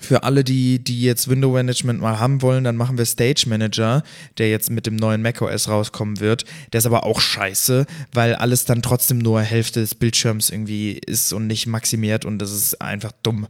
für 0.00 0.22
alle, 0.22 0.44
die, 0.44 0.82
die 0.82 1.02
jetzt 1.02 1.28
Window 1.28 1.52
Management 1.52 2.00
mal 2.00 2.18
haben 2.18 2.42
wollen, 2.42 2.64
dann 2.64 2.76
machen 2.76 2.98
wir 2.98 3.04
Stage 3.04 3.44
Manager, 3.46 4.02
der 4.38 4.50
jetzt 4.50 4.70
mit 4.70 4.86
dem 4.86 4.96
neuen 4.96 5.22
macOS 5.22 5.68
rauskommen 5.68 6.20
wird. 6.20 6.44
Der 6.72 6.78
ist 6.78 6.86
aber 6.86 7.04
auch 7.04 7.20
scheiße, 7.20 7.86
weil 8.12 8.34
alles 8.34 8.64
dann 8.64 8.82
trotzdem 8.82 9.18
nur 9.18 9.40
Hälfte 9.42 9.80
des 9.80 9.94
Bildschirms 9.94 10.50
irgendwie 10.50 10.92
ist 11.06 11.32
und 11.32 11.46
nicht 11.46 11.66
maximiert 11.66 12.24
und 12.24 12.38
das 12.38 12.52
ist 12.52 12.80
einfach 12.80 13.12
dumm. 13.22 13.46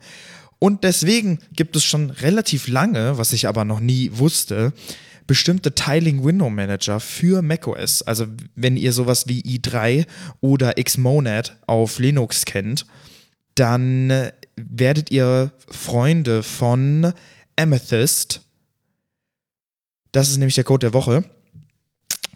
Und 0.59 0.85
deswegen 0.85 1.39
gibt 1.53 1.75
es 1.75 1.85
schon 1.85 2.11
relativ 2.11 2.69
lange, 2.69 3.17
was 3.17 3.33
ich 3.33 3.49
aber 3.49 3.65
noch 3.65 3.81
nie 3.81 4.11
wusste, 4.13 4.75
bestimmte 5.27 5.75
Tiling 5.75 6.25
Window 6.25 6.51
Manager 6.51 6.99
für 6.99 7.41
macOS. 7.41 8.03
Also 8.03 8.27
wenn 8.57 8.77
ihr 8.77 8.93
sowas 8.93 9.29
wie 9.29 9.43
i3 9.43 10.05
oder 10.41 10.75
Xmonad 10.75 11.57
auf 11.67 11.99
Linux 11.99 12.45
kennt, 12.45 12.85
dann 13.55 14.11
äh, 14.11 14.33
werdet 14.69 15.11
ihr 15.11 15.53
Freunde 15.69 16.43
von 16.43 17.13
Amethyst. 17.57 18.43
Das 20.13 20.29
ist 20.31 20.39
nämlich 20.39 20.55
der 20.57 20.65
Code 20.65 20.87
der 20.87 20.95
Woche. 20.95 21.25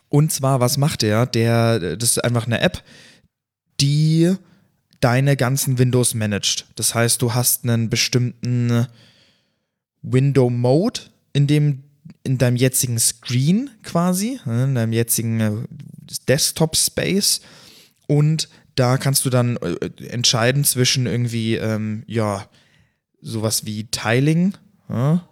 Und 0.09 0.33
zwar, 0.33 0.61
was 0.61 0.77
macht 0.77 1.03
der? 1.03 1.27
Der, 1.27 1.97
das 1.97 2.11
ist 2.11 2.25
einfach 2.25 2.47
eine 2.47 2.61
App, 2.61 2.83
die 3.81 4.35
deine 5.01 5.37
ganzen 5.37 5.79
Windows 5.79 6.15
managt. 6.15 6.67
Das 6.77 6.95
heißt, 6.95 7.21
du 7.21 7.35
hast 7.35 7.65
einen 7.65 7.91
bestimmten 7.91 8.87
Window 10.03 10.51
Mode, 10.51 11.01
in 11.33 11.47
dem 11.47 11.83
in 12.23 12.39
deinem 12.39 12.57
jetzigen 12.57 12.99
Screen 12.99 13.71
quasi, 13.83 14.41
äh, 14.47 14.65
in 14.65 14.75
deinem 14.75 14.93
jetzigen 14.93 15.67
Desktop 16.29 16.77
Space 16.77 17.41
und 18.07 18.49
da 18.75 18.99
kannst 18.99 19.25
du 19.25 19.31
dann 19.31 19.57
äh, 19.57 20.07
entscheiden 20.09 20.65
zwischen 20.65 21.07
irgendwie, 21.07 21.57
ähm, 21.57 22.03
ja, 22.07 22.49
sowas 23.21 23.65
wie 23.65 23.85
Tiling 23.85 24.55
ja, 24.89 25.27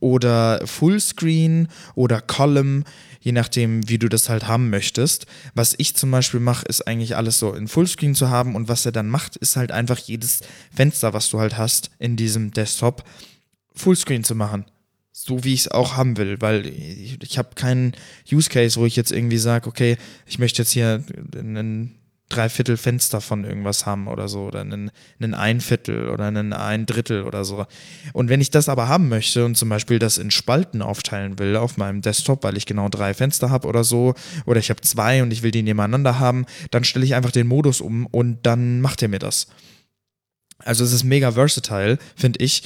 oder 0.00 0.66
Fullscreen 0.66 1.68
oder 1.94 2.20
Column, 2.20 2.84
je 3.20 3.32
nachdem, 3.32 3.88
wie 3.88 3.98
du 3.98 4.08
das 4.08 4.28
halt 4.28 4.46
haben 4.48 4.68
möchtest. 4.68 5.26
Was 5.54 5.74
ich 5.78 5.94
zum 5.94 6.10
Beispiel 6.10 6.40
mache, 6.40 6.66
ist 6.66 6.86
eigentlich 6.86 7.16
alles 7.16 7.38
so 7.38 7.54
in 7.54 7.68
Fullscreen 7.68 8.14
zu 8.14 8.28
haben 8.28 8.54
und 8.56 8.68
was 8.68 8.84
er 8.84 8.92
dann 8.92 9.08
macht, 9.08 9.36
ist 9.36 9.56
halt 9.56 9.72
einfach 9.72 9.98
jedes 9.98 10.40
Fenster, 10.74 11.12
was 11.12 11.30
du 11.30 11.38
halt 11.38 11.56
hast 11.56 11.90
in 11.98 12.16
diesem 12.16 12.50
Desktop, 12.50 13.04
Fullscreen 13.74 14.24
zu 14.24 14.34
machen. 14.34 14.66
So 15.12 15.44
wie 15.44 15.54
ich 15.54 15.60
es 15.60 15.68
auch 15.68 15.96
haben 15.96 16.16
will, 16.16 16.40
weil 16.40 16.66
ich, 16.66 17.18
ich 17.22 17.38
habe 17.38 17.54
keinen 17.54 17.92
Use 18.30 18.50
Case, 18.50 18.80
wo 18.80 18.86
ich 18.86 18.96
jetzt 18.96 19.12
irgendwie 19.12 19.38
sage, 19.38 19.68
okay, 19.68 19.96
ich 20.26 20.38
möchte 20.38 20.62
jetzt 20.62 20.72
hier 20.72 21.04
einen 21.38 22.01
Dreiviertel 22.32 22.76
Fenster 22.76 23.20
von 23.20 23.44
irgendwas 23.44 23.86
haben 23.86 24.08
oder 24.08 24.28
so 24.28 24.46
oder 24.46 24.60
einen, 24.60 24.90
einen 25.20 25.34
Einviertel 25.34 26.08
oder 26.08 26.26
einen 26.26 26.52
ein 26.52 26.86
Drittel 26.86 27.24
oder 27.24 27.44
so. 27.44 27.66
Und 28.12 28.28
wenn 28.28 28.40
ich 28.40 28.50
das 28.50 28.68
aber 28.68 28.88
haben 28.88 29.08
möchte 29.08 29.44
und 29.44 29.56
zum 29.56 29.68
Beispiel 29.68 29.98
das 29.98 30.18
in 30.18 30.30
Spalten 30.30 30.82
aufteilen 30.82 31.38
will 31.38 31.56
auf 31.56 31.76
meinem 31.76 32.02
Desktop, 32.02 32.44
weil 32.44 32.56
ich 32.56 32.66
genau 32.66 32.88
drei 32.88 33.14
Fenster 33.14 33.50
habe 33.50 33.68
oder 33.68 33.84
so, 33.84 34.14
oder 34.46 34.58
ich 34.58 34.70
habe 34.70 34.80
zwei 34.80 35.22
und 35.22 35.32
ich 35.32 35.42
will 35.42 35.50
die 35.50 35.62
nebeneinander 35.62 36.18
haben, 36.18 36.46
dann 36.70 36.84
stelle 36.84 37.04
ich 37.04 37.14
einfach 37.14 37.32
den 37.32 37.46
Modus 37.46 37.80
um 37.80 38.06
und 38.06 38.46
dann 38.46 38.80
macht 38.80 39.02
er 39.02 39.08
mir 39.08 39.18
das. 39.18 39.46
Also 40.58 40.84
es 40.84 40.92
ist 40.92 41.04
mega 41.04 41.32
versatile, 41.32 41.98
finde 42.16 42.44
ich. 42.44 42.62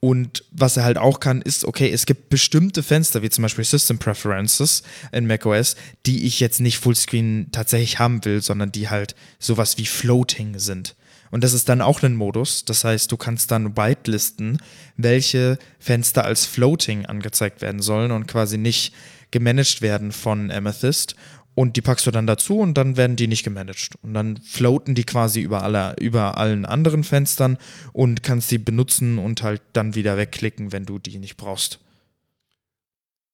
Und 0.00 0.44
was 0.52 0.76
er 0.76 0.84
halt 0.84 0.96
auch 0.96 1.18
kann, 1.18 1.42
ist, 1.42 1.64
okay, 1.64 1.90
es 1.90 2.06
gibt 2.06 2.28
bestimmte 2.28 2.84
Fenster, 2.84 3.22
wie 3.22 3.30
zum 3.30 3.42
Beispiel 3.42 3.64
System 3.64 3.98
Preferences 3.98 4.84
in 5.10 5.26
macOS, 5.26 5.74
die 6.06 6.24
ich 6.24 6.38
jetzt 6.38 6.60
nicht 6.60 6.78
Fullscreen 6.78 7.48
tatsächlich 7.50 7.98
haben 7.98 8.24
will, 8.24 8.40
sondern 8.40 8.70
die 8.70 8.88
halt 8.88 9.16
sowas 9.40 9.76
wie 9.76 9.86
Floating 9.86 10.58
sind. 10.58 10.94
Und 11.30 11.44
das 11.44 11.52
ist 11.52 11.68
dann 11.68 11.82
auch 11.82 12.02
ein 12.02 12.14
Modus. 12.14 12.64
Das 12.64 12.84
heißt, 12.84 13.10
du 13.10 13.16
kannst 13.16 13.50
dann 13.50 13.76
whitelisten, 13.76 14.58
welche 14.96 15.58
Fenster 15.78 16.24
als 16.24 16.46
Floating 16.46 17.06
angezeigt 17.06 17.60
werden 17.60 17.82
sollen 17.82 18.12
und 18.12 18.26
quasi 18.26 18.56
nicht 18.56 18.94
gemanagt 19.30 19.82
werden 19.82 20.12
von 20.12 20.50
Amethyst. 20.50 21.16
Und 21.58 21.74
die 21.74 21.80
packst 21.80 22.06
du 22.06 22.12
dann 22.12 22.28
dazu 22.28 22.60
und 22.60 22.74
dann 22.74 22.96
werden 22.96 23.16
die 23.16 23.26
nicht 23.26 23.42
gemanagt. 23.42 23.96
Und 24.02 24.14
dann 24.14 24.36
floaten 24.36 24.94
die 24.94 25.02
quasi 25.02 25.40
über, 25.40 25.64
alle, 25.64 25.96
über 25.98 26.38
allen 26.38 26.64
anderen 26.64 27.02
Fenstern 27.02 27.58
und 27.92 28.22
kannst 28.22 28.52
die 28.52 28.58
benutzen 28.58 29.18
und 29.18 29.42
halt 29.42 29.60
dann 29.72 29.96
wieder 29.96 30.16
wegklicken, 30.16 30.70
wenn 30.70 30.84
du 30.84 31.00
die 31.00 31.18
nicht 31.18 31.36
brauchst. 31.36 31.80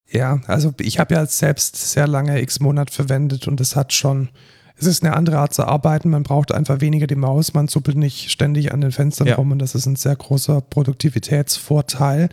Ja, 0.08 0.40
also 0.46 0.72
ich 0.80 0.98
habe 0.98 1.16
ja 1.16 1.26
selbst 1.26 1.76
sehr 1.76 2.06
lange 2.06 2.40
X-Monat 2.40 2.90
verwendet 2.90 3.46
und 3.46 3.60
es 3.60 3.76
hat 3.76 3.92
schon, 3.92 4.30
es 4.76 4.86
ist 4.86 5.04
eine 5.04 5.14
andere 5.16 5.38
Art 5.38 5.54
zu 5.54 5.64
arbeiten. 5.64 6.10
Man 6.10 6.24
braucht 6.24 6.52
einfach 6.52 6.80
weniger 6.80 7.06
die 7.06 7.14
Maus, 7.14 7.54
man 7.54 7.68
zuppelt 7.68 7.96
nicht 7.96 8.30
ständig 8.30 8.72
an 8.72 8.80
den 8.80 8.92
Fenstern 8.92 9.28
Ja. 9.28 9.36
rum 9.36 9.52
und 9.52 9.60
das 9.60 9.74
ist 9.74 9.86
ein 9.86 9.96
sehr 9.96 10.16
großer 10.16 10.60
Produktivitätsvorteil. 10.62 12.28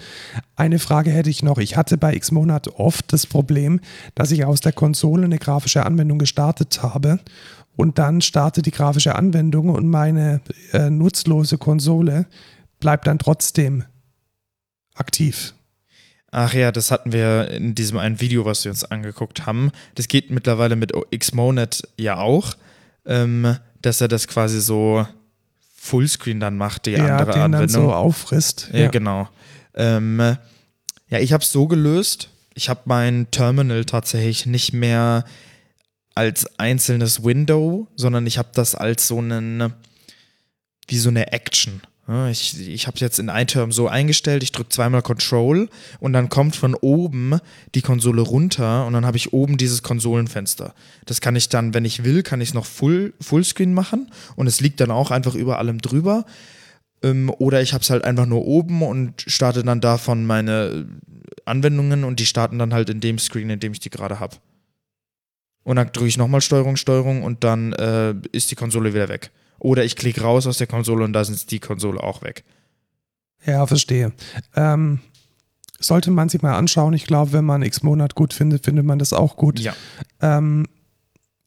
Eine 0.56 0.80
Frage 0.80 1.12
hätte 1.12 1.30
ich 1.30 1.44
noch. 1.44 1.60
Ich 1.60 1.78
hatte 1.78 1.98
bei 1.98 2.16
X-Monat 2.16 2.68
oft 2.80 3.14
das 3.14 3.28
Problem, 3.28 3.80
dass 4.16 4.32
ich 4.32 4.46
aus 4.46 4.60
der 4.60 4.74
Konsole 4.74 5.26
eine 5.26 5.38
grafische 5.38 5.86
Anwendung 5.86 6.18
gestartet 6.18 6.82
habe 6.82 7.20
und 7.76 8.00
dann 8.00 8.22
startet 8.22 8.66
die 8.66 8.72
grafische 8.72 9.16
Anwendung 9.16 9.70
und 9.70 9.88
meine 9.88 10.42
äh, 10.74 10.90
nutzlose 10.90 11.58
Konsole 11.58 12.26
bleibt 12.80 13.08
dann 13.08 13.20
trotzdem 13.20 13.84
aktiv. 14.96 15.54
Ach 16.32 16.54
ja, 16.54 16.72
das 16.72 16.92
hatten 16.92 17.12
wir 17.12 17.50
in 17.52 17.76
diesem 17.76 17.98
einen 17.98 18.22
Video, 18.22 18.46
was 18.46 18.64
wir 18.64 18.72
uns 18.72 18.86
angeguckt 18.86 19.46
haben. 19.46 19.72
Das 19.96 20.08
geht 20.08 20.32
mittlerweile 20.32 20.78
mit 20.78 20.94
Xmonad 21.18 21.82
ja 21.98 22.18
auch, 22.18 22.54
ähm, 23.06 23.58
dass 23.82 24.00
er 24.00 24.08
das 24.08 24.28
quasi 24.28 24.62
so 24.62 25.06
Fullscreen 25.76 26.40
dann 26.40 26.58
macht, 26.58 26.86
die 26.86 26.92
ja, 26.92 27.18
andere 27.18 27.32
den 27.32 27.42
dann 27.42 27.56
Anwendung. 27.56 27.84
so 27.84 27.94
auffrisst. 27.94 28.70
Ja, 28.72 28.88
genau. 28.90 29.28
Ähm, 29.74 30.38
Ja, 31.12 31.20
ich 31.20 31.34
habe 31.34 31.44
es 31.44 31.52
so 31.52 31.68
gelöst. 31.68 32.30
Ich 32.54 32.70
habe 32.70 32.82
mein 32.86 33.30
Terminal 33.32 33.86
tatsächlich 33.86 34.46
nicht 34.46 34.72
mehr 34.74 35.26
als 36.16 36.58
einzelnes 36.58 37.24
Window, 37.24 37.88
sondern 37.96 38.26
ich 38.26 38.38
habe 38.38 38.50
das 38.54 38.76
als 38.76 39.08
so 39.08 39.20
einen, 39.20 39.74
wie 40.88 40.98
so 40.98 41.10
eine 41.10 41.34
Action. 41.34 41.82
Ich, 42.30 42.60
ich 42.68 42.88
habe 42.88 42.98
jetzt 43.00 43.20
in 43.20 43.30
iTerm 43.30 43.72
so 43.72 43.88
eingestellt, 43.88 44.44
ich 44.44 44.52
drücke 44.52 44.70
zweimal 44.70 45.02
Control 45.02 45.70
und 46.00 46.14
dann 46.14 46.30
kommt 46.30 46.56
von 46.56 46.76
oben 46.76 47.40
die 47.74 47.82
Konsole 47.82 48.22
runter 48.22 48.86
und 48.86 48.94
dann 48.94 49.06
habe 49.06 49.18
ich 49.18 49.34
oben 49.34 49.58
dieses 49.58 49.84
Konsolenfenster. 49.84 50.74
Das 51.06 51.22
kann 51.22 51.36
ich 51.36 51.50
dann, 51.50 51.74
wenn 51.74 51.86
ich 51.86 52.04
will, 52.04 52.24
kann 52.24 52.42
ich 52.42 52.50
es 52.50 52.54
noch 52.54 52.66
Full, 52.66 53.14
Fullscreen 53.22 53.74
machen 53.74 54.12
und 54.36 54.48
es 54.48 54.62
liegt 54.62 54.80
dann 54.80 54.92
auch 54.92 55.12
einfach 55.12 55.36
über 55.36 55.60
allem 55.60 55.80
drüber. 55.80 56.26
Ähm, 57.04 57.32
oder 57.38 57.62
ich 57.62 57.74
habe 57.74 57.82
es 57.84 57.90
halt 57.90 58.04
einfach 58.04 58.26
nur 58.26 58.46
oben 58.46 58.82
und 58.82 59.24
starte 59.28 59.64
dann 59.64 59.82
davon 59.82 60.26
meine 60.26 60.88
Anwendungen 61.46 62.04
und 62.04 62.20
die 62.20 62.26
starten 62.26 62.60
dann 62.60 62.74
halt 62.74 62.90
in 62.90 63.00
dem 63.00 63.20
Screen, 63.20 63.50
in 63.50 63.60
dem 63.60 63.74
ich 63.74 63.80
die 63.80 63.90
gerade 63.90 64.20
habe. 64.20 64.38
Und 65.64 65.76
dann 65.76 65.92
drücke 65.92 66.08
ich 66.08 66.18
nochmal 66.18 66.42
Steuerung, 66.42 66.76
Steuerung 66.76 67.24
und 67.24 67.44
dann 67.44 67.74
äh, 67.74 68.16
ist 68.32 68.52
die 68.52 68.56
Konsole 68.56 68.94
wieder 68.94 69.10
weg. 69.10 69.32
Oder 69.62 69.86
ich 69.86 69.96
klicke 69.96 70.22
raus 70.22 70.48
aus 70.48 70.58
der 70.58 70.66
Konsole 70.66 71.06
und 71.06 71.14
da 71.14 71.22
ist 71.22 71.52
die 71.52 71.60
Konsole 71.60 72.02
auch 72.02 72.24
weg. 72.24 72.44
Ja, 73.46 73.68
verstehe. 73.68 74.12
Ähm, 74.56 75.02
sollte 75.80 76.10
man 76.10 76.30
sich 76.30 76.42
mal 76.42 76.58
anschauen. 76.58 76.96
Ich 76.96 77.06
glaube, 77.06 77.32
wenn 77.34 77.46
man 77.46 77.62
X-Monat 77.62 78.16
gut 78.16 78.34
findet, 78.34 78.66
findet 78.66 78.86
man 78.86 78.98
das 78.98 79.14
auch 79.14 79.36
gut. 79.36 79.60
Ja. 79.60 79.76
Ähm, 80.20 80.66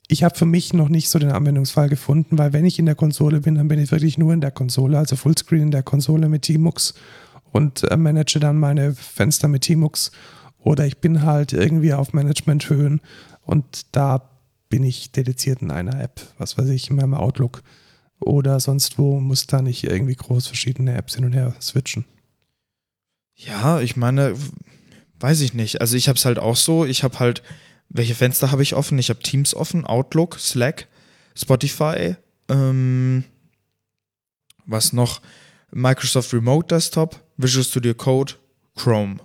ich 0.07 0.23
habe 0.23 0.33
für 0.33 0.45
mich 0.45 0.73
noch 0.73 0.87
nicht 0.87 1.09
so 1.09 1.19
den 1.19 1.31
Anwendungsfall 1.31 1.89
gefunden, 1.89 2.37
weil 2.37 2.53
wenn 2.53 2.63
ich 2.63 2.79
in 2.79 2.85
der 2.85 2.95
Konsole 2.95 3.41
bin, 3.41 3.55
dann 3.55 3.67
bin 3.67 3.79
ich 3.79 3.91
wirklich 3.91 4.17
nur 4.17 4.31
in 4.31 4.39
der 4.39 4.51
Konsole, 4.51 4.97
also 4.97 5.17
Fullscreen 5.17 5.63
in 5.63 5.71
der 5.71 5.83
Konsole 5.83 6.29
mit 6.29 6.43
Tmux 6.43 6.93
und 7.51 7.83
äh, 7.83 7.97
manage 7.97 8.39
dann 8.39 8.57
meine 8.57 8.95
Fenster 8.95 9.49
mit 9.49 9.63
Tmux. 9.63 10.11
Oder 10.59 10.85
ich 10.85 10.99
bin 10.99 11.23
halt 11.23 11.51
irgendwie 11.51 11.93
auf 11.93 12.13
Management-Höhen 12.13 13.01
und 13.41 13.93
da 13.93 14.29
bin 14.69 14.85
ich 14.85 15.11
dediziert 15.11 15.61
in 15.61 15.69
einer 15.69 15.99
App, 15.99 16.21
was 16.37 16.57
weiß 16.57 16.69
ich, 16.69 16.89
in 16.89 16.95
meinem 16.95 17.13
Outlook 17.13 17.61
oder 18.19 18.59
sonst 18.59 18.97
wo, 18.97 19.19
muss 19.19 19.47
da 19.47 19.61
nicht 19.61 19.83
irgendwie 19.83 20.15
groß 20.15 20.47
verschiedene 20.47 20.95
Apps 20.95 21.15
hin 21.15 21.25
und 21.25 21.33
her 21.33 21.55
switchen. 21.61 22.05
Ja, 23.35 23.81
ich 23.81 23.95
meine, 23.95 24.35
weiß 25.19 25.41
ich 25.41 25.53
nicht. 25.53 25.81
Also 25.81 25.97
ich 25.97 26.07
habe 26.07 26.17
es 26.17 26.25
halt 26.25 26.39
auch 26.39 26.55
so, 26.55 26.85
ich 26.85 27.03
habe 27.03 27.19
halt, 27.19 27.43
welche 27.89 28.15
Fenster 28.15 28.51
habe 28.51 28.63
ich 28.63 28.75
offen? 28.75 28.97
Ich 28.97 29.09
habe 29.09 29.19
Teams 29.19 29.53
offen, 29.53 29.85
Outlook, 29.85 30.39
Slack, 30.39 30.87
Spotify, 31.35 32.15
ähm, 32.49 33.25
was 34.65 34.93
noch? 34.93 35.21
Microsoft 35.71 36.33
Remote 36.33 36.67
Desktop, 36.67 37.21
Visual 37.37 37.65
Studio 37.65 37.93
Code, 37.93 38.33
Chrome. 38.75 39.17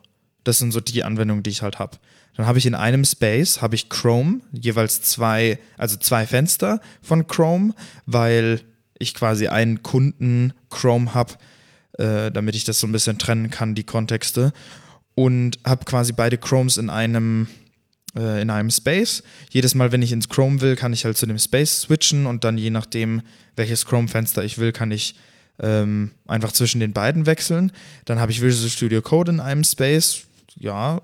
Das 0.42 0.58
sind 0.58 0.72
so 0.72 0.80
die 0.80 1.04
Anwendungen, 1.04 1.42
die 1.42 1.50
ich 1.50 1.62
halt 1.62 1.78
habe. 1.78 1.98
Dann 2.36 2.46
habe 2.46 2.58
ich 2.58 2.66
in 2.66 2.74
einem 2.74 3.04
Space 3.04 3.60
habe 3.60 3.74
ich 3.74 3.88
Chrome, 3.88 4.40
jeweils 4.52 5.02
zwei, 5.02 5.58
also 5.76 5.96
zwei 5.96 6.26
Fenster 6.26 6.80
von 7.02 7.26
Chrome, 7.26 7.74
weil 8.06 8.60
ich 9.00 9.14
quasi 9.14 9.48
einen 9.48 9.82
Kunden 9.82 10.52
Chrome 10.68 11.14
habe, 11.14 11.34
äh, 11.98 12.30
damit 12.30 12.54
ich 12.54 12.64
das 12.64 12.78
so 12.78 12.86
ein 12.86 12.92
bisschen 12.92 13.18
trennen 13.18 13.50
kann, 13.50 13.74
die 13.74 13.84
Kontexte. 13.84 14.52
Und 15.16 15.58
habe 15.66 15.84
quasi 15.84 16.12
beide 16.12 16.38
Chromes 16.38 16.76
in 16.76 16.88
einem, 16.88 17.48
äh, 18.16 18.40
in 18.40 18.50
einem 18.50 18.70
Space. 18.70 19.22
Jedes 19.50 19.74
Mal, 19.74 19.90
wenn 19.90 20.02
ich 20.02 20.12
ins 20.12 20.28
Chrome 20.28 20.60
will, 20.60 20.76
kann 20.76 20.92
ich 20.92 21.04
halt 21.04 21.16
zu 21.16 21.26
dem 21.26 21.38
Space 21.38 21.82
switchen 21.82 22.26
und 22.26 22.44
dann 22.44 22.56
je 22.56 22.70
nachdem, 22.70 23.22
welches 23.56 23.84
Chrome-Fenster 23.84 24.44
ich 24.44 24.58
will, 24.58 24.72
kann 24.72 24.92
ich 24.92 25.16
ähm, 25.58 26.12
einfach 26.26 26.52
zwischen 26.52 26.80
den 26.80 26.92
beiden 26.92 27.26
wechseln. 27.26 27.72
Dann 28.04 28.18
habe 28.18 28.32
ich 28.32 28.40
Visual 28.40 28.70
Studio 28.70 29.02
Code 29.02 29.32
in 29.32 29.40
einem 29.40 29.64
Space. 29.64 30.22
Ja, 30.56 31.02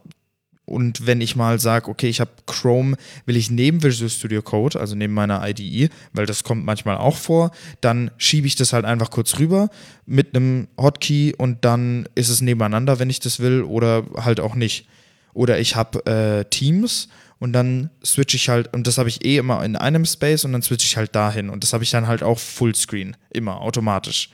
und 0.66 1.06
wenn 1.06 1.20
ich 1.20 1.36
mal 1.36 1.60
sage, 1.60 1.88
okay, 1.88 2.09
ich 2.09 2.20
habe 2.20 2.32
Chrome, 2.47 2.97
will 3.24 3.36
ich 3.36 3.51
neben 3.51 3.84
Visual 3.84 4.10
Studio 4.10 4.43
Code, 4.43 4.78
also 4.78 4.97
neben 4.97 5.14
meiner 5.14 5.47
IDE, 5.48 5.88
weil 6.12 6.26
das 6.26 6.43
kommt 6.43 6.64
manchmal 6.64 6.97
auch 6.97 7.16
vor, 7.16 7.52
dann 7.80 8.10
schiebe 8.18 8.48
ich 8.48 8.56
das 8.56 8.72
halt 8.72 8.84
einfach 8.84 9.10
kurz 9.10 9.38
rüber 9.38 9.70
mit 10.06 10.34
einem 10.34 10.66
Hotkey 10.76 11.34
und 11.38 11.64
dann 11.64 12.09
ist 12.16 12.28
es 12.28 12.40
nebeneinander, 12.40 12.98
wenn 12.98 13.10
ich 13.10 13.20
das 13.20 13.38
will, 13.38 13.62
oder 13.62 14.05
halt 14.16 14.40
auch 14.40 14.56
nicht. 14.56 14.88
Oder 15.34 15.60
ich 15.60 15.76
habe 15.76 16.05
äh, 16.06 16.44
Teams 16.51 17.09
und 17.38 17.52
dann 17.52 17.90
switche 18.05 18.36
ich 18.36 18.48
halt, 18.48 18.74
und 18.74 18.88
das 18.88 18.98
habe 18.98 19.09
ich 19.09 19.24
eh 19.24 19.36
immer 19.36 19.64
in 19.64 19.76
einem 19.76 20.05
Space 20.05 20.44
und 20.44 20.52
dann 20.52 20.62
switche 20.62 20.86
ich 20.86 20.97
halt 20.97 21.14
dahin. 21.14 21.48
Und 21.48 21.62
das 21.62 21.74
habe 21.74 21.84
ich 21.84 21.90
dann 21.90 22.09
halt 22.09 22.24
auch 22.24 22.40
Fullscreen, 22.40 23.16
immer 23.30 23.60
automatisch. 23.60 24.30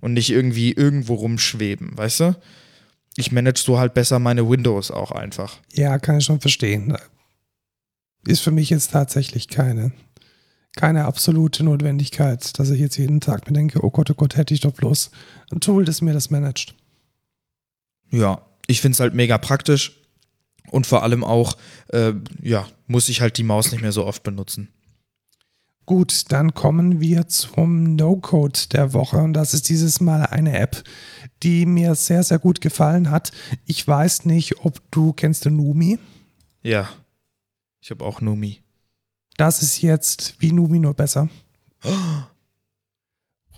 Und 0.00 0.14
nicht 0.14 0.30
irgendwie 0.30 0.72
irgendwo 0.72 1.14
rumschweben, 1.14 1.96
weißt 1.96 2.20
du? 2.20 2.36
Ich 3.16 3.32
manage 3.32 3.60
so 3.60 3.78
halt 3.78 3.94
besser 3.94 4.18
meine 4.18 4.48
Windows 4.48 4.90
auch 4.90 5.10
einfach. 5.10 5.58
Ja, 5.72 5.98
kann 5.98 6.18
ich 6.18 6.24
schon 6.24 6.40
verstehen. 6.40 6.96
Ist 8.26 8.40
für 8.40 8.50
mich 8.50 8.70
jetzt 8.70 8.92
tatsächlich 8.92 9.48
keine, 9.48 9.92
keine 10.76 11.04
absolute 11.06 11.64
Notwendigkeit, 11.64 12.58
dass 12.58 12.70
ich 12.70 12.80
jetzt 12.80 12.98
jeden 12.98 13.20
Tag 13.20 13.46
mir 13.46 13.54
denke, 13.54 13.82
oh 13.82 13.90
Gott, 13.90 14.10
oh 14.10 14.14
Gott, 14.14 14.36
hätte 14.36 14.52
ich 14.52 14.60
doch 14.60 14.72
bloß 14.72 15.10
ein 15.52 15.60
Tool, 15.60 15.84
das 15.84 16.02
mir 16.02 16.12
das 16.12 16.30
managt. 16.30 16.74
Ja, 18.10 18.42
ich 18.66 18.80
finde 18.80 18.94
es 18.94 19.00
halt 19.00 19.14
mega 19.14 19.38
praktisch 19.38 20.02
und 20.70 20.86
vor 20.86 21.02
allem 21.02 21.24
auch, 21.24 21.56
äh, 21.88 22.12
ja, 22.42 22.66
muss 22.86 23.08
ich 23.08 23.20
halt 23.20 23.38
die 23.38 23.44
Maus 23.44 23.72
nicht 23.72 23.80
mehr 23.80 23.92
so 23.92 24.04
oft 24.04 24.22
benutzen. 24.22 24.68
Gut, 25.86 26.24
dann 26.32 26.52
kommen 26.52 27.00
wir 27.00 27.28
zum 27.28 27.94
No-Code 27.94 28.58
der 28.72 28.92
Woche 28.92 29.18
und 29.18 29.34
das 29.34 29.54
ist 29.54 29.68
dieses 29.68 30.00
Mal 30.00 30.26
eine 30.26 30.58
App, 30.58 30.82
die 31.42 31.66
mir 31.66 31.94
sehr, 31.94 32.22
sehr 32.22 32.38
gut 32.38 32.60
gefallen 32.60 33.10
hat. 33.10 33.32
Ich 33.66 33.86
weiß 33.86 34.24
nicht, 34.24 34.64
ob 34.64 34.80
du 34.90 35.12
kennst 35.12 35.44
du 35.44 35.50
Numi? 35.50 35.98
Ja, 36.62 36.88
ich 37.80 37.90
habe 37.90 38.04
auch 38.04 38.20
Numi. 38.20 38.62
Das 39.36 39.62
ist 39.62 39.80
jetzt 39.80 40.34
wie 40.40 40.50
Numi 40.52 40.78
nur 40.78 40.94
besser. 40.94 41.28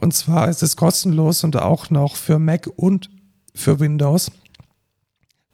Und 0.01 0.15
zwar 0.15 0.49
ist 0.49 0.63
es 0.63 0.77
kostenlos 0.77 1.43
und 1.43 1.57
auch 1.57 1.91
noch 1.91 2.15
für 2.15 2.39
Mac 2.39 2.69
und 2.77 3.11
für 3.53 3.81
Windows. 3.81 4.31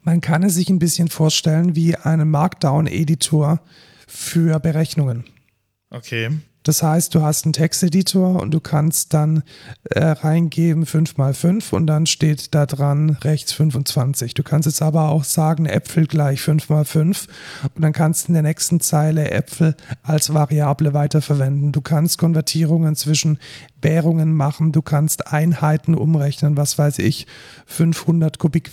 Man 0.01 0.21
kann 0.21 0.43
es 0.43 0.53
sich 0.53 0.69
ein 0.69 0.77
bisschen 0.77 1.07
vorstellen 1.07 1.75
wie 1.75 1.95
einen 1.95 2.29
Markdown-Editor 2.29 3.59
für 4.07 4.59
Berechnungen. 4.59 5.23
Okay. 5.89 6.29
Das 6.65 6.81
heißt, 6.81 7.13
du 7.13 7.21
hast 7.21 7.45
einen 7.45 7.53
Texteditor 7.53 8.41
und 8.41 8.51
du 8.51 8.59
kannst 8.59 9.13
dann 9.13 9.43
äh, 9.83 10.03
reingeben 10.03 10.87
5 10.87 11.15
mal 11.17 11.35
5 11.35 11.73
und 11.73 11.85
dann 11.85 12.07
steht 12.07 12.55
da 12.55 12.65
dran 12.65 13.11
rechts 13.21 13.53
25. 13.53 14.33
Du 14.33 14.41
kannst 14.41 14.65
jetzt 14.65 14.81
aber 14.81 15.09
auch 15.09 15.23
sagen 15.23 15.67
Äpfel 15.67 16.07
gleich 16.07 16.41
5 16.41 16.67
mal 16.69 16.83
5 16.83 17.27
und 17.75 17.81
dann 17.83 17.93
kannst 17.93 18.25
du 18.25 18.29
in 18.29 18.33
der 18.33 18.43
nächsten 18.43 18.79
Zeile 18.79 19.29
Äpfel 19.29 19.75
als 20.01 20.33
Variable 20.33 20.95
weiterverwenden. 20.95 21.71
Du 21.71 21.81
kannst 21.81 22.17
Konvertierungen 22.17 22.95
zwischen 22.95 23.37
Währungen 23.83 24.33
machen, 24.33 24.71
du 24.71 24.81
kannst 24.81 25.31
Einheiten 25.31 25.93
umrechnen, 25.93 26.57
was 26.57 26.79
weiß 26.79 26.97
ich, 26.97 27.27
500 27.67 28.39
Kubik 28.39 28.71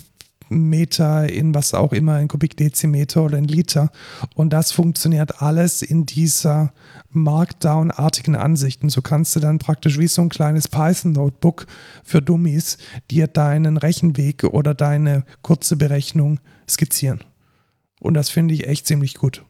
Meter 0.53 1.29
in 1.29 1.53
was 1.53 1.73
auch 1.73 1.93
immer, 1.93 2.19
in 2.19 2.27
Kubikdezimeter 2.27 3.23
oder 3.23 3.37
in 3.37 3.47
Liter. 3.47 3.91
Und 4.35 4.51
das 4.51 4.71
funktioniert 4.71 5.41
alles 5.41 5.81
in 5.81 6.05
dieser 6.05 6.73
Markdown-artigen 7.09 8.35
Ansichten. 8.35 8.89
So 8.89 9.01
kannst 9.01 9.35
du 9.35 9.39
dann 9.39 9.59
praktisch 9.59 9.99
wie 9.99 10.07
so 10.07 10.21
ein 10.21 10.29
kleines 10.29 10.67
Python-Notebook 10.67 11.67
für 12.03 12.21
Dummies 12.21 12.77
dir 13.11 13.27
deinen 13.27 13.77
Rechenweg 13.77 14.43
oder 14.43 14.73
deine 14.73 15.23
kurze 15.41 15.75
Berechnung 15.75 16.39
skizzieren. 16.69 17.23
Und 17.99 18.15
das 18.15 18.29
finde 18.29 18.53
ich 18.53 18.67
echt 18.67 18.87
ziemlich 18.87 19.15
gut. 19.15 19.43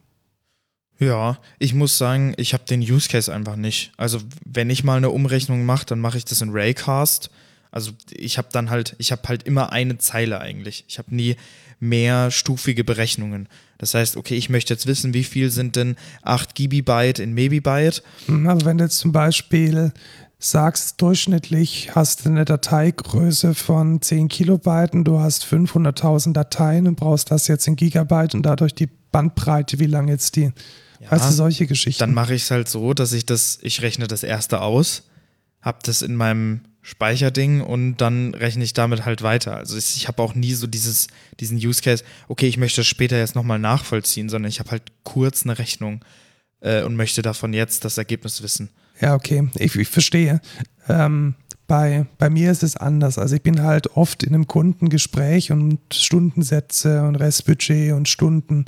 Ja, 0.98 1.38
ich 1.58 1.74
muss 1.74 1.98
sagen, 1.98 2.34
ich 2.36 2.54
habe 2.54 2.64
den 2.64 2.80
Use 2.80 3.08
Case 3.08 3.32
einfach 3.32 3.56
nicht. 3.56 3.92
Also, 3.96 4.20
wenn 4.44 4.70
ich 4.70 4.84
mal 4.84 4.96
eine 4.96 5.10
Umrechnung 5.10 5.66
mache, 5.66 5.86
dann 5.86 5.98
mache 5.98 6.18
ich 6.18 6.24
das 6.24 6.40
in 6.40 6.50
Raycast 6.50 7.30
also 7.74 7.90
ich 8.12 8.38
habe 8.38 8.46
dann 8.52 8.70
halt, 8.70 8.94
ich 8.98 9.10
habe 9.10 9.22
halt 9.26 9.42
immer 9.42 9.72
eine 9.72 9.98
Zeile 9.98 10.40
eigentlich. 10.40 10.84
Ich 10.86 10.98
habe 10.98 11.12
nie 11.12 11.34
mehrstufige 11.80 12.84
Berechnungen. 12.84 13.48
Das 13.78 13.94
heißt, 13.94 14.16
okay, 14.16 14.36
ich 14.36 14.48
möchte 14.48 14.72
jetzt 14.72 14.86
wissen, 14.86 15.12
wie 15.12 15.24
viel 15.24 15.50
sind 15.50 15.74
denn 15.74 15.96
8 16.22 16.54
Gigabyte 16.54 17.18
in 17.18 17.32
Mebibyte. 17.32 18.04
Also 18.28 18.64
wenn 18.64 18.78
du 18.78 18.84
jetzt 18.84 18.98
zum 18.98 19.10
Beispiel 19.10 19.92
sagst, 20.38 21.02
durchschnittlich 21.02 21.96
hast 21.96 22.24
du 22.24 22.28
eine 22.28 22.44
Dateigröße 22.44 23.54
von 23.54 24.00
10 24.00 24.28
Kilobyte 24.28 24.92
und 24.92 25.02
du 25.02 25.18
hast 25.18 25.44
500.000 25.44 26.32
Dateien 26.32 26.86
und 26.86 26.94
brauchst 26.94 27.32
das 27.32 27.48
jetzt 27.48 27.66
in 27.66 27.74
Gigabyte 27.74 28.36
und 28.36 28.44
dadurch 28.44 28.76
die 28.76 28.88
Bandbreite, 29.10 29.80
wie 29.80 29.86
lang 29.86 30.06
jetzt 30.06 30.36
die, 30.36 30.52
ja, 31.00 31.10
weißt 31.10 31.30
du, 31.30 31.32
solche 31.32 31.66
Geschichten. 31.66 31.98
Dann 31.98 32.14
mache 32.14 32.34
ich 32.34 32.42
es 32.42 32.52
halt 32.52 32.68
so, 32.68 32.94
dass 32.94 33.12
ich 33.12 33.26
das, 33.26 33.58
ich 33.62 33.82
rechne 33.82 34.06
das 34.06 34.22
erste 34.22 34.60
aus, 34.60 35.08
habe 35.60 35.78
das 35.82 36.00
in 36.02 36.14
meinem 36.14 36.60
Speicherding 36.84 37.62
und 37.62 37.96
dann 37.96 38.34
rechne 38.34 38.62
ich 38.62 38.74
damit 38.74 39.06
halt 39.06 39.22
weiter. 39.22 39.56
Also 39.56 39.78
ich, 39.78 39.96
ich 39.96 40.06
habe 40.06 40.22
auch 40.22 40.34
nie 40.34 40.52
so 40.52 40.66
dieses, 40.66 41.08
diesen 41.40 41.56
Use 41.56 41.80
Case, 41.80 42.04
okay, 42.28 42.46
ich 42.46 42.58
möchte 42.58 42.82
das 42.82 42.86
später 42.86 43.16
jetzt 43.16 43.34
nochmal 43.34 43.58
nachvollziehen, 43.58 44.28
sondern 44.28 44.50
ich 44.50 44.60
habe 44.60 44.70
halt 44.70 44.82
kurz 45.02 45.44
eine 45.44 45.58
Rechnung 45.58 46.04
äh, 46.60 46.82
und 46.82 46.94
möchte 46.94 47.22
davon 47.22 47.54
jetzt 47.54 47.86
das 47.86 47.96
Ergebnis 47.96 48.42
wissen. 48.42 48.68
Ja, 49.00 49.14
okay, 49.14 49.48
ich, 49.58 49.74
ich 49.76 49.88
verstehe. 49.88 50.42
Ähm, 50.86 51.36
bei, 51.66 52.04
bei 52.18 52.28
mir 52.28 52.50
ist 52.50 52.62
es 52.62 52.76
anders. 52.76 53.16
Also 53.16 53.34
ich 53.36 53.42
bin 53.42 53.62
halt 53.62 53.96
oft 53.96 54.22
in 54.22 54.34
einem 54.34 54.46
Kundengespräch 54.46 55.52
und 55.52 55.80
Stundensätze 55.90 57.02
und 57.02 57.16
Restbudget 57.16 57.94
und 57.94 58.10
Stunden 58.10 58.66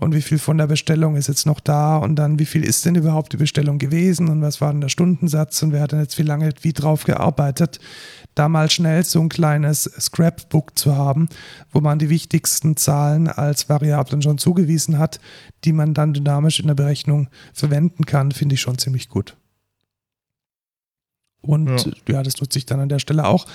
und 0.00 0.14
wie 0.14 0.22
viel 0.22 0.38
von 0.38 0.58
der 0.58 0.66
Bestellung 0.66 1.16
ist 1.16 1.28
jetzt 1.28 1.46
noch 1.46 1.60
da 1.60 1.96
und 1.96 2.16
dann 2.16 2.38
wie 2.38 2.46
viel 2.46 2.64
ist 2.64 2.84
denn 2.84 2.94
überhaupt 2.94 3.32
die 3.32 3.36
Bestellung 3.36 3.78
gewesen 3.78 4.28
und 4.28 4.42
was 4.42 4.60
war 4.60 4.72
denn 4.72 4.80
der 4.80 4.88
Stundensatz 4.88 5.62
und 5.62 5.72
wer 5.72 5.82
hat 5.82 5.92
denn 5.92 6.00
jetzt 6.00 6.18
wie 6.18 6.22
lange 6.22 6.52
wie 6.62 6.72
drauf 6.72 7.04
gearbeitet. 7.04 7.78
Da 8.34 8.48
mal 8.48 8.68
schnell 8.70 9.04
so 9.04 9.20
ein 9.20 9.28
kleines 9.28 9.84
Scrapbook 9.84 10.76
zu 10.76 10.96
haben, 10.96 11.28
wo 11.72 11.80
man 11.80 12.00
die 12.00 12.10
wichtigsten 12.10 12.76
Zahlen 12.76 13.28
als 13.28 13.68
Variablen 13.68 14.22
schon 14.22 14.38
zugewiesen 14.38 14.98
hat, 14.98 15.20
die 15.64 15.72
man 15.72 15.94
dann 15.94 16.14
dynamisch 16.14 16.58
in 16.58 16.66
der 16.66 16.74
Berechnung 16.74 17.28
verwenden 17.52 18.04
kann, 18.06 18.32
finde 18.32 18.56
ich 18.56 18.60
schon 18.60 18.78
ziemlich 18.78 19.08
gut. 19.08 19.36
Und 21.44 21.86
ja. 22.08 22.14
ja. 22.14 22.22
das 22.22 22.40
nutze 22.40 22.58
ich 22.58 22.66
dann 22.66 22.80
an 22.80 22.88
der 22.88 22.98
Stelle 22.98 23.26
auch. 23.26 23.46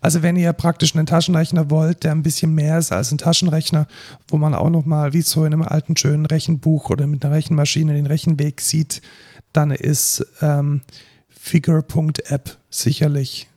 Also 0.00 0.22
wenn 0.22 0.36
ihr 0.36 0.52
praktisch 0.52 0.94
einen 0.94 1.06
Taschenrechner 1.06 1.70
wollt, 1.70 2.04
der 2.04 2.12
ein 2.12 2.22
bisschen 2.22 2.54
mehr 2.54 2.78
ist 2.78 2.92
als 2.92 3.10
ein 3.10 3.18
Taschenrechner, 3.18 3.86
wo 4.28 4.36
man 4.36 4.54
auch 4.54 4.70
nochmal 4.70 5.12
wie 5.12 5.22
so 5.22 5.44
in 5.44 5.52
einem 5.52 5.62
alten 5.62 5.96
schönen 5.96 6.26
Rechenbuch 6.26 6.90
oder 6.90 7.06
mit 7.06 7.24
einer 7.24 7.34
Rechenmaschine 7.34 7.94
den 7.94 8.06
Rechenweg 8.06 8.60
sieht, 8.60 9.02
dann 9.52 9.70
ist 9.70 10.26
ähm, 10.42 10.82
Figure.app 11.28 12.58
sicherlich 12.70 13.48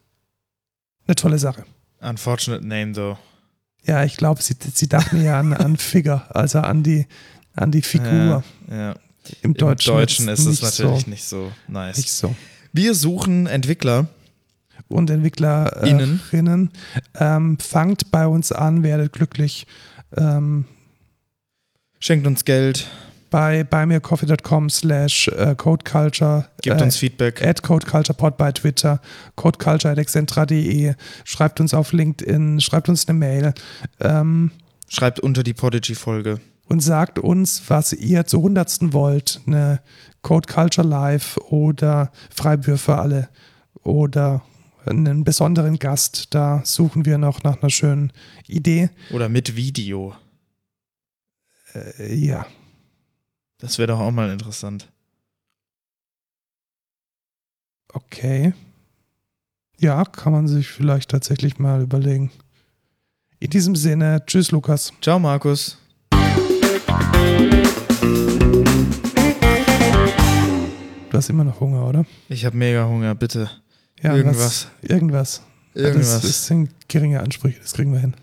eine 1.07 1.15
tolle 1.15 1.39
Sache. 1.39 1.65
Unfortunate 1.99 2.65
name 2.65 2.93
though. 2.93 3.18
Ja, 3.84 4.03
ich 4.03 4.15
glaube, 4.15 4.41
sie, 4.41 4.55
sie 4.73 4.88
dachten 4.88 5.23
ja 5.23 5.39
an, 5.39 5.53
an 5.53 5.76
Figure, 5.76 6.23
also 6.35 6.59
an 6.59 6.84
die, 6.84 7.07
an 7.55 7.72
die 7.72 7.81
Figur. 7.81 8.43
Ja, 8.69 8.76
ja. 8.76 8.95
Im, 9.41 9.51
Im 9.51 9.53
Deutschen, 9.53 9.93
Deutschen 9.93 10.27
ist 10.30 10.45
es 10.45 10.61
natürlich 10.61 11.03
so, 11.03 11.09
nicht 11.09 11.23
so 11.23 11.51
nice. 11.68 11.97
Nicht 11.97 12.11
so. 12.11 12.35
Wir 12.73 12.95
suchen 12.95 13.48
Entwickler. 13.48 14.07
Und 14.88 15.10
Entwicklerinnen. 15.10 16.69
Ähm, 17.19 17.57
fangt 17.60 18.11
bei 18.11 18.27
uns 18.27 18.52
an, 18.52 18.84
werdet 18.84 19.14
glücklich. 19.14 19.65
Ähm, 20.18 20.65
Schenkt 21.99 22.27
uns 22.27 22.43
Geld. 22.45 22.88
Bei 23.30 23.64
buymeacoffee.com 23.64 24.69
slash 24.69 25.30
äh, 25.30 25.56
codeculture. 25.56 26.48
Gebt 26.61 26.81
äh, 26.81 26.84
uns 26.84 26.98
Feedback. 26.98 27.41
At 27.41 27.64
codeculturepod 27.64 28.38
bei 28.38 28.52
Twitter. 28.52 28.99
codeculture.excentra.de. 29.35 30.95
Schreibt 31.23 31.61
uns 31.61 31.73
auf 31.73 31.93
LinkedIn. 31.93 32.60
Schreibt 32.60 32.89
uns 32.89 33.07
eine 33.07 33.18
Mail. 33.18 33.53
Ähm, 34.02 34.52
Schreibt 34.89 35.22
unter 35.22 35.43
die 35.43 35.53
Podigy-Folge 35.53 36.41
und 36.65 36.79
sagt 36.81 37.19
uns, 37.19 37.63
was 37.67 37.93
ihr 37.93 38.25
zur 38.25 38.41
hundertsten 38.41 38.93
wollt. 38.93 39.41
Eine 39.45 39.81
Code 40.21 40.51
Culture 40.51 40.88
Live 40.88 41.38
oder 41.49 42.11
Freibier 42.29 42.77
für 42.77 42.97
alle 42.97 43.29
oder 43.83 44.43
einen 44.85 45.23
besonderen 45.23 45.79
Gast. 45.79 46.33
Da 46.33 46.61
suchen 46.63 47.05
wir 47.05 47.17
noch 47.17 47.43
nach 47.43 47.61
einer 47.61 47.69
schönen 47.69 48.11
Idee. 48.47 48.89
Oder 49.11 49.29
mit 49.29 49.55
Video. 49.55 50.15
Äh, 51.73 52.15
ja. 52.15 52.45
Das 53.57 53.77
wäre 53.77 53.88
doch 53.88 53.99
auch 53.99 54.11
mal 54.11 54.31
interessant. 54.31 54.91
Okay. 57.93 58.53
Ja, 59.79 60.05
kann 60.05 60.33
man 60.33 60.47
sich 60.47 60.67
vielleicht 60.67 61.09
tatsächlich 61.09 61.59
mal 61.59 61.81
überlegen. 61.81 62.31
In 63.39 63.49
diesem 63.49 63.75
Sinne, 63.75 64.23
tschüss 64.25 64.51
Lukas. 64.51 64.93
Ciao 65.01 65.19
Markus. 65.19 65.80
Du 71.09 71.18
hast 71.18 71.30
immer 71.30 71.43
noch 71.43 71.59
Hunger, 71.59 71.88
oder? 71.88 72.05
Ich 72.30 72.45
habe 72.45 72.57
mega 72.57 72.85
Hunger, 72.88 73.15
bitte. 73.15 73.49
Ja, 74.01 74.15
irgendwas. 74.15 74.68
Was, 74.81 74.89
irgendwas. 74.89 75.41
Irgendwas. 75.73 76.13
Das, 76.13 76.22
das 76.22 76.47
sind 76.47 76.69
geringe 76.88 77.19
Ansprüche, 77.19 77.59
das 77.61 77.73
kriegen 77.73 77.93
wir 77.93 77.99
hin. 77.99 78.15